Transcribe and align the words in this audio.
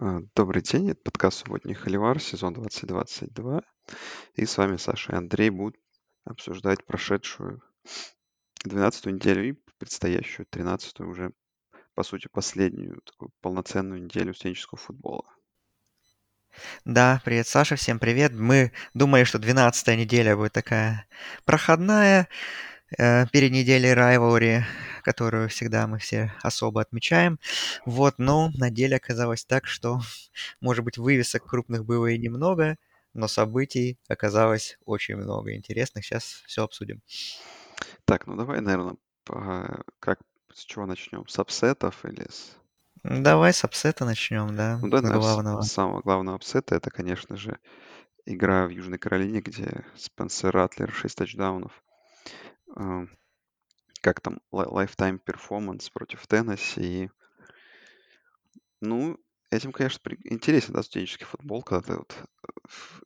А, 0.00 0.20
Добрый 0.34 0.62
день, 0.62 0.88
это 0.88 1.02
подкаст 1.02 1.40
«Субботний 1.40 1.74
Холивар», 1.74 2.18
сезон 2.18 2.54
2022. 2.54 3.60
И 4.36 4.46
с 4.46 4.56
вами 4.56 4.78
Саша 4.78 5.12
и 5.12 5.16
Андрей 5.16 5.50
будут 5.50 5.76
обсуждать 6.24 6.86
прошедшую 6.86 7.62
двенадцатую 8.64 9.16
неделю 9.16 9.50
и 9.50 9.58
предстоящую 9.78 10.46
тринадцатую 10.46 11.10
уже, 11.10 11.32
по 11.94 12.04
сути, 12.04 12.28
последнюю 12.32 13.02
такую 13.02 13.32
полноценную 13.42 14.02
неделю 14.02 14.32
студенческого 14.32 14.78
футбола. 14.78 15.26
Да, 16.86 17.20
привет, 17.22 17.46
Саша, 17.46 17.76
всем 17.76 17.98
привет. 17.98 18.32
Мы 18.32 18.72
думали, 18.94 19.24
что 19.24 19.38
12 19.38 19.98
неделя 19.98 20.36
будет 20.36 20.54
такая 20.54 21.06
проходная, 21.44 22.28
перед 22.96 23.52
неделей 23.52 23.92
Rivalry, 23.92 24.62
которую 25.02 25.48
всегда 25.48 25.86
мы 25.86 25.98
все 25.98 26.32
особо 26.42 26.80
отмечаем. 26.80 27.38
Вот, 27.84 28.14
но 28.18 28.50
на 28.54 28.70
деле 28.70 28.96
оказалось 28.96 29.44
так, 29.44 29.66
что, 29.66 30.00
может 30.60 30.84
быть, 30.84 30.98
вывесок 30.98 31.44
крупных 31.44 31.84
было 31.84 32.06
и 32.06 32.18
немного, 32.18 32.76
но 33.14 33.28
событий 33.28 33.98
оказалось 34.08 34.78
очень 34.84 35.16
много 35.16 35.54
интересных. 35.54 36.04
Сейчас 36.04 36.42
все 36.46 36.64
обсудим. 36.64 37.02
Так, 38.04 38.26
ну 38.26 38.36
давай, 38.36 38.60
наверное, 38.60 38.96
как, 39.98 40.20
с 40.52 40.64
чего 40.64 40.86
начнем? 40.86 41.26
С 41.28 41.38
upset 41.38 41.85
ов 41.85 42.04
или 42.04 42.26
с... 42.28 42.56
Давай 43.04 43.52
с 43.52 43.64
upset 43.64 43.97
а 43.97 44.04
начнем, 44.04 44.54
да, 44.54 44.78
Ну 44.80 44.88
да, 44.88 44.98
с 44.98 45.10
главного. 45.10 45.62
с 45.62 45.72
самого 45.72 46.02
главного 46.02 46.36
upset 46.36 46.69
а 46.69 46.76
это, 46.76 46.90
конечно 46.90 47.36
же, 47.36 47.58
игра 48.26 48.66
в 48.66 48.70
Южной 48.70 48.98
Каролине, 48.98 49.40
где 49.40 49.84
Спенсер 49.96 50.52
Ратлер 50.52 50.92
6 50.92 51.16
тачдаунов. 51.16 51.72
А, 52.76 53.06
Как 54.02 54.20
там, 54.20 54.40
lifetime 54.52 55.20
performance 55.24 55.90
против 55.92 56.26
Теннесси. 56.26 57.10
Ну, 58.80 59.18
этим, 59.50 59.72
конечно, 59.72 60.00
интересен, 60.24 60.74
да, 60.74 60.82
студенческий 60.82 61.24
футбол, 61.26 61.62
когда 61.62 61.82
ты 61.82 61.98
вот 61.98 62.14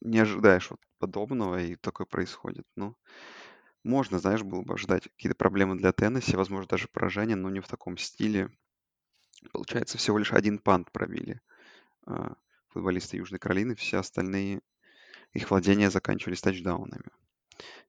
не 0.01 0.19
ожидаешь 0.19 0.71
вот 0.71 0.81
подобного, 0.99 1.63
и 1.63 1.77
такое 1.77 2.07
происходит. 2.07 2.67
Ну, 2.77 2.97
можно, 3.85 4.19
знаешь, 4.19 4.43
было 4.43 4.63
бы 4.63 4.75
ожидать 4.75 5.05
какие-то 5.05 5.37
проблемы 5.37 5.77
для 5.77 5.93
Теннесси, 5.93 6.37
возможно, 6.37 6.69
даже 6.69 6.89
поражение, 6.89 7.37
но 7.37 7.51
не 7.51 7.61
в 7.61 7.69
таком 7.69 7.99
стиле. 7.99 8.51
Получается, 9.53 9.99
всего 9.99 10.19
лишь 10.19 10.33
один 10.33 10.59
пант 10.59 10.93
пробили 10.93 11.41
а, 12.07 12.37
футболисты 12.69 13.19
Южной 13.19 13.41
Каролины, 13.41 13.75
все 13.77 13.99
остальные, 13.99 14.63
их 15.33 15.51
владения 15.51 15.91
заканчивались 15.91 16.43
тачдаунами. 16.43 17.05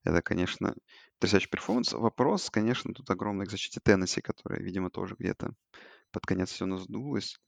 Это, 0.03 0.21
конечно, 0.21 0.75
потрясающий 1.19 1.49
перформанс. 1.49 1.93
Вопрос, 1.93 2.49
конечно, 2.49 2.93
тут 2.93 3.09
огромный 3.09 3.45
к 3.45 3.51
защите 3.51 3.79
Теннесси, 3.83 4.21
которая, 4.21 4.61
видимо, 4.61 4.89
тоже 4.89 5.15
где-то 5.17 5.53
под 6.11 6.25
конец 6.25 6.51
все 6.51 6.65
надулась. 6.65 7.39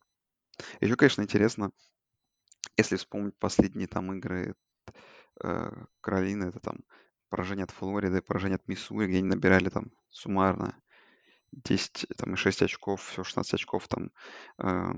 Еще, 0.82 0.96
конечно, 0.96 1.22
интересно, 1.22 1.72
если 2.78 2.96
вспомнить 2.98 3.38
последние 3.38 3.88
там 3.88 4.14
игры 4.14 4.56
э, 5.44 5.72
Каролины, 6.02 6.46
это 6.46 6.60
там 6.60 6.80
поражение 7.30 7.64
от 7.64 7.72
Флориды, 7.72 8.22
поражение 8.22 8.56
от 8.56 8.68
Миссури, 8.68 9.08
где 9.08 9.18
они 9.20 9.28
набирали 9.28 9.70
там 9.70 9.92
суммарно 10.10 10.76
10 11.52 12.08
там, 12.18 12.34
и 12.34 12.38
6 12.38 12.62
очков, 12.62 13.04
все 13.04 13.24
16 13.24 13.54
очков 13.56 13.88
там. 13.88 14.12
э, 14.60 14.92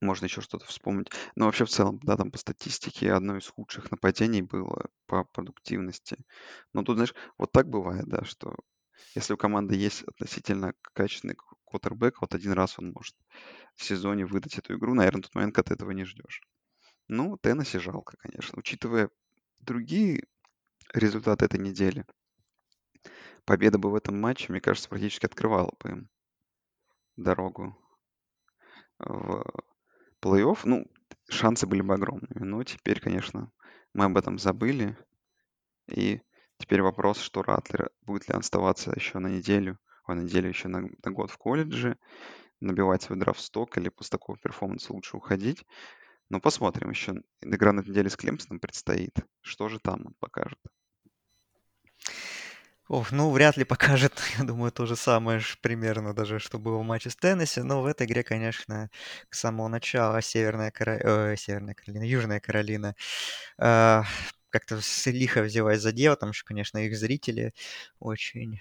можно 0.00 0.26
еще 0.26 0.40
что-то 0.40 0.66
вспомнить. 0.66 1.10
Но 1.36 1.46
вообще 1.46 1.64
в 1.64 1.70
целом, 1.70 2.00
да, 2.02 2.16
там 2.16 2.30
по 2.30 2.38
статистике 2.38 3.12
одно 3.12 3.36
из 3.36 3.46
худших 3.48 3.90
нападений 3.90 4.42
было 4.42 4.86
по 5.06 5.24
продуктивности. 5.24 6.18
Но 6.72 6.82
тут, 6.82 6.96
знаешь, 6.96 7.14
вот 7.38 7.52
так 7.52 7.68
бывает, 7.68 8.06
да, 8.06 8.24
что 8.24 8.54
если 9.14 9.34
у 9.34 9.36
команды 9.36 9.74
есть 9.74 10.02
относительно 10.04 10.74
качественный 10.94 11.36
квотербек, 11.66 12.20
вот 12.20 12.34
один 12.34 12.52
раз 12.52 12.78
он 12.78 12.92
может 12.92 13.14
в 13.74 13.84
сезоне 13.84 14.26
выдать 14.26 14.58
эту 14.58 14.76
игру, 14.76 14.94
наверное, 14.94 15.22
тот 15.22 15.34
момент, 15.34 15.54
когда 15.54 15.68
ты 15.68 15.74
этого 15.74 15.90
не 15.90 16.04
ждешь. 16.04 16.40
Ну, 17.08 17.36
Теннесси 17.36 17.78
жалко, 17.78 18.16
конечно. 18.18 18.58
Учитывая 18.58 19.10
другие 19.60 20.24
результаты 20.92 21.44
этой 21.44 21.60
недели, 21.60 22.06
победа 23.44 23.78
бы 23.78 23.90
в 23.90 23.94
этом 23.94 24.20
матче, 24.20 24.50
мне 24.50 24.60
кажется, 24.60 24.88
практически 24.88 25.26
открывала 25.26 25.72
бы 25.80 25.90
им 25.90 26.08
дорогу 27.16 27.76
в 28.98 29.44
плей-офф. 30.24 30.60
Ну, 30.64 30.86
шансы 31.28 31.66
были 31.66 31.82
бы 31.82 31.94
огромными. 31.94 32.44
Но 32.44 32.62
теперь, 32.64 33.00
конечно, 33.00 33.52
мы 33.92 34.06
об 34.06 34.16
этом 34.16 34.38
забыли. 34.38 34.96
И 35.88 36.22
теперь 36.58 36.82
вопрос, 36.82 37.18
что 37.18 37.42
Ратлер, 37.42 37.90
будет 38.02 38.28
ли 38.28 38.34
он 38.34 38.40
оставаться 38.40 38.92
еще 38.94 39.18
на 39.18 39.28
неделю, 39.28 39.78
а 40.06 40.14
на 40.14 40.22
неделю 40.22 40.48
еще 40.48 40.68
на, 40.68 40.88
на 41.04 41.10
год 41.10 41.30
в 41.30 41.36
колледже, 41.36 41.98
набивать 42.60 43.02
свой 43.02 43.18
драфт-сток 43.18 43.76
или 43.76 43.90
после 43.90 44.12
такого 44.12 44.38
перформанса 44.38 44.92
лучше 44.92 45.16
уходить. 45.16 45.64
Но 46.30 46.40
посмотрим 46.40 46.90
еще. 46.90 47.22
Игра 47.42 47.72
на 47.72 47.80
неделе 47.80 48.08
с 48.08 48.16
Клемсоном 48.16 48.60
предстоит. 48.60 49.14
Что 49.42 49.68
же 49.68 49.78
там 49.78 50.06
он 50.06 50.14
покажет? 50.18 50.58
Ох, 52.88 53.12
ну, 53.12 53.30
вряд 53.30 53.56
ли 53.56 53.64
покажет, 53.64 54.12
я 54.38 54.44
думаю, 54.44 54.70
то 54.72 54.84
же 54.86 54.96
самое 54.96 55.40
примерно 55.62 56.12
даже, 56.14 56.38
что 56.38 56.58
было 56.58 56.78
в 56.78 56.82
матче 56.84 57.10
с 57.10 57.16
Теннесси. 57.16 57.62
Но 57.62 57.82
в 57.82 57.86
этой 57.86 58.06
игре, 58.06 58.22
конечно, 58.22 58.90
с 59.30 59.38
самого 59.40 59.68
начала 59.68 60.20
Северная, 60.20 60.70
Кара... 60.70 60.98
э, 61.32 61.36
Северная 61.36 61.74
Каролина, 61.74 62.04
Южная 62.04 62.40
Каролина 62.40 62.94
э, 63.58 64.02
как-то 64.50 64.80
лихо 65.06 65.42
взялась 65.42 65.80
за 65.82 65.92
дело. 65.92 66.16
Там 66.16 66.30
еще, 66.30 66.44
конечно, 66.44 66.78
их 66.78 66.96
зрители 66.96 67.52
очень 68.00 68.60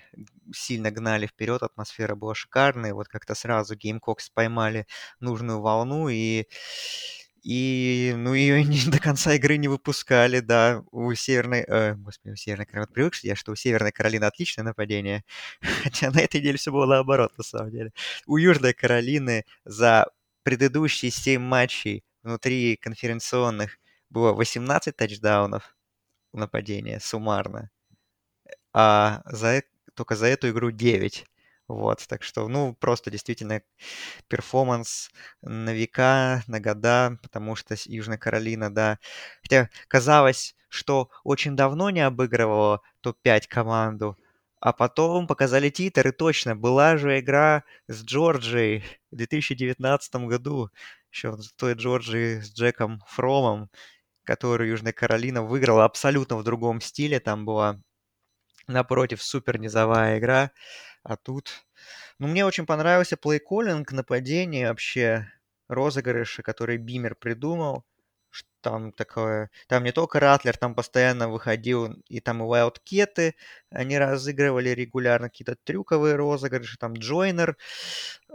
сильно 0.56 0.91
гнали 0.91 1.28
вперед, 1.28 1.63
атмосфера 1.63 2.16
была 2.16 2.35
шикарная. 2.35 2.94
Вот 2.94 3.07
как-то 3.09 3.35
сразу 3.35 3.75
Gamecocks 3.75 4.29
поймали 4.29 4.88
нужную 5.19 5.62
волну 5.62 6.09
и 6.09 6.45
и, 7.43 8.13
ну, 8.15 8.33
ее 8.33 8.63
не, 8.63 8.79
до 8.89 8.99
конца 8.99 9.33
игры 9.33 9.57
не 9.57 9.67
выпускали, 9.67 10.39
да. 10.39 10.83
У 10.91 11.13
Северной... 11.13 11.65
Э, 11.67 11.93
господи, 11.95 12.33
у 12.33 12.35
Северной 12.37 12.65
Каролины... 12.65 12.93
Привык 12.93 13.15
я, 13.23 13.35
что 13.35 13.51
у 13.51 13.55
Северной 13.55 13.91
Каролины 13.91 14.23
отличное 14.25 14.63
нападение. 14.63 15.23
Хотя 15.83 16.11
на 16.11 16.21
этой 16.21 16.39
неделе 16.39 16.57
все 16.57 16.71
было 16.71 16.85
наоборот, 16.85 17.37
на 17.37 17.43
самом 17.43 17.71
деле. 17.71 17.91
У 18.27 18.37
Южной 18.37 18.73
Каролины 18.73 19.45
за 19.65 20.07
предыдущие 20.43 21.11
7 21.11 21.41
матчей 21.41 22.03
внутри 22.23 22.77
конференционных 22.77 23.77
было 24.09 24.33
18 24.33 24.95
тачдаунов 24.95 25.75
в 26.31 26.37
нападении 26.37 26.97
суммарно. 26.99 27.69
А 28.73 29.21
за, 29.25 29.63
только 29.95 30.15
за 30.15 30.27
эту 30.27 30.49
игру 30.49 30.71
9. 30.71 31.25
Вот, 31.68 32.06
так 32.07 32.24
что, 32.24 32.47
ну, 32.50 32.75
просто 32.75 33.09
действительно 33.09 33.62
перформанс 34.28 35.12
на 35.41 35.74
века, 35.74 36.44
на 36.47 36.59
года, 36.59 37.18
потому 37.24 37.56
что 37.56 37.75
с- 37.78 37.88
Южная 37.88 38.18
Каролина, 38.18 38.74
да. 38.74 39.00
Хотя 39.44 39.69
казалось, 39.88 40.56
что 40.69 41.09
очень 41.24 41.56
давно 41.56 41.90
не 41.90 42.01
обыгрывала 42.01 42.81
топ-5 43.01 43.47
команду, 43.47 44.18
а 44.62 44.74
потом 44.74 45.28
показали 45.28 45.69
титры, 45.69 46.12
точно. 46.12 46.56
Была 46.56 46.97
же 46.97 47.19
игра 47.19 47.63
с 47.88 48.03
Джорджией 48.03 48.84
в 49.12 49.16
2019 49.18 50.28
году, 50.28 50.69
еще 51.12 51.31
в 51.31 51.41
той 51.57 51.74
Джорджии 51.75 52.40
с 52.41 52.53
Джеком 52.53 53.01
Фромом, 53.07 53.69
которую 54.25 54.69
Южная 54.72 54.94
Каролина 54.94 55.44
выиграла 55.44 55.85
абсолютно 55.85 56.38
в 56.38 56.44
другом 56.44 56.81
стиле. 56.81 57.19
Там 57.22 57.45
была, 57.45 57.81
напротив, 58.68 59.22
супер 59.22 59.59
низовая 59.59 60.19
игра, 60.19 60.51
а 61.03 61.17
тут 61.17 61.65
ну, 62.19 62.27
мне 62.27 62.45
очень 62.45 62.65
понравился 62.65 63.17
плей-коллинг, 63.17 63.91
нападение, 63.91 64.69
вообще 64.69 65.27
розыгрыши, 65.67 66.43
которые 66.43 66.77
Бимер 66.77 67.15
придумал. 67.15 67.85
Там 68.61 68.93
такое... 68.93 69.51
Там 69.67 69.83
не 69.83 69.91
только 69.91 70.19
Ратлер, 70.19 70.57
там 70.57 70.73
постоянно 70.75 71.27
выходил, 71.29 71.93
и 72.07 72.21
там 72.21 72.41
и 72.43 72.45
Wildcat, 72.47 73.33
они 73.69 73.97
разыгрывали 73.97 74.69
регулярно 74.69 75.29
какие-то 75.29 75.57
трюковые 75.63 76.15
розыгрыши, 76.15 76.77
там 76.77 76.93
Джойнер, 76.93 77.57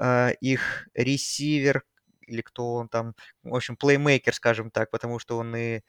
э, 0.01 0.35
их 0.41 0.89
ресивер, 0.95 1.85
или 2.27 2.43
кто 2.43 2.75
он 2.75 2.89
там, 2.89 3.15
в 3.43 3.55
общем, 3.55 3.77
плеймейкер, 3.77 4.35
скажем 4.35 4.71
так, 4.71 4.91
потому 4.91 5.19
что 5.19 5.39
он 5.39 5.57
и, 5.57 5.81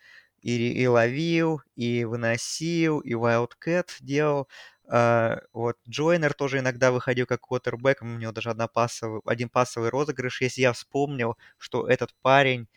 и, 0.42 0.74
и 0.74 0.88
ловил, 0.88 1.62
и 1.76 2.06
выносил, 2.06 3.00
и 3.00 3.14
Wildcat 3.14 3.90
делал. 4.02 4.48
А, 4.88 5.42
вот 5.54 5.78
Джойнер 5.88 6.34
тоже 6.34 6.60
иногда 6.60 6.92
выходил 6.92 7.26
как 7.28 7.42
квотербек, 7.42 8.02
у 8.02 8.06
него 8.06 8.32
даже 8.32 8.50
одна 8.50 8.68
пассовый, 8.68 9.22
один 9.26 9.50
пассовый 9.50 9.90
розыгрыш. 9.90 10.42
Если 10.42 10.62
я 10.62 10.74
вспомнил, 10.74 11.38
что 11.58 11.88
этот 11.88 12.14
парень 12.22 12.68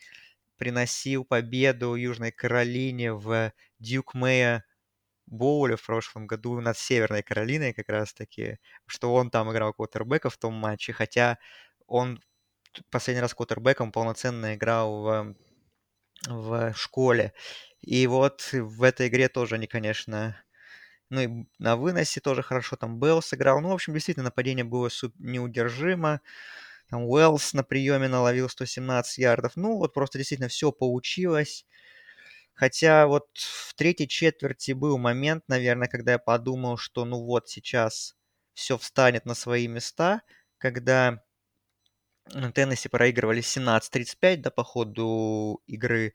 приносил 0.59 1.25
победу 1.25 1.95
Южной 1.95 2.33
Каролине 2.33 3.15
в 3.15 3.53
Дьюк 3.79 4.15
Мэя 4.15 4.65
Боуле 5.27 5.77
в 5.77 5.85
прошлом 5.87 6.27
году 6.27 6.61
над 6.61 6.77
Северной 6.77 7.23
Каролиной 7.23 7.73
как 7.73 7.89
раз-таки, 7.89 8.59
что 8.87 9.15
он 9.15 9.31
там 9.31 9.51
играл 9.51 9.73
квотербека 9.73 10.31
в 10.31 10.37
том 10.37 10.55
матче, 10.55 10.93
хотя 10.93 11.39
он 11.87 12.21
последний 12.91 13.23
раз 13.23 13.35
квотербеком 13.35 13.93
полноценно 13.93 14.55
играл 14.55 15.03
в, 15.03 15.35
в 16.29 16.75
школе. 16.75 17.33
И 17.81 18.07
вот 18.07 18.49
в 18.53 18.83
этой 18.83 19.09
игре 19.09 19.29
тоже 19.29 19.57
они, 19.57 19.67
конечно, 19.67 20.37
ну 21.11 21.21
и 21.21 21.29
на 21.59 21.77
выносе 21.77 22.21
тоже 22.21 22.43
хорошо 22.43 22.77
там 22.77 22.99
Белл 23.01 23.23
сыграл. 23.23 23.61
Ну, 23.61 23.69
в 23.71 23.75
общем, 23.75 23.93
действительно, 23.95 24.25
нападение 24.25 24.65
было 24.65 24.89
неудержимо. 25.19 26.21
Там 26.91 27.05
Уэллс 27.05 27.55
на 27.55 27.65
приеме 27.65 28.09
наловил 28.09 28.49
117 28.49 29.19
ярдов. 29.19 29.53
Ну, 29.57 29.79
вот 29.79 29.95
просто 29.95 30.19
действительно 30.19 30.49
все 30.49 30.73
получилось. 30.73 31.67
Хотя 32.55 33.07
вот 33.07 33.29
в 33.35 33.75
третьей 33.75 34.09
четверти 34.09 34.73
был 34.73 34.99
момент, 34.99 35.45
наверное, 35.49 35.89
когда 35.89 36.13
я 36.13 36.19
подумал, 36.19 36.77
что 36.77 37.05
ну 37.05 37.25
вот 37.25 37.49
сейчас 37.49 38.15
все 38.55 38.79
встанет 38.79 39.25
на 39.27 39.35
свои 39.35 39.67
места, 39.69 40.23
когда 40.59 41.23
Теннесси 42.31 42.89
проигрывали 42.89 43.43
17-35 43.43 44.37
да, 44.37 44.51
по 44.51 44.65
ходу 44.65 45.63
игры, 45.67 46.15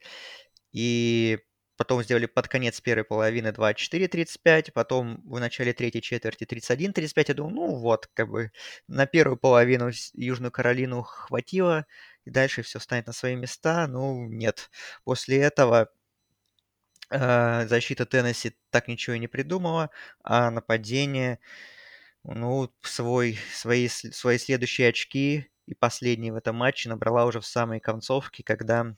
и 0.72 1.38
потом 1.76 2.02
сделали 2.02 2.26
под 2.26 2.48
конец 2.48 2.80
первой 2.80 3.04
половины 3.04 3.48
24-35, 3.48 4.72
потом 4.72 5.22
в 5.24 5.38
начале 5.38 5.72
третьей 5.72 6.02
четверти 6.02 6.44
31-35. 6.44 7.24
Я 7.28 7.34
думал, 7.34 7.50
ну 7.50 7.74
вот, 7.76 8.08
как 8.14 8.28
бы 8.28 8.50
на 8.88 9.06
первую 9.06 9.36
половину 9.36 9.90
Южную 10.14 10.50
Каролину 10.50 11.02
хватило, 11.02 11.86
и 12.24 12.30
дальше 12.30 12.62
все 12.62 12.78
встанет 12.80 13.06
на 13.06 13.12
свои 13.12 13.36
места. 13.36 13.86
Ну, 13.86 14.26
нет. 14.28 14.70
После 15.04 15.38
этого 15.38 15.88
э, 17.10 17.66
защита 17.68 18.06
Теннесси 18.06 18.56
так 18.70 18.88
ничего 18.88 19.14
и 19.14 19.20
не 19.20 19.28
придумала, 19.28 19.90
а 20.24 20.50
нападение, 20.50 21.38
ну, 22.24 22.72
свой, 22.82 23.38
свои, 23.52 23.88
свои 23.88 24.38
следующие 24.38 24.88
очки 24.88 25.48
и 25.68 25.74
последние 25.74 26.32
в 26.32 26.36
этом 26.36 26.56
матче 26.56 26.88
набрала 26.88 27.26
уже 27.26 27.40
в 27.40 27.46
самой 27.46 27.80
концовке, 27.80 28.42
когда 28.42 28.96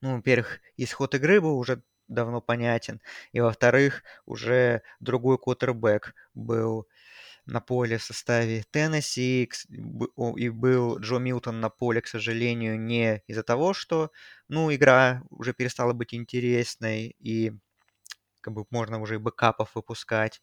ну, 0.00 0.16
во-первых, 0.16 0.60
исход 0.76 1.14
игры 1.14 1.40
был 1.40 1.58
уже 1.58 1.82
давно 2.08 2.40
понятен, 2.40 3.00
и 3.32 3.40
во-вторых, 3.40 4.02
уже 4.26 4.82
другой 5.00 5.38
квотербек 5.38 6.14
был 6.34 6.88
на 7.46 7.60
поле 7.60 7.98
в 7.98 8.02
составе 8.04 8.64
Теннесси, 8.70 9.50
и 10.36 10.48
был 10.50 10.98
Джо 11.00 11.18
Милтон 11.18 11.60
на 11.60 11.70
поле, 11.70 12.00
к 12.02 12.06
сожалению, 12.08 12.80
не 12.80 13.22
из-за 13.26 13.42
того, 13.42 13.74
что, 13.74 14.12
ну, 14.48 14.74
игра 14.74 15.22
уже 15.30 15.54
перестала 15.54 15.92
быть 15.92 16.14
интересной, 16.14 17.16
и 17.18 17.52
как 18.40 18.54
бы 18.54 18.66
можно 18.70 19.00
уже 19.00 19.16
и 19.16 19.18
бэкапов 19.18 19.74
выпускать, 19.74 20.42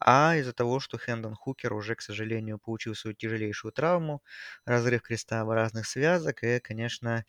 а 0.00 0.36
из-за 0.36 0.52
того, 0.52 0.80
что 0.80 0.98
Хэндон 0.98 1.34
Хукер 1.34 1.72
уже, 1.74 1.94
к 1.94 2.02
сожалению, 2.02 2.58
получил 2.58 2.94
свою 2.94 3.14
тяжелейшую 3.16 3.72
травму, 3.72 4.22
разрыв 4.64 5.02
крестообразных 5.02 5.86
связок, 5.86 6.42
и, 6.44 6.60
конечно, 6.60 7.24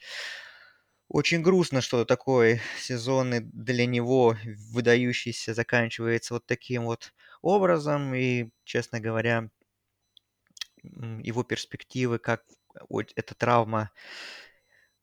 очень 1.09 1.41
грустно, 1.41 1.81
что 1.81 2.03
такой 2.05 2.61
сезон 2.77 3.31
для 3.53 3.85
него 3.85 4.35
выдающийся 4.73 5.53
заканчивается 5.53 6.33
вот 6.33 6.45
таким 6.45 6.83
вот 6.85 7.13
образом. 7.41 8.13
И, 8.13 8.49
честно 8.65 8.99
говоря, 8.99 9.49
его 10.83 11.43
перспективы, 11.43 12.19
как 12.19 12.43
эта 13.15 13.35
травма, 13.35 13.91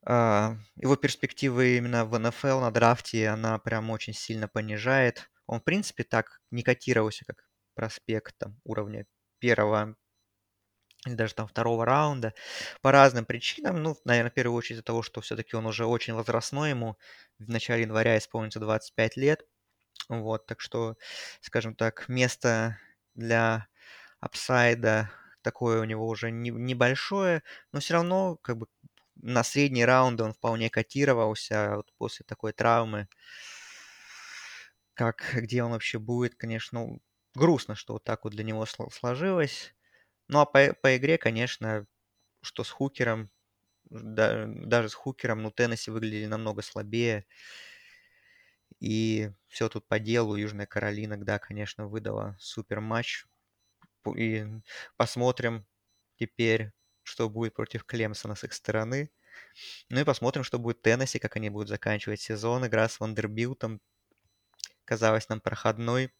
а, 0.06 0.56
его 0.76 0.96
перспективы 0.96 1.76
именно 1.76 2.04
в 2.04 2.18
НФЛ 2.18 2.60
на 2.60 2.70
драфте, 2.70 3.28
она 3.28 3.58
прям 3.58 3.90
очень 3.90 4.12
сильно 4.14 4.48
понижает. 4.48 5.30
Он, 5.46 5.60
в 5.60 5.64
принципе, 5.64 6.04
так 6.04 6.40
не 6.50 6.62
котировался, 6.62 7.24
как 7.24 7.44
проспект 7.74 8.36
там, 8.38 8.60
уровня 8.64 9.06
первого 9.38 9.96
или 11.06 11.14
даже 11.14 11.34
там 11.34 11.46
второго 11.46 11.84
раунда, 11.84 12.32
по 12.80 12.90
разным 12.90 13.26
причинам. 13.26 13.82
Ну, 13.82 13.96
наверное, 14.04 14.30
в 14.30 14.34
первую 14.34 14.56
очередь 14.56 14.76
из-за 14.76 14.84
того, 14.84 15.02
что 15.02 15.20
все-таки 15.20 15.54
он 15.56 15.66
уже 15.66 15.84
очень 15.86 16.14
возрастной, 16.14 16.70
ему 16.70 16.96
в 17.38 17.48
начале 17.50 17.82
января 17.82 18.16
исполнится 18.18 18.58
25 18.60 19.16
лет. 19.16 19.42
Вот, 20.08 20.46
так 20.46 20.60
что, 20.60 20.96
скажем 21.42 21.74
так, 21.76 22.08
место 22.08 22.78
для 23.14 23.68
апсайда 24.20 25.10
такое 25.42 25.80
у 25.82 25.84
него 25.84 26.08
уже 26.08 26.30
не, 26.32 26.50
небольшое, 26.50 27.42
но 27.72 27.80
все 27.80 27.94
равно, 27.94 28.36
как 28.42 28.58
бы, 28.58 28.66
на 29.16 29.44
средние 29.44 29.86
раунды 29.86 30.24
он 30.24 30.34
вполне 30.34 30.70
котировался 30.70 31.76
вот 31.76 31.92
после 31.98 32.24
такой 32.26 32.52
травмы. 32.52 33.08
Как, 34.94 35.30
где 35.34 35.62
он 35.62 35.72
вообще 35.72 35.98
будет, 35.98 36.34
конечно, 36.36 36.80
ну, 36.80 37.00
грустно, 37.34 37.74
что 37.74 37.94
вот 37.94 38.04
так 38.04 38.24
вот 38.24 38.32
для 38.32 38.44
него 38.44 38.66
сложилось. 38.66 39.74
Ну, 40.28 40.40
а 40.40 40.46
по, 40.46 40.74
по 40.74 40.96
игре, 40.96 41.18
конечно, 41.18 41.86
что 42.42 42.64
с 42.64 42.70
Хукером, 42.70 43.30
да, 43.84 44.46
даже 44.46 44.88
с 44.88 44.94
Хукером, 44.94 45.42
ну, 45.42 45.50
Теннесси 45.50 45.90
выглядели 45.90 46.26
намного 46.26 46.62
слабее. 46.62 47.26
И 48.80 49.30
все 49.48 49.68
тут 49.68 49.86
по 49.86 49.98
делу. 49.98 50.36
Южная 50.36 50.66
Каролина, 50.66 51.16
да, 51.16 51.38
конечно, 51.38 51.86
выдала 51.88 52.36
супер 52.38 52.80
матч. 52.80 53.26
И 54.16 54.46
посмотрим 54.96 55.66
теперь, 56.18 56.72
что 57.02 57.30
будет 57.30 57.54
против 57.54 57.84
Клемсона 57.84 58.34
с 58.34 58.44
их 58.44 58.52
стороны. 58.52 59.10
Ну 59.90 60.00
и 60.00 60.04
посмотрим, 60.04 60.44
что 60.44 60.58
будет 60.58 60.82
Теннесси, 60.82 61.18
как 61.18 61.36
они 61.36 61.50
будут 61.50 61.68
заканчивать 61.68 62.20
сезон. 62.20 62.66
Игра 62.66 62.88
с 62.88 63.00
Вандербилтом 63.00 63.80
казалась 64.84 65.28
нам 65.28 65.40
проходной. 65.40 66.12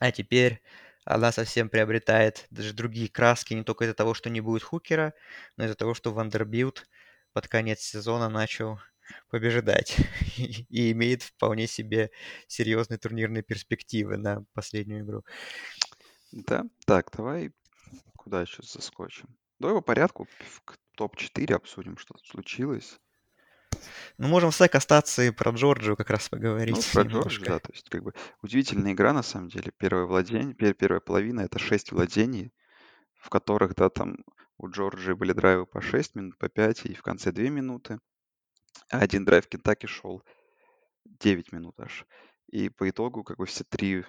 А 0.00 0.10
теперь 0.12 0.62
она 1.04 1.30
совсем 1.32 1.68
приобретает 1.68 2.46
даже 2.50 2.72
другие 2.72 3.08
краски, 3.08 3.54
не 3.54 3.64
только 3.64 3.84
из-за 3.84 3.94
того, 3.94 4.14
что 4.14 4.30
не 4.30 4.40
будет 4.40 4.62
Хукера, 4.62 5.14
но 5.56 5.64
из-за 5.64 5.76
того, 5.76 5.94
что 5.94 6.12
Вандербильт 6.12 6.88
под 7.32 7.48
конец 7.48 7.80
сезона 7.80 8.28
начал 8.28 8.80
побеждать 9.28 9.96
и 10.38 10.92
имеет 10.92 11.22
вполне 11.22 11.66
себе 11.66 12.10
серьезные 12.48 12.98
турнирные 12.98 13.42
перспективы 13.42 14.16
на 14.16 14.44
последнюю 14.54 15.04
игру. 15.04 15.24
Да, 16.32 16.64
так, 16.86 17.10
давай 17.12 17.52
куда 18.16 18.42
еще 18.42 18.62
заскочим? 18.62 19.36
Давай 19.58 19.76
по 19.76 19.82
порядку 19.82 20.28
к 20.64 20.78
топ-4 20.96 21.54
обсудим, 21.54 21.98
что 21.98 22.16
случилось. 22.24 22.98
Ну, 24.18 24.28
можем 24.28 24.50
в 24.50 24.54
SEC 24.54 24.74
остаться 24.74 25.22
и 25.22 25.30
про 25.30 25.50
Джорджию 25.52 25.96
как 25.96 26.10
раз 26.10 26.28
поговорить. 26.28 26.76
Ну, 26.76 26.82
про 26.92 27.02
Джорджию, 27.08 27.46
да, 27.46 27.58
то 27.58 27.72
есть 27.72 27.88
как 27.88 28.02
бы 28.02 28.12
удивительная 28.42 28.92
игра 28.92 29.12
на 29.12 29.22
самом 29.22 29.48
деле. 29.48 29.72
Первое 29.78 30.04
владение, 30.04 30.54
пер- 30.54 30.74
первая 30.74 31.00
половина 31.00 31.40
это 31.40 31.58
6 31.58 31.92
владений, 31.92 32.52
в 33.18 33.30
которых, 33.30 33.74
да, 33.74 33.88
там 33.88 34.18
у 34.58 34.68
Джорджии 34.68 35.14
были 35.14 35.32
драйвы 35.32 35.64
по 35.64 35.80
6 35.80 36.16
минут, 36.16 36.36
по 36.36 36.48
5 36.48 36.84
и 36.84 36.94
в 36.94 37.02
конце 37.02 37.32
2 37.32 37.44
минуты. 37.48 37.98
А 38.90 38.98
один 38.98 39.24
драйв 39.24 39.46
Кентаки 39.48 39.86
шел 39.86 40.22
9 41.04 41.52
минут 41.52 41.80
аж. 41.80 42.04
И 42.48 42.68
по 42.68 42.90
итогу, 42.90 43.24
как 43.24 43.38
бы 43.38 43.46
все 43.46 43.64
три 43.64 44.04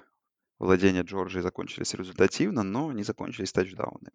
владения 0.60 1.04
Джорджии 1.04 1.40
закончились 1.40 1.94
результативно, 1.94 2.64
но 2.64 2.92
не 2.92 3.04
закончились 3.04 3.54
тачдаунами. 3.54 4.12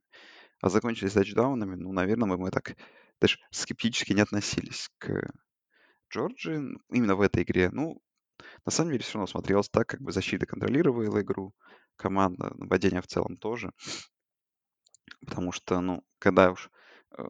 А 0.60 0.68
закончились 0.68 1.12
тачдаунами, 1.12 1.74
ну, 1.74 1.92
наверное, 1.92 2.28
мы, 2.28 2.36
мы 2.36 2.50
так 2.50 2.76
даже 3.20 3.38
скептически 3.50 4.12
не 4.12 4.20
относились 4.20 4.90
к 4.98 5.30
Джорджии 6.10 6.78
именно 6.90 7.16
в 7.16 7.20
этой 7.20 7.42
игре. 7.42 7.70
Ну, 7.72 8.00
на 8.64 8.72
самом 8.72 8.92
деле 8.92 9.02
все 9.02 9.14
равно 9.14 9.26
смотрелось 9.26 9.68
так, 9.68 9.88
как 9.88 10.00
бы 10.00 10.12
защита 10.12 10.46
контролировала 10.46 11.20
игру, 11.20 11.54
команда, 11.96 12.52
нападение 12.56 13.02
в 13.02 13.06
целом 13.06 13.36
тоже. 13.36 13.72
Потому 15.20 15.52
что, 15.52 15.80
ну, 15.80 16.04
когда 16.18 16.52
уж 16.52 16.70
э, 17.16 17.24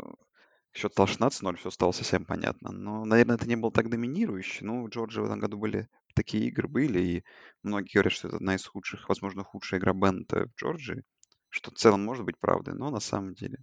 счет 0.72 0.92
стал 0.92 1.06
16-0, 1.06 1.56
все 1.56 1.70
стало 1.70 1.92
совсем 1.92 2.24
понятно. 2.24 2.72
Но, 2.72 3.04
наверное, 3.04 3.36
это 3.36 3.46
не 3.46 3.56
было 3.56 3.72
так 3.72 3.90
доминирующе. 3.90 4.64
Ну, 4.64 4.84
в 4.84 4.88
Джорджии 4.88 5.20
в 5.20 5.24
этом 5.24 5.40
году 5.40 5.58
были 5.58 5.88
такие 6.16 6.48
игры 6.48 6.66
были, 6.66 6.98
и 7.00 7.24
многие 7.62 7.92
говорят, 7.94 8.12
что 8.12 8.28
это 8.28 8.38
одна 8.38 8.56
из 8.56 8.64
худших, 8.64 9.08
возможно, 9.08 9.44
худшая 9.44 9.78
игра 9.78 9.92
Бента 9.92 10.46
в 10.46 10.60
Джорджии, 10.60 11.04
что 11.50 11.70
в 11.70 11.74
целом 11.74 12.04
может 12.04 12.24
быть 12.24 12.38
правдой, 12.38 12.74
но 12.74 12.90
на 12.90 13.00
самом 13.00 13.34
деле, 13.34 13.58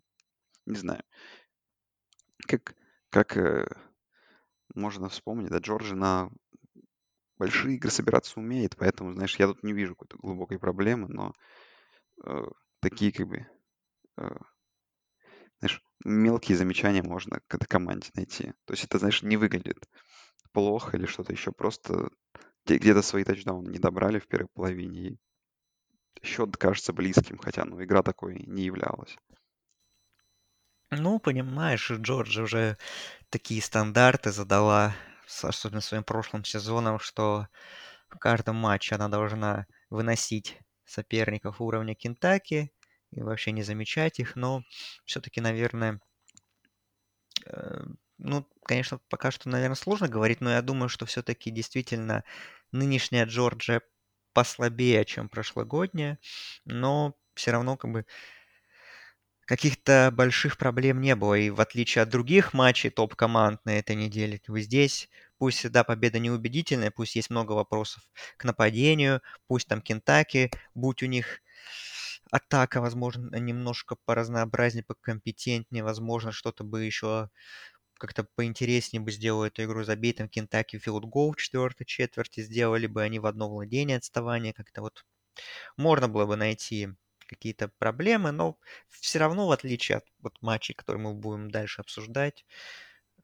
не 0.65 0.75
знаю. 0.75 1.03
Как, 2.47 2.75
как 3.09 3.37
э, 3.37 3.65
можно 4.73 5.09
вспомнить, 5.09 5.49
да, 5.49 5.57
Джорджи 5.57 5.95
на 5.95 6.29
большие 7.37 7.75
игры 7.75 7.91
собираться 7.91 8.39
умеет, 8.39 8.75
поэтому, 8.77 9.13
знаешь, 9.13 9.35
я 9.37 9.47
тут 9.47 9.63
не 9.63 9.73
вижу 9.73 9.95
какой-то 9.95 10.17
глубокой 10.17 10.59
проблемы, 10.59 11.07
но 11.09 11.33
э, 12.25 12.45
такие 12.79 13.11
как 13.11 13.27
бы, 13.27 13.47
э, 14.17 14.29
знаешь, 15.59 15.83
мелкие 16.05 16.57
замечания 16.57 17.03
можно 17.03 17.39
к 17.47 17.55
этой 17.55 17.65
команде 17.65 18.09
найти. 18.15 18.53
То 18.65 18.73
есть 18.73 18.83
это, 18.85 18.99
знаешь, 18.99 19.23
не 19.23 19.37
выглядит 19.37 19.89
плохо 20.51 20.97
или 20.97 21.05
что-то 21.05 21.31
еще, 21.31 21.51
просто 21.51 22.09
где-то 22.65 23.01
свои 23.01 23.23
тачдауны 23.23 23.69
не 23.69 23.79
добрали 23.79 24.19
в 24.19 24.27
первой 24.27 24.47
половине, 24.53 25.09
и 25.09 25.17
счет 26.21 26.55
кажется 26.57 26.93
близким, 26.93 27.37
хотя, 27.37 27.65
ну, 27.65 27.83
игра 27.83 28.03
такой 28.03 28.43
не 28.45 28.63
являлась. 28.63 29.17
Ну, 30.97 31.19
понимаешь, 31.19 31.91
Джорджи 31.91 32.41
уже 32.41 32.77
такие 33.29 33.61
стандарты 33.61 34.31
задала, 34.31 34.95
особенно 35.41 35.81
своим 35.81 36.03
прошлым 36.03 36.43
сезоном, 36.45 36.99
что 36.99 37.47
в 38.09 38.17
каждом 38.19 38.57
матче 38.57 38.95
она 38.95 39.09
должна 39.09 39.65
выносить 39.89 40.59
соперников 40.85 41.61
уровня 41.61 41.95
Кентаки 41.95 42.71
и 43.11 43.21
вообще 43.21 43.51
не 43.51 43.63
замечать 43.63 44.19
их, 44.19 44.35
но 44.35 44.63
все-таки, 45.05 45.41
наверное, 45.41 45.99
э, 47.45 47.81
ну, 48.17 48.47
конечно, 48.65 48.99
пока 49.09 49.31
что, 49.31 49.49
наверное, 49.49 49.75
сложно 49.75 50.07
говорить, 50.07 50.41
но 50.41 50.51
я 50.51 50.61
думаю, 50.61 50.89
что 50.89 51.05
все-таки 51.05 51.51
действительно 51.51 52.23
нынешняя 52.71 53.25
Джорджия 53.25 53.81
послабее, 54.33 55.05
чем 55.05 55.29
прошлогодняя, 55.29 56.19
но 56.65 57.15
все 57.35 57.51
равно 57.51 57.77
как 57.77 57.91
бы 57.91 58.05
каких-то 59.45 60.09
больших 60.13 60.57
проблем 60.57 61.01
не 61.01 61.15
было. 61.15 61.35
И 61.35 61.49
в 61.49 61.61
отличие 61.61 62.03
от 62.03 62.09
других 62.09 62.53
матчей 62.53 62.89
топ-команд 62.89 63.63
на 63.65 63.77
этой 63.79 63.95
неделе, 63.95 64.39
вы 64.47 64.61
здесь, 64.61 65.09
пусть 65.37 65.59
всегда 65.59 65.83
победа 65.83 66.19
неубедительная, 66.19 66.91
пусть 66.91 67.15
есть 67.15 67.29
много 67.29 67.53
вопросов 67.53 68.03
к 68.37 68.43
нападению, 68.45 69.21
пусть 69.47 69.67
там 69.67 69.81
Кентаки, 69.81 70.51
будь 70.75 71.03
у 71.03 71.07
них 71.07 71.41
атака, 72.31 72.81
возможно, 72.81 73.35
немножко 73.37 73.95
по 74.05 74.15
разнообразнее, 74.15 74.83
покомпетентнее, 74.83 75.83
возможно, 75.83 76.31
что-то 76.31 76.63
бы 76.63 76.83
еще 76.83 77.29
как-то 77.99 78.25
поинтереснее 78.35 79.01
бы 79.01 79.11
сделал 79.11 79.43
эту 79.45 79.63
игру 79.63 79.83
забитым 79.83 80.29
Кентаки 80.29 80.77
филд 80.79 81.05
гол 81.05 81.33
в 81.33 81.37
четвертой 81.37 81.85
четверти, 81.85 82.41
сделали 82.41 82.87
бы 82.87 83.01
они 83.03 83.19
в 83.19 83.25
одно 83.25 83.49
владение 83.49 83.97
отставание, 83.97 84.53
как-то 84.53 84.81
вот 84.81 85.05
можно 85.77 86.07
было 86.09 86.25
бы 86.25 86.35
найти 86.35 86.89
какие-то 87.33 87.69
проблемы, 87.79 88.31
но 88.31 88.57
все 88.87 89.19
равно, 89.19 89.47
в 89.47 89.51
отличие 89.51 89.99
от 89.99 90.05
вот 90.21 90.41
матчей, 90.41 90.75
которые 90.75 91.01
мы 91.01 91.13
будем 91.13 91.49
дальше 91.51 91.81
обсуждать 91.81 92.45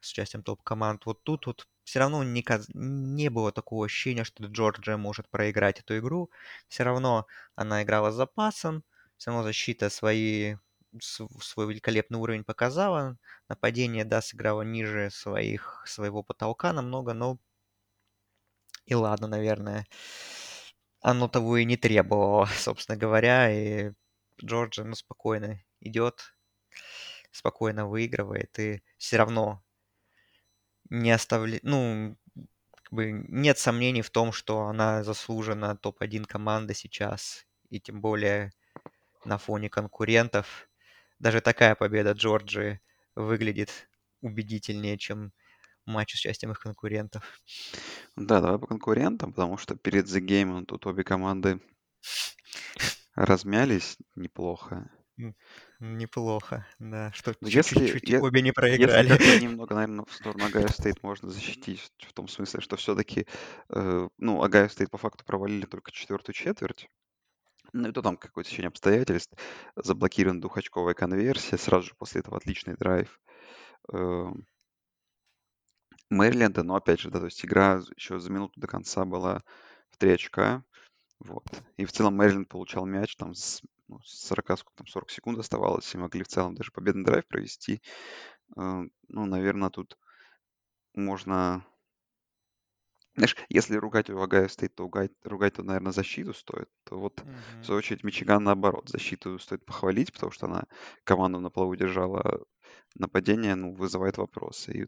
с 0.01 0.12
участием 0.12 0.44
топ-команд, 0.44 1.06
вот 1.06 1.24
тут 1.24 1.48
вот 1.48 1.68
все 1.84 2.00
равно 2.00 2.24
не, 2.24 2.46
не 2.74 3.30
было 3.30 3.51
такого 3.51 3.86
ощущения, 3.86 4.24
что 4.24 4.46
Джорджия 4.46 4.98
может 4.98 5.30
проиграть 5.30 5.80
эту 5.80 5.98
игру. 5.98 6.30
Все 6.68 6.84
равно 6.84 7.25
она 7.56 7.84
играла 7.84 8.12
с 8.12 8.16
запасом, 8.16 8.84
все 9.18 9.32
равно 9.32 9.44
защита 9.44 9.89
свои, 9.89 10.56
свой 11.01 11.68
великолепный 11.68 12.20
уровень 12.20 12.44
показала. 12.44 13.18
Нападение, 13.50 14.06
да, 14.06 14.22
сыграло 14.22 14.62
ниже 14.62 15.10
своих, 15.12 15.84
своего 15.88 16.24
потолка 16.24 16.74
намного, 16.74 17.13
но 17.13 17.39
и 18.86 18.96
ладно, 18.96 19.28
наверное 19.28 19.86
оно 21.01 21.28
того 21.28 21.58
и 21.58 21.66
не 21.66 21.78
требовало, 21.78 22.46
собственно 22.58 22.98
говоря, 22.98 23.51
и 23.51 23.92
Джорджия, 24.43 24.86
ну, 24.86 24.96
спокойно 24.96 25.63
идет, 25.81 26.36
спокойно 27.31 27.88
выигрывает, 27.88 28.58
и 28.60 28.81
все 28.98 29.17
равно 29.17 29.63
не 30.89 31.12
оставляет, 31.12 31.63
ну, 31.63 32.17
как 32.75 32.91
бы 32.93 33.12
нет 33.12 33.58
сомнений 33.60 34.01
в 34.01 34.10
том, 34.10 34.31
что 34.31 34.65
она 34.65 35.03
заслужена 35.03 35.75
топ-1 35.75 36.25
команда 36.25 36.74
сейчас, 36.74 37.46
и 37.69 37.79
тем 37.79 38.01
более 38.01 38.51
на 39.25 39.38
фоне 39.38 39.69
конкурентов. 39.69 40.69
Даже 41.19 41.41
такая 41.41 41.75
победа 41.75 42.13
Джорджии 42.13 42.81
выглядит 43.15 43.89
убедительнее, 44.22 44.98
чем 44.98 45.34
матч 45.86 46.13
с 46.13 46.15
участием 46.15 46.51
их 46.53 46.60
конкурентов. 46.60 47.41
Да, 48.15 48.41
давай 48.41 48.60
по 48.60 48.67
конкурентам, 48.67 49.34
потому 49.34 49.58
что 49.58 49.75
перед 49.75 50.05
The 50.05 50.19
Game 50.22 50.65
тут 50.65 50.86
обе 50.86 51.03
команды 51.03 51.60
размялись 53.16 53.98
неплохо. 54.16 54.89
Неплохо, 55.80 56.66
да, 56.80 57.12
что 57.12 57.36
ну, 57.42 57.50
если, 57.50 57.80
чуть-чуть 57.80 58.10
я, 58.10 58.22
обе 58.22 58.42
не 58.42 58.54
проиграли. 58.54 59.10
Если 59.10 59.39
немного, 59.46 59.75
наверное, 59.75 60.06
в 60.06 60.13
сторону 60.13 60.46
Агайо 60.46 60.70
State 60.70 61.03
можно 61.04 61.30
защитить, 61.30 61.92
в 61.98 62.13
том 62.13 62.30
смысле, 62.30 62.62
что 62.62 62.78
все-таки, 62.78 63.28
э, 63.70 64.08
ну, 64.18 64.42
Ohio 64.41 64.70
State 64.70 64.89
по 64.89 64.98
факту 64.98 65.25
провалили 65.25 65.66
только 65.66 65.92
четвертую 65.92 66.34
четверть. 66.34 66.89
Ну, 67.74 67.89
и 67.89 67.92
то 67.92 68.01
там 68.01 68.16
какое-то 68.16 68.50
течение 68.50 68.70
обстоятельств. 68.70 69.34
Заблокирована 69.75 70.42
двухочковая 70.42 70.94
конверсия, 70.94 71.58
сразу 71.58 71.88
же 71.88 71.96
после 71.96 72.22
этого 72.22 72.38
отличный 72.38 72.75
драйв. 72.75 73.20
Э, 73.94 74.28
Мэриленда, 76.10 76.63
но 76.63 76.75
опять 76.75 77.00
же, 77.00 77.12
да, 77.12 77.20
то 77.20 77.25
есть 77.25 77.46
игра 77.46 77.82
еще 77.96 78.20
за 78.20 78.32
минуту 78.32 78.60
до 78.60 78.68
конца 78.68 79.06
была 79.06 79.44
в 79.92 79.98
3 79.98 80.13
очка. 80.13 80.63
Вот. 81.20 81.46
И 81.78 81.86
в 81.86 81.92
целом 81.92 82.16
Мэриленд 82.16 82.48
получал 82.48 82.86
мяч 82.86 83.16
там 83.16 83.34
с, 83.34 83.62
ну, 83.88 84.00
с 84.02 84.28
40, 84.28 84.60
сколько 84.60 84.78
там, 84.78 84.88
40 84.88 85.10
секунд 85.12 85.40
оставалось, 85.40 85.94
и 85.94 85.98
могли 85.98 86.24
в 86.24 86.28
целом 86.28 86.56
даже 86.56 86.72
победный 86.72 87.04
драйв 87.04 87.28
провести. 87.28 87.82
Э, 88.58 88.84
ну, 89.08 89.26
наверное, 89.26 89.70
тут 89.70 89.98
можно... 90.94 91.66
Знаешь, 93.16 93.36
если 93.50 93.76
ругать 93.76 94.10
Ohio 94.10 94.48
State, 94.48 94.75
то 94.76 94.84
ругать, 94.84 95.12
ругать 95.24 95.56
то, 95.56 95.64
наверное, 95.64 95.92
защиту 95.92 96.34
стоит. 96.34 96.70
То 96.86 96.98
вот, 96.98 97.22
в 97.62 97.66
свою 97.66 97.80
очередь, 97.80 98.04
Мичиган 98.06 98.44
наоборот. 98.44 98.88
Защиту 98.88 99.38
стоит 99.40 99.66
похвалить, 99.66 100.14
потому 100.14 100.32
что 100.32 100.46
она 100.46 100.64
команду 101.04 101.40
на 101.42 101.50
плаву 101.50 101.76
держала. 101.76 102.46
Нападение, 102.96 103.56
ну, 103.56 103.74
вызывает 103.74 104.18
вопросы. 104.18 104.72
И 104.72 104.88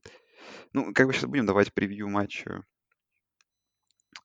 ну, 0.71 0.93
как 0.93 1.07
бы 1.07 1.13
сейчас 1.13 1.25
будем 1.25 1.45
давать 1.45 1.73
превью 1.73 2.07
матча 2.07 2.63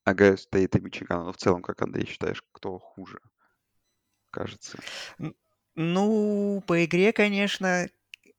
Ohio 0.06 0.36
State 0.36 0.76
и 0.76 0.80
Мичигана. 0.80 1.24
Но 1.24 1.32
в 1.32 1.36
целом, 1.36 1.62
как, 1.62 1.82
Андрей, 1.82 2.06
считаешь, 2.06 2.42
кто 2.52 2.78
хуже, 2.78 3.18
кажется? 4.30 4.78
Ну, 5.74 6.62
по 6.66 6.84
игре, 6.84 7.12
конечно, 7.12 7.88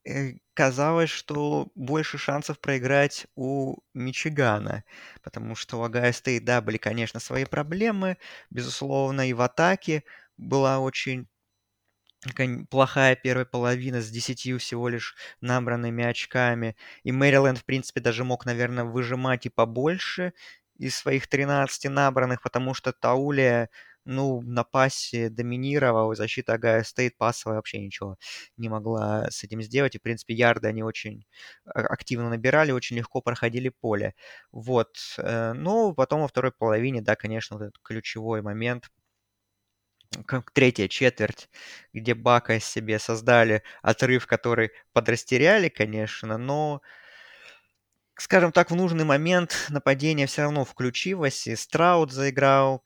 э, 0.05 0.33
казалось, 0.53 1.09
что 1.09 1.67
больше 1.75 2.17
шансов 2.17 2.59
проиграть 2.59 3.27
у 3.35 3.77
Мичигана, 3.93 4.85
потому 5.21 5.55
что 5.55 5.79
у 5.79 5.83
Ohio 5.83 6.13
State, 6.13 6.45
да, 6.45 6.61
были, 6.61 6.77
конечно, 6.77 7.19
свои 7.19 7.45
проблемы, 7.45 8.17
безусловно, 8.49 9.29
и 9.29 9.33
в 9.33 9.41
атаке 9.41 10.03
была 10.37 10.79
очень 10.79 11.27
плохая 12.69 13.15
первая 13.15 13.45
половина 13.45 14.01
с 14.01 14.09
10 14.09 14.57
всего 14.57 14.89
лишь 14.89 15.15
набранными 15.41 16.03
очками. 16.03 16.75
И 17.03 17.11
Мэриленд, 17.11 17.59
в 17.59 17.65
принципе, 17.65 18.01
даже 18.01 18.23
мог, 18.23 18.45
наверное, 18.45 18.83
выжимать 18.83 19.45
и 19.45 19.49
побольше 19.49 20.33
из 20.77 20.95
своих 20.95 21.27
13 21.27 21.85
набранных, 21.91 22.41
потому 22.41 22.73
что 22.73 22.93
Таулия, 22.93 23.69
ну, 24.05 24.41
на 24.41 24.63
пасе 24.63 25.29
доминировал, 25.29 26.15
защита 26.15 26.53
Ohio 26.53 26.83
State 26.83 27.17
пасовая 27.17 27.57
вообще 27.57 27.79
ничего 27.79 28.17
не 28.57 28.69
могла 28.69 29.29
с 29.31 29.43
этим 29.43 29.61
сделать. 29.61 29.95
И, 29.95 29.99
в 29.99 30.01
принципе, 30.01 30.33
ярды 30.33 30.67
они 30.67 30.83
очень 30.83 31.25
а, 31.65 31.81
активно 31.81 32.29
набирали, 32.29 32.71
очень 32.71 32.97
легко 32.97 33.21
проходили 33.21 33.69
поле. 33.69 34.15
Вот. 34.51 34.97
Э, 35.17 35.53
ну, 35.53 35.93
потом 35.93 36.21
во 36.21 36.27
второй 36.27 36.51
половине, 36.51 37.01
да, 37.01 37.15
конечно, 37.15 37.57
вот 37.57 37.63
этот 37.63 37.79
ключевой 37.83 38.41
момент– 38.41 38.89
как 40.25 40.51
третья 40.51 40.87
четверть, 40.87 41.49
где 41.93 42.13
Бака 42.13 42.59
себе 42.59 42.99
создали 42.99 43.63
отрыв, 43.81 44.25
который 44.27 44.71
подрастеряли, 44.93 45.69
конечно, 45.69 46.37
но, 46.37 46.81
скажем 48.17 48.51
так, 48.51 48.71
в 48.71 48.75
нужный 48.75 49.05
момент 49.05 49.67
нападение 49.69 50.27
все 50.27 50.43
равно 50.43 50.65
включилось, 50.65 51.47
и 51.47 51.55
Страут 51.55 52.11
заиграл 52.11 52.83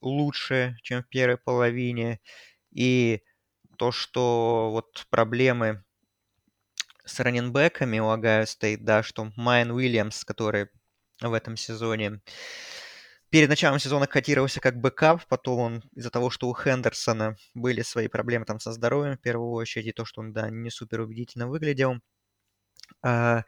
лучше, 0.00 0.76
чем 0.82 1.02
в 1.02 1.08
первой 1.08 1.38
половине, 1.38 2.20
и 2.72 3.22
то, 3.78 3.92
что 3.92 4.70
вот 4.72 5.06
проблемы 5.10 5.84
с 7.04 7.20
running 7.20 7.59
back 7.59 7.81
ами 7.81 7.98
у 8.00 8.08
Ohio 8.10 8.46
State, 8.46 8.84
да, 8.84 9.02
что 9.02 9.30
Майан 9.36 9.70
Уильямс, 9.70 10.24
который 10.24 10.68
в 11.20 11.32
этом 11.32 11.56
сезоне 11.56 12.20
перед 13.30 13.48
началом 13.48 13.78
сезона 13.78 14.06
котировался 14.06 14.60
как 14.60 14.78
backup, 14.80 15.24
потом 15.26 15.58
он 15.58 15.82
из-за 15.94 16.10
того, 16.10 16.30
что 16.30 16.48
у 16.48 16.54
Хендерсона 16.54 17.36
были 17.54 17.82
свои 17.82 18.08
проблемы 18.08 18.44
там 18.44 18.60
со 18.60 18.72
здоровьем 18.72 19.16
в 19.16 19.20
первую 19.20 19.50
очередь, 19.52 19.86
и 19.86 19.92
то, 19.92 20.04
что 20.04 20.20
он, 20.20 20.32
да, 20.32 20.50
не 20.50 20.70
супер 20.70 21.00
убедительно 21.00 21.48
выглядел. 21.48 21.96
Э, 23.04 23.42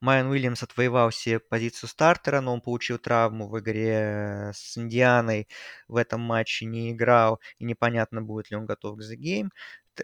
Майан 0.00 0.28
Уильямс 0.28 0.62
отвоевал 0.62 1.10
себе 1.10 1.40
позицию 1.40 1.88
стартера, 1.88 2.40
но 2.40 2.54
он 2.54 2.60
получил 2.60 2.98
травму 2.98 3.48
в 3.48 3.58
игре 3.60 4.52
с 4.54 4.76
Индианой. 4.78 5.48
В 5.88 5.96
этом 5.96 6.20
матче 6.20 6.66
не 6.66 6.92
играл, 6.92 7.40
и 7.58 7.64
непонятно, 7.64 8.22
будет 8.22 8.50
ли 8.50 8.56
он 8.56 8.66
готов 8.66 8.98
к 8.98 9.02
The 9.02 9.16
Game. 9.16 9.50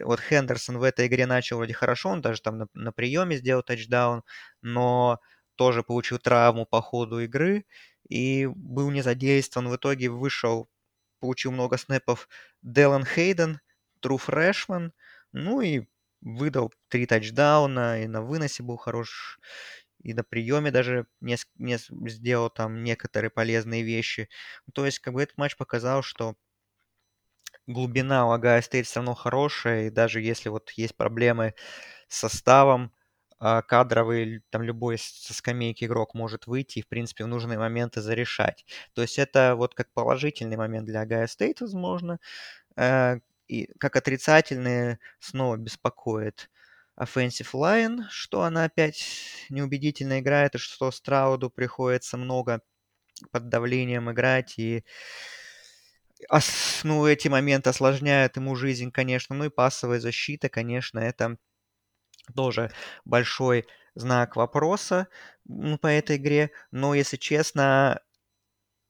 Вот 0.01 0.19
Хендерсон 0.19 0.77
в 0.77 0.83
этой 0.83 1.07
игре 1.07 1.25
начал 1.25 1.57
вроде 1.57 1.73
хорошо, 1.73 2.09
он 2.09 2.21
даже 2.21 2.41
там 2.41 2.57
на, 2.57 2.67
на 2.73 2.91
приеме 2.91 3.37
сделал 3.37 3.63
тачдаун, 3.63 4.23
но 4.61 5.19
тоже 5.55 5.83
получил 5.83 6.17
травму 6.19 6.65
по 6.65 6.81
ходу 6.81 7.19
игры 7.19 7.65
и 8.09 8.47
был 8.47 8.89
не 8.91 9.01
задействован. 9.01 9.69
В 9.69 9.75
итоге 9.75 10.09
вышел, 10.09 10.69
получил 11.19 11.51
много 11.51 11.77
снэпов 11.77 12.27
Делан 12.61 13.05
Хейден, 13.05 13.59
Тру 13.99 14.17
Фрешман, 14.17 14.93
ну 15.31 15.61
и 15.61 15.87
выдал 16.23 16.73
три 16.89 17.05
тачдауна, 17.05 18.03
и 18.03 18.07
на 18.07 18.21
выносе 18.21 18.63
был 18.63 18.77
хорош, 18.77 19.39
и 20.03 20.13
на 20.13 20.23
приеме 20.23 20.71
даже 20.71 21.07
не, 21.21 21.37
не 21.57 21.77
сделал 22.09 22.49
там 22.49 22.83
некоторые 22.83 23.31
полезные 23.31 23.83
вещи. 23.83 24.29
То 24.73 24.85
есть, 24.85 24.99
как 24.99 25.13
бы 25.13 25.23
этот 25.23 25.37
матч 25.37 25.57
показал, 25.57 26.03
что 26.03 26.35
глубина 27.67 28.27
у 28.27 28.31
Ohio 28.31 28.61
State 28.61 28.85
все 28.87 28.99
равно 28.99 29.13
хорошая, 29.15 29.87
и 29.87 29.89
даже 29.89 30.21
если 30.21 30.49
вот 30.49 30.69
есть 30.71 30.95
проблемы 30.95 31.53
с 32.09 32.19
составом, 32.19 32.91
а, 33.39 33.61
кадровый, 33.61 34.41
там 34.51 34.63
любой 34.63 34.97
со 34.97 35.33
скамейки 35.33 35.85
игрок 35.85 36.13
может 36.15 36.47
выйти 36.47 36.79
и, 36.79 36.81
в 36.83 36.87
принципе, 36.87 37.25
в 37.25 37.27
нужные 37.27 37.59
моменты 37.59 38.01
зарешать. 38.01 38.65
То 38.93 39.01
есть 39.01 39.19
это 39.19 39.55
вот 39.57 39.75
как 39.75 39.91
положительный 39.93 40.57
момент 40.57 40.85
для 40.87 41.01
Ohio 41.01 41.27
State, 41.27 41.61
возможно, 41.61 42.19
э, 42.77 43.19
и 43.53 43.69
как 43.79 43.95
отрицательный 43.95 44.97
снова 45.19 45.57
беспокоит 45.57 46.49
offensive 46.99 47.51
line, 47.53 48.01
что 48.09 48.43
она 48.43 48.65
опять 48.65 49.05
неубедительно 49.49 50.19
играет, 50.19 50.55
и 50.55 50.57
что 50.59 50.91
Страуду 50.91 51.49
приходится 51.49 52.17
много 52.17 52.61
под 53.31 53.49
давлением 53.49 54.11
играть, 54.11 54.59
и 54.59 54.83
ну, 56.83 57.05
эти 57.07 57.27
моменты 57.27 57.69
осложняют 57.69 58.35
ему 58.37 58.55
жизнь, 58.55 58.91
конечно. 58.91 59.35
Ну 59.35 59.45
и 59.45 59.49
пассовая 59.49 59.99
защита, 59.99 60.49
конечно, 60.49 60.99
это 60.99 61.37
тоже 62.35 62.71
большой 63.05 63.65
знак 63.95 64.35
вопроса 64.35 65.07
по 65.81 65.87
этой 65.87 66.17
игре. 66.17 66.51
Но, 66.71 66.93
если 66.95 67.17
честно, 67.17 68.01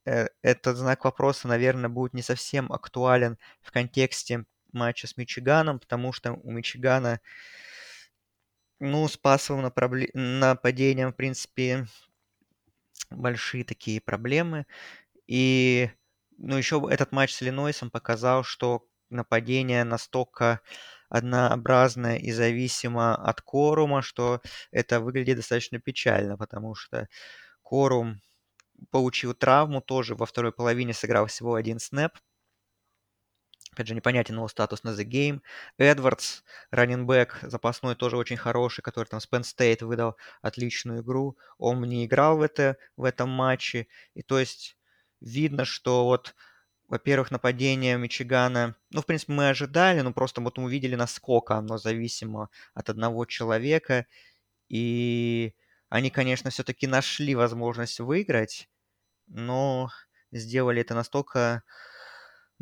э, 0.06 0.28
этот 0.42 0.78
знак 0.78 1.06
вопроса, 1.06 1.48
наверное, 1.48 1.90
будет 1.90 2.14
не 2.14 2.22
совсем 2.22 2.72
актуален 2.72 3.38
в 3.62 3.72
контексте 3.72 4.46
матча 4.74 5.08
с 5.08 5.18
Мичиганом, 5.18 5.80
потому 5.80 6.14
что 6.14 6.34
у 6.34 6.52
Мичигана, 6.52 7.20
ну, 8.80 9.08
с 9.08 9.18
пассовым 9.18 9.72
нападением, 10.14 11.12
в 11.12 11.16
принципе, 11.16 11.88
большие 13.10 13.64
такие 13.64 14.02
проблемы. 14.02 14.66
И, 15.28 15.90
ну, 16.38 16.58
еще 16.58 16.86
этот 16.90 17.12
матч 17.12 17.34
с 17.34 17.44
Иллинойсом 17.44 17.92
показал, 17.92 18.44
что 18.44 18.86
нападение 19.10 19.84
настолько 19.84 20.62
однообразное 21.10 22.18
и 22.18 22.32
зависимо 22.32 23.16
от 23.16 23.42
Корума, 23.42 24.02
что 24.02 24.42
это 24.72 25.00
выглядит 25.00 25.38
достаточно 25.38 25.80
печально, 25.80 26.38
потому 26.38 26.76
что 26.76 27.08
Корум 27.64 28.22
получил 28.92 29.34
травму, 29.34 29.82
тоже 29.82 30.16
во 30.16 30.26
второй 30.26 30.52
половине 30.52 30.94
сыграл 30.94 31.28
всего 31.28 31.56
один 31.56 31.80
снэп. 31.80 32.14
Опять 33.74 33.88
же, 33.88 33.96
непонятен 33.96 34.36
его 34.36 34.48
статус 34.48 34.84
на 34.84 34.90
The 34.90 35.04
Game. 35.04 35.42
Эдвардс, 35.80 36.44
раненбэк, 36.70 37.40
запасной, 37.42 37.96
тоже 37.96 38.18
очень 38.18 38.38
хороший, 38.38 38.82
который 38.84 39.06
там 39.08 39.20
с 39.20 39.28
Penn 39.28 39.42
State 39.42 39.84
выдал 39.84 40.16
отличную 40.44 41.02
игру. 41.02 41.38
Он 41.58 41.82
не 41.82 42.06
играл 42.06 42.38
в, 42.38 42.44
это, 42.44 42.78
в 42.98 43.04
этом 43.04 43.30
матче. 43.30 43.88
И 44.14 44.22
то 44.22 44.38
есть 44.40 44.78
видно, 45.22 45.66
что 45.66 46.06
вот 46.06 46.36
во-первых, 46.88 47.32
нападение 47.32 47.98
Мичигана, 47.98 48.76
ну, 48.92 49.02
в 49.02 49.08
принципе, 49.08 49.34
мы 49.34 49.50
ожидали, 49.50 50.02
но 50.02 50.14
просто 50.14 50.42
вот 50.42 50.60
мы 50.60 50.66
увидели, 50.66 50.94
насколько 50.94 51.56
оно 51.56 51.80
зависимо 51.80 52.50
от 52.76 52.90
одного 52.90 53.26
человека. 53.26 54.06
И 54.70 55.56
они, 55.90 56.12
конечно, 56.12 56.52
все-таки 56.52 56.86
нашли 56.86 57.34
возможность 57.34 58.00
выиграть, 58.00 58.70
но 59.26 59.90
сделали 60.32 60.82
это 60.82 60.94
настолько 60.94 61.64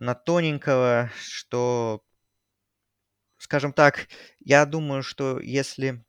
на 0.02 0.16
тоненького, 0.16 1.12
что, 1.16 2.04
скажем 3.38 3.72
так, 3.72 4.08
я 4.40 4.66
думаю, 4.66 5.04
что 5.04 5.40
если 5.40 6.04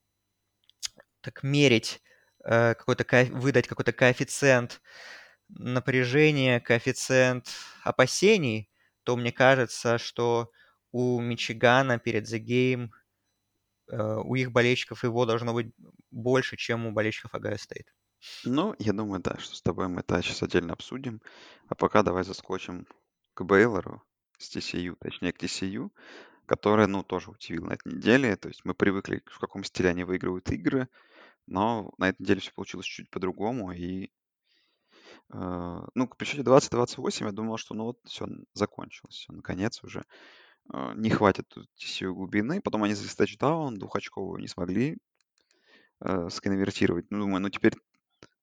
так 1.21 1.43
мерить, 1.43 2.03
э, 2.43 2.75
какой-то, 2.75 3.05
выдать 3.33 3.69
какой-то 3.69 3.93
коэффициент 3.93 4.81
напряжение, 5.51 6.59
коэффициент 6.59 7.51
опасений, 7.85 8.71
то 9.05 9.15
мне 9.15 9.31
кажется, 9.31 9.99
что 9.99 10.51
у 10.91 11.21
Мичигана 11.21 11.99
перед 11.99 12.25
The 12.25 12.39
Game 12.43 12.89
э, 13.91 14.17
у 14.25 14.35
их 14.37 14.53
болельщиков 14.53 15.05
его 15.05 15.27
должно 15.27 15.53
быть 15.53 15.71
больше, 16.11 16.57
чем 16.57 16.87
у 16.87 16.93
болельщиков 16.93 17.35
Ohio 17.35 17.59
State. 17.59 17.93
Ну, 18.45 18.75
я 18.79 18.95
думаю, 18.95 19.21
да, 19.21 19.37
что 19.37 19.55
с 19.55 19.61
тобой 19.61 19.89
мы 19.89 20.01
это 20.01 20.23
сейчас 20.23 20.43
отдельно 20.43 20.73
обсудим. 20.73 21.21
А 21.69 21.75
пока 21.75 22.03
давай 22.03 22.25
заскочим 22.25 22.87
к 23.35 23.43
Бейлору 23.45 24.03
с 24.39 24.55
TCU, 24.55 24.97
точнее 25.01 25.33
к 25.33 25.43
TCU, 25.43 25.91
которая, 26.47 26.87
ну, 26.87 27.03
тоже 27.03 27.31
удивила 27.31 27.67
на 27.67 27.73
этой 27.75 27.95
неделе. 27.95 28.37
То 28.37 28.49
есть 28.49 28.65
мы 28.65 28.75
привыкли, 28.75 29.23
в 29.27 29.39
каком 29.39 29.65
стиле 29.65 29.91
они 29.91 30.05
выигрывают 30.05 30.51
игры, 30.51 30.89
но 31.47 31.93
на 31.99 32.09
этой 32.11 32.23
неделе 32.23 32.41
все 32.41 32.53
получилось 32.53 32.87
чуть 32.87 33.11
по-другому, 33.11 33.73
и 33.73 34.11
а, 35.31 35.87
ну, 35.95 36.09
при 36.09 36.27
счете 36.27 36.43
20-28 36.43 37.27
я 37.27 37.33
думал, 37.33 37.57
что 37.57 37.75
ну 37.75 37.85
вот 37.85 37.99
все, 38.05 38.27
закончилось, 38.55 39.15
все, 39.15 39.33
наконец 39.33 39.83
уже. 39.83 40.05
А, 40.69 40.95
не 40.95 41.11
хватит 41.11 41.49
тут 41.49 41.69
TCU 41.79 42.12
глубины. 42.12 42.61
Потом 42.61 42.83
они 42.85 42.95
за 42.95 43.17
тачдаун 43.17 43.79
двухочковую 43.79 44.41
не 44.41 44.49
смогли 44.49 44.99
э, 46.01 46.29
сконвертировать. 46.31 47.11
Ну, 47.11 47.21
думаю, 47.21 47.41
ну 47.41 47.51
теперь 47.51 47.75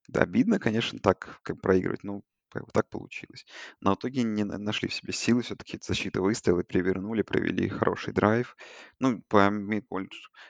да, 0.07 0.21
обидно, 0.21 0.59
конечно, 0.59 0.99
так 0.99 1.39
как 1.43 1.61
проигрывать, 1.61 2.03
ну, 2.03 2.23
как 2.49 2.65
бы 2.65 2.71
так 2.71 2.89
получилось. 2.89 3.45
Но 3.79 3.93
в 3.93 3.95
итоге 3.95 4.23
не 4.23 4.43
нашли 4.43 4.87
в 4.87 4.93
себе 4.93 5.13
силы, 5.13 5.41
все-таки 5.41 5.79
защита 5.81 6.21
выстояла, 6.21 6.63
перевернули, 6.63 7.21
провели 7.21 7.69
хороший 7.69 8.13
драйв. 8.13 8.55
Ну, 8.99 9.21
по, 9.27 9.51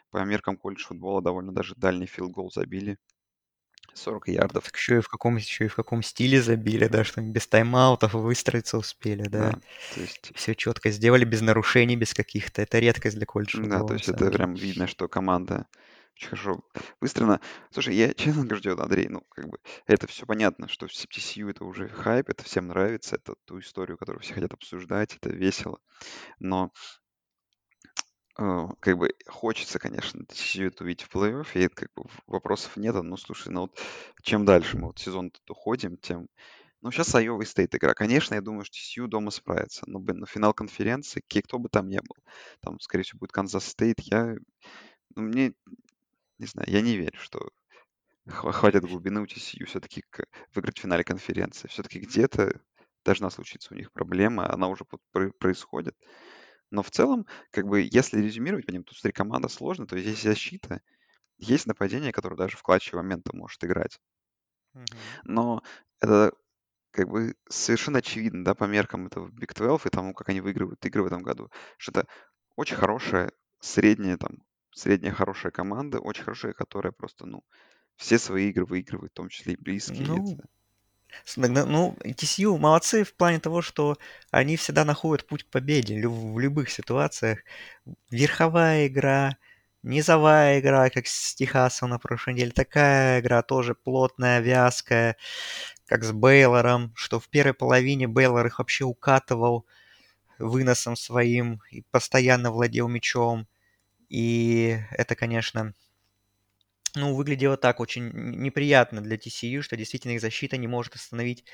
по 0.09 0.17
меркам 0.23 0.57
колледж 0.57 0.85
футбола 0.85 1.21
довольно 1.21 1.53
даже 1.53 1.75
дальний 1.75 2.07
филгол 2.07 2.51
забили. 2.51 2.97
40 3.93 4.27
ярдов. 4.29 4.63
Так 4.63 4.75
еще 4.75 4.97
и 4.97 5.01
в 5.01 5.07
каком, 5.07 5.35
еще 5.37 5.65
и 5.65 5.67
в 5.67 5.75
каком 5.75 6.03
стиле 6.03 6.41
забили, 6.41 6.87
да, 6.87 7.03
что 7.03 7.21
без 7.21 7.47
тайм-аутов 7.47 8.13
выстроиться 8.13 8.77
успели, 8.77 9.23
да. 9.23 9.51
да 9.51 9.59
то 9.93 10.01
есть... 10.01 10.31
Все 10.35 10.55
четко 10.55 10.89
сделали, 10.91 11.25
без 11.25 11.41
нарушений, 11.41 11.95
без 11.95 12.13
каких-то. 12.13 12.61
Это 12.61 12.79
редкость 12.79 13.17
для 13.17 13.25
колледжа. 13.25 13.61
Да, 13.63 13.83
то 13.83 13.93
есть 13.93 14.07
это 14.07 14.25
деле. 14.25 14.31
прям 14.31 14.53
видно, 14.53 14.87
что 14.87 15.07
команда 15.07 15.67
очень 16.19 16.29
хорошо 16.29 16.61
выстроена. 17.01 17.41
Слушай, 17.71 17.95
я 17.95 18.13
честно 18.15 18.45
говорю, 18.45 18.79
Андрей, 18.79 19.07
ну, 19.07 19.21
как 19.29 19.47
бы, 19.47 19.59
это 19.87 20.07
все 20.07 20.25
понятно, 20.25 20.67
что 20.67 20.87
в 20.87 20.91
TCU 20.91 21.49
это 21.49 21.65
уже 21.65 21.87
хайп, 21.87 22.29
это 22.29 22.43
всем 22.43 22.67
нравится, 22.67 23.15
это 23.15 23.35
ту 23.45 23.59
историю, 23.59 23.97
которую 23.97 24.21
все 24.21 24.33
хотят 24.33 24.53
обсуждать, 24.53 25.15
это 25.15 25.29
весело. 25.29 25.79
Но 26.39 26.71
Э, 28.39 28.67
как 28.79 28.97
бы 28.97 29.13
хочется, 29.27 29.79
конечно, 29.79 30.23
это 30.23 30.83
увидеть 30.83 31.03
в 31.03 31.13
плей-офф, 31.13 31.47
и 31.55 31.59
это 31.59 31.75
как 31.75 31.89
бы 31.93 32.05
вопросов 32.25 32.77
нет. 32.77 32.95
Но 32.95 33.17
слушай, 33.17 33.49
ну 33.49 33.61
вот 33.61 33.77
чем 34.23 34.45
дальше 34.45 34.77
мы 34.77 34.87
вот 34.87 34.99
сезон 34.99 35.31
тут 35.31 35.49
уходим, 35.49 35.97
тем... 35.97 36.27
Ну, 36.81 36.91
сейчас 36.91 37.13
Айова 37.13 37.43
стоит 37.43 37.75
игра. 37.75 37.93
Конечно, 37.93 38.35
я 38.35 38.41
думаю, 38.41 38.63
что 38.63 38.77
TCU 38.77 39.07
дома 39.07 39.31
справится. 39.31 39.83
Но, 39.87 39.99
блин, 39.99 40.19
на 40.19 40.25
финал 40.25 40.53
конференции, 40.53 41.21
кто 41.43 41.59
бы 41.59 41.67
там 41.67 41.89
не 41.89 41.99
был, 41.99 42.15
там, 42.61 42.79
скорее 42.79 43.03
всего, 43.03 43.19
будет 43.19 43.33
Канзас 43.33 43.65
Стейт, 43.65 43.99
я... 43.99 44.35
Ну, 45.15 45.23
мне... 45.23 45.53
Не 46.39 46.47
знаю, 46.47 46.69
я 46.69 46.81
не 46.81 46.95
верю, 46.95 47.19
что 47.19 47.49
хватит 48.27 48.83
глубины 48.85 49.21
у 49.21 49.25
TCU 49.25 49.65
все-таки 49.65 50.03
выиграть 50.53 50.77
в 50.79 50.81
финале 50.81 51.03
конференции. 51.03 51.67
Все-таки 51.67 51.99
где-то 51.99 52.61
должна 53.03 53.29
случиться 53.29 53.73
у 53.73 53.77
них 53.77 53.91
проблема, 53.91 54.51
она 54.51 54.67
уже 54.67 54.85
происходит. 55.39 55.95
Но 56.71 56.83
в 56.83 56.91
целом, 56.91 57.25
как 57.51 57.67
бы, 57.67 57.81
если 57.81 58.21
резюмировать 58.21 58.65
по 58.65 58.71
ним, 58.71 58.83
тут 58.83 58.97
смотри, 58.97 59.13
команда 59.13 59.47
сложная, 59.49 59.87
то 59.87 59.95
есть 59.95 60.07
есть 60.07 60.23
защита, 60.23 60.81
есть 61.37 61.65
нападение, 61.65 62.11
которое 62.11 62.35
даже 62.35 62.57
в 62.57 62.63
клатче 62.63 62.95
момента 62.95 63.35
может 63.35 63.63
играть. 63.63 63.99
Но 65.23 65.63
это 65.99 66.33
как 66.91 67.09
бы 67.09 67.35
совершенно 67.49 67.99
очевидно, 67.99 68.43
да, 68.43 68.55
по 68.55 68.65
меркам 68.65 69.07
этого 69.07 69.27
Big 69.29 69.53
12 69.53 69.87
и 69.87 69.89
тому, 69.89 70.13
как 70.13 70.29
они 70.29 70.41
выигрывают 70.41 70.85
игры 70.85 71.03
в 71.03 71.07
этом 71.07 71.21
году, 71.21 71.49
что 71.77 71.91
это 71.91 72.07
очень 72.55 72.75
хорошая, 72.75 73.31
средняя 73.59 74.17
там, 74.17 74.37
средняя 74.71 75.13
хорошая 75.13 75.51
команда, 75.51 75.99
очень 75.99 76.23
хорошая, 76.23 76.53
которая 76.53 76.91
просто, 76.91 77.25
ну, 77.25 77.43
все 77.95 78.17
свои 78.17 78.49
игры 78.49 78.65
выигрывает, 78.65 79.11
в 79.11 79.15
том 79.15 79.29
числе 79.29 79.53
и 79.53 79.61
близкие. 79.61 80.07
Ну, 80.07 80.37
это 81.37 81.65
ну, 81.65 81.97
TCU 82.03 82.57
молодцы 82.57 83.03
в 83.03 83.13
плане 83.13 83.39
того, 83.39 83.61
что 83.61 83.97
они 84.31 84.55
всегда 84.57 84.85
находят 84.85 85.27
путь 85.27 85.43
к 85.43 85.49
победе 85.49 86.07
в 86.07 86.39
любых 86.39 86.69
ситуациях. 86.69 87.39
Верховая 88.09 88.87
игра, 88.87 89.37
низовая 89.83 90.59
игра, 90.59 90.89
как 90.89 91.07
с 91.07 91.35
Техасом 91.35 91.89
на 91.89 91.99
прошлой 91.99 92.33
неделе. 92.33 92.51
Такая 92.51 93.19
игра 93.21 93.41
тоже 93.41 93.75
плотная, 93.75 94.39
вязкая, 94.39 95.17
как 95.85 96.03
с 96.03 96.11
Бейлором, 96.11 96.93
что 96.95 97.19
в 97.19 97.27
первой 97.27 97.53
половине 97.53 98.07
Бейлор 98.07 98.45
их 98.45 98.59
вообще 98.59 98.85
укатывал 98.85 99.65
выносом 100.37 100.95
своим 100.95 101.61
и 101.71 101.81
постоянно 101.91 102.51
владел 102.51 102.87
мячом. 102.87 103.47
И 104.09 104.77
это, 104.91 105.15
конечно, 105.15 105.73
ну, 106.95 107.13
выглядело 107.15 107.55
так 107.57 107.79
очень 107.79 108.09
неприятно 108.13 109.01
для 109.01 109.17
TCU, 109.17 109.61
что 109.61 109.77
действительно 109.77 110.13
их 110.13 110.21
защита 110.21 110.57
не 110.57 110.67
может 110.67 110.95
остановить 110.95 111.45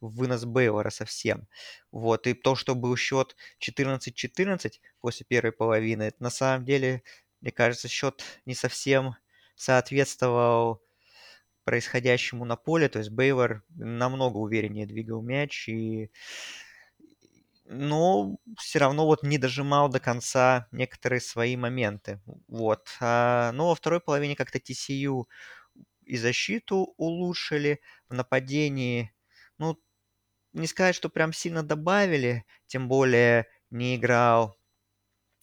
вынос 0.00 0.44
Бейлора 0.44 0.90
совсем. 0.90 1.46
Вот, 1.92 2.26
и 2.26 2.34
то, 2.34 2.56
что 2.56 2.74
был 2.74 2.96
счет 2.96 3.36
14-14 3.58 4.80
после 5.00 5.24
первой 5.28 5.52
половины, 5.52 6.04
это 6.04 6.22
на 6.22 6.30
самом 6.30 6.64
деле, 6.64 7.02
мне 7.40 7.52
кажется, 7.52 7.88
счет 7.88 8.24
не 8.46 8.54
совсем 8.54 9.14
соответствовал 9.54 10.82
происходящему 11.64 12.44
на 12.44 12.56
поле, 12.56 12.88
то 12.88 12.98
есть 12.98 13.10
Бейлор 13.10 13.64
намного 13.70 14.38
увереннее 14.38 14.86
двигал 14.86 15.22
мяч 15.22 15.68
и 15.68 16.10
но 17.70 18.36
все 18.58 18.80
равно 18.80 19.06
вот 19.06 19.22
не 19.22 19.38
дожимал 19.38 19.88
до 19.88 20.00
конца 20.00 20.66
некоторые 20.72 21.20
свои 21.20 21.56
моменты. 21.56 22.20
Вот. 22.48 22.88
А, 23.00 23.52
но 23.52 23.68
во 23.68 23.74
второй 23.76 24.00
половине 24.00 24.34
как-то 24.36 24.58
TCU 24.58 25.26
и 26.04 26.16
защиту 26.16 26.94
улучшили, 26.96 27.80
в 28.08 28.14
нападении, 28.14 29.12
ну, 29.58 29.78
не 30.52 30.66
сказать, 30.66 30.96
что 30.96 31.08
прям 31.10 31.32
сильно 31.32 31.62
добавили, 31.62 32.44
тем 32.66 32.88
более 32.88 33.46
не 33.70 33.96
играл, 33.96 34.56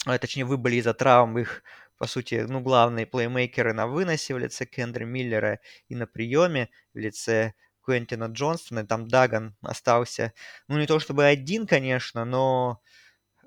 а, 0.06 0.18
точнее, 0.20 0.46
выбыли 0.46 0.78
из-за 0.78 0.94
травм 0.94 1.40
их, 1.40 1.64
по 1.98 2.08
сути, 2.08 2.46
ну, 2.48 2.62
главные 2.62 3.06
плеймейкеры 3.06 3.74
на 3.74 3.88
выносе 3.88 4.34
в 4.34 4.40
лице 4.40 4.66
Кендри 4.66 5.06
Миллера 5.06 5.60
и 5.88 5.96
на 5.96 6.08
приеме 6.08 6.70
в 6.94 6.98
лице 6.98 7.54
Квентина 7.88 8.26
Джонстона, 8.26 8.86
там 8.86 9.08
Даган 9.08 9.56
остался, 9.62 10.34
ну, 10.68 10.78
не 10.78 10.88
то 10.88 11.00
чтобы 11.00 11.24
один, 11.24 11.66
конечно, 11.66 12.26
но 12.26 12.82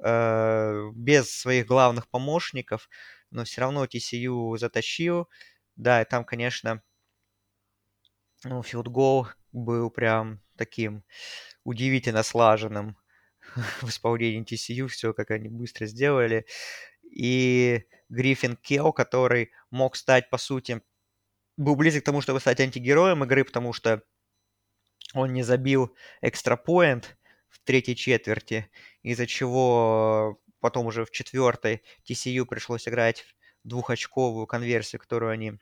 э, 0.02 0.90
без 0.94 1.30
своих 1.30 1.66
главных 1.66 2.08
помощников, 2.08 2.88
но 3.30 3.44
все 3.44 3.60
равно 3.60 3.84
TCU 3.84 4.56
затащил. 4.56 5.28
Да, 5.76 6.00
и 6.00 6.06
там, 6.06 6.24
конечно, 6.24 6.82
ну, 8.44 8.62
филдгол 8.62 9.28
был 9.52 9.90
прям 9.90 10.40
таким 10.56 11.04
удивительно 11.64 12.22
слаженным 12.22 12.96
в 13.82 13.90
исполнении 13.90 14.42
TCU, 14.42 14.88
все 14.88 15.12
как 15.12 15.32
они 15.32 15.50
быстро 15.50 15.84
сделали. 15.84 16.46
И 17.02 17.84
Гриффин 18.08 18.56
Келл, 18.56 18.94
который 18.94 19.50
мог 19.70 19.96
стать, 19.96 20.30
по 20.30 20.38
сути, 20.38 20.80
был 21.58 21.76
близок 21.76 22.02
к 22.02 22.06
тому, 22.06 22.22
чтобы 22.22 22.40
стать 22.40 22.60
антигероем 22.60 23.22
игры, 23.24 23.44
потому 23.44 23.74
что 23.74 24.02
он 25.14 25.32
не 25.32 25.42
забил 25.42 25.94
экстрапоинт 26.20 27.16
в 27.48 27.60
третьей 27.64 27.96
четверти, 27.96 28.70
из-за 29.02 29.26
чего 29.26 30.40
потом 30.60 30.86
уже 30.86 31.04
в 31.04 31.10
четвертой 31.10 31.82
TCU 32.08 32.44
пришлось 32.44 32.86
играть 32.88 33.24
двухочковую 33.64 34.46
конверсию, 34.46 35.00
которую 35.00 35.32
они 35.32 35.58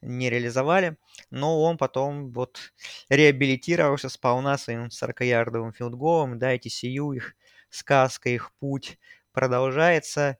не 0.00 0.30
реализовали. 0.30 0.96
Но 1.30 1.62
он 1.62 1.78
потом 1.78 2.32
вот 2.32 2.72
реабилитировался 3.08 4.08
сполна 4.08 4.58
своим 4.58 4.86
40-ярдовым 4.88 5.72
филдголом. 5.72 6.38
Да, 6.38 6.54
и 6.54 6.58
TCU, 6.58 7.14
их 7.14 7.34
сказка, 7.70 8.30
их 8.30 8.52
путь 8.58 8.98
продолжается. 9.32 10.38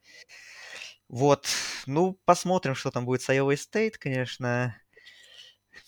Вот, 1.09 1.47
ну, 1.87 2.19
посмотрим, 2.25 2.75
что 2.75 2.91
там 2.91 3.05
будет 3.05 3.23
с 3.23 3.31
Iowa 3.31 3.55
State, 3.55 3.95
конечно. 3.99 4.77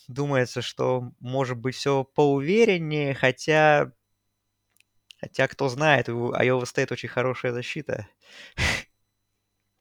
Думается, 0.09 0.63
что 0.63 1.13
может 1.21 1.59
быть 1.59 1.77
все 1.77 2.03
поувереннее, 2.03 3.15
хотя... 3.15 3.93
Хотя, 5.21 5.49
кто 5.49 5.69
знает, 5.69 6.09
у 6.09 6.33
Iowa 6.33 6.63
State 6.63 6.93
очень 6.93 7.09
хорошая 7.09 7.53
защита. 7.53 8.09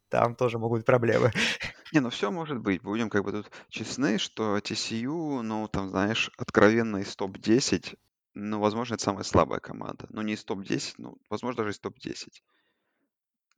Там 0.09 0.35
тоже 0.35 0.57
могут 0.57 0.79
быть 0.79 0.85
проблемы. 0.85 1.31
Не, 1.93 1.99
ну 1.99 2.09
все 2.09 2.31
может 2.31 2.59
быть. 2.59 2.81
Будем 2.81 3.09
как 3.09 3.23
бы 3.23 3.31
тут 3.31 3.51
честны, 3.69 4.17
что 4.17 4.57
TCU, 4.57 5.41
ну, 5.41 5.67
там, 5.67 5.89
знаешь, 5.89 6.31
откровенно 6.37 6.97
из 6.97 7.15
топ-10, 7.15 7.97
ну, 8.33 8.59
возможно, 8.59 8.95
это 8.95 9.03
самая 9.03 9.23
слабая 9.23 9.59
команда. 9.59 10.07
Ну, 10.09 10.21
не 10.21 10.33
из 10.33 10.43
топ-10, 10.43 10.95
ну, 10.97 11.17
возможно, 11.29 11.63
даже 11.63 11.71
из 11.71 11.79
топ-10. 11.79 12.29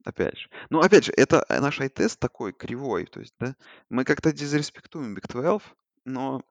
Опять 0.04 0.38
же. 0.38 0.48
Ну, 0.70 0.80
опять 0.80 1.04
же, 1.04 1.12
это 1.16 1.44
э, 1.48 1.60
наш 1.60 1.80
eye 1.80 1.96
test 1.96 2.18
такой 2.18 2.52
кривой. 2.52 3.04
То 3.06 3.20
есть, 3.20 3.34
да, 3.38 3.56
мы 3.90 4.04
как-то 4.04 4.32
disrespect 4.32 4.95
уем 4.95 5.14
Big 5.14 5.28
12, 5.28 5.66
но 6.04 6.42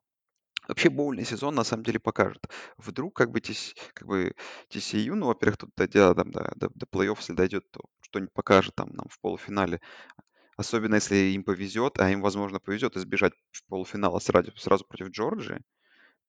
вообще 0.70 0.90
боульный 0.90 1.26
сезон 1.26 1.56
на 1.56 1.64
самом 1.64 1.84
деле 1.84 2.00
покажет. 2.00 2.48
Вдруг 2.78 3.16
как 3.16 3.32
бы, 3.32 3.40
TC, 3.40 3.76
как 3.94 4.08
бы 4.08 4.34
TCU, 4.70 5.16
ну, 5.16 5.28
во-первых, 5.28 5.58
тут 5.58 5.72
дойдя 5.76 6.14
до, 6.14 6.24
до, 6.24 6.70
до 6.74 6.86
плей-офф, 6.86 7.18
если 7.18 7.34
дойдет, 7.34 7.70
то 7.72 7.82
что-нибудь 8.02 8.34
покажет 8.34 8.76
там 8.76 8.90
нам 8.94 9.08
в 9.10 9.20
полуфинале. 9.20 9.82
Особенно 10.58 10.96
если 10.96 11.16
им 11.16 11.44
повезет, 11.44 12.00
а 12.00 12.10
им, 12.12 12.22
возможно, 12.22 12.60
повезет 12.60 12.98
избежать 12.98 13.34
полуфинала 13.68 14.20
сразу, 14.20 14.56
сразу 14.58 14.86
против 14.86 15.10
Джорджии. 15.10 15.62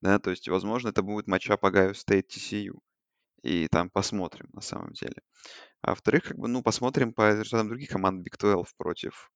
Да, 0.00 0.18
то 0.18 0.30
есть, 0.30 0.48
возможно, 0.48 0.88
это 0.88 1.02
будет 1.02 1.26
matchup 1.26 1.64
Ohio 1.64 1.92
State 1.92 2.26
TCU. 2.28 2.78
И 3.42 3.68
там 3.68 3.90
посмотрим, 3.90 4.48
на 4.52 4.60
самом 4.60 4.92
деле. 4.92 5.16
А 5.82 5.90
во-вторых, 5.90 6.24
как 6.24 6.38
бы, 6.38 6.48
ну, 6.48 6.62
посмотрим 6.62 7.12
по 7.12 7.30
результатам 7.30 7.68
других 7.68 7.90
команд 7.90 8.26
Big 8.26 8.36
12 8.38 8.76
против, 8.76 9.30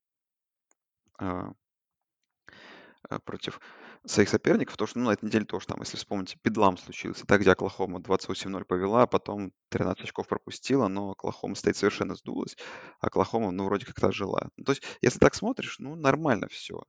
а, 1.18 1.52
а, 3.08 3.18
против 3.20 3.60
своих 4.06 4.28
соперников, 4.28 4.74
потому 4.74 4.88
что, 4.88 4.98
ну, 4.98 5.06
на 5.06 5.12
этой 5.14 5.24
неделе 5.24 5.44
тоже 5.44 5.66
там, 5.66 5.80
если 5.80 5.96
вспомните, 5.96 6.36
педлам 6.42 6.76
случился, 6.76 7.24
да, 7.26 7.38
где 7.38 7.50
Оклахома 7.52 8.00
28-0 8.00 8.64
повела, 8.64 9.02
а 9.02 9.06
потом 9.06 9.52
13 9.70 10.04
очков 10.04 10.28
пропустила, 10.28 10.88
но 10.88 11.12
Оклахома 11.12 11.54
стоит 11.54 11.76
совершенно 11.76 12.14
сдулась, 12.14 12.56
а 13.00 13.06
Оклахома, 13.06 13.50
ну, 13.50 13.64
вроде 13.64 13.86
как-то 13.86 14.12
жила. 14.12 14.48
Ну, 14.56 14.64
то 14.64 14.72
есть, 14.72 14.82
если 15.00 15.18
так 15.18 15.34
смотришь, 15.34 15.78
ну, 15.78 15.94
нормально 15.96 16.48
все 16.48 16.82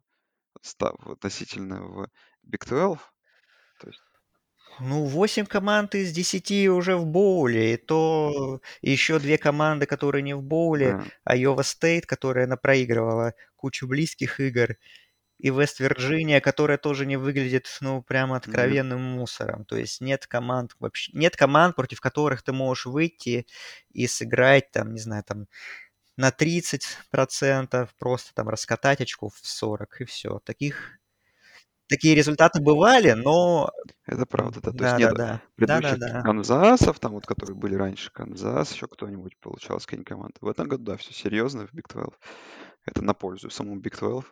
относительно 0.81 1.83
в 1.83 2.09
Big 2.45 2.65
12. 2.67 2.99
То 3.79 3.87
есть, 3.87 4.01
ну, 4.79 5.05
8 5.05 5.45
команд 5.45 5.95
из 5.95 6.11
10 6.11 6.67
уже 6.69 6.97
в 6.97 7.05
боуле, 7.05 7.75
и 7.75 7.77
то 7.77 8.59
еще 8.81 9.19
две 9.19 9.37
команды, 9.37 9.85
которые 9.85 10.21
не 10.21 10.35
в 10.35 10.41
боуле, 10.41 11.01
да. 11.25 11.35
Iowa 11.35 11.59
State, 11.59 12.01
которая 12.01 12.45
она 12.45 12.57
проигрывала 12.57 13.33
кучу 13.55 13.87
близких 13.87 14.39
игр, 14.39 14.75
и 15.37 15.49
Вест-Вирджиния, 15.49 16.39
которая 16.41 16.77
тоже 16.77 17.05
не 17.05 17.17
выглядит, 17.17 17.67
ну, 17.81 18.01
прямо 18.01 18.37
откровенным 18.37 19.01
мусором. 19.01 19.65
То 19.65 19.77
есть 19.77 20.01
нет 20.01 20.27
команд 20.27 20.75
вообще, 20.79 21.11
нет 21.13 21.35
команд, 21.35 21.75
против 21.75 21.99
которых 21.99 22.41
ты 22.41 22.53
можешь 22.53 22.85
выйти 22.85 23.45
и 23.91 24.07
сыграть, 24.07 24.71
там, 24.71 24.93
не 24.93 24.99
знаю, 24.99 25.23
там, 25.23 25.47
на 26.17 26.29
30%, 26.29 27.89
просто 27.99 28.33
там 28.33 28.49
раскатать 28.49 29.01
очков 29.01 29.35
в 29.35 29.47
40, 29.47 30.01
и 30.01 30.05
все. 30.05 30.39
Таких 30.39 30.99
такие 31.87 32.15
результаты 32.15 32.61
бывали, 32.61 33.11
но... 33.11 33.69
Это 34.05 34.25
правда, 34.25 34.59
да. 34.61 34.71
То 34.71 34.77
да, 34.77 34.85
есть 34.87 34.99
нет 34.99 35.13
да, 35.13 35.25
да. 35.25 35.41
предыдущих 35.55 35.99
да, 35.99 36.07
да, 36.07 36.13
да. 36.13 36.21
Канзасов, 36.21 36.99
там 36.99 37.13
вот, 37.13 37.25
которые 37.25 37.55
были 37.55 37.75
раньше, 37.75 38.11
Канзас, 38.11 38.71
еще 38.73 38.87
кто-нибудь 38.87 39.37
получал 39.37 39.79
с 39.79 39.85
команды. 39.85 40.35
В 40.41 40.47
этом 40.47 40.67
году, 40.67 40.83
да, 40.83 40.97
все 40.97 41.13
серьезно 41.13 41.67
в 41.67 41.73
Big 41.73 41.91
12. 41.91 42.13
Это 42.85 43.03
на 43.03 43.13
пользу 43.13 43.49
самому 43.49 43.81
Big 43.81 43.97
12. 43.97 44.25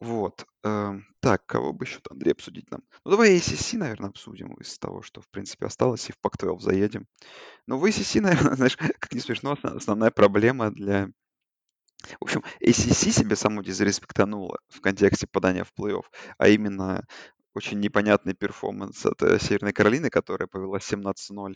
Вот. 0.00 0.46
Эм, 0.62 1.06
так, 1.20 1.44
кого 1.46 1.72
бы 1.72 1.84
еще, 1.84 2.00
Андрей, 2.10 2.32
обсудить 2.32 2.70
нам? 2.70 2.82
Ну, 3.04 3.10
давай 3.10 3.36
ACC, 3.36 3.76
наверное, 3.76 4.10
обсудим 4.10 4.54
из 4.54 4.78
того, 4.78 5.02
что, 5.02 5.20
в 5.20 5.28
принципе, 5.28 5.66
осталось, 5.66 6.08
и 6.08 6.12
в 6.12 6.18
Pac-12 6.22 6.60
заедем. 6.60 7.06
Но 7.66 7.78
в 7.78 7.84
ACC, 7.84 8.20
наверное, 8.22 8.56
знаешь, 8.56 8.76
как 8.76 9.12
не 9.12 9.20
смешно, 9.20 9.56
основная 9.62 10.10
проблема 10.10 10.70
для... 10.70 11.10
В 12.20 12.24
общем, 12.24 12.42
ACC 12.60 13.10
себе 13.10 13.36
само 13.36 13.62
дизреспектанула 13.62 14.58
в 14.68 14.80
контексте 14.80 15.26
подания 15.26 15.64
в 15.64 15.72
плей-офф, 15.78 16.04
а 16.36 16.48
именно 16.48 17.06
очень 17.54 17.80
непонятный 17.80 18.34
перформанс 18.34 19.06
от 19.06 19.22
э, 19.22 19.38
Северной 19.38 19.72
Каролины, 19.72 20.10
которая 20.10 20.48
повела 20.48 20.78
17-0 20.78 21.54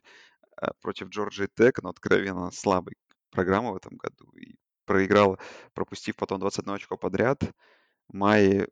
э, 0.63 0.67
против 0.81 1.09
Джорджии 1.09 1.49
Тек, 1.55 1.83
но 1.83 1.91
откровенно 1.91 2.51
слабой 2.51 2.95
программы 3.31 3.73
в 3.73 3.77
этом 3.77 3.97
году. 3.97 4.31
И 4.37 4.57
проиграл, 4.89 5.39
пропустив 5.75 6.17
потом 6.17 6.41
21 6.41 6.75
очко 6.75 6.97
подряд. 6.97 7.43
Майи 8.09 8.67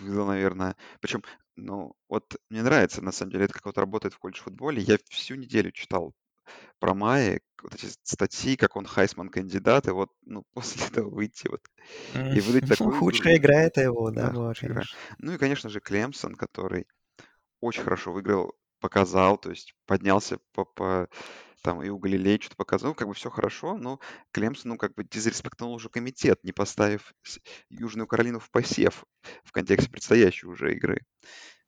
выдал, 0.00 0.26
наверное... 0.26 0.76
Причем, 1.00 1.22
ну, 1.54 1.94
вот 2.08 2.36
мне 2.50 2.62
нравится, 2.62 3.02
на 3.02 3.12
самом 3.12 3.32
деле, 3.32 3.44
это 3.44 3.54
как 3.54 3.66
вот 3.66 3.78
работает 3.78 4.14
в 4.14 4.18
колледж-футболе. 4.18 4.82
Я 4.82 4.98
всю 5.10 5.34
неделю 5.34 5.70
читал 5.72 6.14
про 6.78 6.94
Майи, 6.94 7.40
вот 7.62 7.74
эти 7.74 7.86
статьи, 8.02 8.56
как 8.56 8.76
он 8.76 8.86
Хайсман 8.86 9.28
кандидат, 9.28 9.88
и 9.88 9.90
вот, 9.90 10.10
ну, 10.24 10.44
после 10.54 10.86
этого 10.86 11.10
выйти 11.10 11.48
вот 11.48 11.62
и 12.14 12.40
выдать 12.40 12.68
такую 12.68 12.96
худшая 12.96 13.36
игра 13.36 13.60
это 13.60 13.82
его, 13.82 14.10
да, 14.10 14.28
Да, 14.28 14.32
была. 14.32 14.54
Ну 15.18 15.32
и, 15.32 15.38
конечно 15.38 15.68
же, 15.70 15.80
Клемсон, 15.80 16.34
который 16.34 16.86
очень 17.60 17.82
хорошо 17.82 18.12
выиграл, 18.12 18.54
показал, 18.80 19.38
то 19.38 19.50
есть 19.50 19.74
поднялся 19.86 20.38
по, 20.52 20.64
по 20.64 21.08
там 21.62 21.82
и 21.82 21.88
у 21.88 21.98
Галилея 21.98 22.38
что-то 22.40 22.56
показал, 22.56 22.90
ну, 22.90 22.94
как 22.94 23.08
бы 23.08 23.14
все 23.14 23.30
хорошо, 23.30 23.76
но 23.76 24.00
Клемсон, 24.32 24.72
ну, 24.72 24.78
как 24.78 24.94
бы 24.94 25.04
дизреспектнул 25.04 25.72
уже 25.72 25.88
комитет, 25.88 26.42
не 26.44 26.52
поставив 26.52 27.12
Южную 27.70 28.06
Каролину 28.06 28.38
в 28.40 28.50
посев 28.50 29.04
в 29.44 29.52
контексте 29.52 29.90
предстоящей 29.90 30.46
уже 30.46 30.74
игры. 30.74 31.00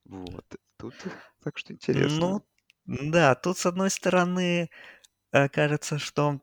Вот. 0.04 0.44
Тут 0.78 0.94
так 1.42 1.58
что 1.58 1.72
интересно. 1.72 2.18
Ну, 2.18 3.10
да, 3.10 3.34
тут, 3.34 3.58
с 3.58 3.66
одной 3.66 3.90
стороны, 3.90 4.70
э, 5.32 5.48
кажется, 5.48 5.98
что 5.98 6.40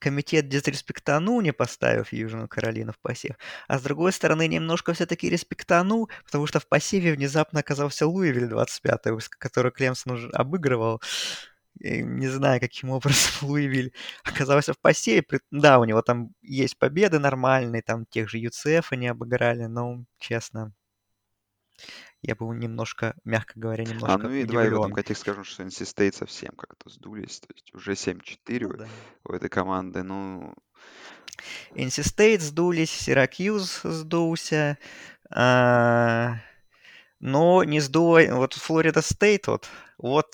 комитет 0.00 0.48
дизреспектанул, 0.48 1.40
не 1.40 1.52
поставив 1.52 2.12
Южную 2.12 2.48
Каролину 2.48 2.92
в 2.92 2.98
посев, 2.98 3.36
а 3.68 3.78
с 3.78 3.82
другой 3.82 4.12
стороны, 4.12 4.48
немножко 4.48 4.92
все-таки 4.94 5.28
респектанул, 5.28 6.10
потому 6.24 6.46
что 6.46 6.60
в 6.60 6.66
посеве 6.66 7.12
внезапно 7.12 7.60
оказался 7.60 8.06
Луивиль 8.06 8.50
25-й, 8.50 9.20
который 9.38 9.72
Клемсон 9.72 10.14
уже 10.14 10.30
обыгрывал. 10.30 11.00
Не 11.80 12.28
знаю, 12.28 12.60
каким 12.60 12.90
образом 12.90 13.48
Луивиль 13.48 13.92
оказался 14.24 14.72
в 14.72 14.78
посеве. 14.78 15.24
Да, 15.50 15.78
у 15.78 15.84
него 15.84 16.02
там 16.02 16.30
есть 16.42 16.78
победы 16.78 17.18
нормальные, 17.18 17.82
там 17.82 18.06
тех 18.06 18.28
же 18.28 18.38
UCF 18.38 18.86
они 18.90 19.08
обыграли, 19.08 19.64
но, 19.64 20.04
честно, 20.18 20.72
я 22.22 22.34
был 22.34 22.52
немножко, 22.52 23.14
мягко 23.24 23.52
говоря, 23.56 23.84
А, 23.84 23.88
немножко 23.88 24.18
ну 24.18 24.30
и 24.30 24.44
давай 24.44 24.70
в 24.70 24.78
этом 24.78 24.92
контексте 24.92 25.22
скажем, 25.22 25.44
что 25.44 25.62
NC 25.62 25.82
State 25.82 26.14
совсем 26.14 26.52
как-то 26.56 26.88
сдулись, 26.88 27.40
то 27.40 27.48
есть 27.52 27.74
уже 27.74 27.92
7-4 27.92 28.66
Ну 28.66 28.76
да. 28.78 28.88
у 29.24 29.32
этой 29.32 29.50
команды, 29.50 30.02
ну, 30.02 30.54
NC 31.74 32.02
State 32.02 32.40
сдулись, 32.40 32.90
Сиракьюз 32.90 33.82
сдулся, 33.82 34.78
а, 35.30 36.36
Но 37.20 37.64
не 37.64 37.80
сдувай... 37.80 38.30
Вот 38.30 38.54
Флорида 38.54 39.00
Стейт, 39.02 39.46
вот, 39.46 39.68
вот 39.98 40.26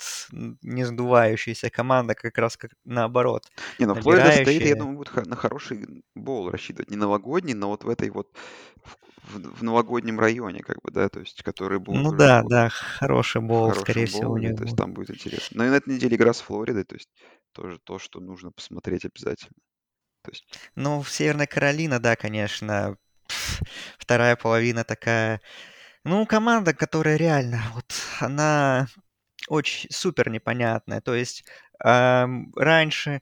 не 0.61 0.83
сдувающаяся 0.83 1.69
команда, 1.69 2.15
как 2.15 2.37
раз 2.37 2.57
как 2.57 2.71
наоборот. 2.83 3.43
Не, 3.79 3.85
ну 3.85 3.95
Флорида 3.95 4.31
Стейт, 4.31 4.63
я 4.63 4.75
думаю, 4.75 4.97
будет 4.97 5.27
на 5.27 5.35
хороший 5.35 6.03
bowl 6.15 6.49
рассчитывать. 6.49 6.89
Не 6.89 6.97
новогодний, 6.97 7.53
но 7.53 7.69
вот 7.69 7.83
в 7.83 7.89
этой 7.89 8.09
вот 8.09 8.27
в, 9.23 9.59
в 9.59 9.63
новогоднем 9.63 10.19
районе, 10.19 10.61
как 10.61 10.81
бы, 10.81 10.91
да, 10.91 11.09
то 11.09 11.19
есть, 11.19 11.43
который 11.43 11.79
будет 11.79 12.01
Ну 12.01 12.11
да, 12.11 12.41
вот 12.41 12.49
да, 12.49 12.69
хороший 12.69 13.41
в 13.41 13.45
боул, 13.45 13.73
скорее 13.73 14.05
хорошем 14.05 14.19
всего, 14.19 14.33
у 14.33 14.37
них 14.37 14.57
то 14.57 14.63
есть 14.63 14.75
там 14.75 14.93
будет 14.93 15.11
интересно. 15.11 15.57
Но 15.57 15.65
и 15.65 15.69
на 15.69 15.75
этой 15.75 15.93
неделе 15.95 16.15
игра 16.15 16.33
с 16.33 16.41
Флоридой, 16.41 16.83
то 16.83 16.95
есть 16.95 17.09
тоже 17.53 17.79
то, 17.79 17.99
что 17.99 18.19
нужно 18.19 18.51
посмотреть 18.51 19.05
обязательно. 19.05 19.55
То 20.23 20.31
есть, 20.31 20.45
Ну, 20.75 21.01
в 21.01 21.09
Северной 21.09 21.47
Каролина, 21.47 21.99
да, 21.99 22.15
конечно, 22.15 22.97
вторая 23.97 24.35
половина 24.35 24.83
такая... 24.83 25.41
Ну, 26.05 26.25
команда, 26.25 26.73
которая 26.73 27.15
реально, 27.15 27.61
вот, 27.75 27.85
она 28.19 28.87
очень 29.49 29.89
супер 29.91 30.29
непонятная. 30.29 31.01
То 31.01 31.15
есть 31.15 31.43
ам, 31.79 32.51
раньше 32.55 33.21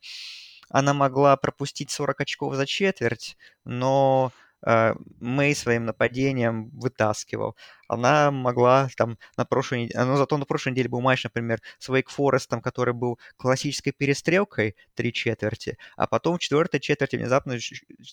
она 0.69 0.93
могла 0.93 1.37
пропустить 1.37 1.91
40 1.91 2.21
очков 2.21 2.55
за 2.55 2.65
четверть, 2.67 3.37
но 3.65 4.31
Мэй 4.61 5.55
своим 5.55 5.85
нападением 5.85 6.69
вытаскивал. 6.69 7.55
Она 7.87 8.29
могла 8.29 8.89
там 8.97 9.17
на 9.37 9.45
прошлой 9.45 9.83
неделе, 9.83 10.03
ну 10.03 10.17
зато 10.17 10.37
на 10.37 10.45
прошлой 10.45 10.73
неделе 10.73 10.89
был 10.89 11.01
матч, 11.01 11.23
например, 11.23 11.61
с 11.79 11.89
Вейк 11.89 12.09
Форестом, 12.09 12.61
который 12.61 12.93
был 12.93 13.19
классической 13.37 13.91
перестрелкой 13.91 14.75
три 14.95 15.13
четверти, 15.13 15.77
а 15.95 16.07
потом 16.07 16.37
в 16.37 16.39
четвертой 16.39 16.79
четверти 16.79 17.15
внезапно 17.15 17.57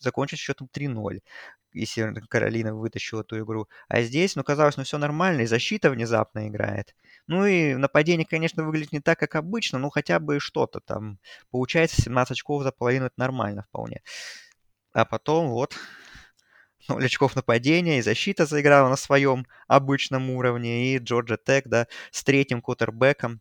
закончился 0.01 0.45
счетом 0.45 0.69
3-0 0.73 1.21
и 1.77 1.85
Северная 1.85 2.23
Каролина 2.23 2.75
вытащила 2.75 3.21
эту 3.21 3.39
игру. 3.41 3.69
А 3.89 4.01
здесь, 4.01 4.35
ну, 4.35 4.43
казалось, 4.43 4.77
ну, 4.79 4.85
все 4.85 4.97
нормально, 4.99 5.43
и 5.43 5.47
защита 5.47 5.91
внезапно 5.91 6.49
играет. 6.49 6.95
Ну 7.27 7.45
и 7.45 7.75
нападение, 7.75 8.27
конечно, 8.27 8.65
выглядит 8.65 8.93
не 8.93 9.01
так, 9.01 9.19
как 9.19 9.35
обычно, 9.35 9.79
но 9.79 9.91
хотя 9.91 10.19
бы 10.19 10.41
что-то 10.41 10.81
там. 10.81 11.19
Получается 11.51 12.01
17 12.01 12.33
очков 12.33 12.63
за 12.63 12.73
половину, 12.73 13.07
это 13.07 13.15
нормально 13.19 13.65
вполне. 13.69 14.01
А 14.93 15.05
потом 15.05 15.49
вот 15.49 15.77
0 16.89 17.05
очков 17.05 17.37
нападения, 17.37 17.99
и 17.99 18.03
защита 18.03 18.47
заиграла 18.47 18.89
на 18.89 18.97
своем 18.97 19.47
обычном 19.69 20.31
уровне, 20.31 20.95
и 20.95 20.99
Джорджа 20.99 21.37
Тек, 21.37 21.67
да, 21.67 21.87
с 22.11 22.25
третьим 22.25 22.61
кутербеком 22.61 23.41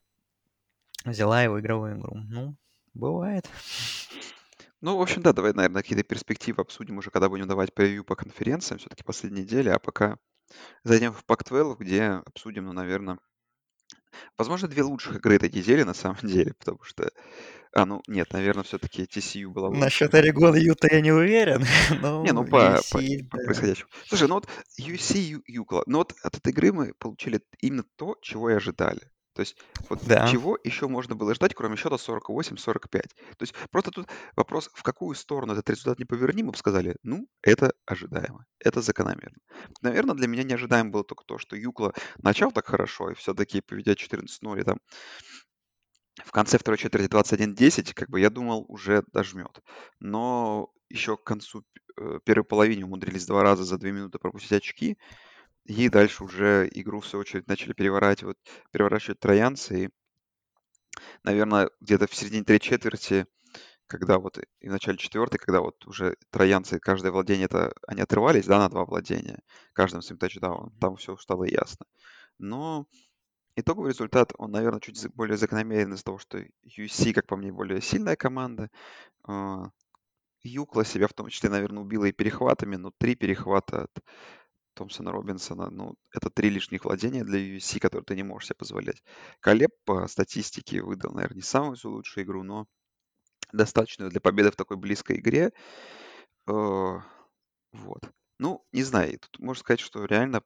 взяла 1.04 1.44
и 1.44 1.48
выиграла 1.48 1.94
игру. 1.94 2.16
Ну, 2.16 2.56
бывает. 2.94 3.50
ну, 4.82 4.98
в 4.98 5.02
общем, 5.02 5.22
да, 5.22 5.34
давай, 5.34 5.54
наверное, 5.54 5.82
какие-то 5.82 6.04
перспективы 6.04 6.62
обсудим 6.62 6.98
уже, 6.98 7.12
когда 7.12 7.30
будем 7.30 7.48
давать 7.48 7.74
превью 7.74 8.04
по 8.04 8.16
конференциям, 8.16 8.80
все-таки 8.80 9.04
последней 9.04 9.42
неделе, 9.42 9.74
а 9.74 9.80
пока 9.80 10.18
зайдем 10.84 11.14
в 11.14 11.24
Pac-12, 11.26 11.78
где 11.80 12.04
обсудим, 12.26 12.66
ну, 12.66 12.74
наверное, 12.74 13.20
возможно, 14.38 14.68
две 14.68 14.84
лучших 14.84 15.18
игры 15.18 15.36
этой 15.36 15.50
недели 15.50 15.84
на 15.84 15.94
самом 15.94 16.20
деле, 16.24 16.54
потому 16.54 16.84
что, 16.84 17.12
а, 17.74 17.86
ну, 17.86 18.02
нет, 18.08 18.32
наверное, 18.34 18.64
все-таки 18.64 19.04
TCU 19.04 19.50
была 19.50 19.68
лучше. 19.70 19.82
Насчет 19.82 20.14
Орегона 20.14 20.56
Юта 20.56 20.88
я 20.92 21.02
не 21.02 21.12
уверен, 21.12 21.62
Не, 21.92 22.32
ну 22.32 22.42
но 22.42 22.44
по, 22.44 22.82
по, 22.92 22.98
UC, 22.98 23.30
по 23.30 23.38
да. 23.38 23.44
происходящему. 23.46 23.90
Слушай, 24.08 24.28
ну 24.28 24.36
вот 24.36 24.48
UC 24.80 25.42
Юкла, 25.48 25.84
ну 25.88 26.00
вот 26.00 26.14
от 26.24 26.38
этой 26.38 26.52
игры 26.52 26.72
мы 26.72 26.94
получили 26.94 27.42
именно 27.60 27.84
то, 27.96 28.18
чего 28.22 28.50
и 28.50 28.54
ожидали. 28.54 29.12
То 29.36 29.42
есть 29.42 29.58
вот 29.90 30.00
Да. 30.08 30.28
чего 30.28 30.58
еще 30.64 30.88
можно 30.88 31.16
было 31.16 31.36
ждать, 31.36 31.54
кроме 31.54 31.76
счета 31.76 31.98
48-45? 31.98 33.10
То 33.38 33.44
есть 33.44 33.54
просто 33.70 33.92
тут 33.92 34.08
вопрос, 34.36 34.70
в 34.74 34.82
какую 34.82 35.16
сторону 35.16 35.54
этот 35.54 35.70
результат 35.70 36.00
не 36.00 36.06
поверни, 36.06 36.42
мы 36.42 36.52
бы 36.52 36.58
сказали, 36.58 36.96
ну, 37.04 37.28
это 37.42 37.74
ожидаемо, 37.86 38.46
это 38.60 38.82
закономерно. 38.82 39.38
Наверное, 39.82 40.16
для 40.16 40.28
меня 40.28 40.44
неожидаемо 40.44 40.90
было 40.90 41.04
только 41.04 41.26
то, 41.26 41.38
что 41.38 41.56
Юкла 41.58 41.94
начал 42.18 42.52
так 42.52 42.66
хорошо, 42.66 43.12
и 43.12 43.14
все-таки 43.14 43.62
поведя 43.62 43.96
14-0, 43.96 44.58
и 44.58 44.64
там 44.64 44.80
в 46.24 46.32
конце 46.32 46.58
второй 46.58 46.78
четверти 46.78 47.10
21-10, 47.10 47.94
как 47.94 48.10
бы 48.10 48.20
я 48.20 48.30
думал, 48.30 48.66
уже 48.70 49.04
дожмет. 49.12 49.60
Но 50.00 50.70
еще 50.90 51.18
к 51.18 51.24
концу 51.24 51.64
э, 51.98 52.20
первой 52.24 52.46
половины 52.46 52.86
умудрились 52.86 53.26
два 53.26 53.44
раза 53.44 53.64
за 53.64 53.78
две 53.78 53.92
минуты 53.92 54.18
пропустить 54.18 54.54
очки. 54.54 54.98
И 55.66 55.90
дальше 55.90 56.24
уже 56.24 56.70
игру, 56.72 57.00
в 57.00 57.08
свою 57.08 57.22
очередь, 57.22 57.48
начали 57.48 57.74
переворачивать, 57.74 58.38
переворачивать 58.72 59.20
троянцы. 59.20 59.86
И, 59.86 59.90
наверное, 61.24 61.72
где-то 61.82 62.08
в 62.08 62.16
середине 62.16 62.44
третьей 62.44 62.70
четверти, 62.70 63.26
когда 63.88 64.20
вот 64.20 64.40
и 64.60 64.70
в 64.70 64.72
начале 64.72 64.98
четвертой, 64.98 65.40
когда 65.40 65.62
вот 65.62 65.86
уже 65.88 66.18
троянцы, 66.30 66.80
каждое 66.80 67.12
владение, 67.12 67.46
это 67.46 67.74
они 67.88 68.02
отрывались, 68.02 68.46
да, 68.46 68.60
на 68.60 68.70
два 68.70 68.86
владения, 68.86 69.40
каждым 69.74 70.02
своим 70.02 70.20
тачдауном, 70.20 70.72
там 70.80 70.98
все 70.98 71.18
стало 71.18 71.46
ясно. 71.46 71.86
Но 72.38 72.88
итоговый 73.56 73.92
результат, 73.92 74.34
он, 74.38 74.52
наверное, 74.52 74.80
чуть 74.80 75.08
более 75.16 75.38
закономерен 75.38 75.94
из-за 75.94 76.04
того, 76.04 76.20
что 76.20 76.40
UC, 76.64 77.14
как 77.14 77.26
по 77.26 77.38
мне, 77.38 77.52
более 77.52 77.82
сильная 77.82 78.16
команда. 78.16 78.70
А, 79.24 79.72
Юкла 80.44 80.86
себя 80.86 81.08
в 81.08 81.14
том 81.14 81.30
числе, 81.30 81.50
наверное, 81.50 81.82
убила 81.82 82.06
и 82.06 82.12
перехватами, 82.12 82.76
но 82.76 82.92
три 82.98 83.16
перехвата 83.16 83.84
от 83.84 84.00
Томпсона 84.76 85.12
Робинсона, 85.12 85.70
ну, 85.70 85.96
это 86.12 86.30
три 86.30 86.50
лишних 86.50 86.86
владения 86.86 87.24
для 87.24 87.40
UC, 87.40 87.80
которые 87.80 88.06
ты 88.06 88.16
не 88.16 88.24
можешь 88.24 88.48
себе 88.48 88.56
позволять. 88.58 89.04
Колеб 89.40 89.72
по 89.86 90.08
статистике 90.08 90.82
выдал, 90.82 91.14
наверное, 91.14 91.38
не 91.38 91.42
самую 91.42 91.78
лучшую 91.84 92.26
игру, 92.26 92.44
но 92.44 92.68
достаточную 93.54 94.12
для 94.12 94.22
победы 94.22 94.52
в 94.52 94.56
такой 94.56 94.78
близкой 94.78 95.18
игре. 95.20 95.52
Э, 96.48 97.00
Вот. 97.74 98.04
Ну, 98.40 98.66
не 98.74 98.84
знаю, 98.84 99.20
тут 99.20 99.40
можно 99.40 99.60
сказать, 99.62 99.80
что 99.80 100.06
реально 100.06 100.42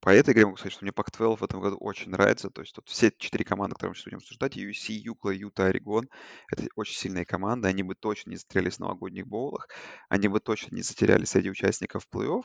по 0.00 0.10
этой 0.10 0.32
игре 0.34 0.44
могу 0.46 0.56
сказать, 0.56 0.72
что 0.74 0.84
мне 0.84 0.92
Pac-12 0.92 1.36
в 1.36 1.44
этом 1.44 1.60
году 1.60 1.76
очень 1.78 2.10
нравится. 2.10 2.50
То 2.50 2.62
есть 2.62 2.74
тут 2.74 2.88
все 2.88 3.10
четыре 3.18 3.44
команды, 3.44 3.74
которые 3.74 3.90
мы 3.90 3.94
сейчас 3.96 4.04
будем 4.04 4.18
обсуждать, 4.18 4.56
UC, 4.56 4.92
Юкла, 4.92 5.30
Юта, 5.30 5.66
Орегон, 5.66 6.08
это 6.48 6.68
очень 6.76 6.96
сильные 6.96 7.24
команды. 7.26 7.68
Они 7.68 7.82
бы 7.82 7.94
точно 7.96 8.30
не 8.30 8.36
затерялись 8.36 8.76
в 8.76 8.80
новогодних 8.80 9.26
боулах. 9.26 9.68
Они 10.08 10.28
бы 10.28 10.38
точно 10.40 10.76
не 10.76 10.82
затерялись 10.82 11.30
среди 11.30 11.50
участников 11.50 12.06
плей-офф. 12.12 12.44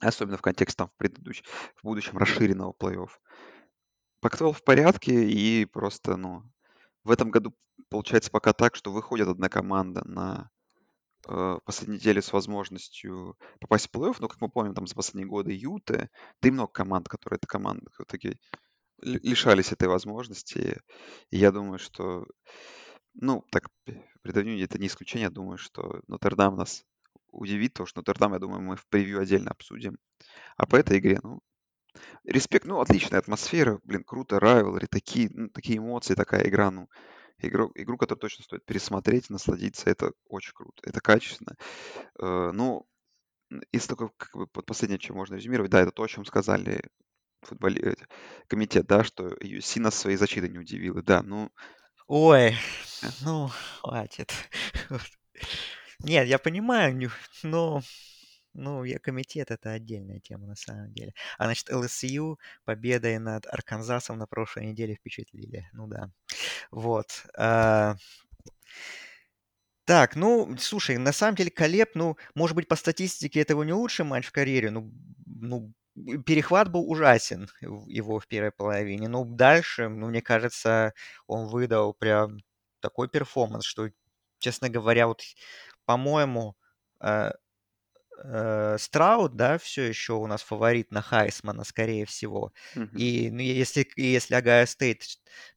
Особенно 0.00 0.38
в 0.38 0.42
контексте 0.42 0.78
там 0.78 0.88
в, 0.88 0.96
предыдущем, 0.96 1.44
в 1.76 1.84
будущем 1.84 2.16
расширенного 2.18 2.72
плей-офф. 2.72 3.10
Pac-12 4.22 4.52
в 4.54 4.64
порядке 4.64 5.28
и 5.30 5.64
просто, 5.66 6.16
ну, 6.16 6.42
в 7.04 7.10
этом 7.10 7.30
году 7.30 7.54
получается 7.88 8.30
пока 8.30 8.52
так, 8.52 8.76
что 8.76 8.92
выходит 8.92 9.28
одна 9.28 9.48
команда 9.48 10.02
на 10.06 10.50
э, 11.28 11.58
последней 11.64 11.96
неделе 11.96 12.22
с 12.22 12.32
возможностью 12.32 13.36
попасть 13.60 13.88
в 13.88 13.94
плей-офф, 13.94 14.16
но, 14.20 14.28
как 14.28 14.40
мы 14.40 14.48
помним, 14.48 14.74
там 14.74 14.86
за 14.86 14.94
последние 14.94 15.28
годы 15.28 15.52
Юты, 15.52 16.10
да 16.42 16.48
и 16.48 16.52
много 16.52 16.72
команд, 16.72 17.08
которые 17.08 17.36
это 17.38 17.46
команды 17.46 17.86
все-таки 17.92 18.38
лишались 19.02 19.72
этой 19.72 19.88
возможности. 19.88 20.80
И 21.30 21.38
я 21.38 21.52
думаю, 21.52 21.78
что, 21.78 22.26
ну, 23.14 23.44
так, 23.50 23.68
предавню 24.22 24.62
это 24.62 24.78
не 24.78 24.86
исключение, 24.86 25.24
я 25.24 25.30
думаю, 25.30 25.58
что 25.58 26.02
Нотр-Дам 26.06 26.56
нас 26.56 26.84
удивит, 27.32 27.74
потому 27.74 27.86
что 27.86 28.00
Нотр-Дам, 28.00 28.32
я 28.34 28.38
думаю, 28.38 28.60
мы 28.60 28.76
в 28.76 28.86
превью 28.86 29.20
отдельно 29.20 29.50
обсудим. 29.50 29.98
А 30.56 30.66
по 30.66 30.76
этой 30.76 30.98
игре, 30.98 31.20
ну, 31.22 31.40
респект, 32.24 32.66
ну, 32.66 32.80
отличная 32.80 33.18
атмосфера, 33.18 33.80
блин, 33.84 34.04
круто, 34.04 34.40
райвелри, 34.40 34.86
такие, 34.86 35.30
ну, 35.32 35.48
такие 35.48 35.78
эмоции, 35.78 36.14
такая 36.14 36.46
игра, 36.46 36.70
ну, 36.70 36.88
игру, 37.38 37.70
игру, 37.74 37.96
которую 37.96 38.20
точно 38.20 38.44
стоит 38.44 38.64
пересмотреть, 38.64 39.30
насладиться, 39.30 39.90
это 39.90 40.12
очень 40.28 40.52
круто, 40.54 40.82
это 40.84 41.00
качественно. 41.00 41.56
Э, 42.20 42.50
ну, 42.52 42.86
из 43.72 43.86
такого, 43.86 44.12
как 44.16 44.32
бы, 44.34 44.46
последнее, 44.46 44.98
чем 44.98 45.16
можно 45.16 45.34
резюмировать, 45.36 45.70
да, 45.70 45.80
это 45.80 45.90
то, 45.90 46.02
о 46.02 46.08
чем 46.08 46.24
сказали 46.24 46.82
футболи... 47.42 47.92
э, 47.92 47.94
комитет, 48.46 48.86
да, 48.86 49.04
что 49.04 49.28
UC 49.28 49.80
нас 49.80 49.94
своей 49.94 50.16
защитой 50.16 50.50
не 50.50 50.58
удивил, 50.58 50.98
и 50.98 51.02
да, 51.02 51.22
ну, 51.22 51.50
Ой, 52.06 52.56
э, 53.02 53.06
ну, 53.20 53.50
хватит. 53.80 54.32
Нет, 56.04 56.26
я 56.26 56.38
понимаю, 56.38 57.10
но, 57.42 57.82
ну, 58.54 58.84
я 58.84 58.98
комитет 58.98 59.50
это 59.50 59.72
отдельная 59.72 60.20
тема 60.20 60.46
на 60.46 60.56
самом 60.56 60.92
деле. 60.92 61.14
А 61.38 61.44
значит, 61.44 61.70
ЛСЮ 61.70 62.38
победой 62.64 63.18
над 63.18 63.46
Арканзасом 63.46 64.18
на 64.18 64.26
прошлой 64.26 64.66
неделе 64.66 64.96
впечатлили. 64.96 65.68
Ну 65.72 65.86
да. 65.88 66.10
Вот. 66.72 67.26
а, 67.38 67.96
Так, 69.84 70.14
ну, 70.16 70.56
слушай, 70.58 70.96
на 70.98 71.12
самом 71.12 71.34
деле 71.34 71.50
Колеб, 71.50 71.90
ну, 71.94 72.16
может 72.34 72.54
быть, 72.54 72.68
по 72.68 72.76
статистике 72.76 73.40
это 73.40 73.54
его 73.54 73.64
не 73.64 73.72
лучший 73.72 74.04
матч 74.04 74.26
в 74.26 74.32
карьере, 74.32 74.70
ну, 74.70 74.92
ну, 75.26 75.72
перехват 76.24 76.70
был 76.70 76.88
ужасен 76.88 77.48
его 77.60 78.20
в 78.20 78.28
первой 78.28 78.52
половине, 78.52 79.08
но 79.08 79.24
дальше, 79.24 79.88
ну, 79.88 80.08
мне 80.08 80.22
кажется, 80.22 80.92
он 81.26 81.48
выдал 81.48 81.92
прям 81.94 82.38
такой 82.80 83.08
перформанс, 83.08 83.64
что, 83.64 83.88
честно 84.38 84.68
говоря, 84.68 85.08
вот, 85.08 85.22
по-моему, 85.90 86.56
э, 87.00 87.32
э, 88.24 88.76
Страут, 88.78 89.36
да, 89.36 89.58
все 89.58 89.82
еще 89.84 90.14
у 90.14 90.26
нас 90.26 90.42
фаворит 90.42 90.90
на 90.92 91.02
Хайсмана, 91.02 91.64
скорее 91.64 92.06
всего. 92.06 92.52
мгм. 92.74 93.02
И 93.02 93.30
ну, 93.30 93.40
если, 93.40 93.86
если 93.96 94.34
Огайо 94.34 94.66
Стейт 94.66 95.02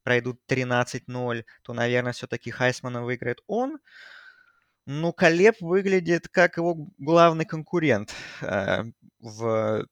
пройдут 0.02 0.40
13-0, 0.46 1.44
то, 1.62 1.74
наверное, 1.74 2.12
все-таки 2.12 2.50
Хайсмана 2.50 3.04
выиграет 3.04 3.40
он. 3.46 3.78
Ну, 4.86 5.12
Калеб 5.12 5.56
выглядит 5.60 6.28
как 6.28 6.56
его 6.58 6.74
главный 6.98 7.46
конкурент 7.46 8.12
э, 8.42 8.84
в 9.20 9.86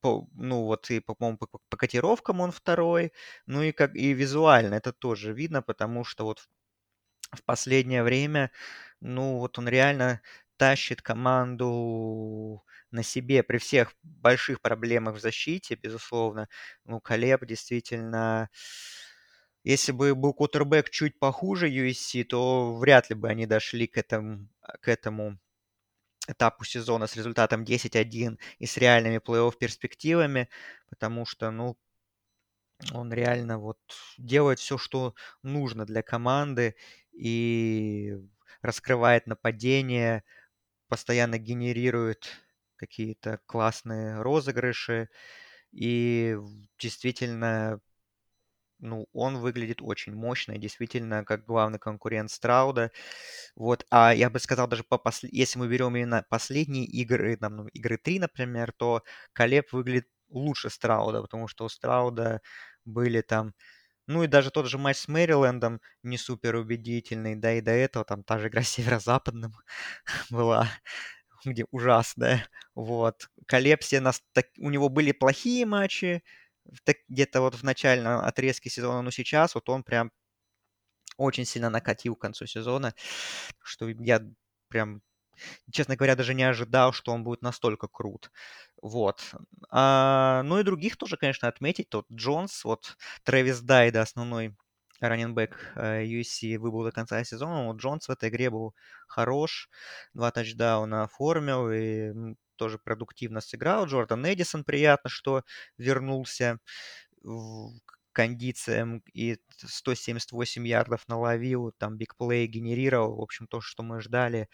по, 0.00 0.28
ну 0.34 0.64
вот 0.64 0.90
и, 0.90 1.00
по-моему, 1.00 1.38
по, 1.38 1.48
по 1.70 1.76
котировкам 1.78 2.40
он 2.40 2.52
второй, 2.52 3.12
ну 3.46 3.62
и 3.62 3.72
как 3.72 3.94
и 3.96 4.14
визуально 4.14 4.74
это 4.76 4.92
тоже 4.92 5.32
видно, 5.34 5.62
потому 5.62 6.04
что 6.04 6.24
вот 6.26 6.48
в, 7.32 7.42
последнее 7.44 8.02
время, 8.02 8.50
ну 9.00 9.38
вот 9.38 9.58
он 9.58 9.68
реально 9.68 10.20
тащит 10.56 11.02
команду 11.02 12.64
на 12.90 13.02
себе 13.02 13.42
при 13.42 13.58
всех 13.58 13.94
больших 14.02 14.60
проблемах 14.60 15.16
в 15.16 15.20
защите, 15.20 15.74
безусловно. 15.74 16.48
Ну, 16.84 17.00
Колеб 17.00 17.44
действительно... 17.46 18.50
Если 19.64 19.92
бы 19.92 20.14
был 20.16 20.34
кутербэк 20.34 20.90
чуть 20.90 21.18
похуже 21.20 21.68
USC, 21.70 22.24
то 22.24 22.74
вряд 22.76 23.10
ли 23.10 23.14
бы 23.14 23.28
они 23.28 23.46
дошли 23.46 23.86
к 23.86 23.96
этому, 23.96 24.48
к 24.80 24.88
этому 24.88 25.38
этапу 26.28 26.64
сезона 26.64 27.06
с 27.06 27.16
результатом 27.16 27.64
10-1 27.64 28.38
и 28.58 28.66
с 28.66 28.76
реальными 28.76 29.18
плей-офф 29.18 29.56
перспективами, 29.58 30.48
потому 30.88 31.26
что, 31.26 31.50
ну, 31.50 31.76
он 32.92 33.12
реально 33.12 33.58
вот 33.58 33.78
делает 34.18 34.58
все, 34.58 34.78
что 34.78 35.14
нужно 35.42 35.86
для 35.86 36.02
команды 36.02 36.74
и 37.12 38.16
раскрывает 38.62 39.26
нападение, 39.26 40.24
постоянно 40.88 41.38
генерирует 41.38 42.30
какие-то 42.76 43.40
классные 43.46 44.22
розыгрыши. 44.22 45.08
И 45.72 46.36
действительно, 46.78 47.80
ну, 48.78 49.06
он 49.12 49.38
выглядит 49.38 49.80
очень 49.80 50.12
мощно, 50.14 50.58
действительно, 50.58 51.24
как 51.24 51.44
главный 51.44 51.78
конкурент 51.78 52.30
Страуда. 52.30 52.90
Вот, 53.56 53.86
а 53.90 54.14
я 54.14 54.30
бы 54.30 54.40
сказал, 54.40 54.68
даже 54.68 54.84
по 54.84 54.98
посл... 54.98 55.26
если 55.30 55.58
мы 55.58 55.68
берем 55.68 55.96
именно 55.96 56.26
последние 56.30 56.86
игры, 56.86 57.36
там, 57.36 57.56
ну, 57.56 57.68
игры 57.68 57.98
3, 57.98 58.18
например, 58.20 58.72
то 58.72 59.02
Колеб 59.34 59.72
выглядит 59.72 60.08
лучше 60.30 60.70
Страуда, 60.70 61.22
потому 61.22 61.48
что 61.48 61.64
у 61.66 61.68
Страуда 61.68 62.42
были 62.84 63.20
там 63.22 63.54
ну 64.06 64.24
и 64.24 64.26
даже 64.26 64.50
тот 64.50 64.66
же 64.66 64.78
матч 64.78 64.98
с 64.98 65.08
Мэрилендом 65.08 65.80
не 66.02 66.18
супер 66.18 66.56
убедительный, 66.56 67.36
да 67.36 67.54
и 67.54 67.60
до 67.60 67.72
этого 67.72 68.04
там 68.04 68.24
та 68.24 68.38
же 68.38 68.48
игра 68.48 68.62
с 68.62 68.70
Северо-Западным 68.70 69.54
была, 70.30 70.68
где 71.44 71.66
ужасная. 71.70 72.48
Вот. 72.74 73.30
Колепсия, 73.46 74.00
нас, 74.00 74.22
так, 74.32 74.46
у 74.58 74.70
него 74.70 74.88
были 74.88 75.12
плохие 75.12 75.66
матчи, 75.66 76.22
так, 76.84 76.96
где-то 77.08 77.40
вот 77.40 77.54
в 77.54 77.62
начальном 77.64 78.20
отрезке 78.20 78.70
сезона, 78.70 79.02
но 79.02 79.10
сейчас 79.10 79.54
вот 79.54 79.68
он 79.68 79.82
прям 79.84 80.12
очень 81.16 81.44
сильно 81.44 81.70
накатил 81.70 82.16
к 82.16 82.20
концу 82.20 82.46
сезона, 82.46 82.94
что 83.62 83.88
я 83.88 84.22
прям 84.68 85.02
честно 85.72 85.96
говоря, 85.96 86.16
даже 86.16 86.34
не 86.34 86.44
ожидал, 86.44 86.92
что 86.92 87.12
он 87.12 87.24
будет 87.24 87.42
настолько 87.42 87.88
крут. 87.88 88.30
Вот. 88.80 89.20
А, 89.70 90.42
ну 90.44 90.58
и 90.58 90.64
других 90.64 90.96
тоже, 90.96 91.16
конечно, 91.16 91.48
отметить. 91.48 91.88
Тот 91.88 92.06
Джонс, 92.12 92.64
вот 92.64 92.96
Трэвис 93.24 93.60
Дайда, 93.60 94.02
основной 94.02 94.56
раненбэк 95.00 95.74
USC, 95.76 96.58
выбыл 96.58 96.84
до 96.84 96.92
конца 96.92 97.22
сезона. 97.24 97.66
Вот 97.66 97.76
Джонс 97.76 98.08
в 98.08 98.10
этой 98.10 98.28
игре 98.28 98.50
был 98.50 98.74
хорош. 99.08 99.68
Два 100.14 100.30
тачдауна 100.30 101.04
оформил 101.04 101.70
и 101.70 102.34
тоже 102.56 102.78
продуктивно 102.78 103.40
сыграл. 103.40 103.86
Джордан 103.86 104.24
Эдисон 104.24 104.64
приятно, 104.64 105.10
что 105.10 105.42
вернулся 105.78 106.58
кондициям 108.12 109.02
и 109.12 109.38
178 109.56 110.66
ярдов 110.66 111.08
наловил, 111.08 111.72
там 111.78 111.96
бигплей 111.96 112.46
генерировал, 112.46 113.16
в 113.16 113.22
общем, 113.22 113.46
то, 113.46 113.60
что 113.60 113.82
мы 113.82 114.00
ждали, 114.00 114.48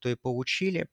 то 0.00 0.08
и 0.08 0.14
получили. 0.14 0.88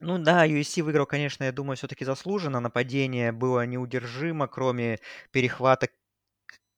Ну 0.00 0.18
да, 0.18 0.46
USC 0.46 0.82
выиграл, 0.82 1.06
конечно, 1.06 1.44
я 1.44 1.52
думаю, 1.52 1.76
все-таки 1.76 2.04
заслуженно. 2.04 2.60
Нападение 2.60 3.32
было 3.32 3.64
неудержимо, 3.64 4.48
кроме 4.48 4.98
перехвата 5.30 5.88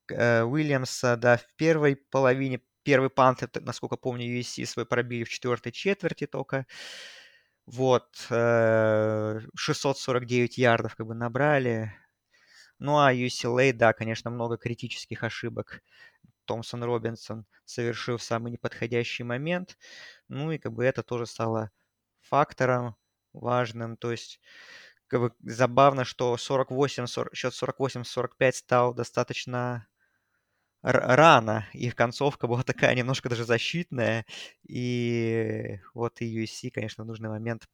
э, 0.08 0.42
Уильямса, 0.42 1.16
да, 1.16 1.38
в 1.38 1.46
первой 1.56 1.96
половине, 1.96 2.60
первый 2.84 3.10
пант, 3.10 3.42
насколько 3.60 3.96
помню, 3.96 4.26
USC 4.38 4.64
свой 4.66 4.86
пробили 4.86 5.24
в 5.24 5.28
четвертой 5.28 5.72
четверти 5.72 6.26
только. 6.26 6.66
Вот, 7.66 8.14
649 8.28 10.58
э, 10.58 10.62
ярдов 10.62 10.94
как 10.94 11.06
бы 11.06 11.14
набрали, 11.14 11.92
ну 12.78 12.98
а 12.98 13.12
UCLA, 13.12 13.72
да, 13.72 13.92
конечно, 13.92 14.30
много 14.30 14.56
критических 14.58 15.22
ошибок. 15.24 15.82
Томпсон 16.46 16.84
Робинсон 16.84 17.46
совершил 17.64 18.18
в 18.18 18.22
самый 18.22 18.52
неподходящий 18.52 19.24
момент. 19.24 19.78
Ну 20.28 20.52
и 20.52 20.58
как 20.58 20.72
бы 20.74 20.84
это 20.84 21.02
тоже 21.02 21.26
стало 21.26 21.70
фактором 22.20 22.96
важным. 23.32 23.96
То 23.96 24.12
есть 24.12 24.40
как 25.08 25.20
бы 25.20 25.32
забавно, 25.42 26.04
что 26.04 26.36
48, 26.36 27.06
40, 27.06 27.34
счет 27.36 27.54
48-45 27.54 28.58
стал 28.58 28.94
достаточно 28.94 29.86
рано, 30.82 31.66
и 31.72 31.90
концовка 31.90 32.46
была 32.46 32.62
такая 32.62 32.94
немножко 32.94 33.28
даже 33.28 33.44
защитная, 33.44 34.26
и 34.68 35.80
вот 35.94 36.20
и 36.22 36.26
USC, 36.26 36.70
конечно, 36.70 37.04
в 37.04 37.06
нужный 37.06 37.28
момент 37.30 37.68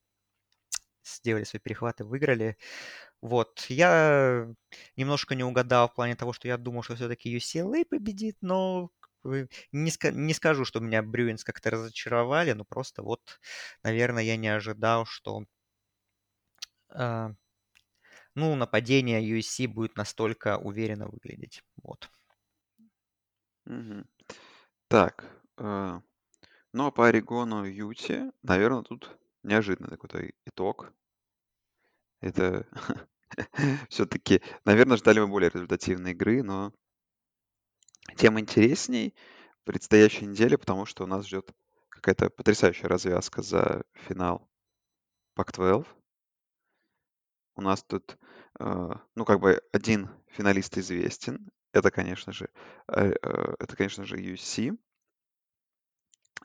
сделали 1.05 1.45
свои 1.45 1.61
перехваты, 1.61 2.05
выиграли. 2.05 2.57
Вот, 3.23 3.67
я 3.69 4.49
немножко 4.97 5.35
не 5.37 5.45
угадал 5.45 5.89
в 5.89 5.95
плане 5.95 6.17
того, 6.17 6.33
что 6.33 6.49
я 6.49 6.59
думал, 6.59 6.83
что 6.83 6.97
все-таки 6.97 7.31
UCLA 7.31 7.85
победит, 7.85 8.37
но 8.41 8.91
не, 9.73 9.91
ска- 9.91 10.11
не 10.13 10.35
скажу, 10.35 10.65
что 10.65 10.81
меня 10.81 11.03
Брюинс 11.03 11.45
как-то 11.45 11.71
разочаровали, 11.71 12.53
но 12.53 12.65
просто 12.65 13.03
вот, 13.03 13.41
наверное, 13.85 14.25
я 14.25 14.37
не 14.37 14.49
ожидал, 14.49 15.07
что 15.07 15.45
э, 16.91 17.35
ну, 18.35 18.55
нападение 18.57 19.23
USC 19.27 19.67
будет 19.67 19.97
настолько 19.97 20.59
уверенно 20.59 21.09
выглядеть. 21.09 21.63
Вот. 21.83 22.11
Так, 24.89 25.25
э, 25.59 26.01
ну 26.73 26.87
а 26.87 26.91
по 26.93 27.09
Орегону 27.09 27.65
Юте, 27.65 28.33
наверное, 28.43 28.83
тут 28.83 29.19
неожиданный 29.45 29.91
такой 29.91 30.35
итог. 30.47 30.93
Это 32.21 32.67
все-таки, 33.89 34.43
наверное, 34.65 34.97
ждали 34.97 35.21
мы 35.21 35.29
более 35.29 35.51
результативной 35.51 36.13
игры, 36.13 36.43
но 36.43 36.73
тем 38.17 38.39
интересней 38.39 39.15
предстоящей 39.65 40.27
неделе, 40.27 40.59
потому 40.59 40.87
что 40.87 41.05
у 41.05 41.07
нас 41.07 41.27
ждет 41.27 41.53
какая-то 41.89 42.31
потрясающая 42.31 42.89
развязка 42.89 43.43
за 43.43 43.85
финал 43.95 44.49
Pac-12. 45.37 45.87
У 47.55 47.63
нас 47.63 47.83
тут, 47.83 48.19
э, 48.59 48.91
ну, 49.15 49.25
как 49.25 49.41
бы 49.41 49.61
один 49.73 50.11
финалист 50.29 50.77
известен. 50.79 51.51
Это, 51.73 51.91
конечно 51.91 52.33
же, 52.33 52.49
э, 52.89 53.13
э, 53.23 53.55
это, 53.59 53.77
конечно 53.77 54.05
же, 54.05 54.17
USC. 54.17 54.77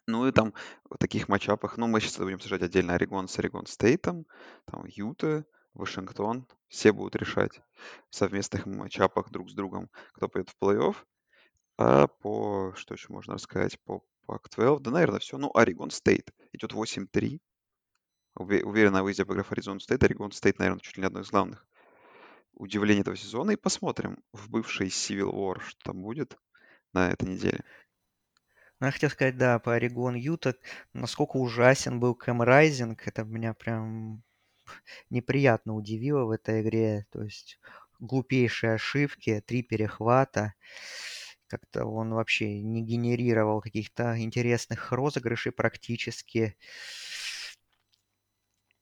Ну 0.05 0.27
и 0.27 0.31
там 0.31 0.53
в 0.89 0.97
таких 0.97 1.27
matchup 1.27 1.59
ах, 1.59 1.77
ну, 1.77 1.87
мы 1.87 1.99
сейчас 1.99 2.17
будем 2.17 2.35
обсуждать 2.35 2.61
отдельно 2.61 2.93
Орегон 2.93 3.27
с 3.27 3.39
Орегон 3.39 3.65
Стейтом, 3.65 4.25
там 4.65 4.85
Юта, 4.85 5.45
Вашингтон, 5.77 6.47
все 6.67 6.91
будут 6.91 7.15
решать 7.15 7.61
в 8.09 8.15
совместных 8.15 8.65
matchup 8.65 9.10
ах 9.10 9.29
друг 9.29 9.49
с 9.49 9.53
другом, 9.53 9.89
кто 10.13 10.27
пойдет 10.27 10.49
в 10.49 10.63
плей-офф. 10.63 10.95
А 11.77 12.07
по, 12.07 12.73
что 12.75 12.95
еще 12.95 13.13
можно 13.13 13.35
рассказать, 13.35 13.79
по 13.83 14.03
Pac-12, 14.27 14.79
да, 14.79 14.91
наверное, 14.91 15.19
все. 15.19 15.37
Ну, 15.37 15.51
Орегон 15.53 15.91
Стейт 15.91 16.31
идет 16.51 16.73
8-3. 16.73 17.39
Уверен, 18.35 18.93
на 18.93 19.03
выезде 19.03 19.23
обыграв 19.23 19.51
Аризона 19.51 19.79
Стейт. 19.79 20.03
Орегон 20.03 20.31
Стейт, 20.31 20.59
наверное, 20.59 20.79
чуть 20.79 20.97
ли 20.97 21.01
не 21.01 21.07
одно 21.07 21.21
из 21.21 21.29
главных 21.29 21.65
удивлений 22.53 23.01
этого 23.01 23.15
сезона. 23.15 23.51
И 23.51 23.55
посмотрим 23.55 24.23
в 24.33 24.49
бывший 24.49 24.87
Civil 24.87 25.31
War, 25.31 25.59
что 25.61 25.79
там 25.83 26.01
будет 26.01 26.37
на 26.93 27.11
этой 27.11 27.29
неделе. 27.29 27.63
Ну, 28.79 28.87
я 28.87 28.91
хотел 28.91 29.09
сказать, 29.09 29.37
да, 29.37 29.57
по 29.59 29.73
Орегон 29.73 30.15
Юта, 30.15 30.55
насколько 30.93 31.37
ужасен 31.37 31.99
был 31.99 32.13
Кэм 32.13 32.41
Райзинг, 32.43 33.07
это 33.07 33.23
меня 33.23 33.53
прям 33.53 34.23
неприятно 35.09 35.75
удивило 35.75 36.25
в 36.25 36.31
этой 36.31 36.61
игре. 36.61 37.05
То 37.11 37.23
есть 37.23 37.59
глупейшие 37.99 38.73
ошибки, 38.73 39.43
три 39.45 39.63
перехвата. 39.63 40.53
Как-то 41.47 41.85
он 41.85 42.13
вообще 42.13 42.61
не 42.61 42.81
генерировал 42.81 43.61
каких-то 43.61 44.19
интересных 44.19 44.91
розыгрышей 44.91 45.51
практически. 45.51 46.57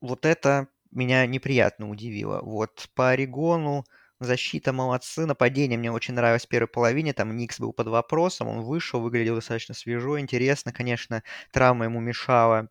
Вот 0.01 0.25
это 0.25 0.67
меня 0.91 1.25
неприятно 1.27 1.89
удивило. 1.89 2.41
Вот 2.41 2.89
по 2.95 3.09
Орегону 3.09 3.85
Защита 4.19 4.71
молодцы, 4.71 5.25
нападение 5.25 5.77
мне 5.77 5.91
очень 5.91 6.13
нравилось 6.13 6.45
в 6.45 6.47
первой 6.47 6.67
половине, 6.67 7.11
там 7.13 7.35
Никс 7.35 7.59
был 7.59 7.73
под 7.73 7.87
вопросом, 7.87 8.47
он 8.47 8.61
вышел, 8.61 9.01
выглядел 9.01 9.35
достаточно 9.35 9.75
свежо, 9.75 10.17
интересно, 10.17 10.71
конечно, 10.71 11.21
травма 11.51 11.85
ему 11.85 11.99
мешала, 11.99 12.69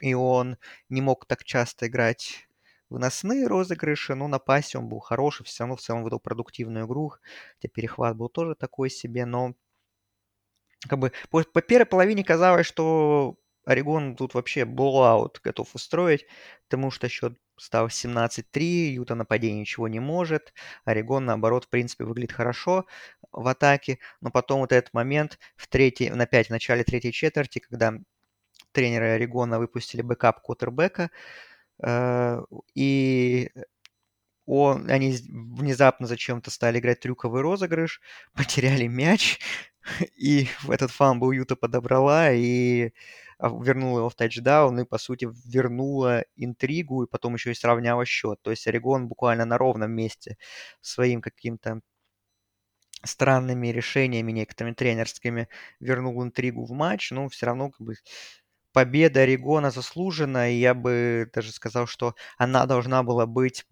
и 0.00 0.14
он 0.14 0.56
не 0.88 1.02
мог 1.02 1.26
так 1.26 1.44
часто 1.44 1.88
играть 1.88 2.47
выносные 2.90 3.46
розыгрыши, 3.46 4.14
но 4.14 4.28
на 4.28 4.38
пасе 4.38 4.78
он 4.78 4.88
был 4.88 5.00
хороший, 5.00 5.44
все 5.44 5.64
равно 5.64 5.76
в 5.76 5.80
целом 5.80 6.04
выдал 6.04 6.20
продуктивную 6.20 6.86
игру, 6.86 7.12
хотя 7.56 7.68
перехват 7.72 8.16
был 8.16 8.28
тоже 8.28 8.54
такой 8.54 8.90
себе, 8.90 9.26
но 9.26 9.54
как 10.88 10.98
бы 10.98 11.12
по, 11.30 11.42
по 11.42 11.62
первой 11.62 11.86
половине 11.86 12.24
казалось, 12.24 12.66
что 12.66 13.36
Орегон 13.64 14.16
тут 14.16 14.34
вообще 14.34 14.64
blowout 14.64 15.40
готов 15.42 15.74
устроить, 15.74 16.26
потому 16.68 16.90
что 16.90 17.08
счет 17.08 17.36
стал 17.58 17.88
17-3, 17.88 18.62
Юта 18.62 19.14
нападение 19.14 19.60
ничего 19.60 19.88
не 19.88 20.00
может, 20.00 20.54
Орегон, 20.84 21.26
наоборот, 21.26 21.64
в 21.64 21.68
принципе, 21.68 22.04
выглядит 22.04 22.32
хорошо 22.32 22.86
в 23.32 23.46
атаке, 23.46 23.98
но 24.20 24.30
потом 24.30 24.60
вот 24.60 24.72
этот 24.72 24.94
момент 24.94 25.38
в 25.56 25.66
третьей, 25.68 26.10
на 26.10 26.26
5 26.26 26.46
в 26.46 26.50
начале 26.50 26.84
третьей 26.84 27.12
четверти, 27.12 27.58
когда 27.58 27.92
тренеры 28.72 29.06
Орегона 29.10 29.58
выпустили 29.58 30.02
backup 30.02 30.40
quarterback 30.40 30.99
а, 30.99 31.10
и 32.74 33.50
он, 34.46 34.90
они 34.90 35.12
внезапно 35.28 36.06
зачем-то 36.06 36.50
стали 36.50 36.78
играть 36.78 37.00
трюковый 37.00 37.42
розыгрыш, 37.42 38.00
потеряли 38.34 38.86
мяч, 38.86 39.38
и 40.16 40.48
этот 40.68 40.90
fumble 40.90 41.32
Юта 41.32 41.54
подобрала, 41.56 42.32
и 42.32 42.92
а, 43.38 43.48
вернула 43.48 44.00
его 44.00 44.08
в 44.10 44.14
тачдаун 44.14 44.80
и, 44.80 44.84
по 44.84 44.98
сути, 44.98 45.28
вернула 45.46 46.24
интригу 46.36 47.04
и 47.04 47.08
потом 47.08 47.34
еще 47.34 47.52
и 47.52 47.54
сравняла 47.54 48.04
счет. 48.06 48.40
То 48.42 48.50
есть 48.50 48.66
Орегон 48.66 49.06
буквально 49.08 49.44
на 49.44 49.58
ровном 49.58 49.92
месте 49.92 50.38
своим 50.80 51.20
каким-то 51.20 51.80
странными 53.04 53.68
решениями 53.68 54.32
некоторыми 54.32 54.74
тренерскими 54.74 55.48
вернул 55.80 56.22
интригу 56.22 56.64
в 56.64 56.72
матч, 56.72 57.10
но 57.10 57.28
все 57.28 57.46
равно 57.46 57.70
как 57.70 57.80
бы 57.86 57.94
победа 58.78 59.22
Орегона 59.22 59.72
заслужена, 59.72 60.48
и 60.48 60.54
я 60.58 60.72
бы 60.72 61.28
даже 61.34 61.50
сказал, 61.50 61.88
что 61.88 62.14
она 62.36 62.64
должна 62.64 63.02
была 63.02 63.26
быть 63.26 63.66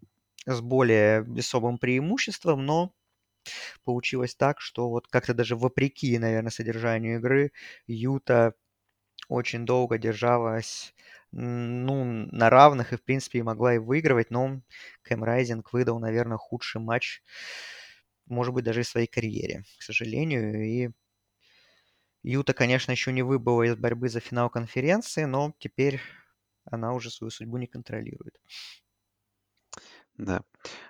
с 0.47 0.61
более 0.61 1.23
весомым 1.29 1.79
преимуществом, 1.79 2.67
но 2.67 2.93
получилось 3.85 4.35
так, 4.37 4.61
что 4.61 4.91
вот 4.91 5.09
как-то 5.09 5.35
даже 5.35 5.57
вопреки, 5.57 6.19
наверное, 6.19 6.51
содержанию 6.51 7.19
игры 7.19 7.53
Юта 7.87 8.55
очень 9.29 9.67
долго 9.67 9.99
держалась 9.99 10.95
ну, 11.33 12.05
на 12.05 12.51
равных 12.51 12.93
и, 12.93 12.97
в 12.97 13.05
принципе, 13.05 13.43
могла 13.43 13.75
и 13.77 13.79
выигрывать, 13.79 14.31
но 14.31 14.63
Кэм 15.03 15.25
Райзинг 15.25 15.73
выдал, 15.73 16.01
наверное, 16.01 16.39
худший 16.39 16.81
матч, 16.81 17.23
может 18.27 18.55
быть, 18.55 18.65
даже 18.65 18.83
в 18.83 18.89
своей 18.89 19.07
карьере, 19.07 19.65
к 19.79 19.83
сожалению. 19.83 20.65
И 20.65 20.91
Юта, 22.27 22.55
конечно, 22.55 22.91
еще 22.91 23.13
не 23.13 23.23
выбыла 23.23 23.63
из 23.63 23.77
борьбы 23.77 24.09
за 24.09 24.19
финал 24.19 24.51
конференции, 24.51 25.25
но 25.27 25.55
теперь 25.61 26.01
она 26.65 26.93
уже 26.93 27.09
свою 27.09 27.31
судьбу 27.31 27.57
не 27.57 27.69
контролирует. 27.69 28.41
Да. 30.19 30.43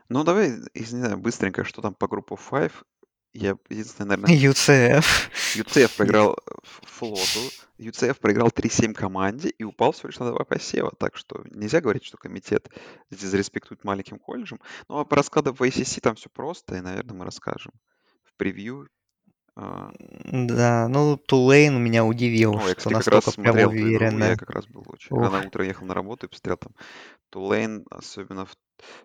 Ну, 0.08 0.24
давай, 0.24 0.50
не 0.74 0.86
знаю, 0.86 1.18
быстренько, 1.18 1.62
что 1.62 1.82
там 1.82 1.94
по 1.94 2.08
группу 2.08 2.38
5. 2.38 2.72
Я 3.34 3.58
единственное, 3.68 4.16
наверное... 4.16 4.50
UCF. 4.50 5.04
UCF 5.56 5.94
проиграл 5.98 6.38
флоту. 6.62 7.40
UCF 7.76 8.18
проиграл 8.18 8.48
3-7 8.48 8.94
команде 8.94 9.50
и 9.50 9.62
упал 9.62 9.92
всего 9.92 10.08
лишь 10.08 10.18
на 10.18 10.30
два 10.30 10.42
посева. 10.46 10.90
Так 10.98 11.18
что 11.18 11.44
нельзя 11.50 11.82
говорить, 11.82 12.04
что 12.04 12.16
комитет 12.16 12.70
здесь 13.10 13.34
респектует 13.34 13.84
маленьким 13.84 14.18
колледжем. 14.18 14.58
Ну, 14.88 15.00
а 15.00 15.04
по 15.04 15.16
раскладу 15.16 15.52
в 15.52 15.60
ACC 15.60 16.00
там 16.00 16.14
все 16.14 16.30
просто, 16.30 16.76
и, 16.76 16.80
наверное, 16.80 17.14
мы 17.14 17.26
расскажем 17.26 17.74
в 18.24 18.32
превью. 18.38 18.88
А. 19.56 19.90
Да, 20.24 20.86
ну, 20.86 21.16
Тулейн 21.16 21.82
меня 21.82 22.04
удивил, 22.04 22.52
О, 22.56 22.60
я, 22.60 22.60
что 22.60 22.74
кстати, 22.74 22.94
как 22.94 23.06
настолько 23.06 23.26
раз 23.26 23.34
прям 23.36 23.68
уверенно. 23.68 24.24
я 24.24 24.36
как 24.36 24.50
раз 24.50 24.66
был 24.66 24.84
очень 24.86 25.16
рано 25.16 25.46
утром 25.46 25.66
ехал 25.66 25.86
на 25.86 25.94
работу 25.94 26.26
и 26.26 26.28
посмотрел 26.28 26.58
там 26.58 26.72
Тулейн, 27.30 27.86
особенно 27.90 28.44
в, 28.44 28.54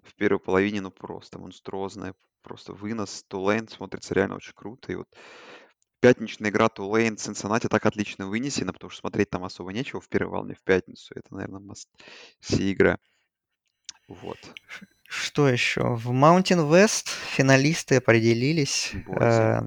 в 0.03 0.13
первой 0.15 0.39
половине, 0.39 0.81
ну 0.81 0.91
просто 0.91 1.39
монструозная, 1.39 2.15
просто 2.43 2.73
вынос. 2.73 3.23
Тулейн 3.29 3.69
смотрится 3.69 4.13
реально 4.13 4.35
очень 4.35 4.51
круто. 4.53 4.91
И 4.91 4.95
вот 4.95 5.07
пятничная 6.01 6.49
игра 6.49 6.67
Тулейн 6.67 7.15
Цинциннати 7.15 7.67
так 7.67 7.85
отлично 7.85 8.27
вынесена, 8.27 8.73
потому 8.73 8.89
что 8.89 8.99
смотреть 8.99 9.29
там 9.29 9.45
особо 9.45 9.71
нечего 9.71 10.01
в 10.01 10.09
первой 10.09 10.31
волне 10.31 10.55
в 10.55 10.63
пятницу. 10.63 11.13
Это, 11.15 11.33
наверное, 11.33 11.61
must 11.61 11.87
see 12.41 12.73
игра. 12.73 12.97
Вот. 14.09 14.37
Что 15.07 15.47
еще? 15.47 15.95
В 15.95 16.11
Mountain 16.11 16.69
West 16.69 17.07
финалисты 17.35 17.95
определились. 17.95 18.93
Э, 19.07 19.61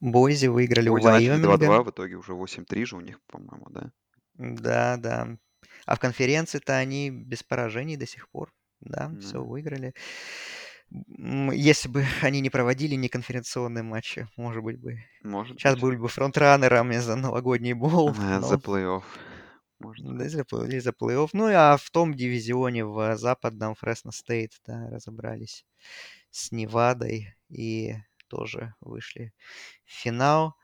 Бойзи 0.00 0.46
выиграли 0.46 0.88
у 0.88 0.92
Бойзи 0.94 1.06
начали 1.06 1.28
Вайоминга. 1.28 1.66
2-2, 1.66 1.82
в 1.84 1.90
итоге 1.90 2.14
уже 2.16 2.32
8-3 2.32 2.84
же 2.86 2.96
у 2.96 3.00
них, 3.00 3.20
по-моему, 3.26 3.66
да? 3.70 3.92
Да, 4.34 4.96
да. 4.96 5.36
А 5.86 5.96
в 5.96 6.00
конференции-то 6.00 6.76
они 6.76 7.10
без 7.10 7.42
поражений 7.42 7.96
до 7.96 8.06
сих 8.06 8.28
пор. 8.30 8.52
Да, 8.80 9.10
все 9.20 9.38
Мгм. 9.38 9.48
выиграли. 9.48 9.94
Если 10.88 11.88
бы 11.88 12.04
они 12.22 12.40
не 12.40 12.50
проводили 12.50 12.94
неконференционные 12.94 13.82
матчи, 13.82 14.28
может 14.36 14.62
быть 14.62 14.78
бы. 14.80 14.98
Может 15.22 15.58
Сейчас 15.58 15.74
быть. 15.74 15.82
были 15.82 15.96
бы 15.96 16.08
фронтранерами 16.08 16.96
за 16.98 17.16
новогодний. 17.16 17.72
Э, 17.72 17.74
но- 17.74 18.40
За 18.40 18.56
плей-офф. 18.56 19.02
Может 19.78 20.06
Да, 20.06 20.24
или 20.24 20.78
за 20.78 20.90
плей-офф. 20.90 21.30
Ну, 21.32 21.46
а 21.52 21.76
в 21.76 21.90
том 21.90 22.14
дивизионе 22.14 22.84
в 22.86 23.16
западном 23.16 23.74
Фресно 23.74 24.12
Стейт 24.12 24.52
да, 24.66 24.88
разобрались 24.90 25.66
с 26.30 26.50
Невадой 26.52 27.34
и 27.50 27.94
тоже 28.28 28.74
вышли 28.80 29.32
в 29.84 29.90
финал. 29.92 30.56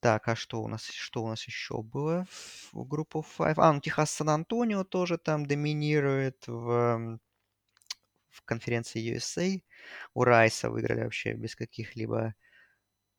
Так, 0.00 0.28
а 0.28 0.36
что 0.36 0.62
у 0.62 0.68
нас, 0.68 0.84
что 0.84 1.22
у 1.22 1.28
нас 1.28 1.46
еще 1.46 1.82
было 1.82 2.26
в, 2.72 2.84
группу 2.86 3.22
5? 3.22 3.58
А, 3.58 3.72
ну, 3.72 3.80
Техас 3.80 4.10
Сан-Антонио 4.12 4.84
тоже 4.84 5.18
там 5.18 5.44
доминирует 5.46 6.46
в, 6.46 7.18
в 8.30 8.42
конференции 8.44 9.14
USA. 9.14 9.62
У 10.14 10.24
Райса 10.24 10.70
выиграли 10.70 11.04
вообще 11.04 11.34
без 11.34 11.54
каких-либо 11.54 12.34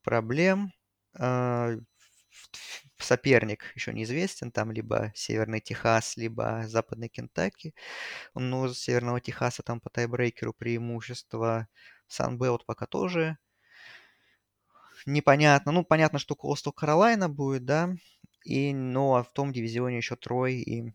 проблем. 0.02 0.72
А, 1.18 1.76
Соперник 2.98 3.72
еще 3.74 3.92
неизвестен, 3.92 4.50
там 4.52 4.72
либо 4.72 5.12
Северный 5.14 5.60
Техас, 5.60 6.16
либо 6.16 6.62
Западный 6.66 7.08
Кентаки. 7.08 7.74
Ну, 8.34 8.62
у 8.62 8.68
Северного 8.68 9.20
Техаса 9.20 9.62
там 9.62 9.80
по 9.80 9.90
тайбрейкеру 9.90 10.52
преимущество. 10.54 11.68
Sun 12.08 12.33
Belt 12.33 12.66
пока 12.66 12.86
тоже 12.86 13.38
непонятно. 15.06 15.72
Ну, 15.72 15.84
понятно, 15.84 16.18
что 16.18 16.34
Coastal 16.34 16.72
Carolina 16.72 17.28
будет, 17.28 17.64
да. 17.64 17.94
И, 18.44 18.72
а 18.74 19.22
в 19.22 19.32
том 19.32 19.52
дивизионе 19.52 19.98
еще 19.98 20.16
Трой 20.16 20.54
и 20.56 20.94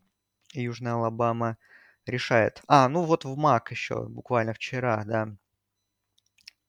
Южная 0.54 0.94
Алабама 0.94 1.58
решает. 2.06 2.62
А, 2.68 2.88
ну 2.88 3.04
вот 3.04 3.24
в 3.24 3.36
МАК 3.36 3.70
еще 3.72 4.06
буквально 4.08 4.54
вчера, 4.54 5.04
да. 5.04 5.36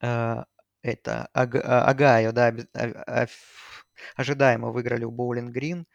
Э, 0.01 0.43
это 0.81 1.29
Ог- 1.33 1.55
Огайо, 1.63 2.31
да, 2.31 2.51
без- 2.51 2.67
а- 2.73 3.03
а- 3.23 3.27
ожидаемо 4.15 4.71
выиграли 4.71 5.03
у 5.05 5.11
Боулинг 5.11 5.51
Грин. 5.51 5.85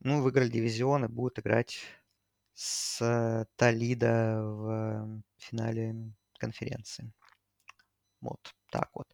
Ну, 0.00 0.20
выиграли 0.22 0.48
дивизион 0.50 1.04
и 1.04 1.08
будут 1.08 1.38
играть 1.38 1.78
с 2.54 3.00
э, 3.02 3.46
Толидо 3.56 4.40
в 4.42 5.22
финале 5.38 5.96
конференции. 6.38 7.12
Вот 8.20 8.40
так 8.70 8.90
вот. 8.94 9.08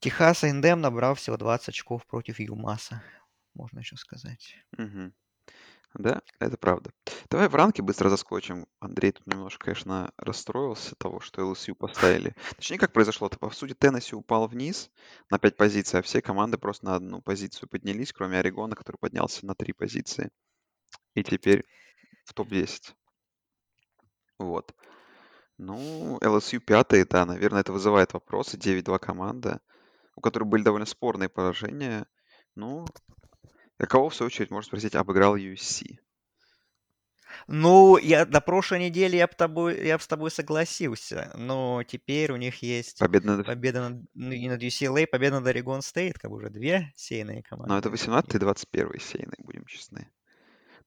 Техас 0.00 0.44
Эндем 0.44 0.80
набрал 0.80 1.14
всего 1.14 1.36
20 1.36 1.70
очков 1.70 2.06
против 2.06 2.38
Юмаса, 2.38 3.02
можно 3.54 3.80
еще 3.80 3.96
сказать. 3.96 4.56
Мгм. 4.76 5.12
Да, 5.94 6.22
это 6.38 6.56
правда. 6.56 6.92
Давай 7.30 7.48
в 7.48 7.54
ранке 7.54 7.82
быстро 7.82 8.10
заскочим. 8.10 8.66
Андрей 8.78 9.12
тут 9.12 9.26
немножко, 9.26 9.66
конечно, 9.66 10.12
расстроился 10.18 10.92
от 10.92 10.98
того, 10.98 11.18
что 11.20 11.42
LSU 11.42 11.74
поставили. 11.74 12.36
Точнее, 12.56 12.78
как 12.78 12.92
произошло-то? 12.92 13.38
По 13.38 13.50
сути, 13.50 13.74
Теннесси 13.74 14.14
упал 14.14 14.46
вниз 14.46 14.90
на 15.30 15.38
5 15.38 15.56
позиций, 15.56 15.98
а 15.98 16.02
все 16.02 16.20
команды 16.20 16.58
просто 16.58 16.84
на 16.84 16.94
одну 16.94 17.22
позицию 17.22 17.68
поднялись, 17.68 18.12
кроме 18.12 18.38
Орегона, 18.38 18.76
который 18.76 18.98
поднялся 18.98 19.46
на 19.46 19.54
3 19.54 19.72
позиции. 19.72 20.30
И 21.14 21.24
теперь 21.24 21.64
в 22.24 22.34
топ-10. 22.34 22.94
Вот. 24.38 24.74
Ну, 25.56 26.18
LSU 26.20 26.60
пятый, 26.60 27.04
да, 27.04 27.24
наверное, 27.24 27.62
это 27.62 27.72
вызывает 27.72 28.12
вопросы. 28.12 28.56
9-2 28.56 28.98
команда, 28.98 29.60
у 30.18 30.20
которой 30.20 30.44
были 30.44 30.62
довольно 30.64 30.84
спорные 30.86 31.28
поражения. 31.28 32.04
Ну, 32.56 32.86
кого, 33.78 34.08
в 34.08 34.14
свою 34.16 34.26
очередь, 34.26 34.50
можно 34.50 34.66
спросить, 34.66 34.96
обыграл 34.96 35.36
USC? 35.36 35.98
Ну, 37.46 37.96
я 37.98 38.24
до 38.26 38.40
прошлой 38.40 38.80
недели 38.80 39.16
я, 39.16 39.26
б 39.28 39.32
тобой, 39.36 39.86
я 39.86 39.96
б 39.96 40.02
с 40.02 40.08
тобой 40.08 40.30
согласился, 40.30 41.32
но 41.36 41.82
теперь 41.86 42.32
у 42.32 42.36
них 42.36 42.62
есть 42.62 42.98
Победа 42.98 43.36
над... 43.36 43.46
победа 43.46 43.88
над, 43.90 44.02
ну, 44.14 44.32
и 44.32 44.48
над 44.48 44.60
UCLA, 44.62 45.06
победа 45.06 45.38
над 45.38 45.46
Орегон 45.46 45.82
Стейт, 45.82 46.18
как 46.18 46.30
бы 46.30 46.38
уже 46.38 46.50
две 46.50 46.92
сейные 46.96 47.42
команды. 47.42 47.72
Но 47.72 47.78
это 47.78 47.90
18 47.90 48.34
и 48.34 48.38
21 48.38 48.98
сейный, 48.98 49.36
будем 49.38 49.64
честны. 49.66 50.10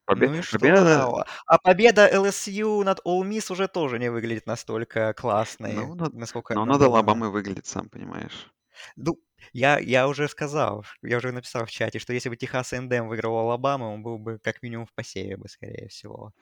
Побе- 0.05 0.27
Ну 0.29 0.35
и 0.39 0.41
что? 0.41 0.59
Победа... 0.59 1.05
А, 1.05 1.25
а 1.45 1.57
победа 1.59 2.09
LSU 2.11 2.83
над 2.83 2.99
Ole 3.05 3.23
Miss 3.29 3.51
уже 3.51 3.67
тоже 3.69 3.97
не 3.97 4.11
выглядит 4.11 4.45
настолько 4.45 5.13
классной, 5.13 5.73
Ну, 5.73 5.95
над- 5.95 6.13
насколько 6.13 6.53
Но 6.55 6.63
она 6.63 6.77
была. 6.77 6.97
Алабамой 6.97 7.29
выглядит, 7.29 7.65
сам 7.65 7.87
понимаешь. 7.87 8.51
Ну, 8.95 9.19
я, 9.53 9.79
я 9.79 10.07
уже 10.07 10.27
сказал, 10.27 10.85
я 11.01 11.17
уже 11.17 11.31
написал 11.31 11.65
в 11.65 11.71
чате, 11.71 11.99
что 11.99 12.13
если 12.13 12.29
бы 12.29 12.37
Техас 12.37 12.73
Эндем 12.73 13.07
выиграл 13.07 13.37
Алабаму, 13.39 13.93
он 13.93 14.03
был 14.03 14.17
бы 14.17 14.39
как 14.39 14.61
минимум 14.61 14.85
в 14.85 14.93
посеве 14.93 15.37
бы, 15.37 15.47
скорее 15.49 15.87
всего. 15.87 16.33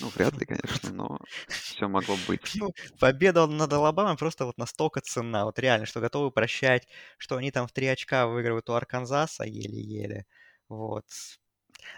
Ну, 0.00 0.08
вряд 0.08 0.34
ли, 0.34 0.46
конечно, 0.46 0.92
но 0.92 1.18
все 1.48 1.88
могло 1.88 2.16
быть. 2.26 2.40
Ну, 2.60 2.72
победа 3.00 3.46
над 3.46 3.72
Алабамой 3.72 4.16
просто 4.16 4.46
вот 4.46 4.58
настолько 4.58 5.00
ценна, 5.00 5.44
вот 5.44 5.58
реально, 5.58 5.86
что 5.86 6.00
готовы 6.00 6.30
прощать, 6.30 6.88
что 7.18 7.36
они 7.36 7.50
там 7.50 7.66
в 7.66 7.72
три 7.72 7.86
очка 7.86 8.26
выигрывают 8.26 8.68
у 8.70 8.74
Арканзаса 8.74 9.44
еле-еле. 9.44 10.26
Вот. 10.68 11.06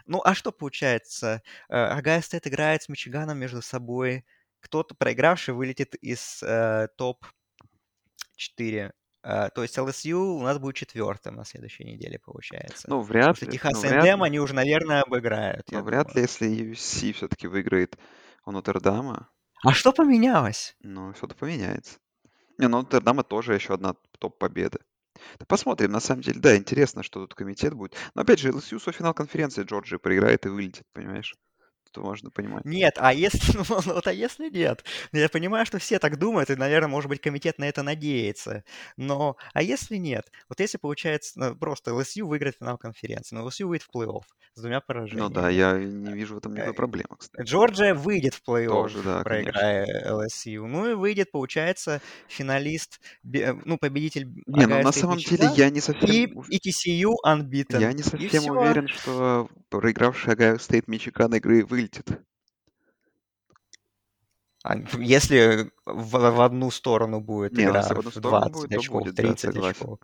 Ну, 0.07 0.21
а 0.25 0.35
что 0.35 0.53
получается? 0.53 1.43
Огайо 1.69 2.21
Стейт 2.21 2.47
играет 2.47 2.83
с 2.83 2.89
Мичиганом 2.89 3.39
между 3.39 3.63
собой. 3.63 4.25
Кто-то 4.61 4.95
проигравший 4.95 5.55
вылетит 5.55 5.95
из 5.97 6.43
э, 6.43 6.89
топ-4. 6.97 8.93
Э, 9.23 9.49
то 9.55 9.63
есть 9.63 9.77
LSU 9.79 10.15
у 10.15 10.43
нас 10.43 10.59
будет 10.59 10.77
четвертым 10.77 11.37
на 11.37 11.45
следующей 11.45 11.85
неделе, 11.85 12.19
получается. 12.19 12.89
Ну, 12.89 13.01
вряд 13.03 13.31
После 13.31 13.49
ли. 13.49 13.53
Техаса 13.53 13.87
Ну, 13.89 14.03
ли. 14.03 14.09
они 14.11 14.41
уже, 14.41 14.55
наверное, 14.55 15.03
обыграют, 15.03 15.71
я 15.71 15.83
вряд 15.83 16.09
думаю. 16.09 16.17
ли, 16.17 16.23
если 16.23 16.49
USC 16.73 17.13
все-таки 17.13 17.47
выиграет 17.47 17.97
у 18.47 18.53
Нотр-Дама, 18.53 19.29
А 19.65 19.73
что 19.73 19.93
поменялось? 19.93 20.75
ну, 20.81 21.13
что-то 21.15 21.35
поменяется. 21.35 21.99
Не, 22.59 22.69
ну, 22.69 22.79
Нотр-Дама 22.79 23.23
тоже 23.25 23.55
еще 23.55 23.75
одна 23.75 23.95
топ-победа. 24.19 24.79
Да 25.39 25.45
посмотрим, 25.47 25.91
на 25.93 26.01
самом 26.01 26.23
деле, 26.23 26.41
да, 26.41 26.57
интересно, 26.57 27.03
что 27.03 27.21
тут 27.21 27.35
комитет 27.35 27.75
будет. 27.75 27.95
Но 28.15 28.23
опять 28.23 28.39
же, 28.39 28.51
LSU 28.51 28.79
со 28.81 28.91
финал 28.93 29.13
конференции 29.13 29.65
Джорджии 29.65 29.97
проиграет 29.99 30.47
и 30.47 30.49
вылетит, 30.49 30.85
понимаешь? 30.95 31.35
Тут 31.93 32.05
можно 32.05 32.31
понимать. 32.31 32.65
Нет, 32.65 32.95
а 32.99 33.13
если, 33.13 33.57
ну, 33.57 33.65
вот, 33.69 34.07
а 34.07 34.13
если 34.13 34.49
нет? 34.51 34.85
Ну, 35.13 35.19
Я 35.19 35.29
понимаю, 35.29 35.67
что 35.67 35.79
все 35.79 35.99
так 35.99 36.19
думают, 36.19 36.51
и, 36.51 36.57
наверное, 36.57 36.89
может 36.89 37.09
быть, 37.09 37.21
комитет 37.21 37.59
на 37.59 37.65
это 37.69 37.83
надеется. 37.83 38.65
Но, 38.97 39.37
а 39.55 39.63
если 39.63 39.97
нет? 39.97 40.31
Вот 40.49 40.61
если 40.61 40.79
получается 40.79 41.33
ну, 41.39 41.57
просто 41.57 41.91
LSU 41.93 42.25
выиграет 42.25 42.57
финал 42.59 42.79
конференции, 42.79 43.35
но 43.35 43.47
LSU 43.47 43.67
выйдет 43.67 43.87
в 43.91 43.95
плей-офф 43.97 44.23
с 44.55 44.61
двумя 44.61 44.77
Ну 44.77 45.29
да, 45.31 45.49
поражениями. 45.49 45.53
я 45.53 45.79
не 45.79 46.13
вижу 46.15 46.35
в 46.35 46.39
этом 46.39 46.53
никакой 46.53 46.73
Э, 46.73 46.77
проблемы, 46.77 47.17
кстати. 47.19 47.43
Джорджия 47.49 47.95
выйдет 47.95 48.35
в 48.35 48.43
плей-офф, 48.49 48.69
Тоже, 48.69 49.03
да, 49.03 49.25
конечно. 49.25 49.53
проиграя 49.53 50.05
LSU. 50.11 50.67
Ну 50.67 50.91
и 50.91 50.95
выйдет, 50.95 51.31
получается, 51.33 52.01
финалист, 52.29 53.01
ну, 53.23 53.79
победитель 53.79 54.27
Не, 54.47 54.67
ну 54.67 54.83
на 54.83 54.93
самом 54.93 55.19
деле 55.19 55.49
я 55.57 55.71
не 55.71 55.79
и, 55.79 55.81
совсем, 55.81 56.39
ув- 56.39 56.49
и 56.49 56.59
TCU 56.59 57.15
unbeaten. 57.27 57.81
я 57.81 57.93
не 57.93 58.01
И 58.01 58.03
совсем 58.03 58.43
все. 58.43 58.51
уверен, 58.53 58.89
что 58.89 59.49
проигравший 59.69 60.33
Огайо 60.33 60.59
Стейт 60.59 60.89
Мичиган 60.89 61.35
игры 61.35 61.65
вылетит. 61.81 62.07
А 64.63 64.77
Если 64.99 65.71
в, 65.87 66.11
в 66.11 66.41
одну 66.43 66.71
сторону 66.71 67.21
будет 67.21 67.53
Не, 67.53 67.65
игра 67.65 67.83
в 67.83 67.91
одну 67.99 68.11
сторону 68.11 68.51
20 68.51 68.53
будет, 68.53 68.79
очков, 68.79 69.03
будет, 69.03 69.15
да, 69.15 69.23
30 69.23 69.41
согласен. 69.41 69.81
очков. 69.83 69.99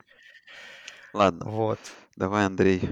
Ладно, 1.12 1.44
Вот. 1.44 1.78
давай, 2.16 2.46
Андрей. 2.46 2.82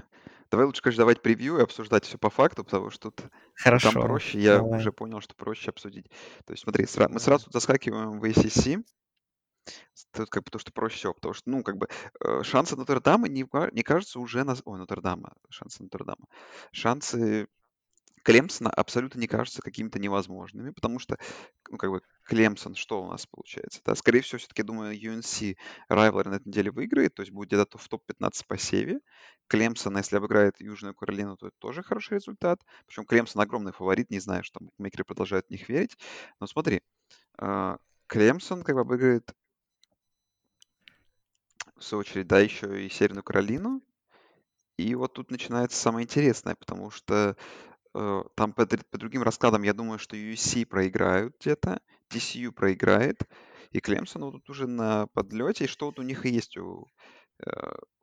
Давай 0.51 0.67
лучше, 0.67 0.83
конечно, 0.83 1.03
давать 1.03 1.23
превью 1.23 1.59
и 1.59 1.63
обсуждать 1.63 2.05
все 2.05 2.19
по 2.19 2.31
факту, 2.31 2.65
потому 2.65 2.91
что 2.91 3.11
тут 3.11 3.23
ну, 3.25 3.29
там 3.31 3.41
Хорошо. 3.81 4.03
проще, 4.03 4.39
я 4.39 4.59
Давай. 4.59 4.79
уже 4.79 4.93
понял, 4.93 5.21
что 5.21 5.35
проще 5.35 5.71
обсудить. 5.71 6.09
То 6.45 6.53
есть 6.53 6.63
смотри, 6.63 6.85
сра- 6.85 7.09
мы 7.09 7.19
сразу 7.19 7.51
заскакиваем 7.51 8.21
в 8.21 8.25
ACC, 8.25 8.85
тут 10.13 10.31
как 10.31 10.45
бы 10.45 10.51
то, 10.51 10.59
что 10.59 10.71
проще 10.71 10.97
всего, 10.97 11.15
потому 11.15 11.35
что, 11.35 11.51
ну, 11.51 11.63
как 11.65 11.77
бы 11.77 11.89
э, 12.21 12.43
шансы 12.45 12.77
Нотр-Дама 12.77 13.29
не, 13.29 13.47
не 13.73 13.83
кажутся 13.83 14.21
уже 14.21 14.45
на... 14.45 14.55
Ой, 14.65 14.79
Нотр-Дама, 14.79 15.33
шансы 15.49 15.83
Нотр-Дама. 15.83 16.27
Шансы 16.73 17.49
Клемсона 18.25 18.71
абсолютно 18.71 19.21
не 19.21 19.27
кажутся 19.27 19.61
какими-то 19.61 19.99
невозможными, 19.99 20.71
потому 20.71 20.99
что, 20.99 21.19
ну, 21.69 21.77
как 21.77 21.91
бы, 21.91 22.01
Клемсон, 22.25 22.75
что 22.75 23.03
у 23.03 23.07
нас 23.07 23.27
получается? 23.27 23.83
Да, 23.85 23.95
скорее 23.95 24.23
всего, 24.23 24.39
все-таки, 24.39 24.63
думаю, 24.63 24.99
UNC 24.99 25.57
Райвлер 25.89 26.31
на 26.31 26.37
этой 26.37 26.49
неделе 26.49 26.71
выиграет, 26.71 27.15
то 27.15 27.21
есть 27.21 27.33
будет 27.33 27.49
где-то 27.49 27.77
в 27.77 27.87
топ-15 27.87 28.47
по 28.49 28.57
севе. 28.57 29.01
Клемсон, 29.47 29.99
если 29.99 30.17
обыграет 30.17 30.59
Южную 30.59 30.95
Каролину, 30.95 31.37
то 31.37 31.49
это 31.49 31.57
тоже 31.59 31.83
хороший 31.83 32.15
результат. 32.15 32.63
Причем 32.87 33.05
Клемсон 33.05 33.43
огромный 33.43 33.73
фаворит, 33.73 34.11
не 34.11 34.21
знаю, 34.21 34.43
что 34.43 34.59
букмекеры 34.61 35.05
продолжают 35.05 35.47
в 35.47 35.51
них 35.51 35.69
верить. 35.69 35.99
Но 36.41 36.47
смотри, 36.47 36.81
а, 37.37 37.77
Клемсон 38.07 38.63
как 38.63 38.75
бы 38.75 38.81
обыграет, 38.81 39.35
в 41.77 41.85
свою 41.85 42.01
очередь, 42.01 42.27
да, 42.27 42.41
еще 42.41 42.87
и 42.87 42.89
Северную 42.89 43.23
Каролину. 43.23 43.83
И 44.79 44.95
вот 44.95 45.13
тут 45.13 45.31
начинается 45.31 45.79
самое 45.79 46.05
интересное, 46.05 46.55
потому 46.55 46.91
что 46.91 47.37
там 47.95 48.53
по, 48.53 48.67
по 48.67 48.99
другим 48.99 49.23
раскладам 49.23 49.63
я 49.63 49.73
думаю, 49.73 49.99
что 49.99 50.17
USC 50.17 50.67
проиграют 50.67 51.37
где-то, 51.41 51.81
TCU 52.11 52.51
проиграет, 52.51 53.23
и 53.71 53.81
Клемсон 53.81 54.25
вот 54.25 54.33
тут 54.33 54.51
уже 54.51 54.67
на 54.67 55.07
подлете, 55.09 55.65
и 55.65 55.69
что 55.69 55.87
вот 55.87 55.99
у 55.99 56.03
них 56.03 56.27
и 56.27 56.31
есть 56.31 56.57
у, 56.57 56.83
э, 56.83 56.87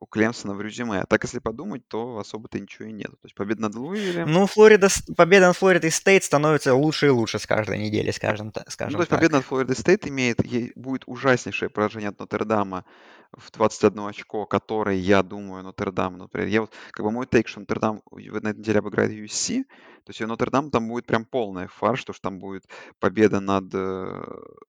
у 0.00 0.06
Клемсона 0.06 0.54
в 0.54 0.60
резюме. 0.60 1.00
А 1.00 1.06
так, 1.06 1.22
если 1.24 1.38
подумать, 1.38 1.86
то 1.88 2.18
особо-то 2.18 2.58
ничего 2.58 2.88
и 2.88 2.92
нет. 2.92 3.10
То 3.10 3.24
есть 3.24 3.34
победа 3.34 3.62
над 3.62 3.74
Луивилем, 3.74 4.30
Ну, 4.30 4.46
Флорида, 4.46 4.88
победа 5.16 5.48
над 5.48 5.56
Флоридой 5.56 5.90
Стейт 5.90 6.24
становится 6.24 6.74
лучше 6.74 7.06
и 7.06 7.10
лучше 7.10 7.38
с 7.38 7.46
каждой 7.46 7.78
недели, 7.78 8.10
скажем, 8.10 8.50
та- 8.50 8.62
ну, 8.66 8.70
скажем 8.70 8.94
то 8.94 9.02
есть 9.02 9.10
так. 9.10 9.18
победа 9.20 9.36
над 9.36 9.44
Флорида 9.46 9.74
Стейт 9.74 10.06
имеет, 10.08 10.44
ей 10.44 10.72
будет 10.74 11.02
ужаснейшее 11.06 11.68
поражение 11.70 12.08
от 12.10 12.18
Нотр-Дама 12.18 12.84
в 13.32 13.50
21 13.52 14.08
очко, 14.08 14.44
которое, 14.46 14.96
я 14.96 15.22
думаю, 15.22 15.62
Нотр-Дам, 15.64 16.18
например, 16.18 16.48
я 16.48 16.60
вот, 16.62 16.72
как 16.90 17.04
бы 17.06 17.10
мой 17.12 17.26
take, 17.26 17.48
что 17.48 17.60
Нотр-Дам 17.60 18.02
на 18.10 18.48
этой 18.48 18.58
неделе 18.58 18.80
обыграет 18.80 19.10
USC, 19.12 19.64
то 20.04 20.10
есть 20.10 20.20
и 20.20 20.24
Нотр-Дам 20.24 20.70
там 20.70 20.88
будет 20.88 21.06
прям 21.06 21.24
полная 21.24 21.68
фарш, 21.68 22.04
то 22.04 22.12
что 22.12 22.22
там 22.22 22.38
будет 22.38 22.64
победа 22.98 23.40
над 23.40 23.72
э, 23.74 24.22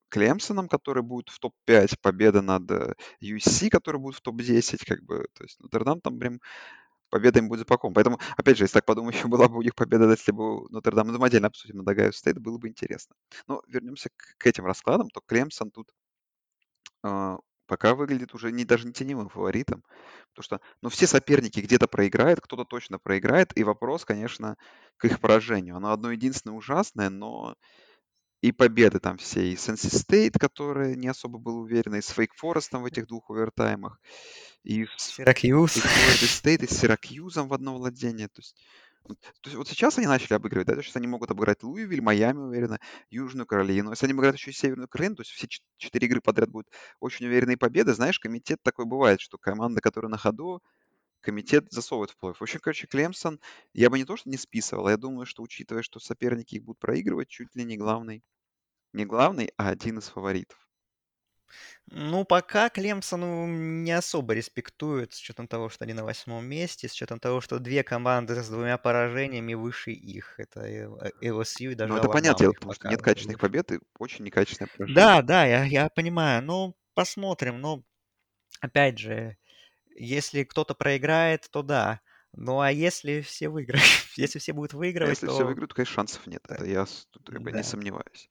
Клемсоном, 0.09 0.67
который 0.67 1.03
будет 1.03 1.29
в 1.29 1.39
топ-5, 1.39 1.99
победа 2.01 2.41
над 2.41 2.69
э, 2.71 2.93
USC, 3.21 3.69
который 3.69 3.99
будет 3.99 4.15
в 4.15 4.21
топ-10, 4.21 4.85
как 4.85 5.03
бы, 5.03 5.27
то 5.33 5.43
есть 5.43 5.59
Нотр-Дам 5.59 6.01
там 6.01 6.19
прям 6.19 6.39
победа 7.09 7.39
им 7.39 7.47
будет 7.47 7.59
за 7.59 7.65
паком. 7.65 7.93
Поэтому, 7.93 8.19
опять 8.37 8.57
же, 8.57 8.63
если 8.63 8.73
так 8.73 8.85
подумать, 8.85 9.15
еще 9.15 9.27
была 9.27 9.47
бы 9.47 9.57
у 9.57 9.61
них 9.61 9.75
победа, 9.75 10.09
если 10.09 10.31
бы 10.31 10.67
Нотр-Дам, 10.69 11.07
ну, 11.07 11.23
отдельно 11.23 11.47
обсудим 11.47 11.77
над 11.77 11.87
Огайо 11.87 12.11
Стейт, 12.11 12.39
было 12.39 12.57
бы 12.57 12.67
интересно. 12.67 13.15
Но 13.47 13.61
вернемся 13.67 14.09
к, 14.09 14.37
к 14.37 14.47
этим 14.47 14.65
раскладам, 14.65 15.09
то 15.09 15.21
Клемсон 15.25 15.69
тут 15.71 15.91
а, 17.03 17.37
пока 17.73 17.95
выглядит 17.95 18.35
уже 18.35 18.51
не, 18.51 18.65
даже 18.65 18.85
не 18.85 18.93
теневым 18.93 19.29
фаворитом, 19.29 19.83
потому 20.29 20.43
что, 20.43 20.61
ну, 20.83 20.89
все 20.89 21.07
соперники 21.07 21.59
где-то 21.59 21.87
проиграют, 21.87 22.39
кто-то 22.39 22.65
точно 22.65 22.99
проиграет, 22.99 23.51
и 23.57 23.63
вопрос, 23.63 24.05
конечно, 24.05 24.57
к 24.97 25.05
их 25.05 25.19
поражению. 25.19 25.77
Оно 25.77 25.91
одно 25.91 26.11
единственное 26.11 26.55
ужасное, 26.55 27.09
но 27.09 27.55
и 28.41 28.51
победы 28.51 28.99
там 28.99 29.17
все, 29.17 29.51
и 29.51 29.55
с 29.55 29.66
NC 29.66 29.87
State, 29.87 30.37
который 30.37 30.95
не 30.95 31.07
особо 31.07 31.39
был 31.39 31.61
уверен, 31.61 31.95
и 31.95 32.01
с 32.01 32.09
Wake 32.09 32.35
Forest 32.35 32.71
ом 32.71 32.83
в 32.83 32.85
этих 32.85 33.07
двух 33.07 33.31
овертаймах, 33.31 33.99
и 34.63 34.85
с 34.95 35.15
Сиракьюз. 35.15 35.77
и 35.77 35.79
Флорида 35.79 36.27
Стейт, 36.27 36.61
и 36.61 36.67
с 36.67 36.77
Сиракьюзом 36.77 37.47
в 37.47 37.55
одно 37.55 37.75
владение. 37.75 38.27
То 38.27 38.41
есть, 38.41 38.55
то 39.07 39.15
есть 39.45 39.55
вот 39.55 39.67
сейчас 39.67 39.97
они 39.97 40.07
начали 40.07 40.33
обыгрывать, 40.33 40.67
да, 40.67 40.73
то 40.73 40.79
есть 40.79 40.95
они 40.95 41.07
могут 41.07 41.31
обыграть 41.31 41.63
Луивиль, 41.63 42.01
Майами, 42.01 42.39
уверенно, 42.39 42.79
Южную 43.09 43.45
Каролину. 43.45 43.91
Если 43.91 44.05
они 44.05 44.13
обыграют 44.13 44.37
еще 44.37 44.51
и 44.51 44.53
Северную 44.53 44.87
Каролину, 44.87 45.17
то 45.17 45.21
есть 45.21 45.31
все 45.31 45.47
чет- 45.47 45.63
четыре 45.77 46.07
игры 46.07 46.21
подряд 46.21 46.49
будут 46.49 46.69
очень 46.99 47.25
уверенные 47.27 47.57
победы. 47.57 47.93
Знаешь, 47.93 48.19
комитет 48.19 48.59
такой 48.63 48.85
бывает, 48.85 49.19
что 49.21 49.37
команда, 49.37 49.81
которая 49.81 50.09
на 50.09 50.17
ходу, 50.17 50.61
комитет 51.21 51.71
засовывает 51.71 52.11
в 52.11 52.17
плей-офф. 52.23 52.35
В 52.39 52.41
общем, 52.43 52.59
короче, 52.61 52.87
Клемсон 52.87 53.39
я 53.73 53.89
бы 53.89 53.97
не 53.99 54.05
то, 54.05 54.17
что 54.17 54.29
не 54.29 54.37
списывал, 54.37 54.87
а 54.87 54.91
я 54.91 54.97
думаю, 54.97 55.25
что 55.25 55.43
учитывая, 55.43 55.83
что 55.83 55.99
соперники 55.99 56.55
их 56.55 56.63
будут 56.63 56.79
проигрывать, 56.79 57.29
чуть 57.29 57.55
ли 57.55 57.63
не 57.65 57.77
главный, 57.77 58.23
не 58.93 59.05
главный, 59.05 59.51
а 59.57 59.69
один 59.69 59.99
из 59.99 60.09
фаворитов. 60.09 60.57
Ну, 61.87 62.25
пока 62.25 62.69
Клемсону 62.69 63.47
не 63.47 63.91
особо 63.91 64.33
респектуют, 64.33 65.13
с 65.13 65.19
учетом 65.19 65.47
того, 65.47 65.69
что 65.69 65.83
они 65.83 65.93
на 65.93 66.03
восьмом 66.03 66.45
месте, 66.45 66.87
с 66.87 66.93
учетом 66.93 67.19
того, 67.19 67.41
что 67.41 67.59
две 67.59 67.83
команды 67.83 68.41
с 68.41 68.49
двумя 68.49 68.77
поражениями 68.77 69.53
выше 69.53 69.91
их. 69.91 70.39
Это 70.39 70.61
э, 70.61 70.87
LSU 71.21 71.71
и 71.71 71.75
даже 71.75 71.91
Но 71.93 71.99
это 71.99 72.07
их 72.07 72.53
потому 72.55 72.73
что 72.73 72.87
нет 72.87 73.01
качественных 73.01 73.39
побед 73.39 73.71
и 73.71 73.79
очень 73.99 74.25
некачественное 74.25 74.69
поражение. 74.69 74.95
Да, 74.95 75.21
да, 75.21 75.45
я, 75.45 75.63
я 75.65 75.89
понимаю. 75.89 76.41
Ну, 76.43 76.75
посмотрим. 76.93 77.59
Ну, 77.59 77.83
опять 78.61 78.97
же, 78.97 79.37
если 79.95 80.43
кто-то 80.43 80.75
проиграет, 80.75 81.49
то 81.51 81.61
да. 81.61 82.01
Ну, 82.35 82.61
а 82.61 82.71
если 82.71 83.21
все 83.21 83.49
выиграют, 83.49 83.83
если 84.17 84.39
все 84.39 84.53
будут 84.53 84.73
А 84.73 84.77
выигрывать, 84.77 85.09
если 85.09 85.27
все 85.27 85.39
то 85.39 85.45
выиграют, 85.45 85.69
то, 85.69 85.75
конечно, 85.75 85.93
шансов 85.93 86.25
нет. 86.27 86.41
да. 86.47 86.55
Это 86.55 86.65
я 86.65 86.85
бы 87.39 87.51
не 87.51 87.57
да. 87.57 87.63
сомневаюсь. 87.63 88.29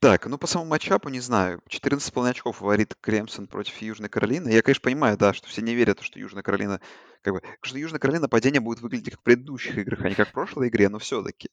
Так, 0.00 0.26
ну 0.26 0.38
по 0.38 0.46
самому 0.46 0.70
матчапу 0.70 1.10
не 1.10 1.20
знаю. 1.20 1.60
14,5 1.68 2.30
очков 2.30 2.56
фаворит 2.56 2.94
Кремсон 3.02 3.46
против 3.46 3.76
Южной 3.82 4.08
Каролины. 4.08 4.48
Я, 4.48 4.62
конечно, 4.62 4.80
понимаю, 4.80 5.18
да, 5.18 5.34
что 5.34 5.46
все 5.46 5.60
не 5.60 5.74
верят, 5.74 6.00
что 6.00 6.18
Южная 6.18 6.42
Каролина, 6.42 6.80
как 7.20 7.34
бы, 7.34 7.42
что 7.60 7.76
Южная 7.76 8.00
Каролина 8.00 8.26
падение 8.26 8.62
будет 8.62 8.80
выглядеть 8.80 9.10
как 9.10 9.20
в 9.20 9.22
предыдущих 9.22 9.76
играх, 9.76 10.00
а 10.00 10.08
не 10.08 10.14
как 10.14 10.30
в 10.30 10.32
прошлой 10.32 10.68
игре, 10.68 10.88
но 10.88 10.98
все-таки. 10.98 11.50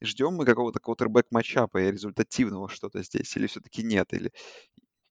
Ждем 0.00 0.32
мы 0.34 0.46
какого-то 0.46 0.80
квотербек 0.80 1.26
матчапа 1.30 1.82
и 1.82 1.90
результативного 1.90 2.70
что-то 2.70 3.02
здесь, 3.02 3.36
или 3.36 3.46
все-таки 3.46 3.82
нет, 3.82 4.10
или 4.14 4.32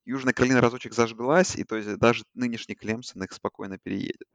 Южная 0.06 0.34
Каролина 0.34 0.60
разочек 0.60 0.94
зажглась, 0.94 1.56
и 1.58 1.64
то 1.64 1.76
есть 1.76 2.00
даже 2.00 2.24
нынешний 2.34 2.74
Клемсон 2.74 3.24
их 3.24 3.32
спокойно 3.32 3.78
переедет. 3.78 4.28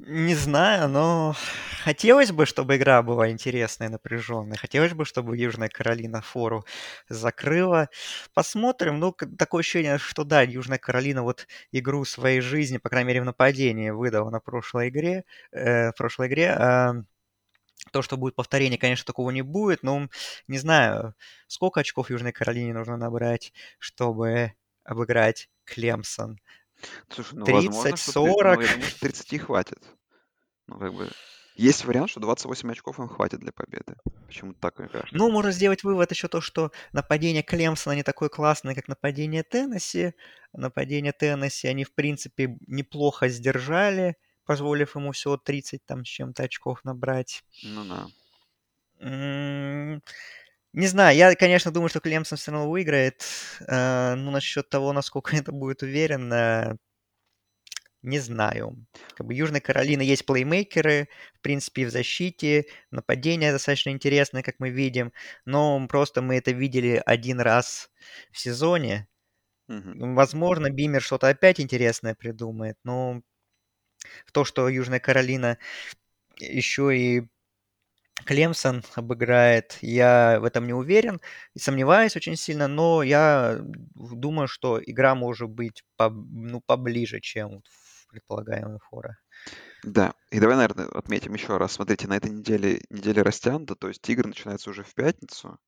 Не 0.00 0.34
знаю, 0.36 0.88
но 0.88 1.34
хотелось 1.82 2.30
бы, 2.30 2.46
чтобы 2.46 2.76
игра 2.76 3.02
была 3.02 3.30
интересной, 3.30 3.88
напряженной. 3.88 4.56
Хотелось 4.56 4.92
бы, 4.94 5.04
чтобы 5.04 5.36
Южная 5.36 5.68
Каролина 5.68 6.22
фору 6.22 6.64
закрыла. 7.08 7.88
Посмотрим. 8.32 9.00
Ну, 9.00 9.12
такое 9.12 9.60
ощущение, 9.60 9.98
что 9.98 10.22
да, 10.22 10.42
Южная 10.42 10.78
Каролина 10.78 11.22
вот 11.24 11.48
игру 11.72 12.04
своей 12.04 12.40
жизни, 12.40 12.78
по 12.78 12.88
крайней 12.90 13.08
мере, 13.08 13.22
в 13.22 13.24
нападении 13.24 13.90
выдала 13.90 14.30
на 14.30 14.38
прошлой 14.38 14.88
игре. 14.90 15.24
э, 15.50 15.90
прошлой 15.92 16.28
игре. 16.28 16.50
А, 16.52 16.94
то, 17.92 18.02
что 18.02 18.16
будет 18.16 18.34
повторение, 18.34 18.78
конечно, 18.78 19.06
такого 19.06 19.30
не 19.30 19.42
будет, 19.42 19.82
но 19.82 20.08
не 20.48 20.58
знаю, 20.58 21.14
сколько 21.46 21.80
очков 21.80 22.10
Южной 22.10 22.32
Каролине 22.32 22.74
нужно 22.74 22.96
набрать, 22.96 23.52
чтобы 23.78 24.52
обыграть 24.84 25.48
Клемсон. 25.64 26.38
Слушай, 27.08 27.34
ну 27.38 27.44
возможно, 27.46 27.82
30, 27.82 27.98
что... 27.98 28.12
три- 28.12 28.30
Ну, 28.30 28.34
40. 28.38 28.60
я 28.62 28.72
думаю, 28.74 28.88
что 28.90 29.00
30 29.00 29.38
хватит. 29.38 29.78
Ну, 30.66 30.78
как 30.78 30.94
бы, 30.94 31.10
есть 31.56 31.84
вариант, 31.84 32.10
что 32.10 32.20
28 32.20 32.70
очков 32.70 32.98
им 33.00 33.08
хватит 33.08 33.40
для 33.40 33.52
победы. 33.52 33.96
Почему-то 34.26 34.60
так, 34.60 34.78
мне 34.78 34.88
кажется. 34.88 35.16
Ну, 35.16 35.30
можно 35.30 35.50
сделать 35.50 35.82
вывод 35.82 36.10
еще 36.12 36.28
то, 36.28 36.40
что 36.40 36.70
нападение 36.92 37.42
Клемсона 37.42 37.94
не 37.94 38.02
такое 38.02 38.28
классное, 38.28 38.74
как 38.74 38.86
нападение 38.88 39.42
Теннесси. 39.42 40.12
Нападение 40.52 41.12
Теннесси 41.12 41.66
они, 41.68 41.84
в 41.84 41.92
принципе, 41.94 42.56
неплохо 42.66 43.28
сдержали, 43.28 44.16
позволив 44.44 44.94
ему 44.94 45.12
всего 45.12 45.36
30 45.36 45.84
там 45.84 46.04
с 46.04 46.08
чем-то 46.08 46.44
очков 46.44 46.84
набрать. 46.84 47.42
Ну 47.64 47.84
да. 47.84 48.06
Не 50.72 50.86
знаю, 50.86 51.16
я, 51.16 51.34
конечно, 51.34 51.70
думаю, 51.72 51.88
что 51.88 52.00
Клемсон 52.00 52.38
все 52.38 52.52
равно 52.52 52.70
выиграет. 52.70 53.22
Э, 53.66 54.14
Ну, 54.16 54.30
насчет 54.30 54.68
того, 54.68 54.92
насколько 54.92 55.36
это 55.36 55.52
будет 55.52 55.82
уверенно, 55.82 56.76
не 58.02 58.18
знаю. 58.20 58.76
Как 59.16 59.26
бы 59.26 59.34
Южной 59.34 59.60
Каролины 59.60 60.02
есть 60.02 60.24
плеймейкеры, 60.24 61.08
в 61.34 61.40
принципе, 61.40 61.86
в 61.86 61.90
защите, 61.90 62.66
нападение 62.90 63.50
достаточно 63.52 63.90
интересное, 63.90 64.42
как 64.42 64.56
мы 64.60 64.70
видим, 64.70 65.12
но 65.44 65.84
просто 65.88 66.22
мы 66.22 66.36
это 66.36 66.52
видели 66.52 67.02
один 67.04 67.40
раз 67.40 67.90
в 68.30 68.38
сезоне. 68.38 69.08
Мгм. 69.68 70.14
Возможно, 70.16 70.70
Бимер 70.70 71.02
что-то 71.02 71.28
опять 71.28 71.60
интересное 71.60 72.14
придумает, 72.14 72.78
но 72.84 73.22
в 74.26 74.32
то, 74.32 74.44
что 74.44 74.68
Южная 74.68 75.00
Каролина 75.00 75.58
еще 76.38 76.96
и 76.96 77.22
Клемсон 78.24 78.82
обыграет, 78.94 79.78
я 79.80 80.38
в 80.40 80.44
этом 80.44 80.66
не 80.66 80.74
уверен 80.74 81.20
и 81.54 81.58
сомневаюсь 81.58 82.16
очень 82.16 82.36
сильно, 82.36 82.68
но 82.68 83.02
я 83.02 83.58
думаю, 83.60 84.48
что 84.48 84.80
игра 84.84 85.14
может 85.14 85.48
быть 85.48 85.84
поб- 85.98 86.26
ну, 86.30 86.60
поближе, 86.60 87.20
чем 87.20 87.62
в 87.62 88.08
предполагаемые 88.08 88.78
форы. 88.90 89.16
Да, 89.84 90.14
и 90.30 90.40
давай, 90.40 90.56
наверное, 90.56 90.86
отметим 90.86 91.34
еще 91.34 91.56
раз. 91.56 91.72
Смотрите, 91.72 92.08
на 92.08 92.16
этой 92.16 92.30
неделе 92.30 92.80
неделя 92.90 93.22
растянута, 93.22 93.76
то 93.76 93.88
есть 93.88 94.08
игры 94.10 94.28
начинаются 94.28 94.70
уже 94.70 94.82
в 94.82 94.92
пятницу, 94.94 95.58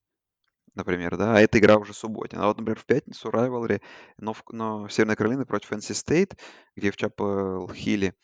например, 0.75 1.17
да, 1.17 1.37
а 1.37 1.41
эта 1.41 1.59
игра 1.59 1.77
уже 1.77 1.95
субботняя. 1.95 2.43
А 2.43 2.47
вот, 2.47 2.59
например, 2.59 2.79
в 2.79 2.87
пятницу 2.87 3.29
Rivalry, 3.29 3.81
но, 4.19 4.33
в, 4.33 4.43
но 4.51 4.89
Северная 4.89 5.17
Каролина 5.17 5.47
против 5.47 5.73
NC 5.73 5.93
State, 5.93 6.39
где 6.75 6.91
в 6.91 6.97
Чапел-Хилле 6.97 8.15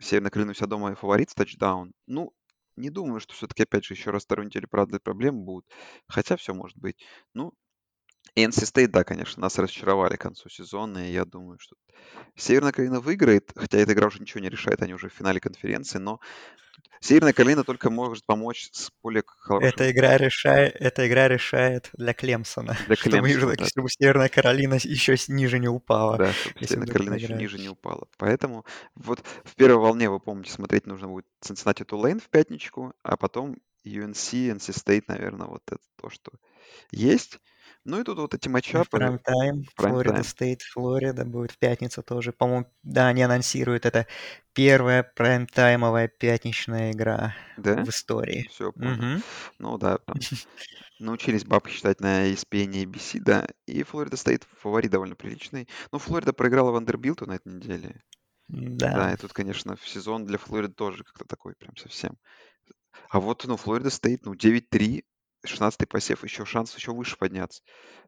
Северная 0.00 0.30
Каролина 0.30 0.52
у 0.52 0.54
себя 0.54 0.66
дома 0.66 0.94
фаворит 0.94 1.30
в 1.30 1.34
тачдаун. 1.34 1.92
Ну, 2.06 2.32
не 2.78 2.90
думаю, 2.90 3.20
что 3.20 3.34
все-таки, 3.34 3.64
опять 3.64 3.84
же, 3.84 3.94
еще 3.94 4.10
раз 4.10 4.24
вторую 4.24 4.46
неделю, 4.46 4.68
правда, 4.68 5.00
проблемы 5.00 5.42
будут. 5.44 5.66
Хотя 6.08 6.36
все 6.36 6.54
может 6.54 6.78
быть. 6.78 6.98
Ну, 7.34 7.52
и 8.38 8.44
NC 8.44 8.72
State, 8.72 8.88
да, 8.88 9.02
конечно, 9.02 9.40
нас 9.40 9.58
разочаровали 9.58 10.16
к 10.16 10.20
концу 10.20 10.48
сезона, 10.48 11.08
и 11.08 11.12
я 11.12 11.24
думаю, 11.24 11.58
что 11.58 11.74
Северная 12.36 12.70
Каролина 12.70 13.00
выиграет, 13.00 13.50
хотя 13.56 13.78
эта 13.78 13.92
игра 13.92 14.06
уже 14.06 14.20
ничего 14.20 14.40
не 14.40 14.48
решает, 14.48 14.80
они 14.80 14.94
уже 14.94 15.08
в 15.08 15.12
финале 15.12 15.40
конференции, 15.40 15.98
но 15.98 16.20
Северная 17.00 17.32
Каролина 17.32 17.64
только 17.64 17.90
может 17.90 18.24
помочь 18.26 18.68
с 18.70 18.92
более 19.02 19.24
хорошим 19.26 19.68
Эта 19.68 19.90
игра 19.90 20.16
решает, 20.16 20.76
эта 20.78 21.08
игра 21.08 21.26
решает 21.26 21.90
для 21.94 22.14
Клемсона, 22.14 22.76
для 22.86 22.94
чтобы, 22.96 23.18
Клемсона, 23.18 23.32
Южная- 23.32 23.56
да. 23.56 23.64
чтобы 23.66 23.88
Северная 23.90 24.28
Каролина 24.28 24.74
еще 24.74 25.16
ниже 25.32 25.58
не 25.58 25.68
упала. 25.68 26.16
Да, 26.18 26.32
чтобы 26.32 26.64
Северная 26.64 26.92
Каролина 26.92 27.14
еще 27.14 27.34
ниже 27.34 27.58
не 27.58 27.68
упала. 27.68 28.06
Поэтому 28.18 28.64
вот 28.94 29.20
в 29.44 29.56
первой 29.56 29.82
волне, 29.82 30.10
вы 30.10 30.20
помните, 30.20 30.52
смотреть 30.52 30.86
нужно 30.86 31.08
будет 31.08 31.26
Cincinnati 31.42 31.84
Tulane 31.84 32.20
в 32.20 32.28
пятничку, 32.28 32.94
а 33.02 33.16
потом 33.16 33.56
UNC, 33.84 34.52
NC 34.52 34.58
State, 34.58 35.04
наверное, 35.08 35.48
вот 35.48 35.62
это 35.66 35.82
то, 36.00 36.10
что 36.10 36.30
есть. 36.92 37.40
Ну 37.88 38.00
и 38.00 38.04
тут 38.04 38.18
вот 38.18 38.34
эти 38.34 38.48
matchup 38.48 38.92
ы 38.92 38.98
прайм-тайм. 38.98 39.64
Флорида 39.76 40.22
Стейт, 40.22 40.60
Флорида 40.60 41.24
будет 41.24 41.52
в 41.52 41.58
пятницу 41.58 42.02
тоже. 42.02 42.32
По-моему, 42.32 42.66
да, 42.82 43.08
они 43.08 43.22
анонсируют, 43.22 43.86
это 43.86 44.06
первая 44.52 45.02
прайм-таймовая 45.02 46.08
пятничная 46.08 46.92
игра 46.92 47.34
Да? 47.56 47.82
в 47.82 47.88
истории. 47.88 48.46
Все, 48.50 48.72
понял. 48.72 48.92
Мгм. 48.96 49.22
Ну 49.58 49.78
да, 49.78 49.96
там 49.98 50.16
научились 50.98 51.44
бабки 51.46 51.70
считать 51.70 52.00
на 52.00 52.26
ESPN 52.28 52.74
и 52.74 52.84
ABC, 52.84 53.20
да. 53.20 53.46
И 53.66 53.82
Флорида 53.84 54.18
Стейт 54.18 54.44
фаворит 54.60 54.90
довольно 54.90 55.16
приличный. 55.16 55.66
Ну, 55.90 55.98
Флорида 55.98 56.34
проиграла 56.34 56.72
Вандербилту 56.72 57.24
на 57.24 57.36
этой 57.36 57.54
неделе. 57.54 58.02
Да, 58.48 58.92
Да. 58.92 59.12
и 59.14 59.16
тут, 59.16 59.32
конечно, 59.32 59.76
в 59.76 59.88
сезон 59.88 60.26
для 60.26 60.36
Флориды 60.36 60.74
тоже 60.74 61.04
как-то 61.04 61.24
такой 61.24 61.54
прям 61.54 61.74
совсем. 61.76 62.18
А 63.10 63.20
вот, 63.20 63.44
ну, 63.46 63.56
Флорида 63.56 63.90
стоит, 63.90 64.24
ну, 64.26 64.34
9-3, 64.34 65.04
16-й 65.48 65.86
посев, 65.86 66.24
еще 66.24 66.44
шанс 66.44 66.74
еще 66.76 66.92
выше 66.92 67.16
подняться. 67.16 67.62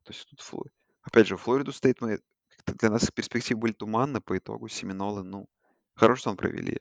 То 0.05 0.13
есть 0.13 0.27
тут 0.29 0.41
Фло- 0.41 0.71
Опять 1.03 1.27
же, 1.29 1.37
Флориду 1.37 1.73
стоит, 1.73 2.01
мы 2.01 2.21
для 2.67 2.91
нас 2.91 3.11
перспективы 3.11 3.61
были 3.61 3.73
туманны 3.73 4.21
по 4.21 4.37
итогу. 4.37 4.69
Семинолы, 4.69 5.23
ну, 5.25 5.49
хороший 5.95 6.21
сезон 6.23 6.37
провели. 6.37 6.79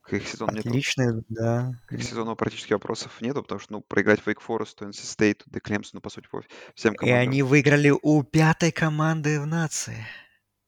К 0.00 0.14
их 0.14 0.26
сезону 0.26 0.52
нету, 0.52 0.70
Отличный, 0.70 1.22
да. 1.28 1.72
к 1.86 1.92
их 1.92 2.02
сезону 2.02 2.34
практически 2.34 2.72
вопросов 2.72 3.20
нету, 3.20 3.42
потому 3.42 3.60
что, 3.60 3.72
ну, 3.74 3.80
проиграть 3.82 4.20
Wake 4.20 4.38
Forest, 4.46 4.78
NC 4.80 4.92
State, 4.92 5.42
да 5.44 5.60
Клемсон, 5.60 5.90
ну, 5.94 6.00
по 6.00 6.08
сути, 6.08 6.28
по 6.30 6.42
всем 6.74 6.94
И 6.94 6.96
командам. 6.96 7.20
они 7.28 7.42
выиграли 7.42 7.92
у 8.02 8.22
пятой 8.22 8.72
команды 8.72 9.38
в 9.38 9.46
нации. 9.46 10.06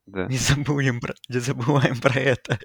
Да, 0.05 0.27
Не 0.27 0.37
забудем 0.37 1.01
про, 1.01 1.15
не 1.29 1.39
забываем 1.41 1.99
про 2.01 2.21
это. 2.21 2.59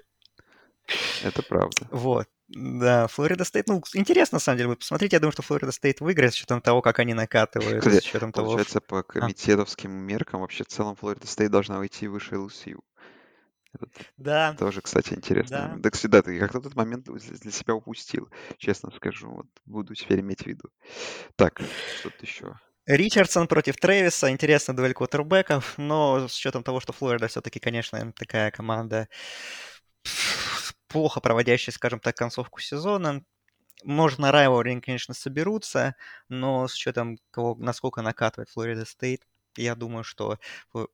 это 1.22 1.42
правда. 1.42 1.88
Вот. 1.90 2.28
Да, 2.48 3.08
Флорида 3.08 3.44
Стейт, 3.44 3.66
ну, 3.66 3.82
интересно, 3.94 4.36
на 4.36 4.40
самом 4.40 4.58
деле, 4.58 4.68
вы 4.68 4.76
посмотрите, 4.76 5.16
я 5.16 5.20
думаю, 5.20 5.32
что 5.32 5.42
Флорида 5.42 5.72
Стейт 5.72 6.00
выиграет 6.00 6.32
с 6.32 6.36
учетом 6.36 6.60
того, 6.60 6.80
как 6.80 7.00
они 7.00 7.12
накатывают, 7.12 7.80
Кстати, 7.80 8.04
с 8.04 8.08
учетом 8.08 8.32
того, 8.32 8.48
получается, 8.48 8.80
по 8.80 9.00
а, 9.00 9.02
комитетовским 9.02 9.90
меркам 9.90 10.40
вообще 10.40 10.62
в 10.62 10.68
целом 10.68 10.94
Флорида 10.94 11.26
Стейт 11.26 11.50
должна 11.50 11.78
уйти 11.78 12.06
выше 12.06 12.36
LSU. 12.36 12.78
Это 13.72 13.88
да, 14.16 14.54
тоже, 14.54 14.80
кстати, 14.80 15.12
интересно. 15.14 15.74
да. 15.74 15.90
Да, 15.90 15.90
всегда 15.90 16.22
ты 16.22 16.38
как-то 16.38 16.58
этот 16.58 16.76
момент 16.76 17.04
для 17.04 17.52
себя 17.52 17.74
упустил, 17.74 18.30
честно 18.58 18.90
скажу. 18.92 19.28
Вот 19.30 19.46
буду 19.64 19.94
теперь 19.94 20.20
иметь 20.20 20.42
в 20.42 20.46
виду. 20.46 20.70
Так, 21.34 21.60
что 21.98 22.10
тут 22.10 22.22
еще? 22.22 22.58
Ричардсон 22.86 23.48
против 23.48 23.76
Трэвиса, 23.76 24.30
интересная 24.30 24.76
дуэль 24.76 24.94
квотербеков, 24.94 25.76
но 25.76 26.28
с 26.28 26.36
учетом 26.36 26.62
того, 26.62 26.78
что 26.78 26.92
Флорида 26.92 27.26
все-таки, 27.26 27.58
конечно, 27.58 28.12
такая 28.12 28.52
команда, 28.52 29.08
плохо 30.96 31.20
проводящая, 31.20 31.74
скажем 31.74 32.00
так, 32.00 32.16
концовку 32.16 32.58
сезона, 32.58 33.22
может, 33.84 34.18
на 34.18 34.32
Райвори 34.32 34.80
конечно, 34.80 35.12
соберутся, 35.12 35.94
но 36.30 36.66
с 36.66 36.72
учетом 36.72 37.18
того, 37.32 37.54
насколько 37.58 38.00
накатывает 38.00 38.48
Флорида 38.48 38.86
Стейт, 38.86 39.26
я 39.58 39.74
думаю, 39.74 40.04
что 40.04 40.38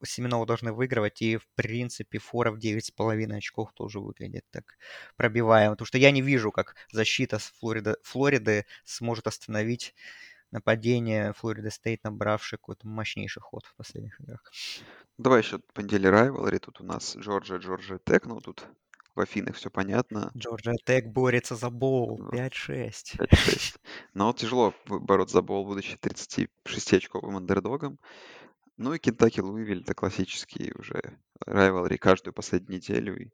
Семенова 0.02 0.44
должны 0.44 0.72
выигрывать, 0.72 1.22
и, 1.22 1.36
в 1.36 1.46
принципе, 1.54 2.18
фора 2.18 2.50
в 2.50 2.58
9,5 2.58 3.36
очков 3.36 3.72
тоже 3.74 4.00
выглядит 4.00 4.44
так 4.50 4.76
пробиваемо, 5.14 5.74
потому 5.74 5.86
что 5.86 5.98
я 5.98 6.10
не 6.10 6.20
вижу, 6.20 6.50
как 6.50 6.74
защита 6.90 7.38
с 7.38 7.52
Флорида, 7.60 7.96
Флориды 8.02 8.66
сможет 8.84 9.28
остановить 9.28 9.94
нападение 10.50 11.32
Флорида 11.34 11.70
Стейт, 11.70 12.02
набравший 12.02 12.58
какой-то 12.58 12.88
мощнейший 12.88 13.40
ход 13.40 13.66
в 13.66 13.76
последних 13.76 14.20
играх. 14.20 14.50
Давай 15.16 15.42
еще 15.42 15.60
по 15.60 15.80
Rivalry. 15.80 16.58
Тут 16.58 16.80
у 16.80 16.84
нас 16.84 17.16
Джорджия, 17.16 17.58
Джорджия 17.58 18.00
Тек. 18.04 18.26
Ну, 18.26 18.40
тут 18.40 18.66
в 19.14 19.20
Афинах 19.20 19.56
все 19.56 19.70
понятно. 19.70 20.30
Джорджия 20.36 20.76
Тек 20.84 21.06
борется 21.06 21.56
за 21.56 21.70
боул 21.70 22.18
Вот, 22.22 22.34
5-6. 22.34 23.18
5-6. 23.18 23.76
Но 24.14 24.32
тяжело 24.32 24.74
бороться 24.86 25.34
за 25.34 25.42
бол, 25.42 25.64
будучи 25.64 25.96
36-очковым 25.96 27.36
андердогом. 27.36 27.98
Ну 28.76 28.94
и 28.94 28.98
Кентаки 28.98 29.40
Луивиль, 29.40 29.82
это 29.82 29.94
классический 29.94 30.72
уже 30.74 31.18
rivalry 31.46 31.98
каждую 31.98 32.32
последнюю 32.32 32.78
неделю. 32.80 33.16
И 33.20 33.30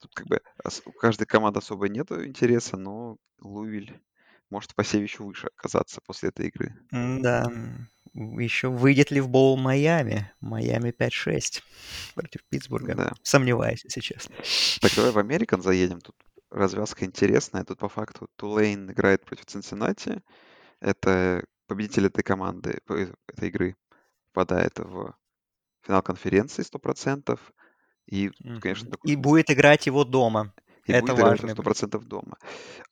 тут 0.00 0.14
как 0.14 0.26
бы 0.26 0.40
у 0.86 0.92
каждой 0.92 1.26
команды 1.26 1.58
особо 1.58 1.88
нету 1.88 2.24
интереса, 2.24 2.76
но 2.76 3.18
Луивиль 3.40 4.00
может 4.50 4.72
в 4.72 4.74
посеве 4.74 5.04
еще 5.04 5.22
выше 5.22 5.48
оказаться 5.56 6.00
после 6.06 6.30
этой 6.30 6.48
игры. 6.48 6.74
Да. 6.90 7.44
Еще 8.14 8.68
выйдет 8.68 9.10
ли 9.10 9.20
в 9.20 9.28
боул 9.28 9.56
Майами? 9.56 10.32
Майами 10.40 10.90
5-6 10.90 11.62
против 12.14 12.44
Питтсбурга. 12.48 12.94
Да. 12.94 13.12
Сомневаюсь, 13.22 13.84
если 13.84 14.00
честно. 14.00 14.36
Так, 14.80 14.92
давай 14.94 15.10
в 15.10 15.18
Американ 15.18 15.62
заедем. 15.62 16.00
Тут 16.00 16.14
развязка 16.50 17.04
интересная. 17.04 17.64
Тут 17.64 17.78
по 17.78 17.88
факту 17.88 18.28
Тулейн 18.36 18.90
играет 18.90 19.24
против 19.24 19.46
Цинциннати. 19.46 20.22
Это 20.80 21.44
победитель 21.66 22.06
этой 22.06 22.22
команды, 22.22 22.78
э, 22.88 23.06
этой 23.26 23.48
игры 23.48 23.76
попадает 24.32 24.78
в 24.78 25.14
финал 25.82 26.02
конференции 26.02 26.62
100%. 26.62 27.38
И, 28.06 28.30
конечно, 28.60 28.90
такой 28.90 29.10
И 29.10 29.16
будет 29.16 29.50
играть 29.50 29.86
его 29.86 30.04
дома. 30.04 30.52
И 30.86 30.92
Это 30.92 31.06
будет 31.06 31.18
играть 31.18 31.42
важный 31.42 31.54
на 31.54 31.62
100% 31.62 32.04
дома. 32.04 32.38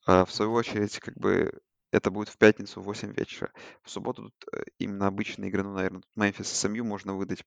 А 0.06 0.24
в 0.24 0.32
свою 0.32 0.52
очередь, 0.52 0.98
как 0.98 1.16
бы, 1.16 1.52
это 1.92 2.10
будет 2.10 2.28
в 2.30 2.38
пятницу 2.38 2.80
в 2.80 2.84
8 2.84 3.12
вечера. 3.12 3.52
В 3.82 3.90
субботу 3.90 4.24
тут 4.24 4.34
э, 4.52 4.64
именно 4.78 5.06
обычные 5.06 5.50
игры, 5.50 5.62
ну, 5.62 5.74
наверное, 5.74 6.00
тут 6.00 6.10
Мемфис 6.16 6.50
и 6.50 6.54
СМЮ 6.54 6.84
можно 6.84 7.14
выдать 7.14 7.44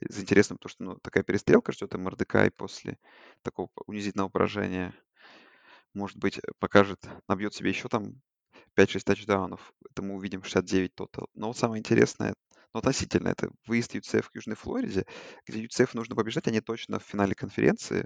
за 0.00 0.20
интересным, 0.20 0.58
потому 0.58 0.70
что, 0.70 0.84
ну, 0.84 0.96
такая 0.96 1.24
перестрелка 1.24 1.72
ждет 1.72 1.94
и 1.94 1.98
Мордекай 1.98 2.50
после 2.50 2.98
такого 3.42 3.70
унизительного 3.86 4.28
поражения. 4.28 4.94
Может 5.94 6.18
быть, 6.18 6.38
э, 6.38 6.42
покажет, 6.58 7.08
набьет 7.26 7.54
себе 7.54 7.70
еще 7.70 7.88
там 7.88 8.20
5-6 8.76 9.00
тачдаунов. 9.04 9.72
Это 9.90 10.02
мы 10.02 10.14
увидим 10.14 10.42
69 10.44 10.94
тотал. 10.94 11.28
Но 11.34 11.48
вот 11.48 11.56
самое 11.56 11.80
интересное, 11.80 12.34
ну, 12.74 12.80
относительно, 12.80 13.28
это 13.28 13.48
выезд 13.66 13.94
UCF 13.94 14.28
к 14.30 14.34
Южной 14.34 14.56
Флориде, 14.56 15.06
где 15.46 15.64
UCF 15.64 15.90
нужно 15.94 16.14
побеждать, 16.14 16.48
они 16.48 16.60
точно 16.60 16.98
в 16.98 17.04
финале 17.04 17.34
конференции. 17.34 18.04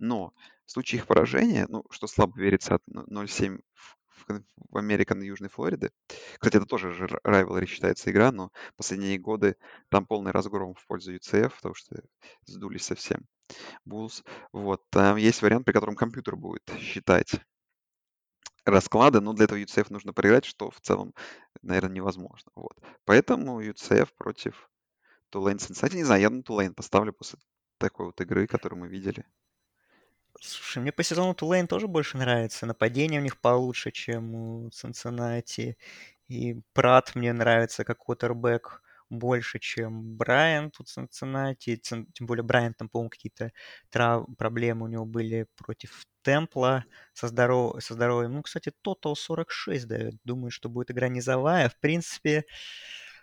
Но 0.00 0.32
в 0.64 0.72
случае 0.72 0.98
их 0.98 1.06
поражения, 1.06 1.66
ну, 1.68 1.84
что 1.90 2.08
слабо 2.08 2.36
верится 2.40 2.74
от 2.74 2.82
0-7 2.88 3.60
в, 3.74 3.97
в 4.26 4.76
Американ 4.76 5.20
Южной 5.22 5.48
Флориды. 5.48 5.90
Кстати, 6.38 6.56
это 6.56 6.66
тоже 6.66 6.92
же 6.92 7.06
Rivalry 7.24 7.66
считается 7.66 8.10
игра, 8.10 8.32
но 8.32 8.50
последние 8.76 9.18
годы 9.18 9.56
там 9.88 10.06
полный 10.06 10.32
разгром 10.32 10.74
в 10.74 10.86
пользу 10.86 11.14
UCF, 11.14 11.52
потому 11.56 11.74
что 11.74 11.96
сдулись 12.46 12.84
совсем. 12.84 13.26
Bulls. 13.86 14.24
Вот. 14.52 14.82
Там 14.90 15.16
есть 15.16 15.42
вариант, 15.42 15.64
при 15.64 15.72
котором 15.72 15.96
компьютер 15.96 16.36
будет 16.36 16.68
считать 16.78 17.40
расклады, 18.64 19.20
но 19.20 19.32
для 19.32 19.44
этого 19.44 19.58
UCF 19.58 19.86
нужно 19.90 20.12
проиграть, 20.12 20.44
что 20.44 20.70
в 20.70 20.80
целом, 20.80 21.14
наверное, 21.62 21.94
невозможно. 21.94 22.50
Вот. 22.54 22.78
Поэтому 23.04 23.62
UCF 23.62 24.08
против 24.16 24.70
Tulane 25.32 25.56
Cincinnati. 25.56 25.96
Не 25.96 26.04
знаю, 26.04 26.20
я 26.22 26.30
на 26.30 26.40
Tulane 26.40 26.74
поставлю 26.74 27.12
после 27.12 27.38
такой 27.78 28.06
вот 28.06 28.20
игры, 28.20 28.46
которую 28.46 28.80
мы 28.80 28.88
видели. 28.88 29.24
Слушай, 30.40 30.82
мне 30.82 30.92
по 30.92 31.02
сезону 31.02 31.34
Тулейн 31.34 31.66
тоже 31.66 31.88
больше 31.88 32.16
нравится. 32.16 32.66
Нападение 32.66 33.20
у 33.20 33.24
них 33.24 33.40
получше, 33.40 33.90
чем 33.90 34.34
у 34.34 34.70
Цинциннати. 34.70 35.76
И 36.28 36.60
Прат 36.74 37.14
мне 37.14 37.32
нравится 37.32 37.84
как 37.84 37.98
квотербек 37.98 38.82
больше, 39.10 39.58
чем 39.58 40.16
Брайант 40.16 40.78
у 40.78 40.84
Цинциннати. 40.84 41.76
Тем 41.76 42.06
более 42.20 42.44
Брайант 42.44 42.76
там, 42.76 42.88
по-моему, 42.88 43.10
какие-то 43.10 43.52
трав... 43.90 44.26
проблемы 44.36 44.84
у 44.84 44.88
него 44.88 45.04
были 45.04 45.46
против 45.56 46.04
Темпла 46.22 46.84
со, 47.14 47.26
здоров... 47.28 47.82
со 47.82 47.94
здоровьем. 47.94 48.34
Ну, 48.34 48.42
кстати, 48.42 48.72
тотал 48.82 49.16
46 49.16 49.88
дает. 49.88 50.14
Думаю, 50.24 50.50
что 50.50 50.68
будет 50.68 50.90
игра 50.92 51.08
низовая. 51.08 51.68
В 51.68 51.78
принципе, 51.80 52.44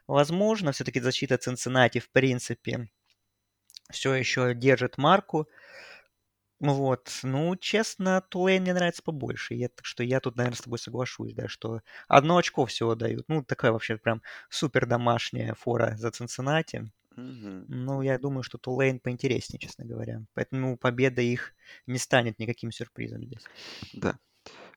возможно, 0.07 0.73
все-таки 0.73 0.99
защита 0.99 1.37
Цинциннати, 1.37 1.99
в 1.99 2.11
принципе, 2.11 2.89
все 3.91 4.13
еще 4.15 4.53
держит 4.53 4.97
марку. 4.97 5.47
Вот, 6.73 7.19
ну, 7.23 7.55
честно, 7.55 8.21
Тулейн 8.29 8.63
мне 8.63 8.73
нравится 8.73 9.03
побольше. 9.03 9.53
Я, 9.53 9.69
так 9.69 9.85
что 9.85 10.03
я 10.03 10.19
тут, 10.19 10.35
наверное, 10.35 10.57
с 10.57 10.61
тобой 10.61 10.79
соглашусь, 10.79 11.33
да, 11.33 11.47
что 11.47 11.81
одно 12.07 12.37
очко 12.37 12.65
всего 12.65 12.95
дают. 12.95 13.25
Ну, 13.27 13.43
такая 13.43 13.71
вообще 13.71 13.97
прям 13.97 14.21
супер 14.49 14.85
домашняя 14.85 15.53
фора 15.53 15.95
за 15.97 16.11
Цинциннати. 16.11 16.91
Мгм. 17.15 17.65
Ну, 17.67 18.01
я 18.01 18.17
думаю, 18.17 18.43
что 18.43 18.57
Тулейн 18.57 18.99
поинтереснее, 18.99 19.59
честно 19.59 19.85
говоря. 19.85 20.21
Поэтому 20.33 20.77
победа 20.77 21.21
их 21.21 21.53
не 21.87 21.97
станет 21.97 22.39
никаким 22.39 22.71
сюрпризом 22.71 23.23
здесь. 23.23 23.43
Да. 23.93 24.17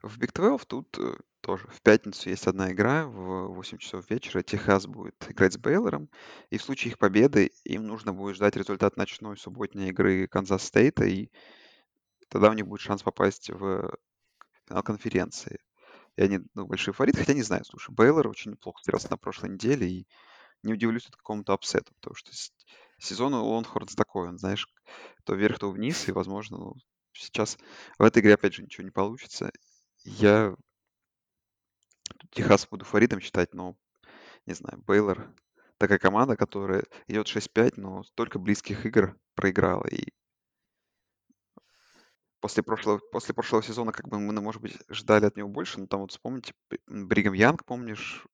В 0.03 0.19
Big 0.19 0.33
12 0.33 0.69
тут 0.69 0.97
э, 0.99 1.17
тоже 1.41 1.67
в 1.69 1.83
пятницу 1.83 2.31
есть 2.31 2.47
одна 2.47 2.73
игра 2.73 3.07
в 3.07 3.49
8 3.49 3.79
часов 3.79 4.09
вечера. 4.11 4.43
Техас 4.43 4.87
будет 4.87 5.17
играть 5.29 5.55
с 5.55 5.59
Бейлором. 5.59 6.09
И 6.51 6.59
в 6.59 6.63
случае 6.63 6.93
их 6.93 6.99
победы 6.99 7.51
им 7.65 7.87
нужно 7.87 8.13
будет 8.13 8.37
ждать 8.37 8.57
результат 8.57 8.97
ночной 8.97 9.37
субботней 9.37 9.89
игры 9.89 10.29
Канзас 10.29 10.63
Стейта. 10.65 11.05
И 11.05 11.31
тогда 12.29 12.51
у 12.51 12.55
них 12.55 12.67
будет 12.67 12.81
шанс 12.81 13.03
попасть 13.03 13.51
в 13.51 13.97
финал 14.67 14.83
конференции. 14.83 15.59
И 16.17 16.23
они 16.23 16.41
ну, 16.55 16.67
большие 16.67 16.93
фавориты, 16.95 17.19
хотя 17.19 17.33
не 17.35 17.43
знаю, 17.43 17.65
слушай, 17.65 17.95
Бейлор 17.95 18.29
очень 18.29 18.53
неплохо 18.53 18.81
стрелялся 18.81 19.11
на 19.11 19.17
прошлой 19.17 19.51
неделе, 19.51 19.89
и 19.89 20.07
не 20.63 20.73
удивлюсь 20.73 21.07
от 21.07 21.17
какому-то 21.17 21.53
upset 21.53 21.83
у, 21.83 21.95
потому 21.95 22.17
что 22.17 22.33
сезон 22.99 23.35
у 23.35 23.45
Лонхорнс 23.45 23.95
такой, 23.95 24.29
он, 24.29 24.39
знаешь, 24.39 24.69
то 25.25 25.35
вверх, 25.35 25.59
то 25.59 25.71
вниз, 25.71 26.09
и, 26.09 26.13
возможно, 26.13 26.59
ну, 26.59 26.75
сейчас 27.13 27.57
в 27.99 28.03
этой 28.03 28.21
игре, 28.21 28.35
опять 28.35 28.55
же, 28.55 28.63
ничего 28.63 28.85
не 28.85 28.91
получится. 28.91 29.53
Я 30.05 30.57
Техас 32.31 32.67
буду 32.67 32.85
фаворитом 32.85 33.21
считать, 33.21 33.55
но, 33.55 33.77
не 34.47 34.55
знаю, 34.55 34.83
Бейлор 34.83 35.33
такая 35.79 35.99
команда, 35.99 36.37
которая 36.37 36.85
идет 37.07 37.27
6-5, 37.27 37.75
но 37.77 38.03
столько 38.03 38.39
близких 38.39 38.85
игр 38.87 39.17
проиграла, 39.35 39.87
и 39.87 40.13
после 42.41 42.63
прошлого, 42.63 42.99
после 42.99 43.35
прошлого 43.35 43.63
сезона, 43.63 43.93
как 43.93 44.09
бы 44.09 44.19
мы, 44.19 44.33
ну, 44.33 44.43
может 44.43 44.63
быть, 44.63 44.77
ждали 44.89 45.27
от 45.27 45.37
него 45.37 45.49
больше, 45.49 45.81
но 45.81 45.87
там 45.87 46.01
вот 46.01 46.13
вспомните, 46.13 46.55
Бригам 46.87 47.35
Янг, 47.35 47.65
помнишь, 47.65 48.27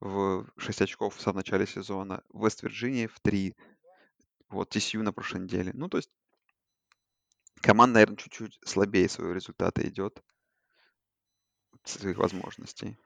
в 0.00 0.46
6 0.56 0.82
очков 0.82 1.16
в 1.16 1.20
самом 1.20 1.38
начале 1.38 1.66
сезона, 1.66 2.22
Вест 2.32 2.62
Вирджиния 2.62 3.08
в 3.08 3.20
3, 3.20 3.56
вот 4.48 4.74
TCU 4.74 5.02
на 5.02 5.12
прошлой 5.12 5.42
неделе. 5.42 5.72
Ну, 5.74 5.88
то 5.88 5.98
есть 5.98 6.10
команда, 7.60 7.94
наверное, 7.94 8.16
чуть-чуть 8.16 8.58
слабее 8.64 9.08
своего 9.08 9.32
результата 9.32 9.86
идет, 9.86 10.22
своих 11.84 12.18
возможностей. 12.18 12.96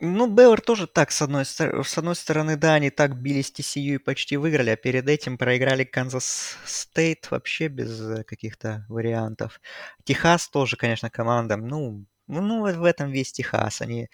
Ну, 0.00 0.28
Бейлор 0.28 0.60
тоже 0.60 0.86
так, 0.86 1.10
с 1.10 1.22
одной, 1.22 1.44
с 1.44 1.98
одной 1.98 2.14
стороны, 2.14 2.56
да, 2.56 2.74
они 2.74 2.90
так 2.90 3.20
бились 3.20 3.50
TCU 3.50 3.94
и 3.96 3.98
почти 3.98 4.36
выиграли, 4.36 4.70
а 4.70 4.76
перед 4.76 5.08
этим 5.08 5.36
проиграли 5.36 5.82
Канзас 5.82 6.56
Стейт 6.64 7.28
вообще 7.32 7.66
без 7.66 8.00
э, 8.00 8.22
каких-то 8.22 8.86
вариантов. 8.88 9.60
Техас 10.04 10.48
тоже, 10.48 10.76
конечно, 10.76 11.10
команда, 11.10 11.56
ну, 11.56 12.06
ну, 12.28 12.62
в 12.62 12.84
этом 12.84 13.10
весь 13.10 13.32
Техас. 13.32 13.80
Они, 13.80 14.08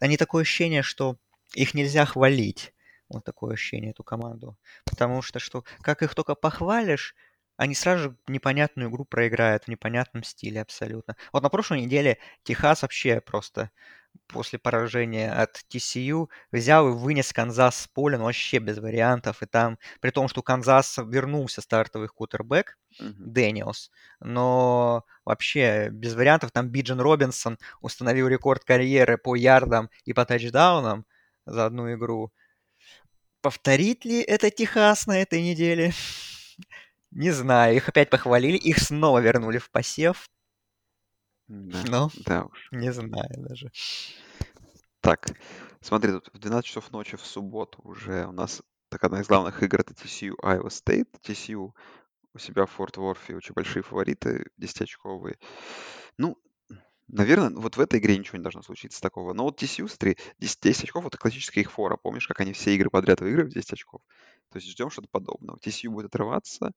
они 0.00 0.18
такое 0.18 0.42
ощущение, 0.42 0.82
что 0.82 1.16
их 1.54 1.72
нельзя 1.72 2.04
хвалить. 2.04 2.74
Вот 3.08 3.24
такое 3.24 3.54
ощущение, 3.54 3.92
эту 3.92 4.04
команду. 4.04 4.58
Потому 4.84 5.22
что, 5.22 5.38
что 5.38 5.64
как 5.80 6.02
их 6.02 6.14
только 6.14 6.34
похвалишь, 6.34 7.14
они 7.56 7.74
сразу 7.74 8.02
же 8.02 8.16
непонятную 8.26 8.90
игру 8.90 9.04
проиграют 9.04 9.64
в 9.64 9.68
непонятном 9.68 10.24
стиле 10.24 10.60
абсолютно. 10.60 11.16
Вот 11.32 11.42
на 11.42 11.48
прошлой 11.48 11.82
неделе 11.82 12.18
Техас 12.42 12.82
вообще 12.82 13.20
просто 13.20 13.70
после 14.28 14.58
поражения 14.58 15.30
от 15.32 15.62
TCU 15.70 16.28
взял 16.50 16.88
и 16.88 16.92
вынес 16.92 17.32
Канзас 17.32 17.82
с 17.82 17.88
поля, 17.88 18.18
ну, 18.18 18.24
вообще 18.24 18.58
без 18.58 18.78
вариантов. 18.78 19.42
И 19.42 19.46
там, 19.46 19.78
при 20.00 20.10
том, 20.10 20.28
что 20.28 20.40
у 20.40 20.42
Канзаса 20.42 21.02
вернулся 21.02 21.60
стартовый 21.60 22.08
кутербэк. 22.08 22.78
Дэниелс, 22.98 23.90
но 24.20 25.04
вообще 25.24 25.88
без 25.90 26.14
вариантов 26.14 26.50
там 26.50 26.68
Биджин 26.68 27.00
Робинсон 27.00 27.58
установил 27.80 28.28
рекорд 28.28 28.64
карьеры 28.64 29.16
по 29.16 29.34
ярдам 29.34 29.88
и 30.04 30.12
по 30.12 30.26
тачдаунам 30.26 31.06
за 31.46 31.66
одну 31.66 31.92
игру. 31.94 32.32
Повторит 33.40 34.04
ли 34.04 34.20
это 34.20 34.50
Техас 34.50 35.06
на 35.06 35.20
этой 35.20 35.42
неделе? 35.42 35.92
Не 37.10 37.30
знаю. 37.30 37.76
Их 37.76 37.88
опять 37.88 38.10
похвалили, 38.10 38.56
их 38.56 38.78
снова 38.78 39.18
вернули 39.18 39.58
в 39.58 39.70
посев. 39.70 40.28
Да, 41.72 41.82
Ну, 41.90 42.10
да 42.26 42.44
уж. 42.44 42.68
не 42.72 42.92
знаю 42.92 43.28
даже. 43.36 43.70
Так, 45.00 45.36
смотри, 45.80 46.12
тут 46.12 46.30
в 46.32 46.38
12 46.38 46.66
часов 46.66 46.92
ночи 46.92 47.16
в 47.16 47.26
субботу 47.26 47.80
уже 47.82 48.26
у 48.26 48.32
нас 48.32 48.62
так 48.88 49.04
одна 49.04 49.20
из 49.20 49.26
главных 49.26 49.62
игр 49.62 49.80
это 49.80 49.94
TCU 49.94 50.34
Iowa 50.42 50.68
State. 50.68 51.08
TCU 51.22 51.72
у 52.34 52.38
себя 52.38 52.66
в 52.66 52.70
Форт 52.70 52.96
Ворфе 52.96 53.36
очень 53.36 53.54
большие 53.54 53.82
фавориты, 53.82 54.46
10-очковые. 54.56 55.36
Ну, 56.18 56.38
наверное, 57.08 57.50
вот 57.50 57.76
в 57.76 57.80
этой 57.80 58.00
игре 58.00 58.16
ничего 58.16 58.38
не 58.38 58.42
должно 58.42 58.62
случиться 58.62 59.00
такого. 59.00 59.34
Но 59.34 59.44
вот 59.44 59.62
TCU, 59.62 59.88
смотри, 59.88 60.16
10, 60.38 60.60
10 60.62 60.84
очков 60.84 61.06
это 61.06 61.18
классическая 61.18 61.60
их 61.60 61.70
фора. 61.72 61.96
Помнишь, 61.96 62.26
как 62.26 62.40
они 62.40 62.52
все 62.52 62.74
игры 62.74 62.88
подряд 62.88 63.20
выигрывают 63.20 63.52
10 63.52 63.72
очков? 63.74 64.00
То 64.50 64.58
есть 64.58 64.70
ждем 64.70 64.90
что-то 64.90 65.08
подобного. 65.10 65.58
TCU 65.58 65.90
будет 65.90 66.06
отрываться, 66.06 66.72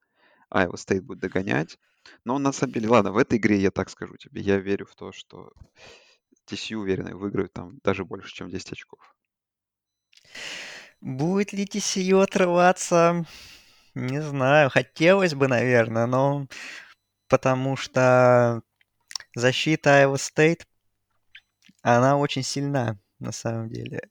Iowa 0.51 0.73
State 0.75 1.01
будет 1.01 1.19
догонять. 1.19 1.77
Но 2.23 2.37
на 2.39 2.51
самом 2.51 2.73
деле, 2.73 2.89
ладно, 2.89 3.11
в 3.11 3.17
этой 3.17 3.37
игре 3.37 3.59
я 3.59 3.71
так 3.71 3.89
скажу 3.89 4.17
тебе, 4.17 4.41
я 4.41 4.57
верю 4.57 4.85
в 4.85 4.95
то, 4.95 5.11
что 5.11 5.51
TCU 6.47 6.77
уверенно 6.77 7.15
выиграют 7.15 7.53
там 7.53 7.79
даже 7.83 8.05
больше, 8.05 8.33
чем 8.33 8.49
10 8.49 8.73
очков. 8.73 9.15
Будет 11.01 11.53
ли 11.53 11.65
TCU 11.65 12.21
отрываться? 12.21 13.25
Не 13.93 14.21
знаю. 14.21 14.69
Хотелось 14.69 15.35
бы, 15.35 15.47
наверное, 15.47 16.05
но 16.05 16.47
потому 17.27 17.75
что 17.75 18.61
защита 19.35 20.03
Iowa 20.03 20.15
State, 20.15 20.65
она 21.81 22.17
очень 22.17 22.43
сильна, 22.43 22.99
на 23.19 23.31
самом 23.31 23.69
деле. 23.69 24.09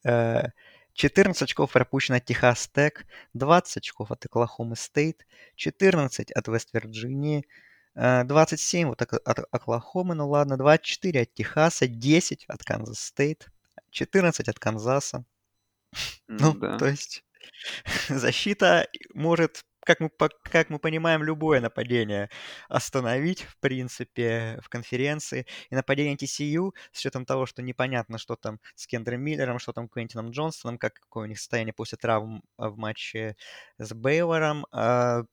14 0.94 1.42
э, 1.42 1.44
очков 1.44 1.72
пропущено 1.72 2.18
от 2.18 2.24
Техас 2.24 2.68
Тек, 2.68 3.06
20 3.34 3.78
очков 3.78 4.10
от 4.10 4.24
Оклахомы 4.24 4.76
Стейт, 4.76 5.26
14 5.56 6.30
от 6.30 6.48
Вест 6.48 6.72
Вирджинии, 6.72 7.46
27 7.94 8.88
вот 8.88 9.02
от 9.02 9.38
Оклахомы, 9.50 10.14
ну 10.14 10.28
ладно, 10.28 10.56
24 10.56 11.22
от 11.22 11.34
Техаса, 11.34 11.86
10 11.86 12.44
от 12.48 12.62
Канзас 12.64 12.98
Стейт, 12.98 13.48
14 13.90 14.48
от 14.48 14.58
Канзаса. 14.58 15.24
Ну, 16.26 16.54
да. 16.54 16.76
то 16.76 16.86
есть 16.86 17.24
защита 18.08 18.88
может, 19.14 19.64
как 19.84 20.00
мы, 20.00 20.10
как 20.42 20.70
мы 20.70 20.78
понимаем, 20.78 21.22
любое 21.22 21.60
нападение 21.60 22.30
остановить, 22.68 23.42
в 23.42 23.58
принципе, 23.58 24.58
в 24.62 24.68
конференции. 24.68 25.46
И 25.70 25.74
нападение 25.74 26.16
TCU, 26.16 26.72
с 26.92 26.98
учетом 26.98 27.24
того, 27.26 27.46
что 27.46 27.62
непонятно, 27.62 28.18
что 28.18 28.36
там 28.36 28.58
с 28.74 28.86
Кендре 28.86 29.20
Миллером, 29.20 29.58
что 29.58 29.72
там 29.72 29.88
Квентином 29.88 30.30
Джонстоном, 30.30 30.78
как, 30.78 30.94
какое 30.94 31.24
у 31.24 31.28
них 31.28 31.38
состояние 31.38 31.74
после 31.74 31.98
травм 31.98 32.42
в 32.56 32.76
матче 32.76 33.36
с 33.78 33.92
Бейвором, 33.92 34.66
а, 34.72 35.24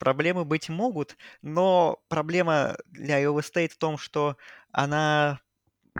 проблемы 0.00 0.44
быть 0.44 0.68
могут, 0.68 1.16
но 1.42 2.02
проблема 2.08 2.76
для 2.86 3.22
Iowa 3.22 3.42
State 3.42 3.70
в 3.70 3.78
том, 3.78 3.98
что 3.98 4.36
она 4.72 5.40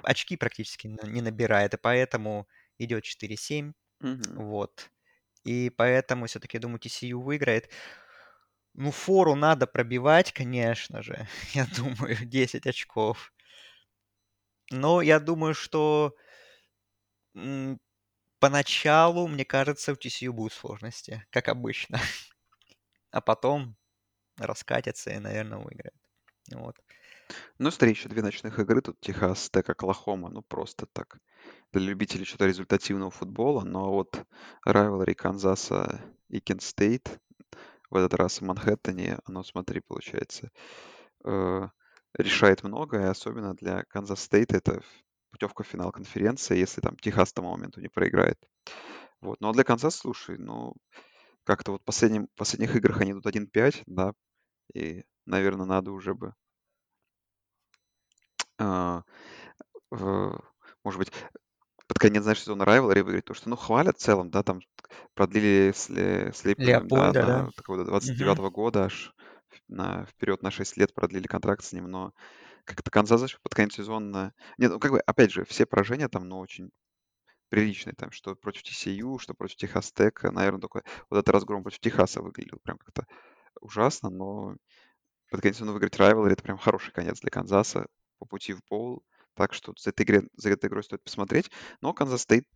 очки 0.05 0.37
практически 0.37 0.89
не 0.89 1.21
набирает, 1.23 1.75
и 1.75 1.79
поэтому 1.79 2.49
идет 2.79 3.05
4-7. 3.05 3.75
Угу. 4.03 4.21
Вот. 4.43 4.91
И 5.45 5.71
поэтому 5.71 6.27
все-таки, 6.27 6.57
я 6.57 6.61
думаю, 6.61 6.81
TCU 6.81 7.21
выиграет. 7.23 7.71
Ну, 8.75 8.91
фору 8.93 9.35
надо 9.35 9.67
пробивать, 9.67 10.33
конечно 10.33 11.03
же. 11.03 11.29
Я 11.55 11.67
думаю, 11.77 12.17
10 12.27 12.67
очков. 12.67 13.33
Но 14.73 15.03
я 15.03 15.19
думаю, 15.21 15.55
что 15.55 16.15
поначалу, 18.39 19.29
мне 19.29 19.45
кажется, 19.45 19.93
у 19.93 19.97
TCU 19.97 20.33
будут 20.33 20.53
сложности, 20.53 21.25
как 21.31 21.49
обычно. 21.49 21.99
А 23.13 23.21
потом 23.21 23.77
раскатятся 24.39 25.11
и, 25.11 25.19
наверное, 25.19 25.59
выиграют. 25.59 25.95
Вот. 26.53 26.77
Ну, 27.59 27.71
смотри, 27.71 27.91
еще 27.91 28.09
две 28.09 28.23
ночных 28.23 28.59
игры. 28.59 28.81
Тут 28.81 29.01
Техас 29.01 29.51
Тек, 29.51 29.69
Оклахома. 29.71 30.31
Ну, 30.31 30.43
просто 30.43 30.87
так. 30.87 31.19
Для 31.73 31.83
любителей 31.83 32.25
что-то 32.25 32.47
результативного 32.47 33.11
футбола. 33.11 33.65
Но 33.65 33.93
вот 33.93 34.25
rivalry 34.67 35.15
Канзаса 35.15 36.01
и 36.29 36.41
Кент 36.41 36.63
Стейт 36.63 37.21
в 37.91 37.97
этот 37.97 38.15
раз 38.15 38.41
в 38.41 38.45
Манхэттене, 38.45 39.19
оно, 39.25 39.43
смотри, 39.43 39.81
получается, 39.81 40.51
э, 41.25 41.69
решает 42.15 42.63
многое, 42.63 43.11
особенно 43.11 43.55
для 43.55 43.85
Канзас 43.85 44.23
Стейт 44.23 44.53
это 44.53 44.83
путевка 45.31 45.63
в 45.63 45.67
финал 45.67 45.93
конференции, 45.93 46.57
если 46.57 46.81
там 46.81 46.97
Техас 46.97 47.33
к 47.33 47.35
тому 47.35 47.51
моменту 47.51 47.81
не 47.81 47.89
проиграет. 47.89 48.39
Вот. 49.21 49.41
Ну 49.41 49.49
а 49.49 49.53
для 49.53 49.65
Канзас, 49.65 49.97
слушай, 49.97 50.39
ну 50.39 50.75
как-то 51.51 51.73
вот 51.73 51.83
в 51.83 51.85
последнем, 51.85 52.29
в 52.29 52.39
последних 52.39 52.77
играх 52.77 53.01
они 53.01 53.13
тут 53.15 53.27
1-5, 53.27 53.83
да, 53.87 54.13
и, 54.75 55.05
наверное, 55.27 55.67
надо 55.67 55.93
уже 55.93 56.15
бы, 56.15 56.35
а, 58.59 59.03
в- 59.91 60.41
может 60.85 60.99
быть, 60.99 61.13
под 61.89 61.99
конец, 61.99 62.23
знаешь, 62.25 62.41
сезона 62.43 62.65
Rivalry 62.65 63.03
выиграть, 63.03 63.27
то, 63.27 63.35
что, 63.35 63.51
ну, 63.51 63.57
хвалят 63.57 63.99
в 63.99 64.01
целом, 64.03 64.31
да, 64.31 64.43
там 64.43 64.61
продлили 65.15 65.73
Сле- 65.75 66.33
Слейпера, 66.35 66.83
да, 66.85 67.13
Леопольда, 67.13 67.29
да. 67.29 67.47
на 67.47 67.53
такого 67.53 67.79
до 67.81 67.87
Мгм. 68.01 68.41
29 68.41 68.51
года 68.51 68.85
аж 68.87 69.15
на, 69.69 70.07
вперед 70.07 70.43
на 70.43 70.51
6 70.53 70.77
лет 70.79 70.95
продлили 70.95 71.27
контракт 71.29 71.65
с 71.65 71.73
ним, 71.73 71.87
но 71.91 72.13
как-то 72.65 72.91
Канзас 72.93 73.21
знаешь, 73.21 73.41
под 73.43 73.55
конец 73.55 73.75
сезона... 73.75 74.35
Нет, 74.59 74.73
ну, 74.73 74.81
как 74.81 74.93
бы, 74.93 75.01
опять 75.01 75.33
же, 75.33 75.45
все 75.47 75.67
поражения 75.67 76.09
там, 76.09 76.29
ну, 76.29 76.39
очень 76.41 76.71
приличные, 77.51 77.95
там, 77.95 78.11
что 78.11 78.35
против 78.35 78.63
TCU, 78.63 79.19
что 79.19 79.35
против 79.35 79.57
Техас 79.57 79.93
Тек, 79.93 80.23
наверное, 80.23 80.61
только 80.61 80.83
вот 81.11 81.19
этот 81.19 81.29
разгром 81.29 81.63
против 81.63 81.81
Техаса 81.81 82.23
выглядел 82.23 82.59
прям 82.63 82.79
как-то 82.79 83.07
ужасно, 83.61 84.09
но 84.09 84.57
под 85.31 85.43
конец 85.43 85.57
сезона 85.57 85.73
выиграть 85.73 85.97
rivalry, 85.97 86.31
это 86.31 86.43
прям 86.43 86.57
хороший 86.57 86.93
конец 86.93 87.21
для 87.21 87.31
Канзаса 87.31 87.87
по 88.19 88.25
пути 88.25 88.55
в 88.55 88.63
боул, 88.71 89.05
так 89.35 89.53
что 89.53 89.75
за 89.77 89.91
этой, 89.91 90.03
игре, 90.03 90.23
за 90.37 90.51
этой 90.51 90.67
игрой 90.67 90.85
стоит 90.85 91.03
посмотреть, 91.03 91.51
но 91.81 91.93
Канзас 91.93 92.23
стоит 92.23 92.47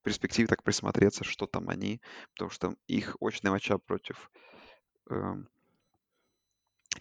в 0.00 0.04
перспективе 0.04 0.48
так 0.48 0.62
присмотреться, 0.62 1.24
что 1.24 1.46
там 1.46 1.68
они, 1.68 2.00
потому 2.32 2.50
что 2.50 2.74
их 2.86 3.16
очный 3.20 3.50
матчап 3.50 3.84
против 3.84 4.30
эм, 5.10 5.48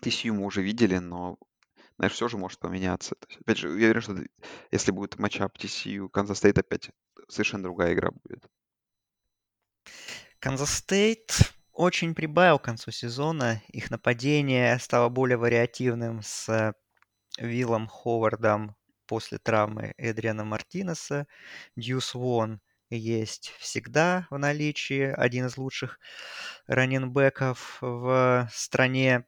TCU 0.01 0.33
мы 0.33 0.45
уже 0.45 0.61
видели, 0.61 0.97
но 0.97 1.37
знаешь, 2.01 2.13
все 2.13 2.27
же 2.27 2.37
может 2.37 2.57
поменяться. 2.57 3.13
То 3.13 3.27
есть, 3.29 3.41
опять 3.41 3.57
же, 3.59 3.67
я 3.67 3.73
уверен, 3.73 4.01
что 4.01 4.15
если 4.71 4.89
будет 4.89 5.19
матчап 5.19 5.55
TCU, 5.55 6.09
Канзас 6.09 6.39
Стейт 6.39 6.57
опять 6.57 6.89
совершенно 7.27 7.61
другая 7.61 7.93
игра 7.93 8.09
будет. 8.09 8.43
Канзас 10.39 10.77
Стейт 10.77 11.53
очень 11.71 12.15
прибавил 12.15 12.57
к 12.57 12.63
концу 12.63 12.89
сезона. 12.89 13.61
Их 13.67 13.91
нападение 13.91 14.79
стало 14.79 15.09
более 15.09 15.37
вариативным 15.37 16.23
с 16.23 16.73
Виллом 17.37 17.85
Ховардом 17.85 18.75
после 19.05 19.37
травмы 19.37 19.93
Эдриана 19.97 20.43
Мартинеса. 20.43 21.27
Дьюс 21.75 22.15
Вон 22.15 22.61
есть 22.89 23.53
всегда 23.59 24.25
в 24.31 24.39
наличии. 24.39 25.03
Один 25.03 25.45
из 25.45 25.55
лучших 25.55 25.99
раненбеков 26.65 27.77
в 27.79 28.49
стране. 28.51 29.27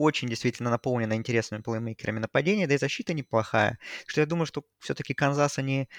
Очень 0.00 0.28
действительно 0.28 0.70
наполнена 0.70 1.12
интересными 1.12 1.60
плеймейкерами 1.60 2.20
нападения, 2.20 2.66
да 2.66 2.74
и 2.74 2.78
защита 2.78 3.12
неплохая. 3.12 3.78
Что 4.06 4.22
я 4.22 4.26
думаю, 4.26 4.46
что 4.46 4.64
все-таки 4.78 5.12
Канзас 5.12 5.58
они 5.58 5.90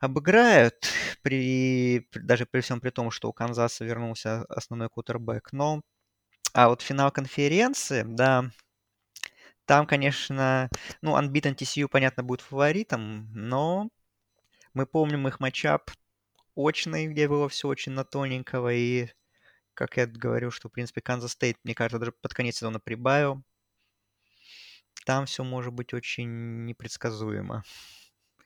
обыграют, 0.00 0.74
при, 1.22 2.06
даже 2.12 2.44
при 2.44 2.60
всем 2.60 2.78
при 2.78 2.90
том, 2.90 3.10
что 3.10 3.30
у 3.30 3.32
Канзаса 3.32 3.86
вернулся 3.86 4.42
основной 4.50 4.90
кутербэк. 4.90 5.50
Но, 5.52 5.80
а 6.52 6.68
вот 6.68 6.82
финал 6.82 7.10
конференции, 7.10 8.04
да, 8.06 8.50
там, 9.64 9.86
конечно, 9.86 10.68
ну, 11.00 11.18
Unbeaten 11.18 11.54
TCU, 11.54 11.88
понятно, 11.88 12.22
будет 12.22 12.42
фаворитом, 12.42 13.32
но 13.32 13.88
мы 14.74 14.84
помним 14.84 15.26
их 15.26 15.40
матчап 15.40 15.90
очный, 16.54 17.06
где 17.06 17.28
было 17.28 17.48
все 17.48 17.68
очень 17.68 17.92
на 17.92 18.04
тоненького, 18.04 18.74
и, 18.74 19.08
как 19.86 19.96
я 19.96 20.06
говорю, 20.06 20.50
что, 20.50 20.68
в 20.68 20.72
принципе, 20.72 21.00
Канзас 21.00 21.32
Стейт, 21.32 21.56
мне 21.64 21.74
кажется, 21.74 21.98
даже 21.98 22.12
под 22.12 22.34
конец 22.34 22.56
сезона 22.56 22.80
прибавил. 22.80 23.42
Там 25.04 25.26
все 25.26 25.42
может 25.44 25.72
быть 25.72 25.92
очень 25.94 26.64
непредсказуемо 26.64 27.64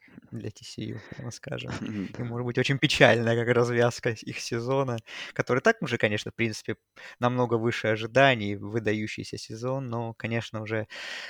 для 0.30 0.51
TCU, 0.51 1.01
прямо 1.11 1.30
скажем. 1.30 1.72
И 2.18 2.22
может 2.22 2.47
быть 2.47 2.59
очень 2.59 2.78
печальная 2.78 3.37
как 3.37 3.55
развязка 3.55 4.11
их 4.11 4.41
сезона, 4.41 4.99
который 5.34 5.61
так 5.61 5.82
уже, 5.82 5.99
конечно, 5.99 6.30
в 6.30 6.34
принципе, 6.34 6.76
намного 7.18 7.55
выше 7.55 7.89
ожиданий, 7.89 8.57
выдающийся 8.57 9.37
сезон, 9.39 9.89
но, 9.89 10.14
конечно, 10.14 10.62
уже, 10.62 10.87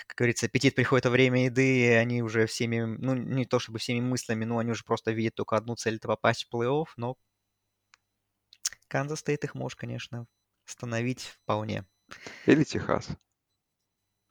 как 0.06 0.16
говорится, 0.18 0.46
аппетит 0.46 0.74
приходит 0.74 1.06
во 1.06 1.10
время 1.10 1.46
еды, 1.46 1.80
и 1.80 1.88
они 1.88 2.22
уже 2.22 2.46
всеми, 2.46 2.82
ну, 2.82 3.14
не 3.14 3.44
то 3.46 3.58
чтобы 3.58 3.78
всеми 3.78 4.00
мыслями, 4.00 4.44
но 4.44 4.58
они 4.58 4.70
уже 4.72 4.84
просто 4.84 5.12
видят 5.12 5.34
только 5.34 5.56
одну 5.56 5.74
цель— 5.76 5.96
это 5.96 6.08
попасть 6.08 6.44
в 6.44 6.54
плей-офф, 6.54 6.86
но 6.96 7.16
Канзас 8.88 9.20
Стейт 9.20 9.44
их 9.44 9.54
может, 9.54 9.78
конечно, 9.78 10.26
остановить 10.66 11.22
вполне. 11.22 11.84
Или 12.46 12.64
Техас. 12.64 13.08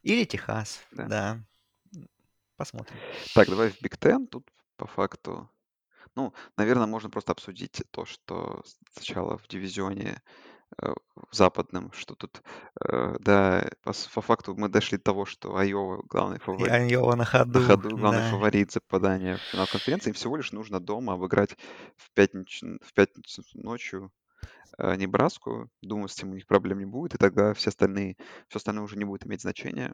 Или 0.01 0.25
Техас, 0.25 0.81
Да. 0.91 1.05
да. 1.07 1.45
Посмотрим. 2.57 2.97
Так, 3.33 3.49
давай 3.49 3.69
в 3.69 3.81
Биг 3.81 3.97
Тен. 3.97 4.27
Тут 4.27 4.49
по 4.77 4.87
факту, 4.87 5.49
ну, 6.15 6.33
наверное, 6.57 6.87
можно 6.87 7.09
просто 7.09 7.33
обсудить 7.33 7.83
то, 7.91 8.05
что 8.05 8.63
сначала 8.93 9.37
в 9.37 9.47
дивизионе 9.47 10.21
э, 10.81 10.93
в 11.15 11.35
западном, 11.35 11.91
что 11.91 12.15
тут, 12.15 12.41
э, 12.81 13.17
да, 13.19 13.69
по, 13.83 13.91
по 14.13 14.21
факту 14.21 14.55
мы 14.55 14.69
дошли 14.69 14.97
до 14.97 15.03
того, 15.03 15.25
что 15.25 15.57
Айова 15.57 16.01
главный 16.07 16.39
фаворит, 16.39 16.71
Айова 16.71 17.15
на 17.15 17.25
ходу, 17.25 17.59
на 17.59 17.65
ходу 17.65 17.97
главный 17.97 18.21
да. 18.21 18.31
фаворит 18.31 18.71
за 18.71 18.79
попадание 18.79 19.35
в 19.35 19.41
финал 19.41 19.67
конференции. 19.67 20.11
Им 20.11 20.15
всего 20.15 20.37
лишь 20.37 20.53
нужно 20.53 20.79
дома 20.79 21.13
обыграть 21.13 21.57
в 21.97 22.09
пятницу, 22.13 22.79
в 22.81 22.93
пятницу 22.93 23.43
ночью 23.53 24.13
э, 24.77 24.95
Небраску. 24.95 25.69
Думаю, 25.81 26.07
с 26.07 26.17
этим 26.17 26.31
у 26.31 26.35
них 26.35 26.47
проблем 26.47 26.79
не 26.79 26.85
будет, 26.85 27.15
и 27.15 27.17
тогда 27.17 27.53
все 27.53 27.69
остальные, 27.69 28.17
все 28.47 28.57
остальное 28.57 28.83
уже 28.83 28.97
не 28.97 29.05
будет 29.05 29.25
иметь 29.25 29.41
значения. 29.41 29.93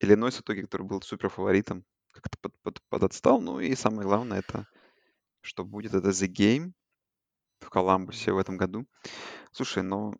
Иллинойс 0.00 0.36
в 0.36 0.40
итоге, 0.42 0.62
который 0.62 0.86
был 0.86 1.02
супер 1.02 1.28
фаворитом, 1.28 1.84
как-то 2.12 2.38
под, 2.40 2.60
под, 2.62 2.82
подотстал. 2.88 3.40
Ну 3.40 3.60
и 3.60 3.74
самое 3.74 4.06
главное, 4.06 4.40
это 4.40 4.66
что 5.40 5.64
будет 5.64 5.94
это 5.94 6.08
The 6.08 6.28
Game 6.28 6.72
в 7.60 7.70
Коламбусе 7.70 8.32
в 8.32 8.38
этом 8.38 8.56
году. 8.56 8.86
Слушай, 9.52 9.82
ну 9.82 10.14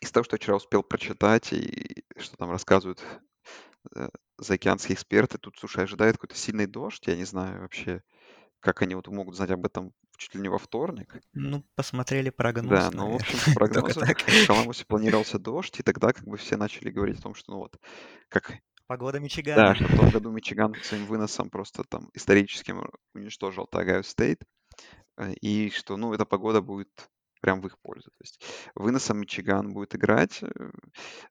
из 0.00 0.12
того, 0.12 0.24
что 0.24 0.34
я 0.34 0.38
вчера 0.38 0.56
успел 0.56 0.82
прочитать 0.82 1.52
и 1.52 2.04
что 2.16 2.36
там 2.36 2.50
рассказывают 2.50 3.02
э, 3.94 4.08
заокеанские 4.38 4.94
эксперты, 4.94 5.38
тут, 5.38 5.56
слушай, 5.58 5.84
ожидает 5.84 6.16
какой-то 6.16 6.36
сильный 6.36 6.66
дождь. 6.66 7.06
Я 7.06 7.16
не 7.16 7.24
знаю 7.24 7.62
вообще, 7.62 8.02
как 8.60 8.82
они 8.82 8.94
вот 8.94 9.08
могут 9.08 9.36
знать 9.36 9.50
об 9.50 9.64
этом 9.66 9.92
чуть 10.16 10.34
ли 10.34 10.40
не 10.40 10.48
во 10.48 10.58
вторник. 10.58 11.16
Ну, 11.32 11.64
посмотрели 11.74 12.30
прогноз, 12.30 12.68
Да, 12.68 12.90
ну, 12.92 13.12
в 13.12 13.14
общем, 13.16 13.38
по 13.38 13.44
Только 13.70 13.82
прогнозам 13.82 14.06
так. 14.06 14.20
в 14.20 14.46
Коламбусе 14.46 14.84
планировался 14.86 15.38
дождь, 15.38 15.80
и 15.80 15.82
тогда 15.82 16.12
как 16.12 16.24
бы 16.24 16.36
все 16.36 16.56
начали 16.56 16.90
говорить 16.90 17.18
о 17.18 17.22
том, 17.22 17.34
что 17.34 17.52
ну 17.52 17.58
вот, 17.58 17.78
как 18.28 18.52
Погода 18.86 19.18
Да, 19.18 19.22
Мичигана. 19.24 19.74
что 19.76 19.84
в 19.84 19.96
том 19.96 20.10
году 20.10 20.30
Мичиган 20.32 20.74
своим 20.82 21.06
выносом 21.06 21.48
просто 21.48 21.84
там 21.84 22.10
историческим 22.12 22.90
уничтожил 23.14 23.66
Огайо 23.68 24.02
Стейт, 24.02 24.42
э, 25.16 25.32
и 25.34 25.70
что, 25.70 25.96
ну, 25.96 26.12
эта 26.12 26.24
погода 26.26 26.60
будет 26.60 27.08
прям 27.40 27.60
в 27.60 27.66
их 27.68 27.78
пользу. 27.78 28.10
То 28.10 28.22
есть 28.22 28.42
выносом 28.74 29.20
Мичиган 29.20 29.72
будет 29.72 29.94
играть 29.94 30.42
э, 30.42 30.48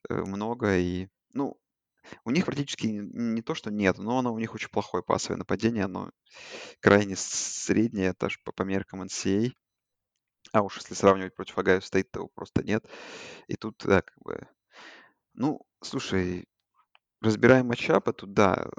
э, 0.10 0.22
много, 0.24 0.78
и, 0.78 1.10
ну, 1.34 1.58
у 2.26 2.32
них 2.32 2.46
практически 2.46 2.88
не, 2.88 3.00
не 3.00 3.42
то, 3.42 3.56
что 3.56 3.72
нет, 3.72 3.98
но 3.98 4.20
оно 4.20 4.34
у 4.34 4.40
них 4.40 4.54
очень 4.54 4.70
плохое 4.70 5.04
пасовое 5.04 5.38
нападение, 5.38 5.86
оно 5.86 6.12
крайне 6.80 7.16
среднее, 7.18 8.14
даже 8.20 8.38
по, 8.44 8.52
по 8.52 8.64
меркам 8.64 9.04
NCAA. 9.04 9.52
А 10.52 10.62
уж 10.64 10.78
если 10.78 10.94
сравнивать 10.96 11.36
против 11.36 11.58
Огайо 11.58 11.82
Стейт, 11.82 12.12
то 12.12 12.20
его 12.20 12.30
просто 12.34 12.64
нет. 12.64 12.86
И 13.48 13.56
тут, 13.56 13.76
да, 13.86 14.02
как 14.02 14.18
бы... 14.24 14.48
Ну, 15.34 15.62
слушай, 15.82 16.48
разбираем 17.22 17.68
матчапы, 17.68 18.14
тут, 18.14 18.34
да, 18.34 18.70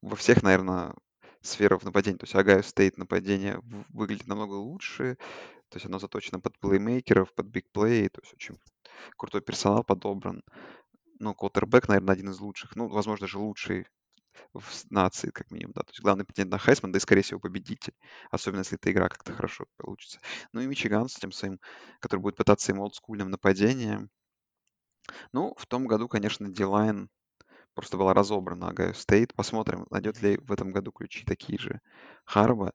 во 0.00 0.16
всех, 0.16 0.42
наверное, 0.42 0.94
сферах 1.42 1.82
нападения. 1.84 2.18
То 2.18 2.24
есть 2.24 2.34
Огайо 2.34 2.62
Стейт 2.62 2.98
нападение 2.98 3.60
выглядит 3.90 4.26
намного 4.26 4.54
лучше. 4.54 5.16
То 5.68 5.76
есть 5.76 5.86
оно 5.86 5.98
заточено 5.98 6.40
под 6.40 6.58
плеймейкеров, 6.58 7.34
под 7.34 7.46
big 7.46 7.69
play. 7.69 8.08
То 8.08 8.20
есть 8.22 8.34
очень 8.34 8.56
крутой 9.16 9.42
персонал 9.42 9.84
подобран. 9.84 10.42
Ну, 11.22 11.34
квотербек, 11.34 11.86
наверное, 11.86 12.14
один 12.14 12.30
из 12.30 12.40
лучших. 12.40 12.74
Ну, 12.74 12.88
возможно, 12.88 13.26
даже 13.26 13.38
лучший 13.38 13.86
в 14.54 14.90
нации, 14.90 15.30
как 15.30 15.52
минимум, 15.52 15.72
да. 15.72 15.82
То 15.82 15.90
есть 15.90 16.00
главный 16.00 16.24
претендент 16.24 16.50
на 16.50 16.58
Хайсман, 16.58 16.90
да 16.90 16.96
и, 16.96 17.00
скорее 17.00 17.22
всего, 17.22 17.38
победитель. 17.38 17.94
Особенно, 18.32 18.60
если 18.60 18.76
эта 18.76 18.90
игра 18.90 19.08
как-то 19.08 19.32
хорошо 19.32 19.66
получится. 19.76 20.18
Ну 20.52 20.60
и 20.60 20.66
Мичиган 20.66 21.08
с 21.08 21.14
тем 21.14 21.30
своим, 21.30 21.60
который 22.00 22.20
будет 22.20 22.34
пытаться 22.34 22.72
им 22.72 22.80
олдскульным 22.80 23.30
нападением. 23.30 24.10
Ну, 25.32 25.54
в 25.56 25.66
том 25.66 25.86
году, 25.86 26.08
конечно, 26.08 26.48
D-line 26.48 27.08
просто 27.74 27.96
была 27.96 28.14
разобрана 28.14 28.70
Огайо 28.70 28.92
Стейт. 28.92 29.32
Посмотрим, 29.34 29.86
найдет 29.90 30.20
ли 30.22 30.38
в 30.38 30.50
этом 30.50 30.72
году 30.72 30.90
ключи 30.90 31.24
такие 31.24 31.56
же 31.56 31.80
Харбо. 32.24 32.72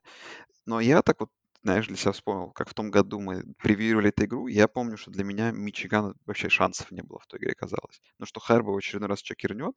Но 0.64 0.80
я 0.80 1.02
так 1.02 1.20
вот, 1.20 1.30
знаешь, 1.62 1.86
для 1.86 1.96
себя 1.96 2.12
вспомнил, 2.12 2.50
как 2.52 2.68
в 2.68 2.74
том 2.74 2.90
году 2.90 3.20
мы 3.20 3.42
превьюировали 3.58 4.10
эту 4.10 4.24
игру. 4.24 4.46
Я 4.46 4.68
помню, 4.68 4.96
что 4.96 5.10
для 5.10 5.24
меня 5.24 5.50
Мичиган 5.50 6.14
вообще 6.26 6.48
шансов 6.48 6.90
не 6.90 7.02
было 7.02 7.18
в 7.20 7.26
той 7.26 7.40
игре, 7.40 7.54
казалось. 7.54 8.00
Ну, 8.18 8.26
что 8.26 8.40
Харбо 8.40 8.70
в 8.70 8.76
очередной 8.76 9.08
раз 9.08 9.20
чокернет, 9.22 9.74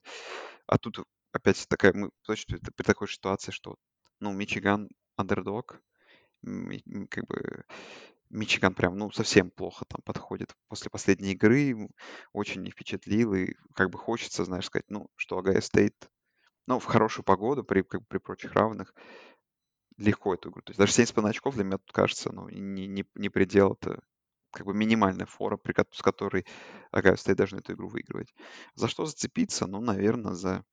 а 0.68 0.78
тут 0.78 1.00
опять 1.34 1.66
такая, 1.68 1.94
мы 1.94 2.12
точно 2.24 2.60
при 2.76 2.84
такой 2.84 3.08
ситуации, 3.08 3.52
что, 3.52 3.76
ну, 4.20 4.32
Мичиган 4.34 4.90
андердог, 5.18 5.82
как 6.44 7.26
бы 7.28 7.66
Мичиган 8.30 8.74
прям, 8.74 8.98
ну, 8.98 9.12
совсем 9.12 9.52
плохо 9.52 9.86
там 9.86 10.02
подходит 10.04 10.56
после 10.70 10.90
последней 10.90 11.34
игры, 11.34 11.90
очень 12.34 12.62
не 12.62 12.72
впечатлил, 12.72 13.34
и 13.34 13.54
как 13.76 13.90
бы 13.90 13.98
хочется, 13.98 14.46
знаешь, 14.46 14.66
сказать, 14.66 14.86
ну, 14.90 15.10
что 15.18 15.38
Огайо 15.38 15.62
Стейт, 15.62 16.10
ну, 16.68 16.80
в 16.80 16.86
хорошую 16.86 17.26
погоду, 17.26 17.64
при, 17.64 17.82
как 17.82 18.02
бы, 18.02 18.08
при 18.08 18.18
прочих 18.20 18.54
равных, 18.54 18.94
легко 20.02 20.34
эту 20.34 20.50
игру. 20.50 20.62
То 20.62 20.72
есть 20.72 20.80
даже 20.80 20.94
7,5 20.94 21.30
очков 21.30 21.56
для 21.56 21.64
меня 21.64 21.78
тут 21.78 21.92
кажется, 21.92 22.32
ну, 22.32 22.50
не, 22.50 22.88
не, 22.88 23.06
не 23.16 23.30
предел, 23.30 23.74
это 23.74 24.02
как 24.52 24.66
бы 24.66 24.74
минимальная 24.74 25.26
фора, 25.26 25.58
при, 25.58 25.74
с 25.92 26.02
которой 26.02 26.46
Огайо 26.92 27.16
Стейт 27.16 27.38
должен 27.38 27.60
эту 27.60 27.74
игру 27.74 27.88
выигрывать. 27.88 28.34
За 28.76 28.88
что 28.88 29.06
зацепиться? 29.06 29.66
Ну, 29.68 29.80
наверное, 29.82 30.34
за 30.34 30.66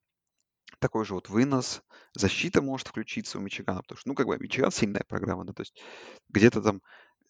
такой 0.81 1.05
же 1.05 1.15
вот 1.15 1.29
вынос, 1.29 1.83
защита 2.15 2.63
может 2.63 2.89
включиться 2.89 3.39
у 3.39 3.41
Мичигана, 3.41 3.83
потому 3.83 3.99
что, 3.99 4.09
ну, 4.09 4.15
как 4.15 4.27
бы 4.27 4.39
Мичиган 4.39 4.71
сильная 4.71 5.05
программа, 5.09 5.45
да, 5.45 5.53
то 5.53 5.63
есть 5.63 5.81
где-то 6.29 6.63
там 6.63 6.83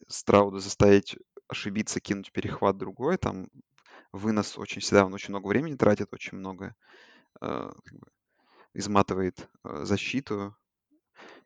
Страуда 0.06 0.60
заставить 0.60 1.16
ошибиться, 1.48 2.00
кинуть 2.00 2.32
перехват 2.32 2.76
другой, 2.76 3.16
там 3.16 3.48
вынос 4.12 4.58
очень 4.58 4.80
всегда, 4.80 5.04
он 5.06 5.14
очень 5.14 5.30
много 5.30 5.48
времени 5.48 5.76
тратит, 5.76 6.12
очень 6.12 6.38
много 6.38 6.74
э, 7.40 7.70
как 7.84 7.98
бы, 7.98 8.06
изматывает 8.74 9.48
э, 9.64 9.84
защиту, 9.84 10.56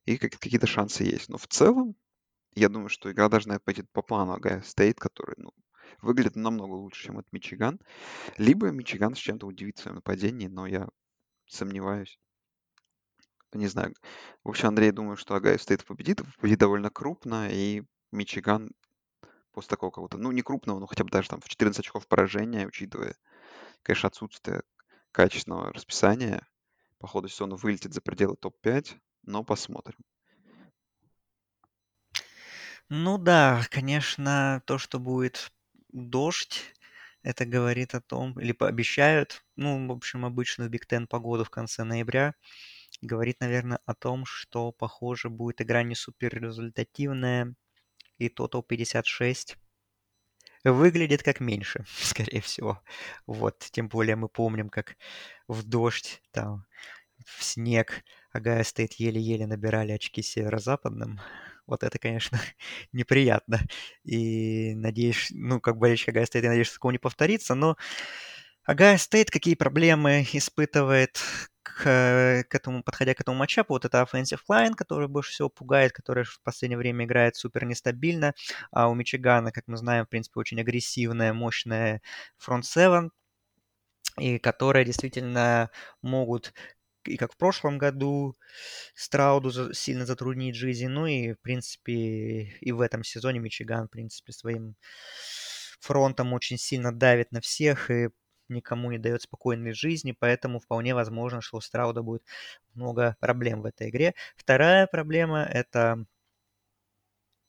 и 0.05 0.19
как, 0.19 0.33
какие-то 0.33 0.67
шансы 0.67 1.05
есть. 1.05 1.29
Но 1.29 1.39
в 1.39 1.47
целом, 1.47 1.95
я 2.55 2.69
думаю, 2.69 2.89
что 2.89 3.11
игра 3.11 3.29
должна 3.29 3.59
пойти 3.59 3.83
по 3.83 4.03
плану 4.03 4.33
Агая 4.33 4.63
Стейт, 4.63 4.99
который 4.99 5.35
ну, 5.39 5.53
выглядит 6.01 6.37
намного 6.37 6.73
лучше, 6.73 7.05
чем 7.05 7.19
от 7.19 7.27
Мичиган. 7.33 7.81
Либо 8.39 8.71
Мичиган 8.71 9.15
с 9.15 9.19
чем-то 9.19 9.47
удивит 9.47 9.79
в 9.79 9.83
своем 9.83 9.97
нападении, 9.97 10.49
но 10.49 10.67
я 10.67 10.89
сомневаюсь. 11.47 12.19
Не 13.53 13.67
знаю. 13.67 13.95
В 14.45 14.49
общем, 14.49 14.69
Андрей, 14.69 14.93
думаю, 14.93 15.17
что 15.17 15.35
Огайо 15.35 15.59
Стейт 15.59 15.85
победит. 15.85 16.23
Победит 16.41 16.59
довольно 16.59 16.91
крупно, 16.91 17.49
и 17.51 17.83
Мичиган 18.11 18.71
после 19.53 19.69
такого 19.69 19.91
какого-то, 19.91 20.19
ну, 20.19 20.33
не 20.33 20.43
крупного, 20.43 20.79
но 20.79 20.87
хотя 20.87 21.05
бы 21.05 21.11
даже 21.11 21.29
там 21.29 21.41
в 21.41 21.49
14 21.49 21.79
очков 21.81 22.07
поражения, 22.09 22.67
учитывая, 22.67 23.15
конечно, 23.83 24.09
отсутствие 24.09 24.63
качественного 25.13 25.73
расписания, 25.73 26.47
по 27.03 27.09
ходу 27.09 27.29
сезона 27.29 27.57
вылетит 27.57 27.93
за 27.93 28.01
пределы 28.01 28.37
топ-5, 28.37 28.97
но 29.25 29.43
посмотрим. 29.43 29.99
Ну 32.89 33.19
да, 33.19 33.67
конечно, 33.71 34.63
то, 34.67 34.79
что 34.79 35.01
будет 35.01 35.53
дождь, 35.89 36.63
это 37.25 37.45
говорит 37.45 37.97
о 37.97 38.01
том, 38.01 38.39
или 38.39 38.53
пообещают, 38.53 39.45
ну, 39.57 39.89
в 39.89 39.91
общем, 39.91 40.25
обычную 40.25 40.71
Биг 40.71 40.87
Тен 40.87 41.09
погоду 41.09 41.45
в 41.45 41.51
конце 41.51 41.83
ноября, 41.83 42.35
говорит, 43.01 43.41
наверное, 43.41 43.81
о 43.85 43.95
том, 43.95 44.25
что, 44.25 44.71
похоже, 44.71 45.29
будет 45.29 45.61
игра 45.61 45.83
не 45.83 45.97
супер 45.97 46.33
результативная, 46.33 47.57
и 48.19 48.29
Total 48.29 48.63
56 48.63 49.57
выглядит 50.65 51.23
как 51.23 51.41
меньше, 51.41 51.85
скорее 52.01 52.41
всего. 52.41 52.83
Вот, 53.27 53.59
тем 53.73 53.89
более 53.89 54.17
мы 54.17 54.29
помним, 54.29 54.69
как 54.71 54.97
в 55.49 55.63
дождь, 55.65 56.23
там, 56.33 56.67
в 57.25 57.45
снег 57.45 58.03
Агая 58.33 58.65
стоит 58.65 58.95
еле-еле 58.95 59.47
набирали 59.47 59.93
очки 59.93 60.23
северо-западным. 60.23 61.21
Вот 61.67 61.83
это, 61.85 61.99
конечно, 61.99 62.39
неприятно. 62.93 63.61
И 64.05 64.75
надеюсь, 64.75 65.29
ну, 65.31 65.61
как 65.61 65.77
болельщик 65.79 66.09
Агая 66.11 66.27
стоит, 66.27 66.45
я 66.45 66.51
надеюсь, 66.51 66.69
что 66.69 66.77
такого 66.77 66.93
не 66.93 66.99
повторится, 66.99 67.55
но 67.55 67.77
Агая 68.65 68.97
Стейт 68.97 69.31
какие 69.31 69.55
проблемы 69.55 70.25
испытывает 70.33 71.19
к, 71.63 72.45
к 72.49 72.55
этому, 72.55 72.83
подходя 72.85 73.15
к 73.15 73.21
этому 73.21 73.37
матчапу, 73.37 73.75
вот 73.75 73.85
это 73.85 74.03
offensive 74.03 74.41
line, 74.49 74.75
который 74.75 75.09
больше 75.09 75.33
всего 75.33 75.49
пугает, 75.49 75.93
который 75.93 76.25
в 76.25 76.41
последнее 76.43 76.79
время 76.79 77.05
играет 77.05 77.35
супер 77.37 77.65
нестабильно, 77.65 78.35
а 78.71 78.89
у 78.89 78.95
Мичигана, 78.95 79.51
как 79.51 79.65
мы 79.67 79.77
знаем, 79.77 80.07
в 80.07 80.09
принципе, 80.09 80.39
очень 80.39 80.61
агрессивная, 80.61 81.33
мощная 81.33 82.03
фронт 82.39 82.65
7, 82.65 83.09
и 84.19 84.39
которые 84.39 84.85
действительно 84.85 85.71
могут 86.03 86.53
и 87.05 87.17
как 87.17 87.33
в 87.33 87.37
прошлом 87.37 87.79
году 87.79 88.37
Страуду 88.95 89.75
сильно 89.75 90.07
затруднить 90.07 90.55
жизнь, 90.55 90.87
ну 90.87 91.07
и, 91.07 91.33
в 91.33 91.41
принципе, 91.41 91.93
и 92.61 92.73
в 92.73 92.81
этом 92.81 93.03
сезоне 93.03 93.41
Мичиган, 93.41 93.89
в 93.89 93.91
принципе, 93.91 94.33
своим 94.33 94.77
фронтом 95.81 96.33
очень 96.33 96.59
сильно 96.59 96.93
давит 96.93 97.33
на 97.33 97.41
всех, 97.41 97.91
и 97.91 98.11
никому 98.53 98.91
не 98.91 98.99
дает 98.99 99.23
спокойной 99.23 99.73
жизни, 99.73 100.15
поэтому 100.19 100.61
вполне 100.61 100.95
возможно, 100.95 101.41
что 101.41 101.59
у 101.59 101.61
Страуда 101.61 102.03
будет 102.03 102.23
много 102.75 103.17
проблем 103.21 103.63
в 103.63 103.67
этой 103.67 103.91
игре. 103.91 104.15
Вторая 104.37 104.87
проблема— 104.87 105.43
это 105.53 106.05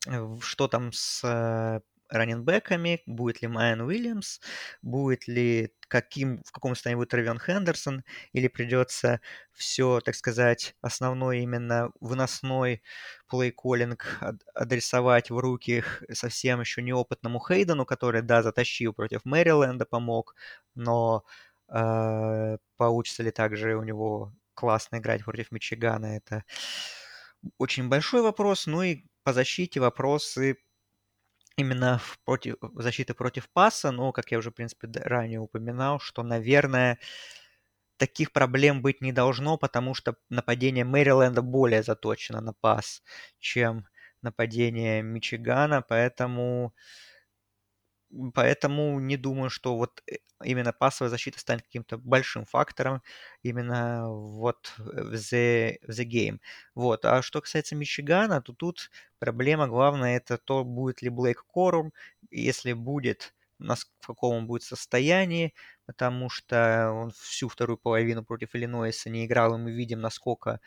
э, 0.08 0.38
что 0.42 0.68
там 0.68 0.92
с 0.94 1.24
э, 1.24 1.82
раненбеками, 2.14 3.02
будет 3.06 3.42
ли 3.42 3.48
Майан 3.48 3.82
Уильямс, 3.82 4.40
будет 4.82 5.28
ли 5.28 5.74
каким, 5.88 6.42
в 6.46 6.52
каком 6.52 6.76
состоянии 6.76 7.00
будет 7.00 7.14
Равен 7.14 7.40
Хендерсон, 7.40 8.04
или 8.32 8.48
придется 8.48 9.20
все, 9.52 10.00
так 10.00 10.16
сказать, 10.16 10.76
основной 10.82 11.40
именно 11.40 11.92
выносной 12.00 12.82
плей-коллинг 13.28 14.06
адресовать 14.54 15.30
в 15.32 15.38
руки 15.38 15.84
совсем 16.12 16.62
еще 16.62 16.82
неопытному 16.82 17.40
Хейдену, 17.40 17.86
который, 17.86 18.22
да, 18.22 18.44
затащил 18.44 18.94
против 18.94 19.26
Мэриленда, 19.26 19.86
помог, 19.86 20.36
но 20.76 21.26
э, 21.70 22.58
получится 22.78 23.24
ли 23.24 23.32
также 23.32 23.76
у 23.76 23.84
него 23.84 24.34
классно 24.54 24.98
играть 24.98 25.24
против 25.24 25.52
Мичигана, 25.52 26.18
это 26.18 26.44
очень 27.58 27.90
большой 27.90 28.22
вопрос. 28.22 28.68
Ну 28.68 28.84
и 28.84 29.04
по 29.24 29.34
защите 29.34 29.80
вопросы 29.80 30.58
именно 31.58 32.00
в 32.00 32.20
против, 32.26 32.56
защиты 32.76 33.14
против 33.14 33.50
паса, 33.52 33.92
но, 33.92 34.12
как 34.12 34.32
я 34.32 34.38
уже, 34.40 34.52
в 34.52 34.54
принципе, 34.56 34.88
ранее 35.02 35.40
упоминал, 35.40 36.00
что, 36.00 36.24
наверное, 36.24 37.00
таких 37.98 38.32
проблем 38.34 38.82
быть 38.82 39.02
не 39.02 39.12
должно, 39.14 39.58
потому 39.58 39.94
что 39.94 40.16
нападение 40.30 40.86
Мэриленда 40.86 41.42
более 41.42 41.84
заточено 41.84 42.42
на 42.42 42.54
пас, 42.54 43.04
чем 43.40 43.86
нападение 44.22 45.02
Мичигана, 45.02 45.82
поэтому 45.82 46.74
Поэтому 48.34 49.00
не 49.00 49.18
думаю, 49.18 49.50
что 49.50 49.76
вот 49.76 50.04
э, 50.08 50.18
именно 50.44 50.74
пасовая 50.74 51.10
защита 51.10 51.40
станет 51.40 51.64
каким-то 51.64 51.98
большим 51.98 52.46
фактором 52.46 53.02
именно 53.42 54.10
вот 54.10 54.74
в 54.78 55.14
the, 55.14 55.78
в 55.82 55.90
the 55.90 56.06
game. 56.06 56.40
Вот. 56.76 57.06
А 57.06 57.22
что 57.22 57.42
касается 57.42 57.76
Мичигана, 57.76 58.42
то 58.42 58.54
тут 58.54 58.92
проблема 59.20 59.68
главная 59.68 60.18
это 60.18 60.38
то, 60.38 60.64
будет 60.64 61.02
ли 61.02 61.10
Блейк 61.10 61.44
Корум, 61.48 61.94
если 62.30 62.74
будет, 62.74 63.34
в 63.60 64.08
каком 64.08 64.36
он 64.38 64.48
будет 64.48 64.64
состоянии, 64.64 65.54
потому 65.86 66.30
что 66.30 66.92
он 66.92 67.12
всю 67.12 67.50
вторую 67.50 67.78
половину 67.78 68.24
против 68.24 68.56
Иллинойса 68.56 69.10
не 69.10 69.26
играл, 69.26 69.56
и 69.56 69.58
мы 69.58 69.72
видим, 69.72 70.02
насколько 70.02 70.60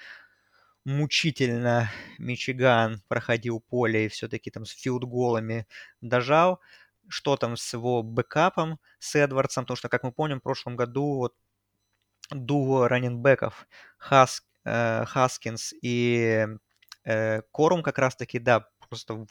мучительно 0.84 1.90
Мичиган 2.18 3.03
проходил 3.09 3.61
поле 3.61 4.07
и 4.07 4.09
все-таки 4.09 4.51
там 4.51 4.64
с 4.64 4.70
филдголами 4.70 5.66
дожал 6.01 6.61
что 7.09 7.36
там 7.36 7.57
с 7.57 7.72
его 7.72 8.02
бэкапом, 8.02 8.78
с 8.98 9.14
Эдвардсом, 9.16 9.64
потому 9.64 9.76
что, 9.76 9.88
как 9.88 10.02
мы 10.02 10.12
помним, 10.12 10.40
в 10.40 10.42
прошлом 10.42 10.76
году 10.76 11.16
вот 11.16 11.34
дуо 12.30 12.88
раннинбеков 12.89 13.66
Хас, 13.98 14.42
э, 14.64 15.04
Хаскинс 15.07 15.74
и 15.82 16.46
э, 17.04 17.42
Корум 17.52 17.82
как 17.82 17.98
раз-таки, 17.98 18.38
да, 18.38 18.68
просто 18.88 19.26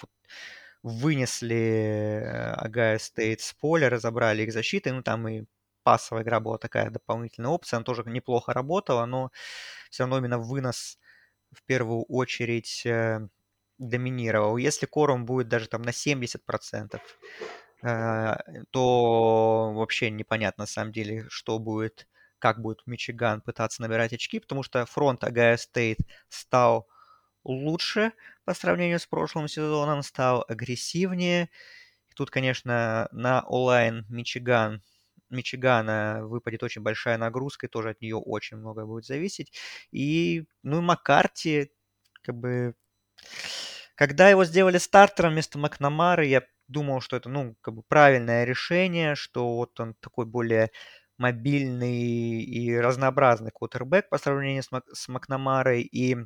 вынесли 0.84 2.22
э, 2.24 2.54
Огайо 2.54 3.00
Стейт 3.00 3.42
с 3.42 3.54
поля, 3.54 3.90
разобрали 3.90 4.44
их 4.44 4.54
защитой, 4.54 4.94
ну 4.94 5.02
там 5.04 5.28
и 5.28 5.46
пасовая 5.84 6.24
игра 6.24 6.40
была 6.40 6.58
такая 6.58 6.90
дополнительная 6.90 7.52
опция, 7.52 7.78
она 7.78 7.84
тоже 7.84 8.04
неплохо 8.06 8.54
работала, 8.54 9.06
но 9.06 9.32
все 9.90 10.04
равно 10.04 10.20
именно 10.20 10.40
вынос 10.40 11.00
в 11.52 11.64
первую 11.64 12.04
очередь 12.04 12.86
э, 12.86 13.28
доминировал. 13.78 14.58
Если 14.58 14.86
Корум 14.86 15.26
будет 15.26 15.48
даже 15.48 15.68
там 15.68 15.82
на 15.82 15.90
70%, 15.92 17.00
Э, 17.00 17.65
то 18.72 19.72
вообще 19.74 20.10
непонятно 20.10 20.64
на 20.64 20.68
самом 20.68 20.92
деле, 20.92 21.26
что 21.30 21.60
будет 21.60 22.08
как 22.40 22.62
будет 22.62 22.82
Мичиган 22.86 23.42
пытаться 23.42 23.82
набирать 23.82 24.14
очки, 24.14 24.40
потому 24.40 24.62
что 24.62 24.86
фронт 24.86 25.24
Огайо 25.24 25.58
Стейт 25.58 25.98
стал 26.30 26.88
лучше 27.44 28.12
по 28.44 28.54
сравнению 28.54 29.00
с 29.00 29.08
прошлым 29.08 29.48
сезоном, 29.48 30.04
стал 30.04 30.46
агрессивнее. 30.48 31.50
Тут, 32.16 32.30
конечно, 32.32 33.10
на 33.12 33.42
O-line 33.48 34.06
Мичиган 34.10 34.82
Мичигана 35.30 36.22
выпадет 36.24 36.64
очень 36.64 36.82
большая 36.82 37.18
нагрузка, 37.18 37.68
и 37.68 37.70
тоже 37.70 37.90
от 37.92 38.02
нее 38.02 38.18
очень 38.18 38.58
много 38.58 38.86
будет 38.86 39.06
зависеть. 39.06 39.54
И, 39.92 40.46
ну, 40.64 40.82
Маккарти, 40.82 41.72
как 42.22 42.36
бы, 42.36 42.76
когда 43.96 44.30
его 44.30 44.46
сделали 44.46 44.78
стартером 44.78 45.34
вместо 45.34 45.58
Макнамары, 45.58 46.26
я 46.26 46.44
думал, 46.68 47.02
что 47.02 47.18
это, 47.18 47.30
ну, 47.30 47.56
как 47.62 47.74
бы 47.76 47.84
правильное 47.88 48.44
решение, 48.46 49.16
что 49.16 49.56
вот 49.56 49.80
он 49.80 49.94
такой 50.02 50.26
более 50.26 50.72
мобильный 51.18 52.42
и 52.44 52.76
разнообразный 52.78 53.52
квотербек 53.54 54.10
по 54.10 54.18
сравнению 54.18 54.64
с, 54.64 54.72
Мак 54.72 54.84
с 54.94 55.08
Макнамарой, 55.08 55.82
и 55.84 56.18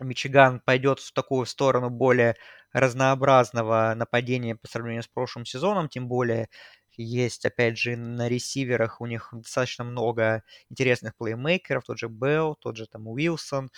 Мичиган 0.00 0.60
пойдет 0.60 1.00
в 1.00 1.12
такую 1.12 1.46
сторону 1.46 1.90
более 1.90 2.36
разнообразного 2.72 3.94
нападения 3.96 4.56
по 4.56 4.66
сравнению 4.68 5.02
с 5.02 5.08
прошлым 5.08 5.44
сезоном, 5.44 5.88
тем 5.88 6.08
более 6.08 6.48
есть, 6.96 7.44
опять 7.46 7.78
же, 7.78 7.96
на 7.96 8.28
ресиверах 8.28 9.00
у 9.00 9.06
них 9.06 9.28
достаточно 9.32 9.84
много 9.84 10.42
интересных 10.70 11.16
плеймейкеров, 11.16 11.84
тот 11.84 11.98
же 11.98 12.08
Белл, 12.08 12.54
тот 12.56 12.76
же 12.76 12.86
там 12.86 13.08
Уилсон, 13.08 13.70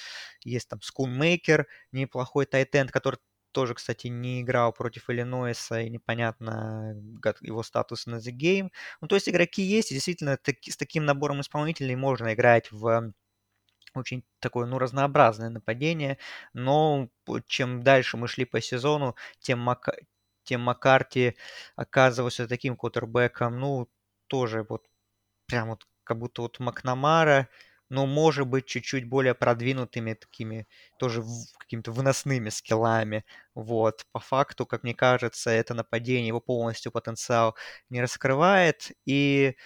есть 0.44 0.68
там 0.68 0.80
Скунмейкер, 0.82 1.66
неплохой 1.92 2.46
тайтенд, 2.46 2.90
который 2.92 3.18
тоже, 3.54 3.74
кстати, 3.74 4.08
не 4.08 4.42
играл 4.42 4.72
против 4.72 5.08
Иллинойса, 5.08 5.80
и 5.80 5.90
непонятно 5.90 6.94
его 7.40 7.62
статус 7.62 8.06
на 8.06 8.16
The 8.16 8.32
Game. 8.32 8.70
Ну, 9.00 9.08
то 9.08 9.14
есть 9.14 9.28
игроки 9.28 9.62
есть, 9.62 9.92
и 9.92 9.94
действительно 9.94 10.36
таки, 10.36 10.70
с 10.70 10.76
таким 10.76 11.06
набором 11.06 11.40
исполнителей 11.40 11.96
можно 11.96 12.34
играть 12.34 12.70
в 12.72 13.12
очень 13.94 14.24
такое, 14.40 14.66
ну, 14.66 14.78
разнообразное 14.78 15.50
нападение, 15.50 16.18
но 16.52 17.08
чем 17.46 17.82
дальше 17.82 18.16
мы 18.16 18.28
шли 18.28 18.44
по 18.44 18.60
сезону, 18.60 19.14
тем, 19.40 19.60
Мак... 19.60 19.88
тем 20.44 20.62
Маккарти 20.62 21.36
оказывался 21.76 22.48
таким 22.48 22.76
квотербеком, 22.76 23.60
ну, 23.60 23.88
тоже 24.26 24.66
вот 24.68 24.84
прям 25.46 25.68
вот 25.70 25.86
как 26.04 26.18
будто 26.18 26.42
вот 26.42 26.58
Макнамара, 26.60 27.48
но 27.94 28.06
может 28.06 28.46
быть 28.48 28.66
чуть-чуть 28.66 29.08
более 29.08 29.34
продвинутыми 29.34 30.14
такими 30.14 30.66
тоже 30.98 31.22
какими-то 31.58 31.92
выносными 31.92 32.48
скиллами. 32.50 33.24
Вот. 33.54 34.04
По 34.12 34.18
факту, 34.20 34.66
как 34.66 34.82
мне 34.82 34.94
кажется, 34.94 35.50
это 35.50 35.74
нападение 35.74 36.28
его 36.28 36.40
полностью 36.40 36.92
потенциал 36.92 37.56
не 37.90 38.02
раскрывает. 38.02 38.90
И 39.06 39.56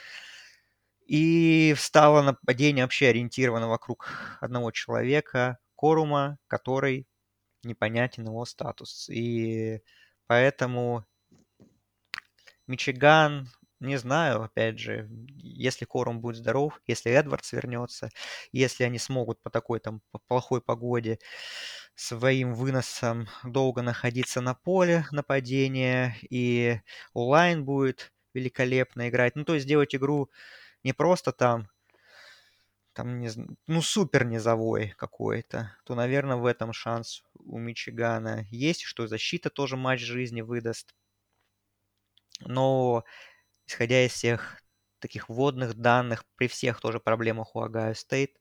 и 1.07 1.75
стало 1.79 2.23
нападение 2.23 2.85
вообще 2.85 3.09
ориентировано 3.09 3.69
вокруг 3.69 4.11
одного 4.43 4.71
человека, 4.73 5.59
Корума, 5.75 6.39
который 6.49 7.07
непонятен 7.63 8.27
его 8.27 8.45
статус. 8.45 9.09
И 9.09 9.81
поэтому 10.27 11.07
Мичиган 12.67 13.49
не 13.81 13.97
знаю, 13.97 14.43
опять 14.43 14.79
же, 14.79 15.09
если 15.37 15.85
Корум 15.85 16.21
будет 16.21 16.37
здоров, 16.37 16.81
если 16.87 17.13
Эдвардс 17.13 17.53
вернется, 17.53 18.11
если 18.53 18.85
они 18.85 18.99
смогут 18.99 19.41
по 19.43 19.51
такой 19.51 19.81
там 19.81 20.03
плохой 20.27 20.61
погоде 20.61 21.19
своим 21.95 22.55
выносом 22.55 23.29
долго 23.45 23.83
находиться 23.83 24.41
на 24.41 24.55
поле 24.55 25.07
нападения, 25.13 26.17
и 26.31 26.81
онлайн 27.15 27.65
будет 27.65 28.13
великолепно 28.35 29.09
играть. 29.09 29.37
Ну, 29.37 29.45
то 29.45 29.55
есть 29.55 29.65
сделать 29.65 29.95
игру 29.95 30.31
не 30.85 30.93
просто 30.93 31.33
там, 31.33 31.69
там 32.93 33.19
не, 33.21 33.31
ну, 33.67 33.83
супер 33.83 34.25
низовой 34.25 34.95
какой-то, 34.97 35.77
то, 35.85 35.95
наверное, 35.95 36.37
в 36.37 36.47
этом 36.47 36.73
шанс 36.73 37.23
у 37.35 37.59
Мичигана 37.59 38.47
есть, 38.51 38.83
что 38.83 39.07
защита 39.07 39.51
тоже 39.51 39.77
матч 39.77 40.01
жизни 40.01 40.41
выдаст. 40.41 40.95
Но 42.41 43.05
исходя 43.69 44.05
из 44.07 44.13
всех 44.13 44.63
таких 45.01 45.29
вводных 45.29 45.75
данных, 45.77 46.25
при 46.37 46.49
всех 46.49 46.81
тоже 46.81 47.01
проблемах 47.01 47.55
у 47.57 47.61
Огайо 47.61 47.95
Стейт, 47.95 48.39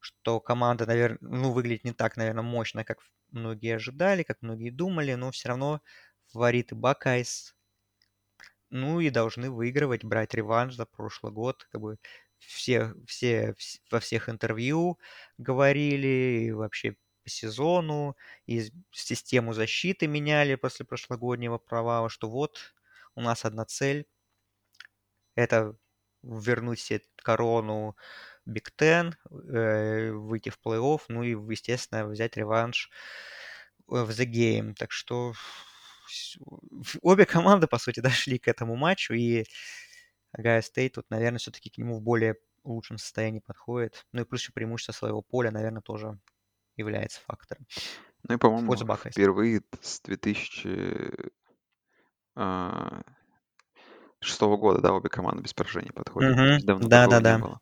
что 0.00 0.40
команда, 0.40 0.86
наверное, 0.86 1.18
ну, 1.22 1.52
выглядит 1.52 1.84
не 1.84 1.92
так, 1.92 2.16
наверное, 2.16 2.42
мощно, 2.44 2.84
как 2.84 2.98
многие 3.30 3.76
ожидали, 3.76 4.22
как 4.22 4.42
многие 4.42 4.70
думали, 4.70 5.14
но 5.14 5.30
все 5.32 5.48
равно 5.48 5.80
фавориты 6.28 6.74
Buckeyes, 6.74 7.54
ну 8.70 9.00
и 9.00 9.10
должны 9.10 9.50
выигрывать, 9.50 10.04
брать 10.04 10.34
реванш 10.34 10.74
за 10.74 10.86
прошлый 10.86 11.32
год, 11.32 11.66
как 11.70 11.80
бы 11.80 11.98
все, 12.38 12.94
все, 13.06 13.54
во 13.90 14.00
всех 14.00 14.28
интервью 14.28 14.98
говорили, 15.38 16.46
и 16.46 16.52
вообще 16.52 16.96
по 17.22 17.30
сезону, 17.30 18.16
и 18.46 18.70
систему 18.92 19.52
защиты 19.54 20.06
меняли 20.06 20.56
после 20.56 20.84
прошлогоднего 20.84 21.58
провала, 21.58 22.08
что 22.10 22.28
вот 22.28 22.74
у 23.14 23.20
нас 23.22 23.44
одна 23.44 23.64
цель 23.64 24.06
это 25.34 25.76
вернуть 26.22 26.80
себе 26.80 27.02
корону 27.16 27.96
Биг 28.46 28.72
Ten, 28.78 29.14
э, 29.30 30.12
выйти 30.12 30.50
в 30.50 30.58
плей-офф, 30.64 31.00
ну 31.08 31.22
и, 31.22 31.30
естественно, 31.30 32.06
взять 32.06 32.36
реванш 32.36 32.90
э, 33.90 34.02
в 34.02 34.10
The 34.10 34.26
Game. 34.26 34.74
Так 34.74 34.92
что 34.92 35.32
обе 37.02 37.26
команды, 37.26 37.66
по 37.66 37.78
сути, 37.78 38.00
дошли 38.00 38.38
к 38.38 38.48
этому 38.48 38.76
матчу, 38.76 39.14
Огайо 39.14 40.62
Стейт 40.62 40.94
тут, 40.94 41.08
наверное, 41.10 41.38
все-таки 41.38 41.70
к 41.70 41.78
нему 41.78 41.98
в 41.98 42.02
более 42.02 42.36
лучшем 42.64 42.98
состоянии 42.98 43.40
подходит. 43.40 44.06
Ну 44.12 44.22
и 44.22 44.24
плюс 44.24 44.40
еще 44.40 44.52
преимущество 44.52 44.92
своего 44.92 45.22
поля, 45.22 45.50
наверное, 45.50 45.82
тоже 45.82 46.18
является 46.76 47.20
фактором. 47.20 47.66
Ну 48.26 48.34
и, 48.34 48.38
по-моему, 48.38 48.74
впервые 48.74 49.62
с 49.80 50.00
2000 50.00 51.32
шестого 54.24 54.56
года, 54.56 54.80
да, 54.80 54.92
обе 54.92 55.08
команды 55.08 55.42
без 55.42 55.54
поражений 55.54 55.92
подходят. 55.92 56.32
Угу. 56.32 56.66
Давно 56.66 56.88
Да, 56.88 57.06
да, 57.06 57.20
да. 57.20 57.38
было. 57.38 57.60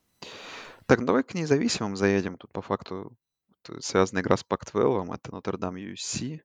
Так, 0.86 1.00
ну 1.00 1.06
давай 1.06 1.22
к 1.22 1.34
независимым 1.34 1.96
заедем. 1.96 2.36
Тут 2.36 2.52
по 2.52 2.62
факту 2.62 3.16
связана 3.80 4.20
игра 4.20 4.36
с 4.36 4.44
Пак-12, 4.44 5.14
это 5.14 5.32
Нотр-Дам 5.32 5.76
USC. 5.76 6.40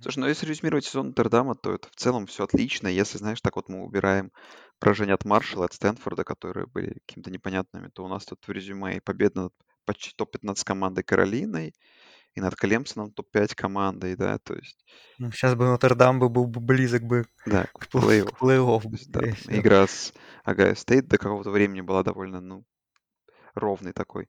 Слушай, 0.00 0.18
ну 0.18 0.26
если 0.26 0.46
резюмировать 0.46 0.84
сезон 0.84 1.08
Нотр-Дама, 1.08 1.54
то 1.54 1.72
это 1.72 1.88
в 1.88 1.96
целом 1.96 2.26
все 2.26 2.44
отлично. 2.44 2.88
Если, 2.88 3.18
знаешь, 3.18 3.40
так 3.40 3.56
вот 3.56 3.68
мы 3.68 3.82
убираем 3.82 4.30
поражение 4.78 5.14
от 5.14 5.24
Маршалла, 5.24 5.66
от 5.66 5.72
Стэнфорда, 5.72 6.24
которые 6.24 6.66
были 6.66 6.98
какими-то 7.06 7.30
непонятными, 7.30 7.88
то 7.88 8.04
у 8.04 8.08
нас 8.08 8.24
тут 8.24 8.46
в 8.46 8.50
резюме 8.50 8.96
и 8.96 9.00
победа 9.00 9.42
над 9.42 9.52
почти 9.86 10.12
топ-15 10.16 10.64
командой 10.64 11.02
Каролиной, 11.02 11.74
и 12.34 12.40
над 12.40 12.56
Клемсоном 12.56 13.12
топ-5 13.12 13.54
командой, 13.54 14.16
да, 14.16 14.38
то 14.38 14.54
есть... 14.54 14.84
Ну, 15.18 15.30
сейчас 15.30 15.54
бы 15.54 15.66
Нотр-Дам 15.66 16.18
бы 16.18 16.28
был 16.28 16.46
бы 16.46 16.60
близок 16.60 17.02
бы 17.02 17.26
Да, 17.46 17.64
к, 17.64 17.88
к 17.88 17.94
пл- 17.94 18.28
плей-офф. 18.40 18.90
есть, 18.92 19.10
да, 19.10 19.20
игра 19.48 19.86
с 19.86 20.12
Огайо 20.44 20.74
Стейт 20.74 21.06
до 21.06 21.18
какого-то 21.18 21.50
времени 21.50 21.80
была 21.80 22.02
довольно, 22.02 22.40
ну, 22.40 22.64
ровный 23.54 23.92
такой. 23.92 24.26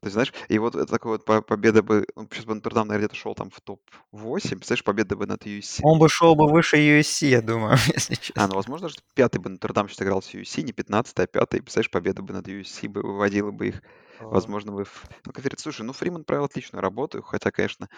То 0.00 0.06
есть, 0.06 0.12
знаешь, 0.14 0.32
и 0.48 0.58
вот 0.58 0.72
такой 0.88 1.12
вот 1.12 1.24
по- 1.24 1.42
победа 1.42 1.82
бы, 1.82 2.06
сейчас 2.30 2.44
бы 2.44 2.54
Нотр-Дам, 2.54 2.88
наверное, 2.88 3.08
где-то 3.08 3.20
шел 3.20 3.34
там 3.34 3.50
в 3.50 3.60
топ-8, 3.60 4.56
представляешь, 4.56 4.84
победа 4.84 5.16
бы 5.16 5.26
над 5.26 5.44
USC. 5.46 5.82
Он 5.82 5.98
бы 5.98 6.08
шел 6.08 6.34
бы 6.34 6.50
выше 6.50 6.76
USC, 6.76 7.28
я 7.28 7.42
думаю, 7.42 7.76
если 7.94 8.14
А, 8.34 8.46
честно. 8.46 8.48
ну, 8.48 8.54
возможно, 8.54 8.88
что 8.88 9.02
пятый 9.14 9.38
бы 9.38 9.48
Нотр-Дам 9.50 9.88
сейчас 9.88 10.02
играл 10.02 10.20
с 10.22 10.34
USC, 10.34 10.62
не 10.62 10.72
15 10.72 11.18
а 11.18 11.26
пятый, 11.26 11.62
представляешь, 11.62 11.90
победа 11.90 12.22
бы 12.22 12.34
над 12.34 12.46
USC 12.48 12.88
бы 12.88 13.02
выводила 13.02 13.50
бы 13.50 13.68
их, 13.68 13.82
возможно, 14.30 14.72
бы 14.72 14.84
в 14.84 15.04
ну, 15.24 15.32
конференции. 15.32 15.62
Слушай, 15.64 15.82
ну, 15.82 15.92
Фриман 15.94 16.24
провел 16.24 16.44
отличную 16.44 16.82
работу, 16.82 17.22
хотя, 17.22 17.50
конечно, 17.50 17.88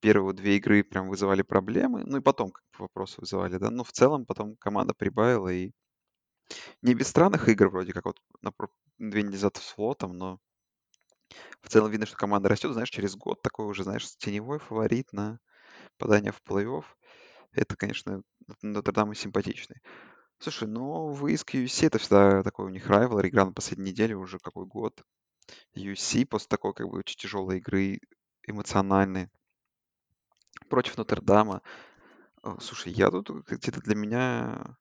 первые 0.00 0.34
две 0.34 0.56
игры 0.56 0.84
прям 0.84 1.08
вызывали 1.08 1.42
проблемы, 1.42 2.04
ну 2.06 2.18
и 2.18 2.20
потом 2.22 2.52
как 2.52 2.64
бы 2.72 2.84
вопросы 2.84 3.20
вызывали, 3.20 3.58
да, 3.58 3.70
но 3.70 3.84
в 3.84 3.92
целом 3.92 4.26
потом 4.26 4.56
команда 4.56 4.94
прибавила 4.94 5.48
и 5.48 5.72
не 6.82 6.94
без 6.94 7.08
странных 7.08 7.48
игр 7.48 7.68
вроде 7.68 7.92
как 7.92 8.04
вот 8.04 8.20
на 8.42 8.52
две 8.98 9.22
недели 9.22 9.36
назад 9.36 9.56
с 9.56 9.72
флотом, 9.72 10.16
но 10.16 10.40
в 11.60 11.68
целом 11.68 11.90
видно, 11.90 12.06
что 12.06 12.16
команда 12.16 12.48
растет, 12.48 12.72
знаешь, 12.72 12.90
через 12.90 13.16
год 13.16 13.42
такой 13.42 13.66
уже, 13.66 13.82
знаешь, 13.82 14.16
теневой 14.18 14.58
фаворит 14.58 15.12
на 15.12 15.40
попадание 15.98 16.32
в 16.32 16.42
плей-офф. 16.42 16.84
Это, 17.52 17.76
конечно, 17.76 18.22
Нотр-Дам 18.62 19.14
симпатичный. 19.14 19.80
Слушай, 20.38 20.68
ну 20.68 21.08
выезд 21.08 21.44
к 21.44 21.54
USC 21.54 21.86
это 21.86 21.98
всегда 21.98 22.42
такой 22.42 22.66
у 22.66 22.68
них 22.68 22.86
райвел, 22.86 23.20
игра 23.20 23.46
на 23.46 23.52
последней 23.52 23.90
неделе 23.90 24.14
уже 24.14 24.38
какой 24.38 24.66
год. 24.66 25.02
USC 25.74 26.26
после 26.26 26.48
такой 26.48 26.74
как 26.74 26.88
бы 26.88 26.98
очень 26.98 27.18
тяжелой 27.18 27.58
игры, 27.58 28.00
эмоциональной, 28.46 29.30
против 30.68 30.96
Нотр-Дама. 30.98 31.62
Э, 32.42 32.56
Слушай, 32.60 32.92
я 32.92 33.10
тут 33.10 33.30
где-то 33.30 33.80
для 33.80 33.94
меня, 33.94 34.76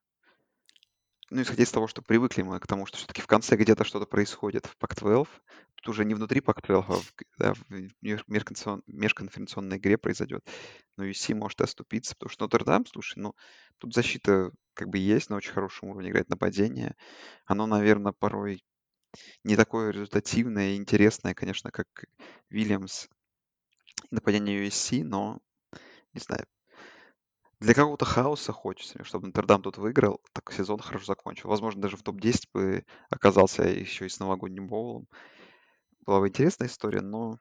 ну, 1.31 1.41
исходя 1.41 1.63
из 1.63 1.71
того, 1.71 1.87
что 1.87 2.01
привыкли 2.01 2.43
мы 2.43 2.59
к 2.59 2.67
тому, 2.67 2.85
что 2.85 2.97
все-таки 2.97 3.21
в 3.21 3.27
конце 3.27 3.55
где-то 3.55 3.83
что-то 3.83 4.05
происходит 4.05 4.67
в 4.67 4.77
Пак-12, 4.77 5.27
тут 5.75 5.89
уже 5.89 6.05
не 6.05 6.13
внутри 6.13 6.41
Пак-12, 6.41 6.85
а 6.87 6.99
в, 6.99 7.13
да, 7.37 7.53
в 7.53 7.71
меж- 8.03 8.23
межконференцион- 8.27 8.83
межконференционной 8.87 9.77
игре 9.77 9.97
произойдет. 9.97 10.47
Но 10.97 11.05
UC 11.05 11.33
может 11.33 11.61
оступиться, 11.61 12.15
потому 12.15 12.29
что 12.29 12.45
Нотр-Дам, 12.45 12.85
слушай, 12.85 13.19
ну, 13.19 13.33
тут 13.79 13.93
защита 13.93 14.51
как 14.73 14.89
бы 14.89 14.97
есть 14.97 15.29
на 15.29 15.37
очень 15.37 15.51
хорошем 15.51 15.89
уровне, 15.89 16.09
играет 16.09 16.29
нападение. 16.29 16.95
Оно, 17.45 17.65
наверное, 17.65 18.13
порой 18.13 18.63
не 19.43 19.55
такое 19.55 19.91
результативное 19.91 20.73
и 20.73 20.77
интересное, 20.77 21.33
конечно, 21.33 21.71
как 21.71 21.87
Вильямс 22.49 23.07
нападение 24.11 24.67
USC, 24.67 25.03
но, 25.03 25.39
не 26.13 26.19
знаю, 26.19 26.45
для 27.65 27.73
какого-то 27.73 28.05
хаоса 28.05 28.53
хочется, 28.53 29.03
чтобы 29.03 29.27
Нотр-Дам 29.27 29.63
тут 29.63 29.77
выиграл, 29.77 30.21
так 30.33 30.51
сезон 30.53 30.79
хорошо 30.79 31.05
закончил. 31.05 31.49
Возможно, 31.49 31.81
даже 31.81 31.97
в 31.97 32.03
топ-10 32.03 32.49
бы 32.53 32.85
оказался 33.09 33.63
еще 33.63 34.05
и 34.05 34.09
с 34.09 34.19
новогодним 34.19 34.67
боулом. 34.67 35.07
Была 36.05 36.19
бы 36.19 36.27
интересная 36.27 36.67
история, 36.67 37.01
но 37.01 37.39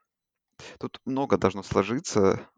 тут 0.78 0.98
много 1.04 1.36
должно 1.36 1.62
сложиться. 1.62 2.48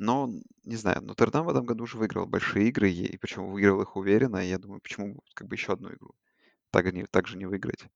Но, 0.00 0.28
не 0.64 0.76
знаю, 0.76 1.02
Нотр-Дам 1.02 1.46
в 1.46 1.50
этом 1.50 1.64
году 1.64 1.84
уже 1.84 1.96
выиграл 1.96 2.26
большие 2.26 2.68
игры, 2.68 2.90
и 2.90 3.16
причем 3.18 3.50
выиграл 3.50 3.80
их 3.82 3.96
уверенно. 3.96 4.38
Я 4.38 4.58
думаю, 4.58 4.80
почему 4.80 5.22
как 5.34 5.46
бы 5.46 5.54
еще 5.54 5.72
одну 5.72 5.92
игру 5.92 6.14
так, 6.70 6.92
не, 6.92 7.04
так 7.04 7.26
же 7.26 7.36
не 7.36 7.46
выиграть. 7.46 7.86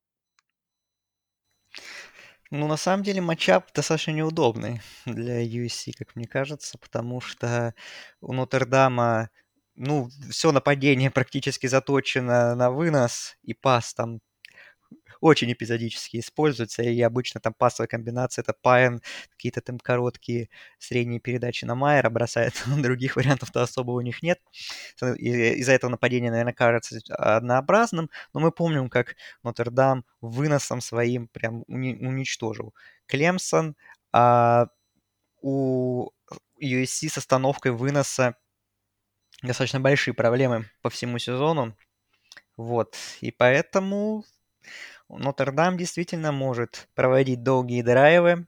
Ну, 2.50 2.68
на 2.68 2.76
самом 2.76 3.02
деле, 3.02 3.20
матчап 3.20 3.72
достаточно 3.74 4.12
неудобный 4.12 4.80
для 5.06 5.42
USC, 5.42 5.92
как 5.96 6.14
мне 6.16 6.26
кажется, 6.26 6.78
потому 6.78 7.20
что 7.20 7.74
у 8.20 8.32
Нотр-Дама, 8.32 9.30
ну, 9.76 10.08
все 10.30 10.52
нападение 10.52 11.10
практически 11.10 11.66
заточено 11.66 12.54
на 12.54 12.70
вынос, 12.70 13.36
и 13.42 13.54
пас 13.54 13.94
там 13.94 14.20
очень 15.24 15.50
эпизодически 15.50 16.18
используется, 16.18 16.82
и 16.82 17.00
обычно 17.00 17.40
там 17.40 17.54
пасовая 17.54 17.88
комбинация 17.88 18.42
это 18.42 18.52
Пайн, 18.52 19.00
какие-то 19.30 19.62
там 19.62 19.78
короткие 19.78 20.50
средние 20.78 21.18
передачи 21.18 21.64
на 21.64 21.74
Майера 21.74 22.10
бросает, 22.10 22.62
других 22.66 23.16
вариантов-то 23.16 23.62
особо 23.62 23.92
у 23.92 24.00
них 24.02 24.22
нет. 24.22 24.38
Из-за 25.00 25.72
этого 25.72 25.90
нападение, 25.90 26.30
наверное, 26.30 26.52
кажется 26.52 26.98
однообразным, 27.08 28.10
но 28.34 28.40
мы 28.40 28.52
помним, 28.52 28.90
как 28.90 29.16
Нотр-Дам 29.42 30.04
выносом 30.20 30.82
своим 30.82 31.28
прям 31.28 31.64
уничтожил 31.68 32.74
Клемсон, 33.06 33.76
а 34.12 34.66
у 35.40 36.10
USC 36.60 37.08
с 37.08 37.16
остановкой 37.16 37.72
выноса 37.72 38.36
достаточно 39.42 39.80
большие 39.80 40.12
проблемы 40.12 40.70
по 40.82 40.90
всему 40.90 41.18
сезону. 41.18 41.74
Вот. 42.58 42.96
И 43.22 43.30
поэтому 43.30 44.24
Нотр-Дам 45.08 45.76
действительно 45.76 46.32
может 46.32 46.88
проводить 46.94 47.42
долгие 47.42 47.82
драйвы. 47.82 48.46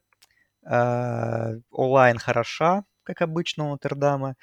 А, 0.65 1.53
онлайн 1.71 2.19
хороша, 2.19 2.85
как 3.05 3.23
обычно 3.23 3.67
у 3.67 3.69
Нотр-Дама. 3.71 4.37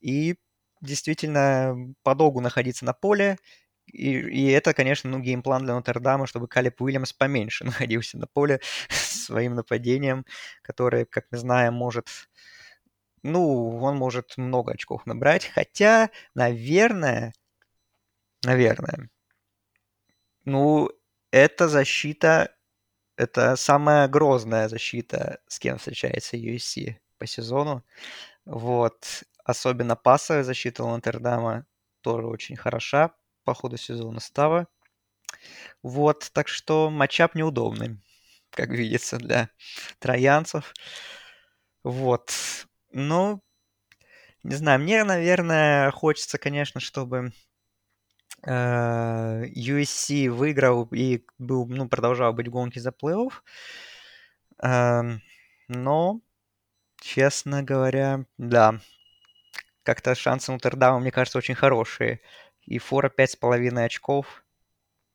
И 0.00 0.36
действительно 0.80 1.76
подолгу 2.02 2.40
находиться 2.40 2.84
на 2.84 2.92
поле. 2.94 3.38
И, 3.86 4.12
и 4.12 4.50
это, 4.50 4.74
конечно, 4.74 5.10
ну, 5.10 5.18
геймплан 5.20 5.64
для 5.64 5.74
Нотр-Дама, 5.74 6.26
чтобы 6.26 6.48
Калип 6.48 6.80
Уильямс 6.80 7.12
поменьше 7.12 7.64
находился 7.66 8.18
на 8.18 8.26
поле 8.26 8.60
своим 8.90 9.54
нападением, 9.54 10.24
которое, 10.62 11.04
как 11.06 11.26
мы 11.30 11.38
знаем, 11.38 11.74
может 11.74 12.08
ну, 13.22 13.78
он 13.78 13.96
может 13.96 14.36
много 14.36 14.72
очков 14.72 15.06
набрать. 15.06 15.46
Хотя, 15.46 16.10
наверное, 16.34 17.32
наверное, 18.44 19.08
ну, 20.44 20.90
эта 21.30 21.68
защита, 21.68 22.54
это 23.16 23.56
самая 23.56 24.08
грозная 24.08 24.68
защита, 24.68 25.40
с 25.46 25.58
кем 25.58 25.78
встречается 25.78 26.36
USC 26.36 26.96
по 27.18 27.26
сезону. 27.26 27.84
Вот. 28.44 29.24
Особенно 29.44 29.96
пасовая 29.96 30.44
защита 30.44 30.84
Лантердама 30.84 31.66
тоже 32.02 32.26
очень 32.26 32.56
хороша 32.56 33.12
по 33.44 33.54
ходу 33.54 33.76
сезона 33.76 34.20
става. 34.20 34.68
Вот, 35.82 36.30
так 36.32 36.48
что 36.48 36.90
матчап 36.90 37.34
неудобный, 37.34 37.98
как 38.50 38.70
видится, 38.70 39.18
для 39.18 39.50
троянцев. 39.98 40.74
Вот. 41.82 42.32
Ну, 42.92 43.42
не 44.42 44.54
знаю, 44.56 44.80
мне, 44.80 45.04
наверное, 45.04 45.90
хочется, 45.90 46.38
конечно, 46.38 46.80
чтобы 46.80 47.32
USC 48.46 50.26
э, 50.26 50.30
выиграл 50.30 50.88
и 50.92 51.24
был, 51.38 51.66
ну, 51.66 51.88
продолжал 51.88 52.32
быть 52.32 52.48
в 52.48 52.50
гонке 52.50 52.80
за 52.80 52.90
плей-офф. 52.90 53.32
Эм, 54.62 55.22
но, 55.68 56.20
честно 57.00 57.62
говоря, 57.62 58.24
да, 58.38 58.80
как-то 59.82 60.14
шансы 60.14 60.52
Нотр-Дама, 60.52 61.00
мне 61.00 61.10
кажется, 61.10 61.38
очень 61.38 61.54
хорошие. 61.54 62.20
И 62.62 62.78
фора 62.78 63.08
5,5 63.08 63.84
очков 63.84 64.44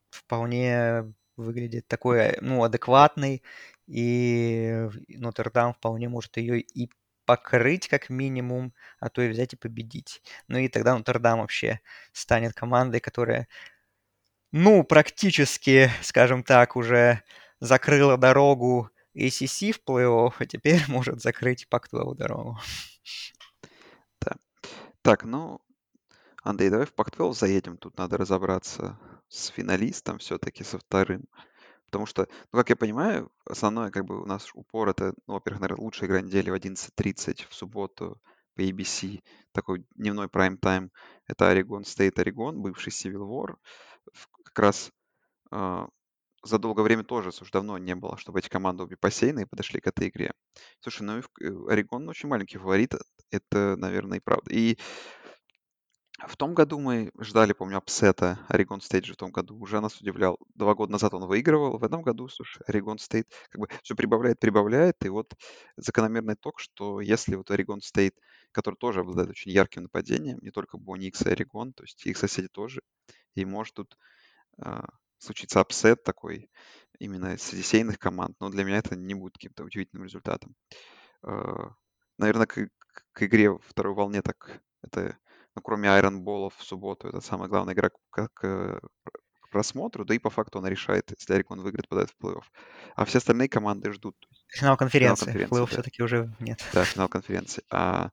вполне 0.09 1.13
выглядит 1.37 1.87
такой, 1.87 2.37
ну, 2.41 2.63
адекватный. 2.63 3.43
И 3.87 4.87
Нотр-Дам 5.09 5.73
вполне 5.73 6.09
может 6.09 6.37
ее 6.37 6.59
и 6.61 6.89
покрыть 7.25 7.87
как 7.87 8.09
минимум, 8.09 8.73
а 8.99 9.09
то 9.09 9.21
и 9.21 9.29
взять 9.29 9.53
и 9.53 9.57
победить. 9.57 10.21
Ну 10.47 10.57
и 10.57 10.67
тогда 10.67 10.95
Нотр-Дам 10.95 11.39
вообще 11.39 11.79
станет 12.11 12.53
командой, 12.53 12.99
которая, 12.99 13.47
ну, 14.51 14.83
практически, 14.83 15.89
скажем 16.01 16.43
так, 16.43 16.75
уже 16.75 17.23
закрыла 17.59 18.17
дорогу 18.17 18.89
ACC 19.15 19.71
в 19.71 19.81
плей-офф, 19.87 20.33
а 20.39 20.45
теперь 20.45 20.81
может 20.87 21.21
закрыть 21.21 21.67
Пак-12 21.69 22.15
дорогу. 22.15 22.59
Да. 24.21 24.33
Так, 25.01 25.23
ну, 25.23 25.61
Андрей, 26.43 26.69
давай 26.69 26.85
в 26.85 26.93
Пак-12 26.93 27.33
заедем. 27.33 27.77
Тут 27.77 27.97
надо 27.97 28.17
разобраться 28.17 28.99
с 29.29 29.47
финалистом 29.47 30.19
все-таки, 30.19 30.63
со 30.63 30.77
вторым. 30.77 31.25
Потому 31.95 32.07
что, 32.07 32.27
ну, 32.51 32.59
как 32.59 32.69
я 32.71 32.75
понимаю, 32.75 33.31
основное, 33.45 33.89
как 33.89 34.03
бы, 34.03 34.21
у 34.21 34.25
нас 34.25 34.49
упор 34.53 34.89
это, 34.89 35.13
ну, 35.27 35.35
во-первых, 35.35 35.61
наверное, 35.61 35.85
лучшая 35.85 36.09
игра 36.09 36.19
недели 36.19 36.49
в 36.49 36.53
11.30 36.53 37.47
в 37.49 37.55
субботу 37.55 38.19
по 38.53 38.59
ABC, 38.59 39.21
такой 39.53 39.85
дневной 39.95 40.27
прайм-тайм. 40.27 40.91
Это 41.25 41.47
Орегон 41.47 41.85
Стейт 41.85 42.19
Орегон, 42.19 42.61
бывший 42.61 42.89
Civil 42.89 43.21
War. 43.21 43.55
Как 44.43 44.59
раз 44.59 44.91
э, 45.53 45.87
за 46.43 46.59
долгое 46.59 46.83
время 46.83 47.05
тоже, 47.05 47.31
слушай, 47.31 47.53
давно 47.53 47.77
не 47.77 47.95
было, 47.95 48.17
чтобы 48.17 48.39
эти 48.39 48.49
команды 48.49 48.83
обе 48.83 48.97
посеянные 48.97 49.47
подошли 49.47 49.79
к 49.79 49.87
этой 49.87 50.09
игре. 50.09 50.33
Слушай, 50.81 51.03
ну, 51.03 51.19
э, 51.19 51.21
Орегон 51.69 52.09
очень 52.09 52.27
маленький 52.27 52.57
фаворит, 52.57 52.93
это, 53.31 53.77
наверное, 53.77 54.17
и 54.17 54.21
правда. 54.21 54.51
И 54.53 54.77
в 56.17 56.37
том 56.37 56.53
году 56.53 56.79
мы 56.79 57.11
ждали, 57.19 57.51
помню, 57.51 57.77
upset 57.77 58.29
а 58.29 58.39
Орегон 58.47 58.79
Стейт 58.79 59.05
в 59.05 59.15
том 59.17 59.31
году. 59.31 59.57
Уже 59.59 59.81
нас 59.81 59.99
удивлял. 59.99 60.39
Два 60.55 60.73
года 60.73 60.93
назад 60.93 61.13
он 61.13 61.27
выигрывал. 61.27 61.77
В 61.77 61.83
этом 61.83 62.03
году, 62.03 62.29
слушай, 62.29 62.63
Орегон 62.67 62.99
Стейт 62.99 63.27
как 63.49 63.59
бы 63.59 63.67
все 63.83 63.95
прибавляет, 63.95 64.39
прибавляет. 64.39 65.03
И 65.03 65.09
вот 65.09 65.33
закономерный 65.75 66.35
ток, 66.35 66.59
что 66.59 67.01
если 67.01 67.35
вот 67.35 67.51
Орегон 67.51 67.81
Стейт, 67.81 68.15
который 68.53 68.75
тоже 68.75 69.01
обладает 69.01 69.29
очень 69.29 69.51
ярким 69.51 69.83
нападением, 69.83 70.39
не 70.41 70.51
только 70.51 70.77
Бо 70.77 71.07
Никс 71.07 71.21
и 71.23 71.29
Орегон, 71.29 71.73
то 71.73 71.83
есть 71.83 72.05
их 72.05 72.17
соседи 72.17 72.47
тоже, 72.47 72.81
и 73.33 73.43
может 73.43 73.73
тут 73.73 73.97
а, 74.57 74.87
случиться 75.17 75.59
upset 75.59 76.03
такой 76.03 76.49
именно 76.97 77.37
среди 77.37 77.63
сеяных 77.63 77.99
команд. 77.99 78.37
Но 78.39 78.49
для 78.49 78.63
меня 78.63 78.77
это 78.77 78.95
не 78.95 79.15
будет 79.15 79.33
каким-то 79.33 79.65
удивительным 79.65 80.05
результатом. 80.05 80.55
А, 81.23 81.73
наверное, 82.17 82.47
к, 82.47 82.69
к 83.11 83.23
игре 83.23 83.57
второй 83.67 83.93
волне 83.93 84.21
так 84.21 84.61
это 84.81 85.17
ну, 85.55 85.61
кроме 85.61 85.89
Iron 85.89 86.23
Bowl 86.23 86.51
в 86.55 86.63
субботу, 86.63 87.07
это 87.07 87.21
самая 87.21 87.47
главная 87.47 87.73
игра 87.73 87.89
к, 88.09 88.29
к 88.33 88.81
просмотру, 89.55 90.03
да 90.03 90.13
и 90.13 90.19
по 90.19 90.29
факту 90.29 90.59
она 90.59 90.69
решает, 90.69 91.13
если 91.17 91.33
Орегон 91.33 91.61
выиграет, 91.61 91.87
попадает 91.87 92.09
в 92.11 92.21
плей-офф. 92.21 92.43
А 92.95 93.05
все 93.05 93.19
остальные 93.19 93.47
команды 93.47 93.93
ждут. 93.93 94.17
Финал 94.49 94.75
конференции. 94.75 95.25
Финал 95.25 95.33
конференции 95.33 95.55
плей-офф 95.55 95.69
да. 95.69 95.71
все-таки 95.71 96.03
уже 96.03 96.35
нет. 96.39 96.61
Да, 96.73 96.83
финал 96.83 97.07
конференции. 97.07 97.63
А 97.69 98.11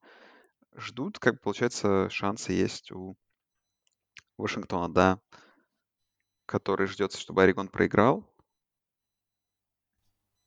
ждут, 0.76 1.18
как 1.18 1.40
получается, 1.40 2.08
шансы 2.10 2.52
есть 2.52 2.92
у 2.92 3.16
Вашингтона, 4.38 4.88
да, 4.88 5.18
который 6.46 6.86
ждется, 6.86 7.18
чтобы 7.18 7.42
Орегон 7.42 7.66
проиграл. 7.66 8.24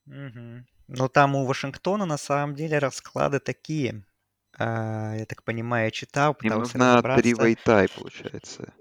Угу. 0.08 0.66
Но 0.88 1.08
там 1.10 1.36
у 1.36 1.46
Вашингтона 1.46 2.06
на 2.06 2.18
самом 2.18 2.56
деле 2.56 2.80
расклады 2.80 3.40
такие. 3.40 4.06
А, 4.58 5.16
я 5.16 5.26
так 5.26 5.44
понимаю, 5.44 5.86
я 5.86 5.92
читал, 5.92 6.34
Им 6.42 6.50
пытался 6.50 6.74
нужна 6.78 6.94
разобраться. 6.94 7.22
три 7.22 7.34
получается. 7.96 8.74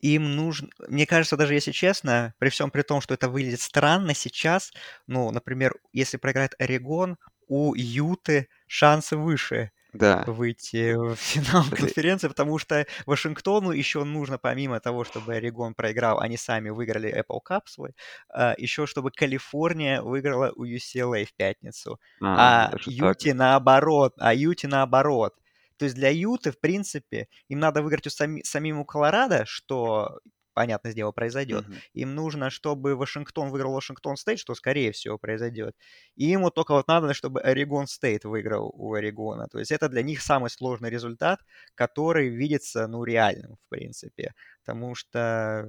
Им 0.00 0.34
нужно, 0.34 0.68
мне 0.88 1.06
кажется, 1.06 1.36
даже 1.36 1.54
если 1.54 1.72
честно, 1.72 2.34
при 2.38 2.48
всем 2.48 2.70
при 2.70 2.82
том, 2.82 3.02
что 3.02 3.12
это 3.14 3.28
выглядит 3.28 3.60
странно 3.60 4.14
сейчас, 4.14 4.72
ну, 5.06 5.30
например, 5.30 5.74
если 5.92 6.16
проиграет 6.16 6.54
Орегон, 6.58 7.18
у 7.48 7.74
Юты 7.74 8.48
шансы 8.66 9.16
выше 9.18 9.72
Да. 9.92 10.26
выйти 10.26 10.94
в 10.94 11.16
финал 11.16 11.64
конференции, 11.70 12.28
потому 12.28 12.58
что 12.58 12.86
Вашингтону 13.06 13.70
еще 13.72 14.04
нужно, 14.04 14.38
помимо 14.38 14.80
того, 14.80 15.04
чтобы 15.04 15.34
Орегон 15.34 15.74
проиграл, 15.74 16.20
они 16.20 16.36
сами 16.36 16.70
выиграли 16.70 17.10
Apple 17.12 17.40
Cup 17.48 17.62
свой, 17.66 17.94
а, 18.28 18.54
еще 18.58 18.86
чтобы 18.86 19.10
Калифорния 19.10 20.02
выиграла 20.02 20.52
у 20.56 20.64
UCLA 20.64 21.24
в 21.24 21.34
пятницу. 21.34 22.00
А, 22.20 22.66
А 22.66 22.70
даже 22.70 22.92
так. 22.92 23.18
Наоборот, 23.34 24.14
а 24.18 24.34
Юте 24.34 24.68
наоборот. 24.68 25.34
То 25.76 25.84
есть 25.86 25.96
для 25.96 26.10
Юты, 26.10 26.52
в 26.52 26.60
принципе, 26.60 27.28
им 27.48 27.58
надо 27.60 27.82
выиграть 27.82 28.06
у 28.06 28.10
сами, 28.10 28.42
самим 28.42 28.80
у 28.80 28.84
Колорадо, 28.84 29.44
что 29.46 30.20
понятное 30.54 30.92
дело, 30.92 31.12
произойдет. 31.12 31.66
Мгм. 31.68 31.80
Им 31.94 32.14
нужно, 32.14 32.50
чтобы 32.50 32.96
Вашингтон 32.96 33.50
выиграл 33.50 33.72
Вашингтон 33.74 34.16
Стейт, 34.16 34.38
что, 34.40 34.54
скорее 34.54 34.92
всего, 34.92 35.18
произойдет. 35.18 35.74
И 36.16 36.30
им 36.32 36.42
вот 36.42 36.54
только 36.54 36.72
вот 36.74 36.88
надо, 36.88 37.14
чтобы 37.14 37.40
Орегон 37.40 37.86
Стейт 37.86 38.24
выиграл 38.24 38.70
у 38.74 38.94
Орегона. 38.94 39.48
То 39.48 39.58
есть 39.58 39.70
это 39.72 39.88
для 39.88 40.02
них 40.02 40.22
самый 40.22 40.50
сложный 40.50 40.90
результат, 40.90 41.40
который 41.74 42.28
видится, 42.28 42.86
ну, 42.88 43.04
реальным, 43.04 43.56
в 43.56 43.68
принципе. 43.70 44.34
Потому 44.64 44.94
что, 44.94 45.68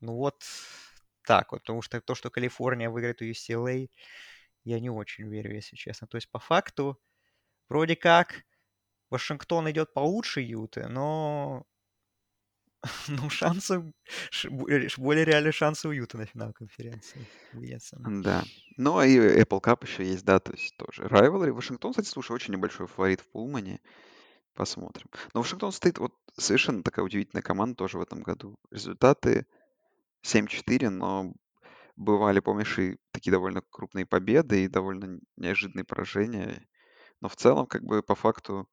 ну 0.00 0.14
вот 0.16 0.42
так 1.26 1.52
вот. 1.52 1.62
Потому 1.62 1.82
что 1.82 2.00
то, 2.00 2.14
что 2.14 2.30
Калифорния 2.30 2.90
выиграет 2.90 3.22
у 3.22 3.24
UCLA, 3.24 3.90
я 4.64 4.80
не 4.80 4.90
очень 4.90 5.28
верю, 5.28 5.54
если 5.54 5.76
честно. 5.76 6.06
То 6.08 6.16
есть 6.18 6.30
по 6.30 6.38
факту, 6.40 6.98
вроде 7.68 7.96
как, 7.96 8.44
Вашингтон 9.10 9.70
идет 9.70 9.94
получше 9.94 10.40
Юты, 10.42 10.88
но 10.88 11.64
ну, 13.08 13.30
шансы, 13.30 13.92
э, 14.44 14.88
более 14.96 15.24
реальные 15.24 15.52
шансы 15.52 15.88
у 15.88 15.92
Юта 15.92 16.18
на 16.18 16.26
финал 16.26 16.52
конференции. 16.52 17.26
Да. 18.22 18.44
Ну, 18.76 19.00
и 19.02 19.18
Apple 19.18 19.62
Cup 19.62 19.84
еще 19.86 20.04
есть, 20.04 20.24
да, 20.24 20.38
то 20.38 20.52
есть 20.52 20.76
тоже. 20.76 21.04
Rivalry. 21.04 21.52
Вашингтон, 21.52 21.92
кстати, 21.92 22.08
слушай, 22.08 22.32
очень 22.32 22.52
небольшой 22.54 22.86
фаворит 22.86 23.20
в 23.20 23.30
Пулмане. 23.30 23.80
Посмотрим. 24.54 25.08
Но 25.34 25.40
Вашингтон 25.40 25.70
стоит 25.72 25.98
вот 25.98 26.14
совершенно 26.38 26.82
такая 26.82 27.04
удивительная 27.04 27.42
команда 27.42 27.76
тоже 27.76 27.98
в 27.98 28.02
этом 28.02 28.22
году. 28.22 28.58
Результаты 28.70 29.46
7-4, 30.24 30.88
но 30.88 31.34
бывали, 31.96 32.40
помнишь, 32.40 32.78
и 32.78 32.96
такие 33.12 33.32
довольно 33.32 33.62
крупные 33.70 34.06
победы 34.06 34.64
и 34.64 34.68
довольно 34.68 35.18
неожиданные 35.36 35.84
поражения. 35.84 36.66
Но 37.20 37.28
в 37.28 37.36
целом, 37.36 37.66
как 37.66 37.82
бы 37.82 38.02
по 38.02 38.14
факту, 38.14 38.68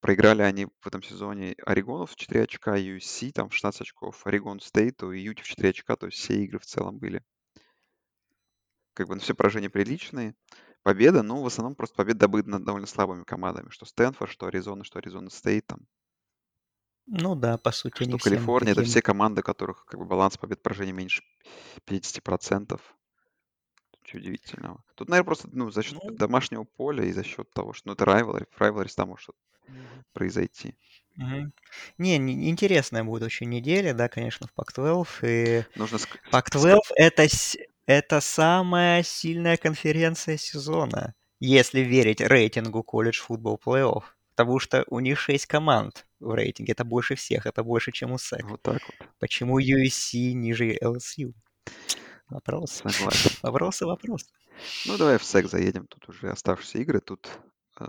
проиграли 0.00 0.42
они 0.42 0.66
в 0.66 0.86
этом 0.86 1.02
сезоне 1.02 1.54
Орегону 1.64 2.06
в 2.06 2.16
4 2.16 2.42
очка, 2.42 2.78
USC 2.78 3.32
там 3.32 3.48
в 3.48 3.54
16 3.54 3.82
очков, 3.82 4.26
Орегон 4.26 4.60
Стейту 4.60 5.12
и 5.12 5.20
Юте 5.20 5.42
в 5.42 5.46
4 5.46 5.70
очка, 5.70 5.96
то 5.96 6.06
есть 6.06 6.18
все 6.18 6.42
игры 6.42 6.58
в 6.58 6.66
целом 6.66 6.98
были. 6.98 7.22
Как 8.94 9.08
бы 9.08 9.14
ну, 9.14 9.20
все 9.20 9.34
поражения 9.34 9.70
приличные. 9.70 10.34
Победа, 10.82 11.22
ну, 11.22 11.42
в 11.42 11.46
основном 11.46 11.74
просто 11.74 11.96
победа 11.96 12.20
добыта 12.20 12.50
над 12.50 12.64
довольно 12.64 12.86
слабыми 12.86 13.24
командами. 13.24 13.68
Что 13.70 13.84
Стэнфорд, 13.84 14.30
что 14.30 14.46
Аризона, 14.46 14.84
что 14.84 14.98
Аризона 14.98 15.30
Стейт 15.30 15.66
там. 15.66 15.80
Ну 17.06 17.34
да, 17.34 17.56
по 17.58 17.70
сути, 17.70 18.04
Что 18.04 18.18
Калифорния, 18.18 18.72
это 18.72 18.80
таким... 18.82 18.90
все 18.90 19.02
команды, 19.02 19.40
у 19.40 19.44
которых 19.44 19.86
как 19.86 19.98
бы 19.98 20.06
баланс 20.06 20.36
побед 20.36 20.62
поражений 20.62 20.92
меньше 20.92 21.22
50%. 21.86 22.80
Ничего 24.02 24.20
удивительного. 24.20 24.84
Тут, 24.94 25.08
наверное, 25.08 25.26
просто 25.26 25.48
ну, 25.52 25.70
за 25.70 25.82
счет 25.82 25.98
Ну, 26.02 26.10
домашнего 26.10 26.64
поля 26.64 27.04
и 27.04 27.12
за 27.12 27.24
счет 27.24 27.50
того, 27.52 27.72
что 27.72 27.88
ну, 27.88 27.92
это 27.94 28.04
rivalry, 28.04 28.46
в 28.50 28.94
там 28.94 29.08
может 29.08 29.30
мгм. 29.68 30.04
произойти. 30.12 30.74
Мгм. 31.16 31.52
Не, 31.98 32.18
не- 32.18 32.48
интересная 32.48 33.04
будет 33.04 33.22
очень 33.24 33.48
неделя, 33.48 33.92
да, 33.94 34.08
конечно, 34.08 34.46
в 34.46 34.52
Пак-12. 34.52 35.06
И 35.22 35.64
Нужно 35.78 35.96
ск- 35.96 36.06
ск- 36.14 36.30
Пак-12 36.30 36.78
это, 36.96 37.22
с- 37.28 37.56
это 37.86 38.20
самая 38.20 39.02
сильная 39.02 39.56
конференция 39.56 40.36
сезона, 40.36 41.14
если 41.40 41.80
верить 41.80 42.20
рейтингу 42.20 42.82
колледж 42.82 43.20
футбол 43.20 43.60
плей-офф. 43.64 44.02
Потому 44.36 44.60
что 44.60 44.84
у 44.88 45.00
них 45.00 45.18
6 45.18 45.46
команд 45.46 46.06
в 46.20 46.32
рейтинге. 46.32 46.72
Это 46.72 46.84
больше 46.84 47.16
всех, 47.16 47.46
это 47.46 47.64
больше, 47.64 47.90
чем 47.90 48.12
у 48.12 48.16
SEC. 48.16 48.42
вот 48.44 48.62
так 48.62 48.80
вот. 48.86 49.08
Почему 49.18 49.58
USC 49.60 50.32
ниже 50.32 50.76
LSU? 50.80 51.32
Вопрос. 52.28 52.82
Согласен. 52.86 53.30
Вопросы, 53.42 53.86
вопросы. 53.86 54.26
Ну, 54.86 54.96
давай 54.96 55.18
в 55.18 55.24
сек 55.24 55.48
заедем. 55.48 55.86
Тут 55.88 56.08
уже 56.08 56.30
оставшиеся 56.30 56.78
игры. 56.78 57.00
Тут 57.00 57.28
э, 57.80 57.84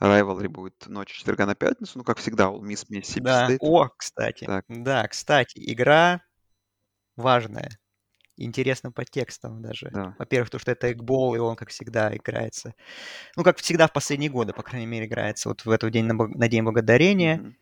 rivalry 0.00 0.48
будет 0.48 0.86
ночь 0.86 1.12
четверга 1.12 1.46
на 1.46 1.54
пятницу. 1.54 1.98
Ну, 1.98 2.04
как 2.04 2.18
всегда, 2.18 2.44
All 2.44 2.60
Miss 2.60 2.86
Mississippi 2.90 3.22
Да. 3.22 3.50
State. 3.50 3.58
О, 3.60 3.88
кстати. 3.96 4.44
Так. 4.44 4.64
Да, 4.68 5.06
кстати, 5.08 5.58
игра 5.58 6.22
важная. 7.16 7.70
Интересно 8.36 8.92
по 8.92 9.04
текстам 9.04 9.60
даже. 9.60 9.90
Да. 9.92 10.14
Во-первых, 10.18 10.50
то, 10.50 10.58
что 10.60 10.70
это 10.70 10.92
экбол, 10.92 11.34
и 11.34 11.38
он, 11.38 11.56
как 11.56 11.70
всегда, 11.70 12.14
играется. 12.14 12.74
Ну, 13.36 13.42
как 13.42 13.58
всегда 13.58 13.88
в 13.88 13.92
последние 13.92 14.30
годы, 14.30 14.52
по 14.52 14.62
крайней 14.62 14.86
мере, 14.86 15.06
играется 15.06 15.48
вот 15.48 15.64
в 15.64 15.70
этот 15.70 15.90
день 15.90 16.04
на, 16.04 16.14
на 16.14 16.48
День 16.48 16.62
Благодарения. 16.62 17.38
Мгм. 17.38 17.56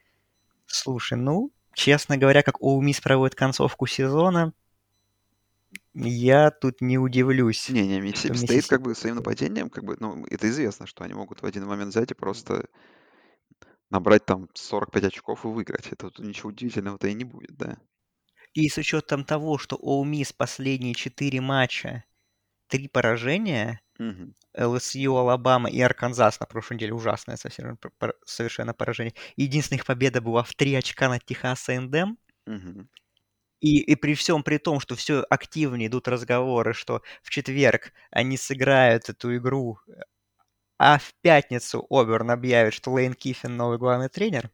Слушай, 0.66 1.16
ну, 1.16 1.50
честно 1.72 2.18
говоря, 2.18 2.42
как 2.42 2.60
All 2.60 2.80
Miss 2.80 3.00
проводит 3.02 3.34
концовку 3.34 3.86
сезона, 3.86 4.52
я 6.04 6.50
тут 6.50 6.80
не 6.80 6.98
удивлюсь. 6.98 7.68
Не-не, 7.68 7.98
что 8.12 8.28
Миссисипи 8.28 8.34
Стейт 8.36 8.50
Миссисипи... 8.50 8.68
как 8.68 8.82
бы 8.82 8.94
своим 8.94 9.16
нападением, 9.16 9.70
как 9.70 9.84
бы, 9.84 9.96
ну, 9.98 10.24
это 10.26 10.48
известно, 10.48 10.86
что 10.86 11.04
они 11.04 11.14
могут 11.14 11.42
в 11.42 11.46
один 11.46 11.66
момент 11.66 11.90
взять 11.90 12.10
и 12.10 12.14
просто 12.14 12.68
набрать 13.90 14.26
там 14.26 14.48
45 14.54 15.04
очков 15.04 15.44
и 15.44 15.48
выиграть. 15.48 15.86
Это 15.88 16.10
тут 16.10 16.26
ничего 16.26 16.50
удивительного-то 16.50 17.08
и 17.08 17.14
не 17.14 17.24
будет, 17.24 17.56
да. 17.56 17.78
И 18.52 18.68
с 18.68 18.78
учетом 18.78 19.24
того, 19.24 19.58
что 19.58 19.76
Ole 19.76 20.04
Miss 20.04 20.34
последние 20.36 20.94
четыре 20.94 21.40
матча, 21.40 22.04
три 22.68 22.88
поражения, 22.88 23.80
Мгм. 23.98 24.34
LSU, 24.58 25.16
Алабама 25.16 25.70
и 25.70 25.80
Арканзас 25.80 26.40
на 26.40 26.46
прошлой 26.46 26.76
неделе 26.76 26.94
ужасное 26.94 27.36
совсем, 27.36 27.78
совершенно 28.24 28.74
поражение. 28.74 29.14
Единственная 29.36 29.78
их 29.78 29.86
победа 29.86 30.20
была 30.20 30.42
в 30.42 30.54
три 30.54 30.74
очка 30.74 31.08
над 31.08 31.24
Техас 31.24 31.68
A&M. 31.68 32.16
Мгм. 32.46 32.88
И, 33.60 33.80
и 33.80 33.94
при 33.96 34.14
всем 34.14 34.42
при 34.42 34.58
том, 34.58 34.80
что 34.80 34.96
все 34.96 35.24
активнее 35.30 35.88
идут 35.88 36.08
разговоры, 36.08 36.74
что 36.74 37.02
в 37.22 37.30
четверг 37.30 37.92
они 38.10 38.36
сыграют 38.36 39.08
эту 39.08 39.36
игру, 39.36 39.78
а 40.78 40.98
в 40.98 41.14
пятницу 41.22 41.86
Оберн 41.90 42.30
объявит, 42.30 42.72
что 42.72 42.92
Лейн 42.92 43.12
Киффин 43.14 43.56
новый 43.56 43.78
главный 43.78 44.08
тренер. 44.08 44.50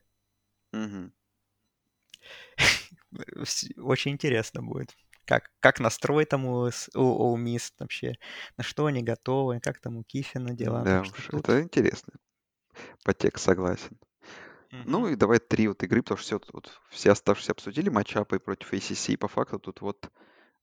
Вс- 3.39 3.81
очень 3.81 4.13
интересно 4.13 4.63
будет. 4.63 4.95
Как, 5.25 5.51
как 5.61 5.81
настрой 5.81 6.25
там 6.25 6.47
у, 6.47 6.71
у 6.95 7.39
Miss 7.39 7.73
вообще, 7.79 8.15
на 8.57 8.65
что 8.65 8.87
они 8.87 9.03
готовы, 9.03 9.61
как 9.61 9.81
там 9.81 9.97
у 9.99 10.05
Киффина 10.05 10.55
дела. 10.55 10.83
Да 10.85 11.03
уж, 11.03 11.29
это 11.31 11.63
интересно. 11.63 12.15
Подтекст 13.05 13.45
согласен. 13.45 13.99
Ну 14.73 15.07
и 15.07 15.17
давай 15.17 15.39
три 15.39 15.69
вот 15.69 15.83
игры, 15.83 16.03
потому 16.03 16.19
что 16.19 16.39
все, 16.39 16.53
вот, 16.53 16.81
все 16.89 17.13
оставшиеся 17.13 17.53
обсудили 17.53 17.91
matchup 17.91 18.33
ы 18.33 18.39
против 18.39 18.73
ACC. 18.73 19.19
По 19.19 19.29
факту 19.29 19.59
тут 19.59 19.83
вот 19.83 20.11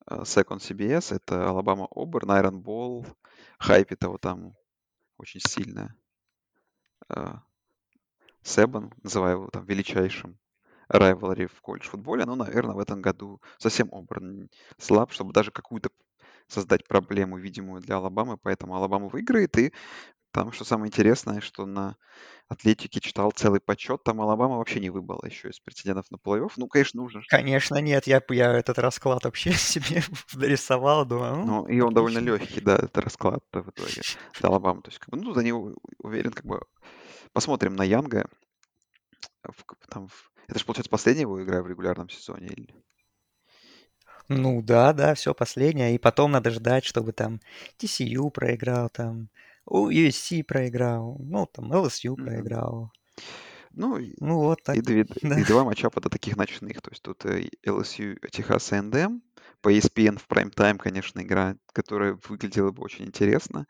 э, 0.08 0.16
SEC 0.22 0.43
on 0.43 0.58
CBS, 0.58 1.16
это 1.16 1.48
Алабама 1.48 1.88
Оберн, 1.92 2.32
Iron 2.32 2.64
Bowl, 2.64 3.06
хайп 3.60 3.92
этого 3.92 4.18
там 4.18 4.56
очень 5.18 5.42
сильно. 5.42 5.96
Себан, 8.42 8.94
называю 9.04 9.34
его 9.38 9.50
там 9.50 9.66
величайшим 9.66 10.40
rivalry 10.88 11.46
в 11.46 11.62
колледж-футболе, 11.62 12.26
но, 12.26 12.36
наверное, 12.36 12.76
в 12.76 12.80
этом 12.80 13.02
году 13.02 13.42
совсем 13.58 13.90
Оберн 13.94 14.50
слаб, 14.78 15.12
чтобы 15.12 15.34
даже 15.34 15.52
какую-то 15.52 15.90
создать 16.48 16.88
проблему 16.88 17.38
видимую 17.38 17.82
для 17.82 17.98
Алабамы, 17.98 18.38
поэтому 18.38 18.76
Алабама 18.76 19.08
выиграет, 19.08 19.56
и 19.58 19.72
там, 20.32 20.52
что 20.52 20.64
самое 20.66 20.90
интересное, 20.90 21.42
что 21.42 21.66
на 21.66 21.96
Атлетике 22.48 23.00
читал 23.00 23.32
целый 23.32 23.60
подсчет, 23.60 24.04
там 24.04 24.22
Алабама 24.22 24.58
вообще 24.58 24.80
не 24.80 24.90
выбыла 24.90 25.26
еще 25.26 25.50
из 25.50 25.60
претендентов 25.60 26.10
на 26.12 26.18
плей-офф. 26.18 26.52
Ну, 26.58 26.68
конечно, 26.68 27.02
нужно. 27.02 27.22
Конечно, 27.28 27.76
нет, 27.78 28.08
я, 28.08 28.22
я 28.30 28.54
этот 28.54 28.80
расклад 28.80 29.24
вообще 29.26 29.52
себе 29.54 30.04
нарисовал, 30.34 31.06
думаю, 31.06 31.38
ну, 31.38 31.46
Ну, 31.46 31.68
и 31.68 31.80
он 31.82 31.94
довольно 31.94 32.20
легкий, 32.20 32.62
да, 32.62 32.76
это 32.76 33.02
расклад 33.02 33.44
в 33.52 33.70
итоге 33.70 34.02
для 34.40 34.50
Алабамы. 34.50 34.82
То 34.82 34.90
есть, 34.90 35.00
как 35.00 35.10
бы, 35.10 35.18
ну, 35.18 35.34
за 35.34 35.42
него 35.44 35.74
уверен, 36.00 36.32
как 36.32 36.46
бы, 36.46 36.62
посмотрим 37.34 37.76
на 37.76 37.84
Янга. 37.84 38.28
В- 39.44 39.88
там, 39.90 40.08
в- 40.08 40.32
это 40.48 40.60
же, 40.60 40.66
получается, 40.66 40.90
последняя 40.90 41.22
его 41.24 41.44
игра 41.44 41.62
в 41.62 41.68
регулярном 41.68 42.10
сезоне. 42.10 42.48
или- 42.48 42.74
Ну 44.28 44.62
да, 44.62 44.94
да, 44.94 45.14
все 45.16 45.34
последнее. 45.34 45.96
И 45.96 45.98
потом 45.98 46.32
надо 46.32 46.52
ждать, 46.52 46.86
чтобы 46.86 47.14
там 47.14 47.40
TCU 47.78 48.30
проиграл, 48.30 48.90
там 48.90 49.30
USC 49.70 50.44
проиграл, 50.44 51.18
ну 51.20 51.46
там 51.46 51.72
LSU 51.72 52.12
Мгм. 52.14 52.26
проиграл. 52.26 52.92
Ну, 53.72 53.98
и, 53.98 54.16
Ну 54.20 54.40
вот 54.40 54.64
так, 54.64 54.76
и, 54.76 54.82
две- 54.82 55.06
да. 55.22 55.40
и 55.40 55.44
два 55.44 55.64
матчапа 55.64 56.02
до 56.02 56.10
таких 56.10 56.36
ночных. 56.38 56.82
То 56.82 56.90
есть 56.90 57.04
тут 57.04 57.24
э, 57.26 57.50
LSU, 57.66 58.18
Техас 58.32 58.72
A&M. 58.74 59.22
По 59.62 59.72
ESPN 59.72 60.18
в 60.18 60.28
прайм-тайм, 60.28 60.78
конечно, 60.78 61.22
игра, 61.22 61.56
которая 61.74 62.18
выглядела 62.28 62.72
бы 62.72 62.82
очень 62.82 63.06
интересно. 63.06 63.66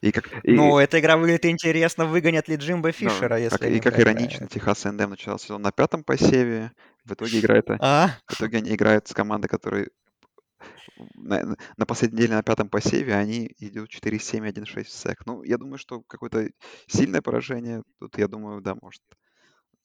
И 0.00 0.12
как, 0.12 0.28
и, 0.44 0.52
Ну, 0.52 0.78
эта 0.78 0.98
игра 1.00 1.16
выглядит 1.16 1.44
интересно, 1.46 2.06
выгонят 2.06 2.48
ли 2.48 2.56
Джимбо 2.56 2.88
ну, 2.88 2.92
Фишера, 2.92 3.28
как, 3.36 3.40
если 3.40 3.64
и 3.66 3.68
они 3.70 3.80
как 3.80 3.98
иронично, 3.98 4.46
проиграют. 4.46 4.52
Техас 4.52 4.86
A&M 4.86 5.10
начал 5.10 5.38
сезон 5.38 5.62
на 5.62 5.72
пятом 5.72 6.02
посеве. 6.04 6.72
В 7.04 7.12
итоге 7.14 7.40
играет, 7.40 7.66
А? 7.80 8.10
в 8.26 8.34
итоге 8.34 8.58
они 8.58 8.74
играют 8.74 9.08
с 9.08 9.12
командой, 9.14 9.48
которая 9.48 9.88
на, 11.14 11.56
на 11.76 11.86
последней 11.86 12.18
неделе 12.18 12.36
на 12.36 12.42
пятом 12.42 12.68
посеве, 12.68 13.14
они 13.14 13.54
идут 13.58 13.90
4-7, 13.90 14.48
1-6 14.48 14.84
в 14.84 14.90
сек. 14.90 15.26
Ну, 15.26 15.42
я 15.42 15.58
думаю, 15.58 15.78
что 15.78 16.02
какое-то 16.02 16.50
сильное 16.86 17.22
поражение 17.22 17.82
тут, 17.98 18.18
я 18.18 18.28
думаю, 18.28 18.60
да, 18.60 18.74
может 18.80 19.02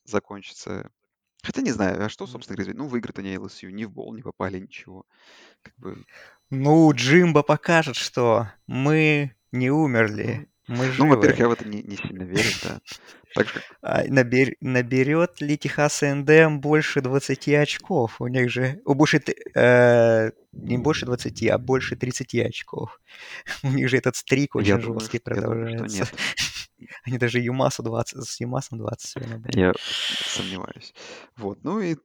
закончиться. 0.06 0.90
Хотя 1.44 1.62
не 1.62 1.72
знаю, 1.72 2.04
а 2.06 2.10
что, 2.10 2.28
собственно 2.28 2.58
говоря, 2.58 2.74
ну, 2.78 2.88
выиграют 2.88 3.20
они 3.20 3.36
LSU, 3.36 3.72
ни 3.72 3.86
в 3.86 3.92
бол 3.92 4.14
не 4.14 4.22
попали, 4.22 4.60
ничего. 4.60 5.06
Как 5.62 5.76
бы, 5.78 6.06
Ну, 6.50 6.92
Джимбо 6.94 7.44
покажет, 7.44 7.96
что 7.96 8.50
мы 8.68 9.36
не 9.52 9.70
ну, 9.70 9.84
умерли, 9.84 10.50
мы 10.68 10.92
ну, 10.98 11.08
во-первых, 11.08 11.38
живы. 11.38 11.44
я 11.44 11.48
в 11.50 11.52
это 11.52 11.66
не, 11.68 11.82
не 11.84 11.98
сильно 11.98 12.24
верю, 12.24 12.52
да. 12.64 12.82
Так 13.38 13.48
же. 13.48 13.62
А 13.82 14.04
набер... 14.08 14.56
Наберет 14.62 15.42
ли 15.42 15.58
Техас 15.58 16.02
НДМ 16.02 16.60
больше 16.60 17.02
20 17.02 17.50
очков? 17.50 18.20
У 18.20 18.28
них 18.28 18.50
же... 18.50 18.82
У 18.86 18.96
больше... 18.96 19.22
Э, 19.56 20.32
не 20.54 20.78
больше 20.78 21.06
20, 21.06 21.48
а 21.50 21.58
больше 21.60 21.96
30 21.96 22.36
очков. 22.36 23.00
У 23.64 23.70
них 23.70 23.90
же 23.90 23.98
этот 23.98 24.16
стрик 24.16 24.56
очень 24.56 24.70
я 24.70 24.80
жесткий 24.80 25.22
думаю, 25.24 25.42
продолжается. 25.42 25.98
Я 25.98 26.06
думаю. 26.06 26.90
Они 27.04 27.18
даже 27.18 27.40
Юмасу 27.40 27.84
20, 27.84 28.24
с 28.24 28.40
Юмасом 28.40 28.80
20 28.80 29.08
сегодня. 29.08 29.42
Я 29.54 29.74
сомневаюсь. 30.26 30.94
Вот. 31.36 31.64
Ну 31.64 31.80
и 31.80 31.96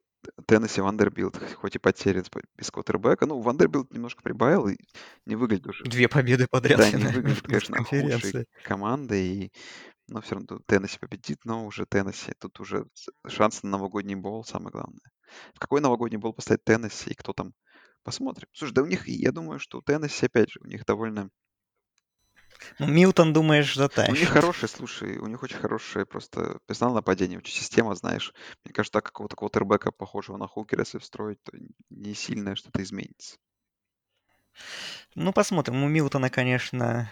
Теннесси 0.47 0.81
Вандербилд, 0.81 1.37
хоть 1.57 1.77
и 1.77 1.79
потерян 1.79 2.25
без 2.57 2.71
квотербека. 2.71 3.27
Ну, 3.27 3.41
Вандербилд 3.41 3.93
немножко 3.93 4.23
прибавил 4.23 4.69
и 4.69 4.77
не 5.27 5.37
выглядит 5.37 5.67
уже... 5.67 5.85
Две 5.85 6.09
победы 6.09 6.47
подряд. 6.49 6.79
Да, 6.79 6.91
не 6.91 7.05
выглядит, 7.05 7.43
конечно, 7.43 7.83
худшей 7.83 8.47
командой. 8.65 9.27
И, 9.27 9.53
но 10.13 10.21
все 10.21 10.35
равно 10.35 10.61
Теннесси 10.67 10.99
победит, 10.99 11.41
но 11.45 11.67
уже 11.67 11.87
Теннесси. 11.87 12.33
Тут 12.39 12.61
уже 12.61 12.87
шанс 13.27 13.63
на 13.63 13.71
новогодний 13.71 14.15
бол 14.15 14.45
самое 14.45 14.71
главное. 14.71 15.11
В 15.55 15.59
какой 15.59 15.81
новогодний 15.81 16.19
бол 16.19 16.33
поставить 16.33 16.65
Теннесси 16.65 17.11
и 17.11 17.15
кто 17.15 17.33
там? 17.33 17.55
Посмотрим. 18.03 18.49
Слушай, 18.53 18.73
да 18.75 18.83
у 18.83 18.87
них, 18.87 19.09
я 19.09 19.33
думаю, 19.33 19.59
что 19.59 19.79
у 19.79 19.83
Теннесси, 19.83 20.27
опять 20.27 20.51
же, 20.51 20.61
у 20.63 20.67
них 20.67 20.85
довольно... 20.85 21.31
Ну, 22.79 22.87
Милтон, 22.87 23.33
думаешь, 23.33 23.77
У 23.77 23.81
них 23.81 23.91
затащит. 23.91 24.29
хорошие, 24.29 24.69
слушай, 24.69 25.17
у 25.19 25.27
них 25.27 25.43
очень 25.43 25.57
хорошее 25.57 26.07
просто 26.07 26.59
персонал 26.67 26.95
нападение, 26.95 27.39
очень 27.39 27.55
система, 27.55 27.95
знаешь. 27.95 28.33
Мне 28.65 28.73
кажется, 28.73 28.93
так 28.93 29.07
какого-то 29.07 29.37
квотербека, 29.37 29.91
похожего 29.91 30.37
на 30.37 30.47
Хукера, 30.47 30.83
если 30.83 30.99
встроить, 30.99 31.43
то 31.43 31.53
не 31.91 32.15
сильно 32.15 32.55
что-то 32.55 32.83
изменится. 32.83 33.39
Ну, 35.15 35.33
посмотрим. 35.33 35.83
У 35.83 35.89
Милтона, 35.89 36.31
конечно, 36.31 37.11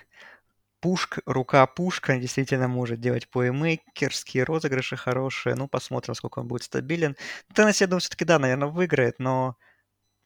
пушка, 0.81 1.23
рука 1.27 1.67
пушка, 1.67 2.17
действительно 2.19 2.69
может 2.69 3.01
делать 3.01 3.29
плеймейкерские 3.29 4.45
розыгрыши 4.45 4.97
хорошие. 4.97 5.55
Ну, 5.55 5.69
посмотрим, 5.69 6.15
сколько 6.15 6.41
он 6.41 6.49
будет 6.49 6.63
стабилен. 6.65 7.17
Теннесси, 7.55 7.85
я 7.85 7.89
думаю, 7.89 8.01
все-таки, 8.01 8.25
да, 8.25 8.39
наверное, 8.39 8.69
выиграет, 8.69 9.19
но 9.19 9.57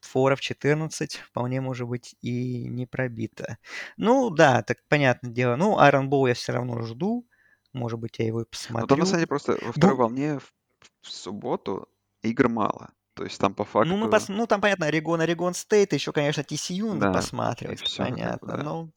форов 0.01 0.39
14 0.41 1.15
вполне 1.17 1.61
может 1.61 1.87
быть 1.87 2.15
и 2.21 2.65
не 2.67 2.85
пробито. 2.85 3.57
Ну, 3.97 4.29
да, 4.29 4.61
так 4.61 4.77
понятное 4.87 5.31
дело. 5.31 5.55
Ну, 5.55 5.79
Айрон 5.79 6.09
Боу 6.09 6.27
я 6.27 6.33
все 6.33 6.53
равно 6.53 6.81
жду. 6.81 7.27
Может 7.73 7.99
быть, 7.99 8.19
я 8.19 8.25
его 8.25 8.41
и 8.41 8.45
Но 8.69 8.85
там, 8.87 8.99
на 8.99 9.05
посмотрю. 9.05 9.05
самом 9.05 9.17
деле, 9.17 9.27
просто 9.27 9.57
во 9.61 9.71
второй 9.73 9.95
Бу- 9.95 9.99
волне 9.99 10.39
в, 10.39 10.53
в 11.01 11.09
субботу 11.09 11.89
игр 12.21 12.47
мало. 12.49 12.91
То 13.15 13.23
есть 13.23 13.39
там 13.39 13.53
по 13.53 13.63
факту... 13.65 13.89
Ну, 13.89 13.97
мы 13.97 14.09
пос... 14.09 14.27
ну, 14.29 14.45
там, 14.47 14.61
понятно, 14.61 14.87
Орегон, 14.87 15.21
Орегон 15.21 15.53
Стейт, 15.53 15.93
еще, 15.93 16.11
конечно, 16.11 16.41
TCU 16.41 16.93
надо 16.93 17.07
Да, 17.07 17.13
посматривать, 17.13 17.81
все, 17.81 18.03
бы, 18.03 18.09
понятно. 18.09 18.57
да. 18.57 18.63
Но 18.63 18.89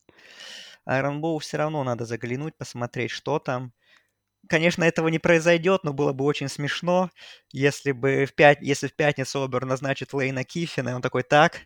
Айрон 0.89 1.21
Боу 1.21 1.37
все 1.37 1.57
равно 1.57 1.83
надо 1.83 2.05
заглянуть, 2.05 2.57
посмотреть, 2.57 3.11
что 3.11 3.37
там. 3.39 3.73
Конечно, 4.47 4.83
этого 4.83 5.09
не 5.09 5.19
произойдет, 5.19 5.83
но 5.83 5.93
было 5.93 6.13
бы 6.13 6.25
очень 6.25 6.49
смешно, 6.49 7.11
если 7.51 7.91
бы 7.91 8.25
в, 8.25 8.33
пят... 8.33 8.57
если 8.61 8.87
в 8.87 8.95
пятницу 8.95 9.43
Оберн 9.43 9.65
назначит 9.65 10.13
Лейна 10.13 10.43
Киффина, 10.43 10.89
и 10.89 10.93
он 10.93 11.01
такой, 11.01 11.23
так, 11.23 11.59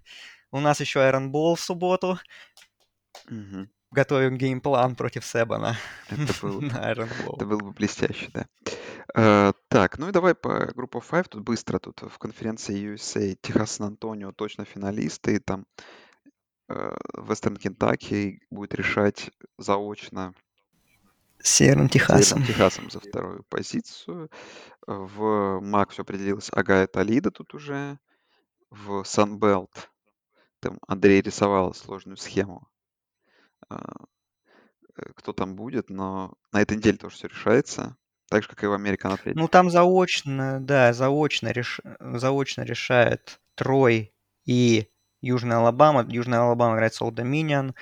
у 0.51 0.59
нас 0.59 0.81
еще 0.81 1.01
Iron 1.01 1.31
Bowl 1.31 1.55
в 1.55 1.61
субботу, 1.61 2.19
Мгм. 3.29 3.69
готовим 3.91 4.37
game 4.37 4.66
plan 4.66 4.95
против 4.95 5.23
Себана 5.23 5.77
Это 6.09 6.33
было, 6.41 6.59
бы- 6.59 6.65
на 6.73 6.87
Iron 6.87 7.07
это 7.07 7.45
было 7.45 7.59
бы 7.59 7.71
блестяще, 7.71 8.29
да. 8.33 8.47
Э, 9.15 9.53
так, 9.69 9.97
ну 9.99 10.09
и 10.09 10.11
давай 10.11 10.35
по 10.35 10.65
группе 10.73 10.99
5, 10.99 11.29
тут 11.29 11.43
быстро, 11.43 11.79
тут 11.79 12.01
в 12.01 12.17
конференции 12.17 12.91
USA 12.91 13.37
Техас 13.41 13.73
Сан-Антонио 13.73 14.31
точно 14.33 14.65
финалисты, 14.65 15.35
и 15.35 15.39
там 15.39 15.65
Вестерн 16.67 17.57
Кентаки 17.57 18.41
будет 18.49 18.73
решать 18.73 19.31
заочно 19.57 20.33
Северным 21.39 21.43
с 21.43 21.49
Северным 21.49 21.89
Техасом. 21.89 22.43
Техасом 22.45 22.89
за 22.89 22.99
вторую 22.99 23.43
позицию. 23.49 24.29
В 24.87 25.59
МАК 25.59 25.91
все 25.91 26.03
определилось 26.03 26.49
Агая 26.51 26.87
Талида 26.87 27.31
тут 27.31 27.53
уже. 27.53 27.99
В 28.69 29.03
Санбелт 29.03 29.91
там 30.63 30.79
Андрей 30.87 31.21
рисовал 31.21 31.73
сложную 31.73 32.15
схему, 32.17 32.67
а, 33.69 33.83
э, 34.95 35.03
кто 35.15 35.33
там 35.33 35.55
будет, 35.55 35.89
но 35.89 36.33
на 36.53 36.61
этой 36.61 36.77
неделе 36.77 36.97
тоже 36.97 37.15
все 37.15 37.27
решается. 37.27 37.97
Так 38.29 38.43
же, 38.43 38.49
как 38.49 38.63
и 38.63 38.67
в 38.67 38.73
Athletic. 38.73 39.33
Ну, 39.35 39.47
там 39.47 39.69
заочно, 39.69 40.59
да, 40.61 40.93
заочно, 40.93 41.49
реш... 41.49 41.81
заочно 41.99 42.61
решает 42.61 43.41
Трой 43.55 44.13
и 44.45 44.89
Южная 45.23 45.57
Алабама. 45.57 46.05
Южная 46.07 46.41
Алабама 46.41 46.75
играет 46.75 46.93
с 46.93 47.01
Old 47.01 47.13
Dominion. 47.15 47.73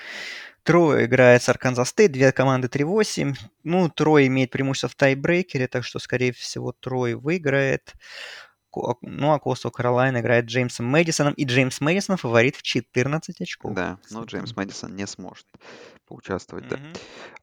Трой 0.62 1.06
играет 1.06 1.42
с 1.42 1.48
Арканзас 1.48 1.88
Стейт, 1.88 2.12
две 2.12 2.30
команды 2.30 2.68
3-8. 2.68 3.34
Ну, 3.64 3.88
Трой 3.90 4.28
имеет 4.28 4.50
преимущество 4.50 4.88
в 4.88 4.94
тайбрейкере, 4.94 5.66
так 5.66 5.84
что, 5.84 5.98
скорее 5.98 6.32
всего, 6.32 6.72
Трой 6.72 7.14
выиграет. 7.14 7.92
Ко- 8.70 8.96
Ну, 9.02 9.32
а 9.32 9.38
Coastal 9.40 9.70
Carolina 9.72 10.18
играет 10.18 10.46
Джеймсом 10.46 10.86
Мэдисоном, 10.86 11.34
и 11.34 11.44
Джеймс 11.44 11.80
Мэдисон 11.80 12.16
фаворит 12.16 12.56
в 12.56 12.62
14 12.62 13.40
очков. 13.40 13.74
Да, 13.74 13.98
но. 14.10 14.24
Джеймс 14.24 14.54
Мэдисон 14.56 14.94
не 14.94 15.06
сможет 15.08 15.46
поучаствовать, 16.06 16.68
да. 16.68 16.76
Мгм. 16.76 16.92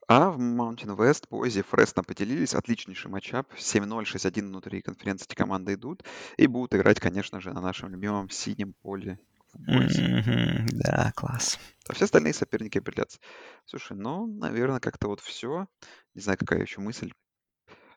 А 0.07 0.31
в 0.31 0.39
Mountain 0.39 0.95
West 0.97 1.26
Бойзи 1.30 1.61
Фресно 1.63 2.03
поделились. 2.03 2.55
Отличнейший 2.55 3.11
matchup. 3.11 3.47
7-0, 3.57 4.05
6-1 4.05 4.47
внутри 4.47 4.81
конференции 4.81 5.26
эти 5.30 5.35
команды 5.35 5.73
идут. 5.76 6.03
И 6.38 6.47
будут 6.47 6.73
играть, 6.73 6.99
конечно 6.99 7.41
же, 7.41 7.51
на 7.53 7.61
нашем 7.61 7.89
любимом 7.89 8.30
синем 8.30 8.73
поле 8.81 9.19
Да, 9.53 11.11
класс. 11.15 11.59
А 11.88 11.93
все 11.93 12.05
остальные 12.05 12.34
соперники 12.34 12.77
определятся. 12.77 13.19
Слушай, 13.65 13.97
ну, 13.97 14.27
наверное, 14.27 14.80
как-то 14.80 15.07
вот 15.07 15.19
все. 15.21 15.67
Не 16.13 16.21
знаю, 16.21 16.38
какая 16.38 16.61
еще 16.61 16.81
мысль 16.81 17.11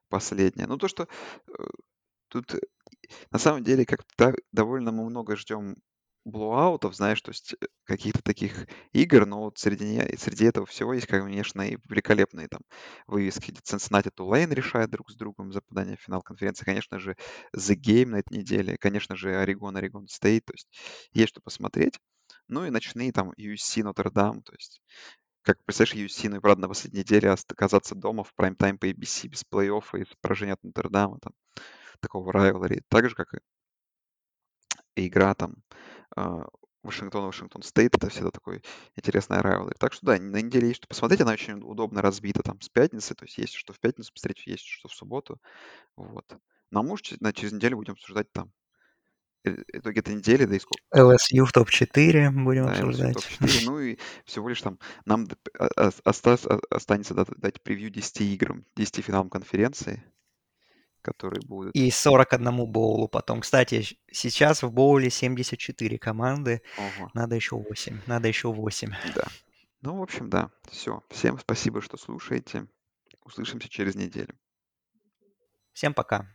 последняя. 0.09 0.66
Ну, 0.66 0.79
то, 0.79 0.89
что 0.89 1.09
э, 1.49 1.53
тут 2.29 2.55
э, 2.55 2.61
на 3.31 3.39
самом 3.39 3.65
деле 3.65 3.85
как-то 3.85 4.35
довольно 4.53 4.93
мы 4.93 5.09
много 5.09 5.37
ждем 5.37 5.77
блоуаутов, 6.24 6.94
знаешь, 6.94 7.20
то 7.20 7.31
есть 7.31 7.55
э, 7.55 7.66
каких-то 7.85 8.23
таких 8.23 8.66
игр, 8.93 9.27
но 9.27 9.40
вот 9.40 9.59
среди, 9.59 10.16
среди 10.16 10.44
этого 10.44 10.66
всего 10.66 10.94
есть, 10.94 11.07
конечно, 11.07 11.62
и 11.62 11.78
великолепные 11.89 12.49
там 12.49 12.61
вывески, 13.07 13.51
где 13.51 13.61
Cincinnati 13.61 14.11
Tulane 14.15 14.55
решает 14.55 14.90
друг 14.90 15.11
с 15.11 15.16
другом 15.16 15.53
за 15.53 15.61
попадание 15.61 15.97
в 15.97 16.01
финал 16.01 16.23
конференции, 16.23 16.65
конечно 16.65 16.99
же, 16.99 17.16
The 17.57 17.74
Game 17.77 18.07
на 18.07 18.16
этой 18.16 18.39
неделе, 18.39 18.77
конечно 18.78 19.16
же, 19.16 19.36
Орегон, 19.36 19.77
Орегон 19.77 20.07
Стейт, 20.09 20.44
то 20.44 20.53
есть 20.53 20.69
есть 21.12 21.31
что 21.31 21.40
посмотреть. 21.40 21.99
Ну 22.49 22.65
и 22.66 22.70
ночные 22.70 23.12
там 23.12 23.32
USC, 23.32 23.82
Нотр-Дам, 23.82 24.43
то 24.43 24.53
есть 24.53 24.81
как 25.43 25.62
представляешь, 25.65 26.11
USC, 26.11 26.28
ну 26.28 26.36
и 26.36 26.40
правда 26.40 26.62
на 26.62 26.69
последней 26.69 27.01
неделе 27.01 27.31
оказаться 27.31 27.94
дома 27.97 28.23
в 28.23 28.32
прайм-тайм 28.35 28.78
по 28.78 28.86
ABC 28.89 29.28
без 29.28 29.44
плей-оффа 29.44 30.01
и 30.03 30.07
поражения 30.20 30.53
от 30.53 30.62
Нотр-Дама, 30.62 31.19
там, 31.20 31.32
такого 32.01 32.32
rivalry, 32.33 32.83
так 32.89 33.09
же, 33.09 33.16
как 33.16 33.35
и 34.94 35.07
игра 35.07 35.35
там 35.35 35.57
а, 36.17 36.47
Вашингтон, 36.83 37.27
Вашингтон 37.27 37.63
Стейт, 37.63 37.95
это 37.97 38.09
всегда 38.09 38.31
такой 38.31 38.63
интересный 38.97 39.41
rivalry. 39.41 39.74
Так 39.79 39.93
что 39.93 40.07
да, 40.07 40.19
на 40.19 40.41
неделе 40.43 40.69
есть 40.69 40.79
что 40.79 40.89
посмотреть, 40.89 41.21
она 41.21 41.33
очень 41.33 41.61
удобно 41.63 42.03
разбита 42.03 42.43
там 42.43 42.61
с 42.61 42.69
пятницы, 42.69 43.15
то 43.15 43.25
есть 43.25 43.39
есть 43.39 43.55
что 43.55 43.73
в 43.73 43.79
пятницу 43.79 44.13
посмотреть, 44.13 44.47
есть 44.47 44.65
что 44.67 44.89
в 44.89 44.93
субботу, 44.93 45.41
вот. 45.97 46.25
Ну 46.71 46.81
а 46.81 46.83
может, 46.83 47.07
че- 47.07 47.17
на- 47.21 47.33
через 47.33 47.53
неделю 47.53 47.77
будем 47.77 47.93
обсуждать 47.93 48.33
там 48.33 48.51
э, 49.45 49.57
итоги 49.73 50.01
этой 50.01 50.15
недели, 50.15 50.45
да 50.45 50.57
и 50.57 50.59
сколько, 50.59 50.83
LSU 50.95 51.45
в 51.45 51.53
топ-4 51.53 52.31
будем 52.31 52.67
да, 52.67 52.73
обсуждать. 52.73 53.15
топ-4, 53.15 53.65
ну 53.67 53.79
и 53.79 53.99
всего 54.25 54.49
лишь 54.49 54.63
там 54.63 54.79
нам 55.05 55.29
а- 55.59 55.91
останется 56.05 57.15
дать, 57.15 57.29
дать 57.37 57.63
превью 57.63 57.91
10 57.91 58.21
играм, 58.35 58.65
10 58.77 59.03
финалам 59.03 59.31
конференции, 59.31 60.03
которые 61.03 61.43
будут. 61.43 61.74
И 61.74 61.91
41 61.91 62.66
боулу 62.66 63.09
потом. 63.09 63.41
Кстати, 63.41 63.99
сейчас 64.11 64.62
в 64.62 64.70
боуле 64.73 65.11
74 65.11 65.99
команды. 65.99 66.62
Ого, 66.79 67.11
Надо 67.15 67.35
еще 67.35 67.57
8. 67.57 68.01
Надо 68.07 68.29
еще 68.29 68.53
8. 68.53 68.93
да. 69.15 69.24
Ну, 69.83 69.99
в 69.99 70.03
общем, 70.03 70.31
да. 70.31 70.51
Все. 70.70 71.03
Всем 71.11 71.39
спасибо, 71.39 71.83
что 71.83 71.97
слушаете. 71.97 72.66
Услышимся 73.24 73.69
через 73.69 73.97
неделю. 73.97 74.35
Всем 75.73 75.93
пока. 75.93 76.33